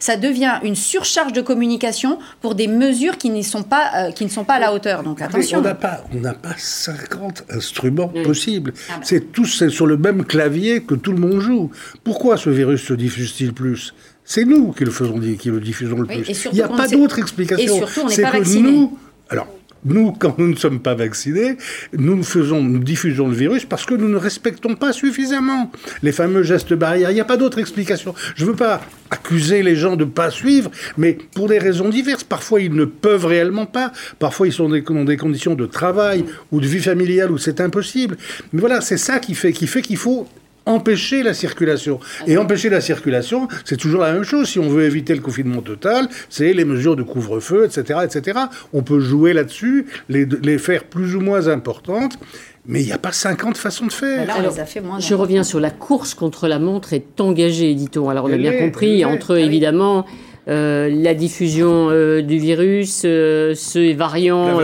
ça 0.00 0.16
devient 0.16 0.58
une 0.64 0.74
surcharge 0.74 1.32
de 1.32 1.40
communication 1.40 2.18
pour 2.40 2.56
des 2.56 2.66
mesures 2.66 3.16
qui 3.16 3.30
ne 3.30 3.40
sont 3.42 3.62
pas, 3.62 4.08
euh, 4.08 4.10
qui 4.10 4.24
ne 4.24 4.30
sont 4.30 4.44
pas 4.44 4.54
à 4.54 4.58
la 4.60 4.74
hauteur. 4.74 5.04
Donc 5.04 5.22
attention. 5.22 5.60
on 5.60 5.62
n'a 5.62 5.76
pas, 5.76 6.04
on 6.12 6.18
n'a 6.18 6.34
pas 6.34 6.54
50 6.58 7.44
instruments 7.50 8.08
possibles. 8.24 8.72
Ah 8.88 8.94
bah. 8.96 9.00
C'est 9.04 9.32
tous 9.32 9.68
sur 9.68 9.86
le 9.86 9.96
même 9.96 10.24
clavier 10.24 10.82
que 10.82 10.96
tout 10.96 11.12
le 11.12 11.18
monde 11.18 11.38
joue. 11.38 11.70
Pourquoi 12.02 12.36
ce 12.36 12.50
virus 12.50 12.82
se 12.82 12.94
diffuse-t-il 12.94 13.52
plus? 13.52 13.94
C'est 14.24 14.44
nous 14.44 14.72
qui 14.72 14.84
le, 14.84 14.90
faisons, 14.90 15.18
qui 15.18 15.50
le 15.50 15.60
diffusons 15.60 15.98
le 15.98 16.06
plus. 16.06 16.46
Il 16.46 16.54
n'y 16.54 16.62
a 16.62 16.68
pas 16.68 16.88
d'autre 16.88 17.18
explication. 17.18 17.74
Et 17.74 17.78
surtout, 17.78 18.00
on 18.04 18.08
n'est 18.08 18.22
pas 18.22 18.30
vaccinés. 18.30 18.70
Nous, 18.70 18.98
alors, 19.28 19.48
nous, 19.84 20.12
quand 20.18 20.38
nous 20.38 20.48
ne 20.48 20.56
sommes 20.56 20.80
pas 20.80 20.94
vaccinés, 20.94 21.56
nous, 21.96 22.22
faisons, 22.22 22.62
nous 22.62 22.78
diffusons 22.78 23.28
le 23.28 23.34
virus 23.34 23.64
parce 23.64 23.84
que 23.84 23.94
nous 23.94 24.08
ne 24.08 24.16
respectons 24.16 24.74
pas 24.74 24.92
suffisamment 24.92 25.72
les 26.02 26.12
fameux 26.12 26.42
gestes 26.42 26.74
barrières. 26.74 27.10
Il 27.10 27.14
n'y 27.14 27.20
a 27.20 27.24
pas 27.24 27.36
d'autre 27.36 27.58
explication. 27.58 28.14
Je 28.36 28.44
ne 28.44 28.50
veux 28.50 28.56
pas 28.56 28.80
accuser 29.10 29.62
les 29.62 29.76
gens 29.76 29.96
de 29.96 30.04
ne 30.04 30.10
pas 30.10 30.30
suivre, 30.30 30.70
mais 30.96 31.18
pour 31.34 31.48
des 31.48 31.58
raisons 31.58 31.88
diverses. 31.88 32.24
Parfois, 32.24 32.60
ils 32.60 32.72
ne 32.72 32.84
peuvent 32.84 33.26
réellement 33.26 33.66
pas. 33.66 33.92
Parfois, 34.18 34.46
ils 34.46 34.52
sont 34.52 34.68
dans 34.68 35.04
des 35.04 35.16
conditions 35.16 35.54
de 35.54 35.66
travail 35.66 36.24
ou 36.50 36.60
de 36.60 36.66
vie 36.66 36.80
familiale 36.80 37.30
où 37.30 37.38
c'est 37.38 37.60
impossible. 37.60 38.16
Mais 38.52 38.60
voilà, 38.60 38.80
c'est 38.80 38.96
ça 38.96 39.18
qui 39.18 39.34
fait 39.34 39.52
qu'il 39.52 39.68
fait 39.68 39.82
qu'il 39.82 39.96
faut 39.96 40.28
empêcher 40.66 41.22
la 41.22 41.34
circulation. 41.34 42.00
Et 42.26 42.36
empêcher 42.36 42.70
la 42.70 42.80
circulation, 42.80 43.48
c'est 43.64 43.76
toujours 43.76 44.02
la 44.02 44.12
même 44.12 44.24
chose. 44.24 44.48
Si 44.48 44.58
on 44.58 44.68
veut 44.68 44.84
éviter 44.84 45.14
le 45.14 45.20
confinement 45.20 45.62
total, 45.62 46.08
c'est 46.28 46.52
les 46.52 46.64
mesures 46.64 46.96
de 46.96 47.02
couvre-feu, 47.02 47.64
etc., 47.64 48.00
etc. 48.04 48.40
On 48.72 48.82
peut 48.82 49.00
jouer 49.00 49.32
là-dessus, 49.32 49.86
les, 50.08 50.26
les 50.42 50.58
faire 50.58 50.84
plus 50.84 51.14
ou 51.16 51.20
moins 51.20 51.48
importantes. 51.48 52.18
Mais 52.64 52.80
il 52.80 52.86
n'y 52.86 52.92
a 52.92 52.98
pas 52.98 53.10
50 53.10 53.56
façons 53.56 53.86
de 53.86 53.92
faire. 53.92 54.24
Là, 54.24 54.50
fait 54.64 54.80
moins 54.80 55.00
je 55.00 55.14
reviens 55.14 55.42
sur 55.42 55.58
la 55.58 55.70
course 55.70 56.14
contre 56.14 56.46
la 56.46 56.60
montre 56.60 56.92
est 56.92 57.20
engagée, 57.20 57.74
dit-on. 57.74 58.08
Alors 58.08 58.26
on 58.26 58.32
a 58.32 58.36
bien 58.36 58.56
compris, 58.56 59.04
entre 59.04 59.34
ah 59.34 59.40
évidemment 59.40 60.06
la 60.46 61.14
diffusion 61.14 61.88
du 62.20 62.38
virus, 62.38 63.02
ce 63.02 63.94
variant 63.94 64.58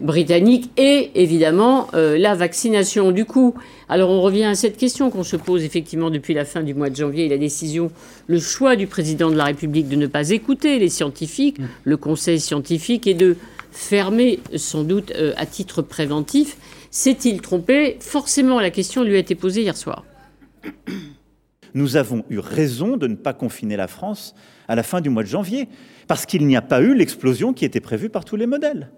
britannique 0.00 0.70
et 0.76 1.10
évidemment 1.14 1.88
la 1.92 2.34
vaccination. 2.34 3.12
Du 3.12 3.24
coup, 3.24 3.54
alors 3.88 4.10
on 4.10 4.20
revient 4.20 4.44
à 4.44 4.54
cette 4.54 4.76
question 4.76 5.10
qu'on 5.10 5.24
se 5.24 5.36
pose 5.36 5.64
effectivement 5.64 6.10
depuis 6.10 6.34
la 6.34 6.44
fin 6.44 6.62
du 6.62 6.74
mois 6.74 6.90
de 6.90 6.96
janvier 6.96 7.26
et 7.26 7.28
la 7.28 7.38
décision, 7.38 7.90
le 8.26 8.38
choix 8.38 8.76
du 8.76 8.86
président 8.86 9.30
de 9.30 9.36
la 9.36 9.44
République 9.44 9.88
de 9.88 9.96
ne 9.96 10.06
pas 10.06 10.30
écouter 10.30 10.78
les 10.78 10.88
scientifiques, 10.88 11.58
mm. 11.58 11.66
le 11.84 11.96
conseil 11.96 12.40
scientifique 12.40 13.06
et 13.06 13.14
de 13.14 13.36
fermer 13.72 14.40
sans 14.56 14.84
doute 14.84 15.12
à 15.36 15.46
titre 15.46 15.82
préventif. 15.82 16.56
S'est-il 16.90 17.40
trompé? 17.42 17.96
Forcément, 18.00 18.58
la 18.58 18.70
question 18.70 19.02
lui 19.02 19.16
a 19.16 19.18
été 19.18 19.34
posée 19.34 19.62
hier 19.62 19.76
soir. 19.76 20.04
Nous 21.74 21.96
avons 21.96 22.24
eu 22.30 22.38
raison 22.38 22.96
de 22.96 23.06
ne 23.06 23.16
pas 23.16 23.34
confiner 23.34 23.76
la 23.76 23.86
France 23.86 24.34
à 24.68 24.74
la 24.74 24.82
fin 24.82 25.00
du 25.00 25.10
mois 25.10 25.22
de 25.22 25.28
janvier, 25.28 25.68
parce 26.08 26.26
qu'il 26.26 26.46
n'y 26.46 26.56
a 26.56 26.62
pas 26.62 26.80
eu 26.80 26.94
l'explosion 26.94 27.52
qui 27.52 27.64
était 27.64 27.80
prévue 27.80 28.08
par 28.08 28.24
tous 28.24 28.36
les 28.36 28.46
modèles. 28.46 28.90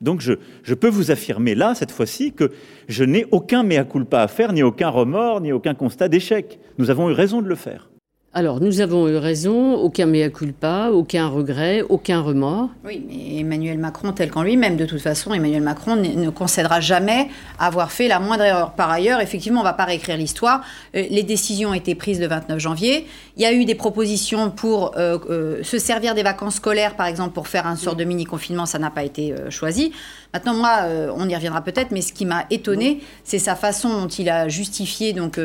Donc 0.00 0.22
je, 0.22 0.74
peux 0.74 0.88
vous 0.88 1.10
affirmer 1.10 1.54
là, 1.54 1.74
cette 1.74 1.92
fois-ci, 1.92 2.32
que 2.32 2.52
je 2.88 3.04
n'ai 3.04 3.26
aucun 3.32 3.62
mea 3.62 3.84
culpa 3.84 4.22
à 4.22 4.28
faire, 4.28 4.52
ni 4.52 4.62
aucun 4.62 4.88
remords, 4.88 5.40
ni 5.42 5.52
aucun 5.52 5.74
constat 5.74 6.08
d'échec. 6.08 6.58
Nous 6.78 6.90
avons 6.90 7.10
eu 7.10 7.12
raison 7.12 7.42
de 7.42 7.48
le 7.48 7.54
faire. 7.54 7.89
Alors, 8.32 8.60
nous 8.60 8.80
avons 8.80 9.08
eu 9.08 9.16
raison, 9.16 9.74
aucun 9.74 10.06
mea 10.06 10.28
culpa, 10.28 10.90
aucun 10.92 11.26
regret, 11.26 11.82
aucun 11.88 12.20
remords. 12.20 12.68
Oui, 12.84 13.04
mais 13.08 13.40
Emmanuel 13.40 13.76
Macron, 13.76 14.12
tel 14.12 14.30
qu'en 14.30 14.44
lui-même, 14.44 14.76
de 14.76 14.86
toute 14.86 15.00
façon, 15.00 15.34
Emmanuel 15.34 15.64
Macron 15.64 15.96
ne 15.96 16.30
concédera 16.30 16.78
jamais 16.78 17.26
avoir 17.58 17.90
fait 17.90 18.06
la 18.06 18.20
moindre 18.20 18.44
erreur. 18.44 18.74
Par 18.74 18.88
ailleurs, 18.88 19.20
effectivement, 19.20 19.62
on 19.62 19.64
ne 19.64 19.68
va 19.68 19.72
pas 19.72 19.84
réécrire 19.84 20.16
l'histoire. 20.16 20.62
Euh, 20.94 21.04
les 21.10 21.24
décisions 21.24 21.70
ont 21.70 21.74
été 21.74 21.96
prises 21.96 22.20
le 22.20 22.28
29 22.28 22.60
janvier. 22.60 23.08
Il 23.36 23.42
y 23.42 23.46
a 23.46 23.52
eu 23.52 23.64
des 23.64 23.74
propositions 23.74 24.52
pour 24.52 24.96
euh, 24.96 25.18
euh, 25.28 25.64
se 25.64 25.78
servir 25.78 26.14
des 26.14 26.22
vacances 26.22 26.54
scolaires, 26.54 26.94
par 26.94 27.06
exemple, 27.06 27.32
pour 27.32 27.48
faire 27.48 27.66
un 27.66 27.74
sort 27.74 27.96
de 27.96 28.04
mini-confinement. 28.04 28.64
Ça 28.64 28.78
n'a 28.78 28.90
pas 28.90 29.02
été 29.02 29.34
choisi. 29.50 29.90
Maintenant, 30.32 30.54
moi, 30.54 30.84
on 31.16 31.28
y 31.28 31.34
reviendra 31.34 31.62
peut-être, 31.62 31.90
mais 31.90 32.02
ce 32.02 32.12
qui 32.12 32.24
m'a 32.24 32.44
étonné, 32.50 33.00
c'est 33.24 33.38
sa 33.38 33.56
façon 33.56 34.02
dont 34.02 34.08
il 34.08 34.28
a 34.30 34.48
justifié 34.48 35.12
donc, 35.12 35.40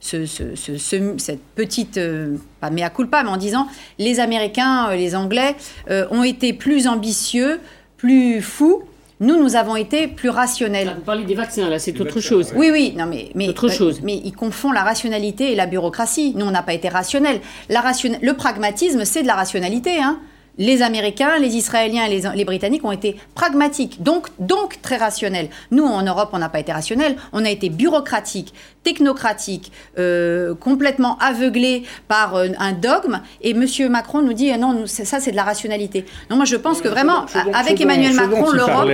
ce, 0.00 0.24
cette 1.18 1.42
petite 1.54 1.98
pas 2.60 2.70
mea 2.70 2.90
culpa, 2.90 3.22
mais 3.22 3.30
en 3.30 3.36
disant 3.36 3.66
les 3.98 4.20
Américains, 4.20 4.88
euh, 4.90 4.96
les 4.96 5.14
Anglais 5.16 5.56
euh, 5.90 6.06
ont 6.10 6.22
été 6.22 6.52
plus 6.52 6.86
ambitieux, 6.86 7.60
plus 7.96 8.40
fous. 8.40 8.82
Nous, 9.22 9.36
nous 9.36 9.54
avation 9.54 9.76
été 9.76 10.08
plus 10.08 10.30
rationnels. 10.30 10.94
Vous 10.96 11.02
parlez 11.02 11.24
des 11.24 11.34
vaccins, 11.34 11.68
là, 11.68 11.78
c'est 11.78 12.00
autre 12.00 12.20
chose. 12.20 12.52
Oui, 12.56 12.70
oui, 12.72 12.94
non, 12.96 13.04
mais, 13.04 13.30
mais, 13.34 13.50
autre 13.50 13.68
chose. 13.68 14.00
mais 14.02 14.16
ils 14.24 14.32
confondent 14.32 14.72
la 14.72 14.82
rationalité 14.82 15.52
et 15.52 15.56
la 15.56 15.66
bureaucratie. 15.66 16.32
Nous, 16.36 16.46
on 16.46 16.50
n'a 16.50 16.62
pas 16.62 16.72
été 16.72 16.88
rationnels. 16.88 17.40
La 17.68 17.82
ration... 17.82 18.18
Le 18.22 18.32
pragmatisme, 18.32 19.04
c'est 19.04 19.20
de 19.20 19.26
la 19.26 19.34
rationalité. 19.34 20.00
Hein 20.00 20.20
les 20.58 20.82
Américains, 20.82 21.38
les 21.38 21.56
Israéliens 21.56 22.06
et 22.06 22.20
les, 22.34 22.44
Britanniques 22.44 22.84
ont 22.84 22.92
été 22.92 23.16
pragmatiques, 23.34 24.02
donc, 24.02 24.28
donc 24.38 24.80
très 24.82 24.96
rationnels. 24.96 25.48
Nous, 25.70 25.84
en 25.84 26.02
Europe, 26.02 26.30
on 26.32 26.38
n'a 26.38 26.48
pas 26.48 26.60
été 26.60 26.72
rationnels, 26.72 27.16
on 27.32 27.44
a 27.44 27.50
été 27.50 27.70
bureaucratique, 27.70 28.52
technocratique, 28.82 29.72
euh, 29.98 30.54
complètement 30.54 31.18
aveuglé 31.18 31.84
par 32.08 32.36
euh, 32.36 32.48
un 32.58 32.72
dogme. 32.72 33.20
Et 33.42 33.50
M. 33.50 33.66
Macron 33.90 34.22
nous 34.22 34.32
dit, 34.32 34.50
ah 34.50 34.58
non, 34.58 34.86
ça, 34.86 35.20
c'est 35.20 35.30
de 35.30 35.36
la 35.36 35.44
rationalité. 35.44 36.04
Non, 36.30 36.36
moi, 36.36 36.44
je 36.44 36.56
pense 36.56 36.80
que 36.80 36.88
vraiment, 36.88 37.26
avec 37.54 37.80
Emmanuel 37.80 38.14
Macron, 38.14 38.50
l'Europe... 38.50 38.90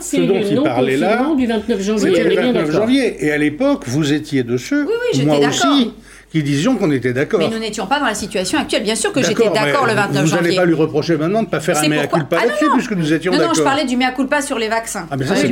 C'est 0.00 0.18
le 0.18 0.54
non-confinement 0.54 1.34
du 1.34 1.46
29 1.46 1.80
janvier. 1.80 2.14
C'était 2.14 2.24
le 2.24 2.34
29 2.34 2.70
janvier. 2.70 3.24
Et 3.24 3.32
à 3.32 3.38
l'époque, 3.38 3.84
vous 3.86 4.12
étiez 4.12 4.42
de 4.42 4.56
ceux, 4.56 4.84
oui, 4.84 4.92
oui, 5.14 5.24
moi 5.24 5.38
aussi, 5.38 5.92
qui 6.36 6.42
disions 6.42 6.76
qu'on 6.76 6.90
était 6.90 7.12
d'accord. 7.12 7.40
Mais 7.40 7.48
nous 7.48 7.58
n'étions 7.58 7.86
pas 7.86 7.98
dans 7.98 8.06
la 8.06 8.14
situation 8.14 8.58
actuelle. 8.58 8.82
Bien 8.82 8.94
sûr 8.94 9.12
que 9.12 9.22
j'étais 9.22 9.48
d'accord 9.48 9.86
le 9.86 9.94
29 9.94 10.26
janvier. 10.26 10.36
Vous 10.36 10.42
n'allez 10.42 10.56
pas 10.56 10.64
lui 10.64 10.74
reprocher 10.74 11.16
maintenant 11.16 11.40
de 11.40 11.46
ne 11.46 11.50
pas 11.50 11.60
faire 11.60 11.78
un 11.78 11.88
mea 11.88 12.06
culpa 12.06 12.38
ah 12.40 12.46
là-dessus, 12.46 12.66
puisque 12.74 12.92
nous 12.92 13.12
étions 13.12 13.32
d'accord. 13.32 13.46
Non, 13.46 13.52
non, 13.52 13.58
je 13.58 13.62
parlais 13.62 13.84
du 13.84 13.96
mea 13.96 14.12
culpa 14.12 14.42
sur 14.42 14.58
les 14.58 14.68
vaccins. 14.68 15.06
Ah, 15.10 15.16
mais 15.16 15.26
ça, 15.26 15.36
c'est 15.36 15.48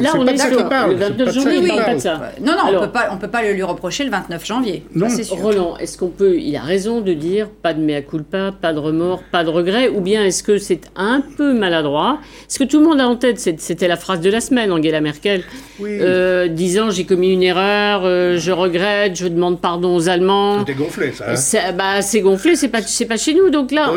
Là, 0.00 0.12
on 0.16 0.26
est 0.26 0.38
sur 0.38 0.50
le 0.50 0.94
29 0.94 1.34
janvier, 1.34 1.58
il 1.62 1.68
pas 1.68 1.94
de 1.94 1.98
ça. 1.98 2.20
Non, 2.40 2.52
non, 2.52 2.78
on 2.78 3.14
ne 3.14 3.20
peut 3.20 3.28
pas 3.28 3.42
le 3.42 3.52
lui 3.52 3.62
reprocher 3.62 4.04
le 4.04 4.10
29 4.10 4.46
janvier. 4.46 4.84
Non. 4.94 5.08
Roland, 5.30 5.76
est-ce 5.78 5.96
qu'on 5.96 6.08
peut. 6.08 6.38
Il 6.38 6.56
a 6.56 6.62
raison 6.62 7.00
de 7.00 7.12
dire 7.12 7.48
pas 7.62 7.74
de 7.74 7.80
mea 7.80 8.02
culpa, 8.02 8.52
pas 8.52 8.72
de 8.72 8.78
remords, 8.78 9.22
pas 9.30 9.44
de 9.44 9.50
regrets, 9.50 9.88
ou 9.88 10.00
bien 10.00 10.24
est-ce 10.24 10.42
que 10.42 10.58
c'est 10.58 10.82
un 10.96 11.22
peu 11.36 11.52
maladroit? 11.52 12.18
Est-ce 12.48 12.58
que 12.58 12.64
tout 12.64 12.80
le 12.80 12.86
monde 12.86 13.00
a 13.00 13.06
en 13.06 13.16
tête 13.16 13.38
C'était 13.38 13.88
la 13.88 13.96
phrase 13.96 14.20
de 14.20 14.30
la 14.30 14.40
semaine, 14.40 14.72
Angela 14.72 15.00
Merkel, 15.00 15.42
euh, 15.82 16.48
disant 16.48 16.90
j'ai 16.90 17.04
commis 17.04 17.32
une 17.32 17.42
erreur, 17.42 18.02
euh, 18.04 18.38
je 18.38 18.52
regrette, 18.52 19.16
je 19.16 19.28
demande 19.28 19.60
pardon 19.60 19.99
Allemands 20.08 20.64
c'est 20.66 20.74
gonflé, 20.74 21.12
ça. 21.12 21.26
Hein. 21.28 21.72
Bah, 21.76 22.02
c'est 22.02 22.20
gonflé, 22.20 22.56
c'est 22.56 22.68
pas, 22.68 22.80
pas 22.80 23.16
chez 23.16 23.34
nous. 23.34 23.50
Donc 23.50 23.72
là, 23.72 23.90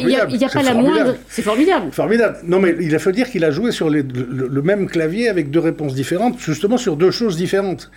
il 0.00 0.06
n'y 0.06 0.16
a, 0.16 0.48
pas 0.48 0.62
la 0.62 0.74
moindre. 0.74 1.14
C'est 1.28 1.42
formidable. 1.42 1.92
Formidable. 1.92 2.38
Non, 2.44 2.60
mais 2.60 2.74
il 2.80 2.94
a 2.94 2.98
fallu 2.98 3.16
dire 3.16 3.30
qu'il 3.30 3.44
a 3.44 3.50
joué 3.50 3.72
sur 3.72 3.90
le, 3.90 4.62
même 4.62 4.86
clavier 4.88 5.28
avec 5.28 5.50
deux 5.50 5.60
réponses 5.60 5.94
différentes, 5.94 6.38
justement 6.38 6.76
sur 6.76 6.96
deux 6.96 7.10
choses 7.10 7.36
différentes 7.36 7.90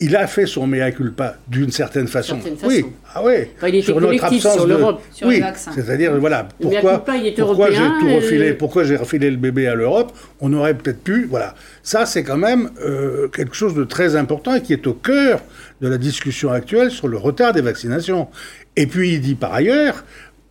il 0.00 0.14
a 0.14 0.26
fait 0.26 0.46
son 0.46 0.66
mea 0.66 0.92
culpa 0.92 1.36
d'une 1.48 1.72
certaine 1.72 2.06
façon. 2.06 2.38
Oui, 2.62 2.84
ah 3.14 3.22
oui. 3.24 3.48
il 3.72 3.82
sur 3.82 4.00
notre 4.00 4.24
absence 4.24 4.54
sur 4.54 4.66
l'Europe, 4.66 5.02
sur 5.12 5.26
oui, 5.26 5.42
c'est-à-dire 5.74 6.16
voilà 6.20 6.46
pourquoi 6.60 7.04
pourquoi 7.36 7.70
j'ai 7.70 7.88
tout 8.00 8.14
refilé, 8.14 8.52
pourquoi 8.52 8.84
j'ai 8.84 8.96
refilé 8.96 9.30
le 9.30 9.36
bébé 9.36 9.66
à 9.66 9.74
l'Europe. 9.74 10.12
On 10.40 10.52
aurait 10.52 10.74
peut-être 10.74 11.02
pu, 11.02 11.26
voilà. 11.28 11.54
Ça 11.82 12.06
c'est 12.06 12.22
quand 12.22 12.36
même 12.36 12.70
euh, 12.80 13.28
quelque 13.28 13.56
chose 13.56 13.74
de 13.74 13.84
très 13.84 14.14
important 14.14 14.54
et 14.54 14.62
qui 14.62 14.72
est 14.72 14.86
au 14.86 14.94
cœur 14.94 15.40
de 15.80 15.88
la 15.88 15.98
discussion 15.98 16.50
actuelle 16.50 16.90
sur 16.90 17.08
le 17.08 17.16
retard 17.16 17.52
des 17.52 17.60
vaccinations. 17.60 18.28
Et 18.76 18.86
puis 18.86 19.14
il 19.14 19.20
dit 19.20 19.34
par 19.34 19.54
ailleurs, 19.54 20.04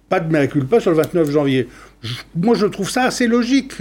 pas 0.09 0.19
de 0.19 0.31
mea 0.31 0.47
culpa 0.47 0.79
sur 0.79 0.91
le 0.91 0.97
29 0.97 1.31
janvier. 1.31 1.67
moi 2.35 2.55
je 2.55 2.65
trouve 2.65 2.89
ça 2.89 3.03
assez 3.03 3.27
logique. 3.27 3.73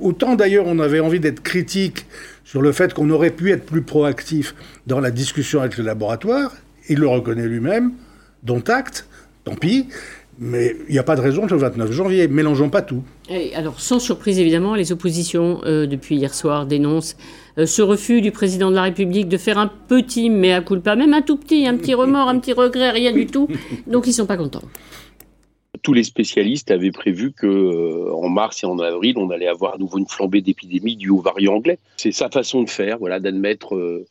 autant 0.00 0.34
d'ailleurs 0.34 0.66
on 0.66 0.78
avait 0.78 1.00
envie 1.00 1.20
d'être 1.20 1.42
critique 1.42 2.06
sur 2.44 2.62
le 2.62 2.72
fait 2.72 2.94
qu'on 2.94 3.10
aurait 3.10 3.30
pu 3.30 3.50
être 3.50 3.64
plus 3.64 3.82
proactif 3.82 4.54
dans 4.86 5.00
la 5.00 5.10
discussion 5.10 5.60
avec 5.60 5.76
le 5.76 5.84
laboratoire. 5.84 6.52
Il 6.88 6.98
le 6.98 7.08
reconnaît 7.08 7.46
lui-même, 7.46 7.92
dont 8.42 8.62
acte, 8.68 9.08
tant 9.44 9.54
pis. 9.54 9.88
Mais 10.38 10.76
il 10.88 10.92
n'y 10.92 10.98
a 10.98 11.02
pas 11.02 11.16
de 11.16 11.20
raison 11.20 11.46
le 11.46 11.56
29 11.56 11.92
janvier. 11.92 12.28
Mélangeons 12.28 12.68
pas 12.68 12.82
tout. 12.82 13.04
Alors, 13.54 13.80
sans 13.80 13.98
surprise 13.98 14.38
évidemment, 14.38 14.74
les 14.74 14.92
oppositions, 14.92 15.60
euh, 15.64 15.86
depuis 15.86 16.16
hier 16.16 16.34
soir, 16.34 16.66
dénoncent 16.66 17.16
euh, 17.58 17.66
ce 17.66 17.80
refus 17.82 18.20
du 18.20 18.32
président 18.32 18.70
de 18.70 18.74
la 18.74 18.82
République 18.82 19.28
de 19.28 19.38
faire 19.38 19.58
un 19.58 19.68
petit 19.68 20.28
mea 20.28 20.60
culpa, 20.60 20.94
même 20.94 21.14
un 21.14 21.22
tout 21.22 21.36
petit, 21.36 21.66
un 21.66 21.76
petit 21.76 21.94
remords, 21.94 22.28
un 22.28 22.38
petit 22.38 22.52
regret, 22.52 22.90
rien 22.90 23.12
du 23.12 23.26
tout. 23.26 23.48
Donc, 23.86 24.06
ils 24.06 24.10
ne 24.10 24.14
sont 24.14 24.26
pas 24.26 24.36
contents 24.36 24.62
tous 25.84 25.92
les 25.92 26.02
spécialistes 26.02 26.70
avaient 26.72 26.90
prévu 26.90 27.32
que 27.32 27.46
euh, 27.46 28.12
en 28.12 28.28
mars 28.28 28.64
et 28.64 28.66
en 28.66 28.78
avril, 28.78 29.16
on 29.18 29.30
allait 29.30 29.46
avoir 29.46 29.74
à 29.74 29.78
nouveau 29.78 29.98
une 29.98 30.08
flambée 30.08 30.40
d'épidémie 30.40 30.96
due 30.96 31.10
au 31.10 31.20
variant 31.20 31.54
anglais. 31.54 31.78
C'est 31.96 32.10
sa 32.10 32.30
façon 32.30 32.62
de 32.62 32.70
faire, 32.70 32.98
voilà, 32.98 33.20
d'admettre 33.20 33.76
euh, 33.76 34.06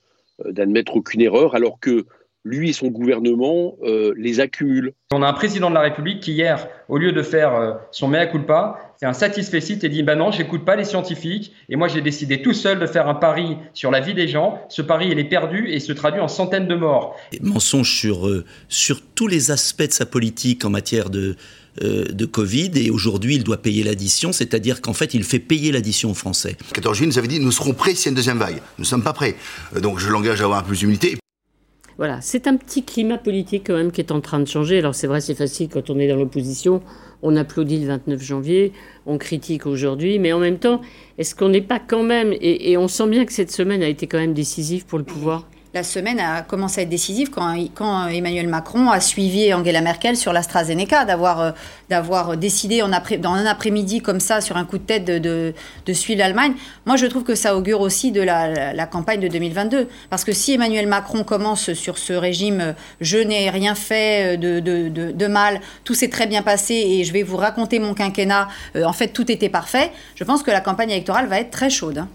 d'admettre 0.46 0.96
aucune 0.96 1.22
erreur, 1.22 1.56
alors 1.56 1.80
que 1.80 2.06
lui 2.46 2.70
et 2.70 2.74
son 2.74 2.88
gouvernement 2.88 3.76
euh, 3.84 4.14
les 4.18 4.40
accumulent. 4.40 4.94
On 5.12 5.22
a 5.24 5.28
un 5.28 5.34
président 5.34 5.70
de 5.70 5.76
la 5.76 5.82
République 5.82 6.22
qui 6.22 6.34
hier, 6.34 6.68
au 6.90 6.98
lieu 6.98 7.12
de 7.12 7.22
faire 7.22 7.80
son 7.92 8.08
mea 8.08 8.26
culpa, 8.28 8.93
un 9.04 9.14
satisfait 9.14 9.60
et 9.60 9.90
dit 9.90 10.04
ben 10.04 10.16
non, 10.16 10.32
j'écoute 10.32 10.66
pas 10.66 10.76
les 10.76 10.86
scientifiques 10.86 11.54
et 11.70 11.76
moi 11.76 11.88
j'ai 11.88 12.02
décidé 12.02 12.42
tout 12.42 12.54
seul 12.54 12.80
de 12.80 12.86
faire 12.86 13.08
un 13.08 13.16
pari 13.16 13.58
sur 13.74 13.92
la 13.92 14.00
vie 14.00 14.14
des 14.14 14.28
gens. 14.28 14.60
Ce 14.70 14.82
pari 14.82 15.10
il 15.12 15.20
est 15.20 15.24
perdu 15.24 15.70
et 15.70 15.80
se 15.80 15.92
traduit 15.92 16.22
en 16.22 16.28
centaines 16.28 16.68
de 16.68 16.76
morts. 16.76 17.16
Mensonge 17.42 17.98
sur 17.98 18.30
sur 18.70 19.02
tous 19.02 19.28
les 19.28 19.52
aspects 19.52 19.88
de 19.88 19.92
sa 19.92 20.06
politique 20.06 20.66
en 20.66 20.70
matière 20.70 21.10
de 21.10 21.36
euh, 21.82 22.06
de 22.06 22.26
Covid 22.26 22.70
et 22.76 22.92
aujourd'hui 22.92 23.34
il 23.34 23.44
doit 23.44 23.58
payer 23.58 23.82
l'addition, 23.82 24.32
c'est-à-dire 24.32 24.80
qu'en 24.80 24.94
fait 24.94 25.16
il 25.16 25.24
fait 25.24 25.40
payer 25.40 25.72
l'addition 25.72 26.12
aux 26.12 26.14
Français. 26.14 26.56
14 26.72 26.96
juillet, 26.96 27.08
nous 27.08 27.18
avait 27.18 27.28
dit 27.28 27.40
nous 27.40 27.52
serons 27.52 27.74
prêts 27.74 27.96
s'il 27.96 28.06
y 28.06 28.08
a 28.10 28.12
une 28.12 28.16
deuxième 28.16 28.38
vague. 28.38 28.58
Nous 28.78 28.84
ne 28.84 28.86
sommes 28.86 29.02
pas 29.02 29.14
prêts. 29.14 29.36
Euh, 29.76 29.80
donc 29.80 29.98
je 29.98 30.08
l'engage 30.10 30.40
à 30.42 30.44
avoir 30.44 30.60
un 30.60 30.64
peu 30.64 30.76
d'humilité. 30.76 31.18
Voilà, 31.98 32.22
c'est 32.22 32.46
un 32.46 32.58
petit 32.58 32.84
climat 32.84 33.18
politique 33.18 33.64
quand 33.66 33.76
même 33.76 33.92
qui 33.92 34.02
est 34.02 34.12
en 34.12 34.22
train 34.22 34.40
de 34.40 34.46
changer. 34.46 34.78
Alors 34.78 34.94
c'est 34.94 35.08
vrai, 35.08 35.20
c'est 35.20 35.34
facile 35.34 35.68
quand 35.68 35.90
on 35.90 35.98
est 35.98 36.08
dans 36.08 36.16
l'opposition. 36.16 36.84
On 37.24 37.38
applaudit 37.38 37.80
le 37.80 37.88
29 37.88 38.22
janvier, 38.22 38.74
on 39.06 39.18
critique 39.18 39.66
aujourd'hui, 39.66 40.20
mais 40.20 40.34
en 40.34 40.40
même 40.40 40.60
temps, 40.60 40.82
est-ce 41.18 41.34
qu'on 41.34 41.50
n'est 41.50 41.62
pas 41.62 41.80
quand 41.80 42.04
même, 42.04 42.34
et, 42.40 42.76
on 42.78 42.90
sent 42.90 43.08
bien 43.08 43.26
que 43.26 43.32
cette 43.32 43.52
semaine 43.52 43.82
a 43.82 43.88
été 43.88 44.08
quand 44.08 44.20
même 44.20 44.34
décisive 44.34 44.86
pour 44.86 45.00
le 45.00 45.06
pouvoir? 45.06 45.48
La 45.74 45.82
semaine 45.82 46.20
a 46.20 46.44
commencé 46.44 46.82
à 46.82 46.84
être 46.84 46.90
décisive 46.90 47.32
quand, 47.32 47.56
quand 47.74 48.08
Emmanuel 48.08 48.48
Macron 48.48 48.92
a 48.92 49.00
suivi 49.00 49.52
Angela 49.54 49.82
Merkel 49.82 50.16
sur 50.16 50.32
l'AstraZeneca, 50.32 51.04
d'avoir 51.06 51.42
euh, 51.42 51.52
d'avoir 51.90 52.38
décidé 52.38 52.82
en 52.84 52.94
après, 52.94 53.18
dans 53.18 53.34
un 53.34 53.46
après-midi 53.46 54.02
comme 54.02 54.20
ça, 54.20 54.40
sur 54.40 54.56
un 54.58 54.66
coup 54.66 54.78
de 54.78 54.84
tête, 54.84 55.06
de, 55.06 55.54
de, 55.86 55.94
suivre 55.94 56.20
l'Allemagne. 56.20 56.54
Moi, 56.86 56.96
je 56.96 57.06
trouve 57.08 57.24
que 57.24 57.36
ça 57.36 57.56
augure 57.56 57.82
aussi 57.82 58.12
de 58.12 58.22
la, 58.22 58.74
la, 58.74 58.86
campagne 58.86 59.20
de 59.20 59.28
2022. 59.28 59.88
Parce 60.10 60.24
que 60.24 60.32
si 60.32 60.54
Emmanuel 60.54 60.88
Macron 60.88 61.24
commence 61.24 61.74
sur 61.74 61.98
ce 61.98 62.14
régime 62.14 62.62
euh, 62.62 62.74
je 63.02 63.18
n'ai 63.18 63.50
rien 63.50 63.76
fait 63.76 64.36
euh, 64.36 64.38
de, 64.38 64.60
de, 64.60 65.12
de 65.12 65.28
mal, 65.28 65.60
tout 65.84 65.96
s'est 65.96 66.10
très 66.10 66.28
bien 66.28 66.44
passé 66.44 66.76
et 66.76 67.04
je 67.04 67.14
vais 67.14 67.24
vous 67.24 67.38
raconter 67.38 67.80
mon 67.80 67.94
quinquennat, 67.96 68.48
en 68.76 68.94
fait, 68.94 69.08
tout 69.08 69.32
était 69.32 69.50
parfait, 69.50 69.92
je 70.16 70.24
pense 70.24 70.44
que 70.44 70.52
la 70.52 70.62
campagne 70.62 70.92
électorale 70.92 71.28
va 71.28 71.40
être 71.40 71.52
très 71.52 71.70
chaude. 71.70 71.98
Hein. 71.98 72.10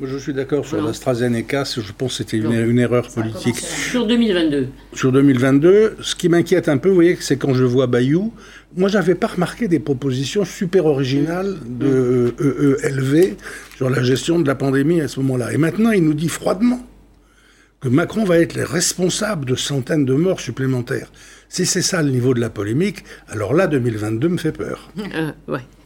Je 0.00 0.18
suis 0.18 0.34
d'accord 0.34 0.66
sur 0.66 0.80
l'AstraZeneca, 0.80 1.64
je 1.64 1.92
pense 1.92 2.12
que 2.12 2.16
c'était 2.18 2.36
une, 2.36 2.52
une 2.52 2.78
erreur 2.78 2.97
erreur 2.98 3.10
politique. 3.10 3.56
Sur 3.56 4.06
2022. 4.06 4.68
Sur 4.92 5.12
2022, 5.12 5.96
ce 6.00 6.14
qui 6.14 6.28
m'inquiète 6.28 6.68
un 6.68 6.78
peu, 6.78 6.88
vous 6.88 6.94
voyez, 6.94 7.16
c'est 7.20 7.36
quand 7.36 7.54
je 7.54 7.64
vois 7.64 7.86
Bayou. 7.86 8.32
Moi, 8.76 8.88
j'avais 8.88 9.14
pas 9.14 9.28
remarqué 9.28 9.68
des 9.68 9.78
propositions 9.78 10.44
super 10.44 10.86
originales 10.86 11.56
de 11.66 12.34
EELV 12.82 13.36
sur 13.76 13.90
la 13.90 14.02
gestion 14.02 14.38
de 14.38 14.46
la 14.46 14.54
pandémie 14.54 15.00
à 15.00 15.08
ce 15.08 15.20
moment-là. 15.20 15.52
Et 15.52 15.56
maintenant, 15.56 15.90
il 15.90 16.04
nous 16.04 16.14
dit 16.14 16.28
froidement 16.28 16.84
que 17.80 17.88
Macron 17.88 18.24
va 18.24 18.38
être 18.38 18.54
le 18.54 18.64
responsable 18.64 19.44
de 19.44 19.54
centaines 19.54 20.04
de 20.04 20.14
morts 20.14 20.40
supplémentaires. 20.40 21.10
Si 21.48 21.64
c'est 21.64 21.82
ça 21.82 22.02
le 22.02 22.10
niveau 22.10 22.34
de 22.34 22.40
la 22.40 22.50
polémique, 22.50 23.04
alors 23.28 23.54
là, 23.54 23.66
2022 23.66 24.28
me 24.28 24.36
fait 24.36 24.52
peur. 24.52 24.90
Euh. 25.14 25.32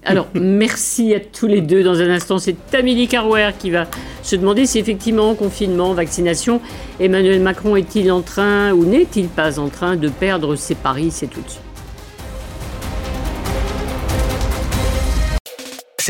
Alors, 0.05 0.29
merci 0.35 1.15
à 1.15 1.21
tous 1.21 1.47
les 1.47 1.61
deux. 1.61 1.85
Dans 1.85 2.01
un 2.01 2.11
instant, 2.11 2.39
c'est 2.39 2.57
Amélie 2.75 3.07
Carwer 3.07 3.51
qui 3.59 3.71
va 3.71 3.87
se 4.23 4.35
demander 4.35 4.67
si 4.67 4.79
effectivement, 4.79 5.35
confinement, 5.35 5.95
vaccination, 5.95 6.61
Emmanuel 6.99 7.41
Macron 7.41 7.77
est-il 7.77 8.11
en 8.11 8.23
train 8.23 8.73
ou 8.73 8.85
n'est-il 8.85 9.29
pas 9.29 9.61
en 9.61 9.69
train 9.69 9.97
de 9.97 10.09
perdre 10.09 10.57
ses 10.57 10.75
paris 10.75 11.11
C'est 11.13 11.29
tout 11.29 11.41
de 11.41 11.49
suite. 11.49 11.62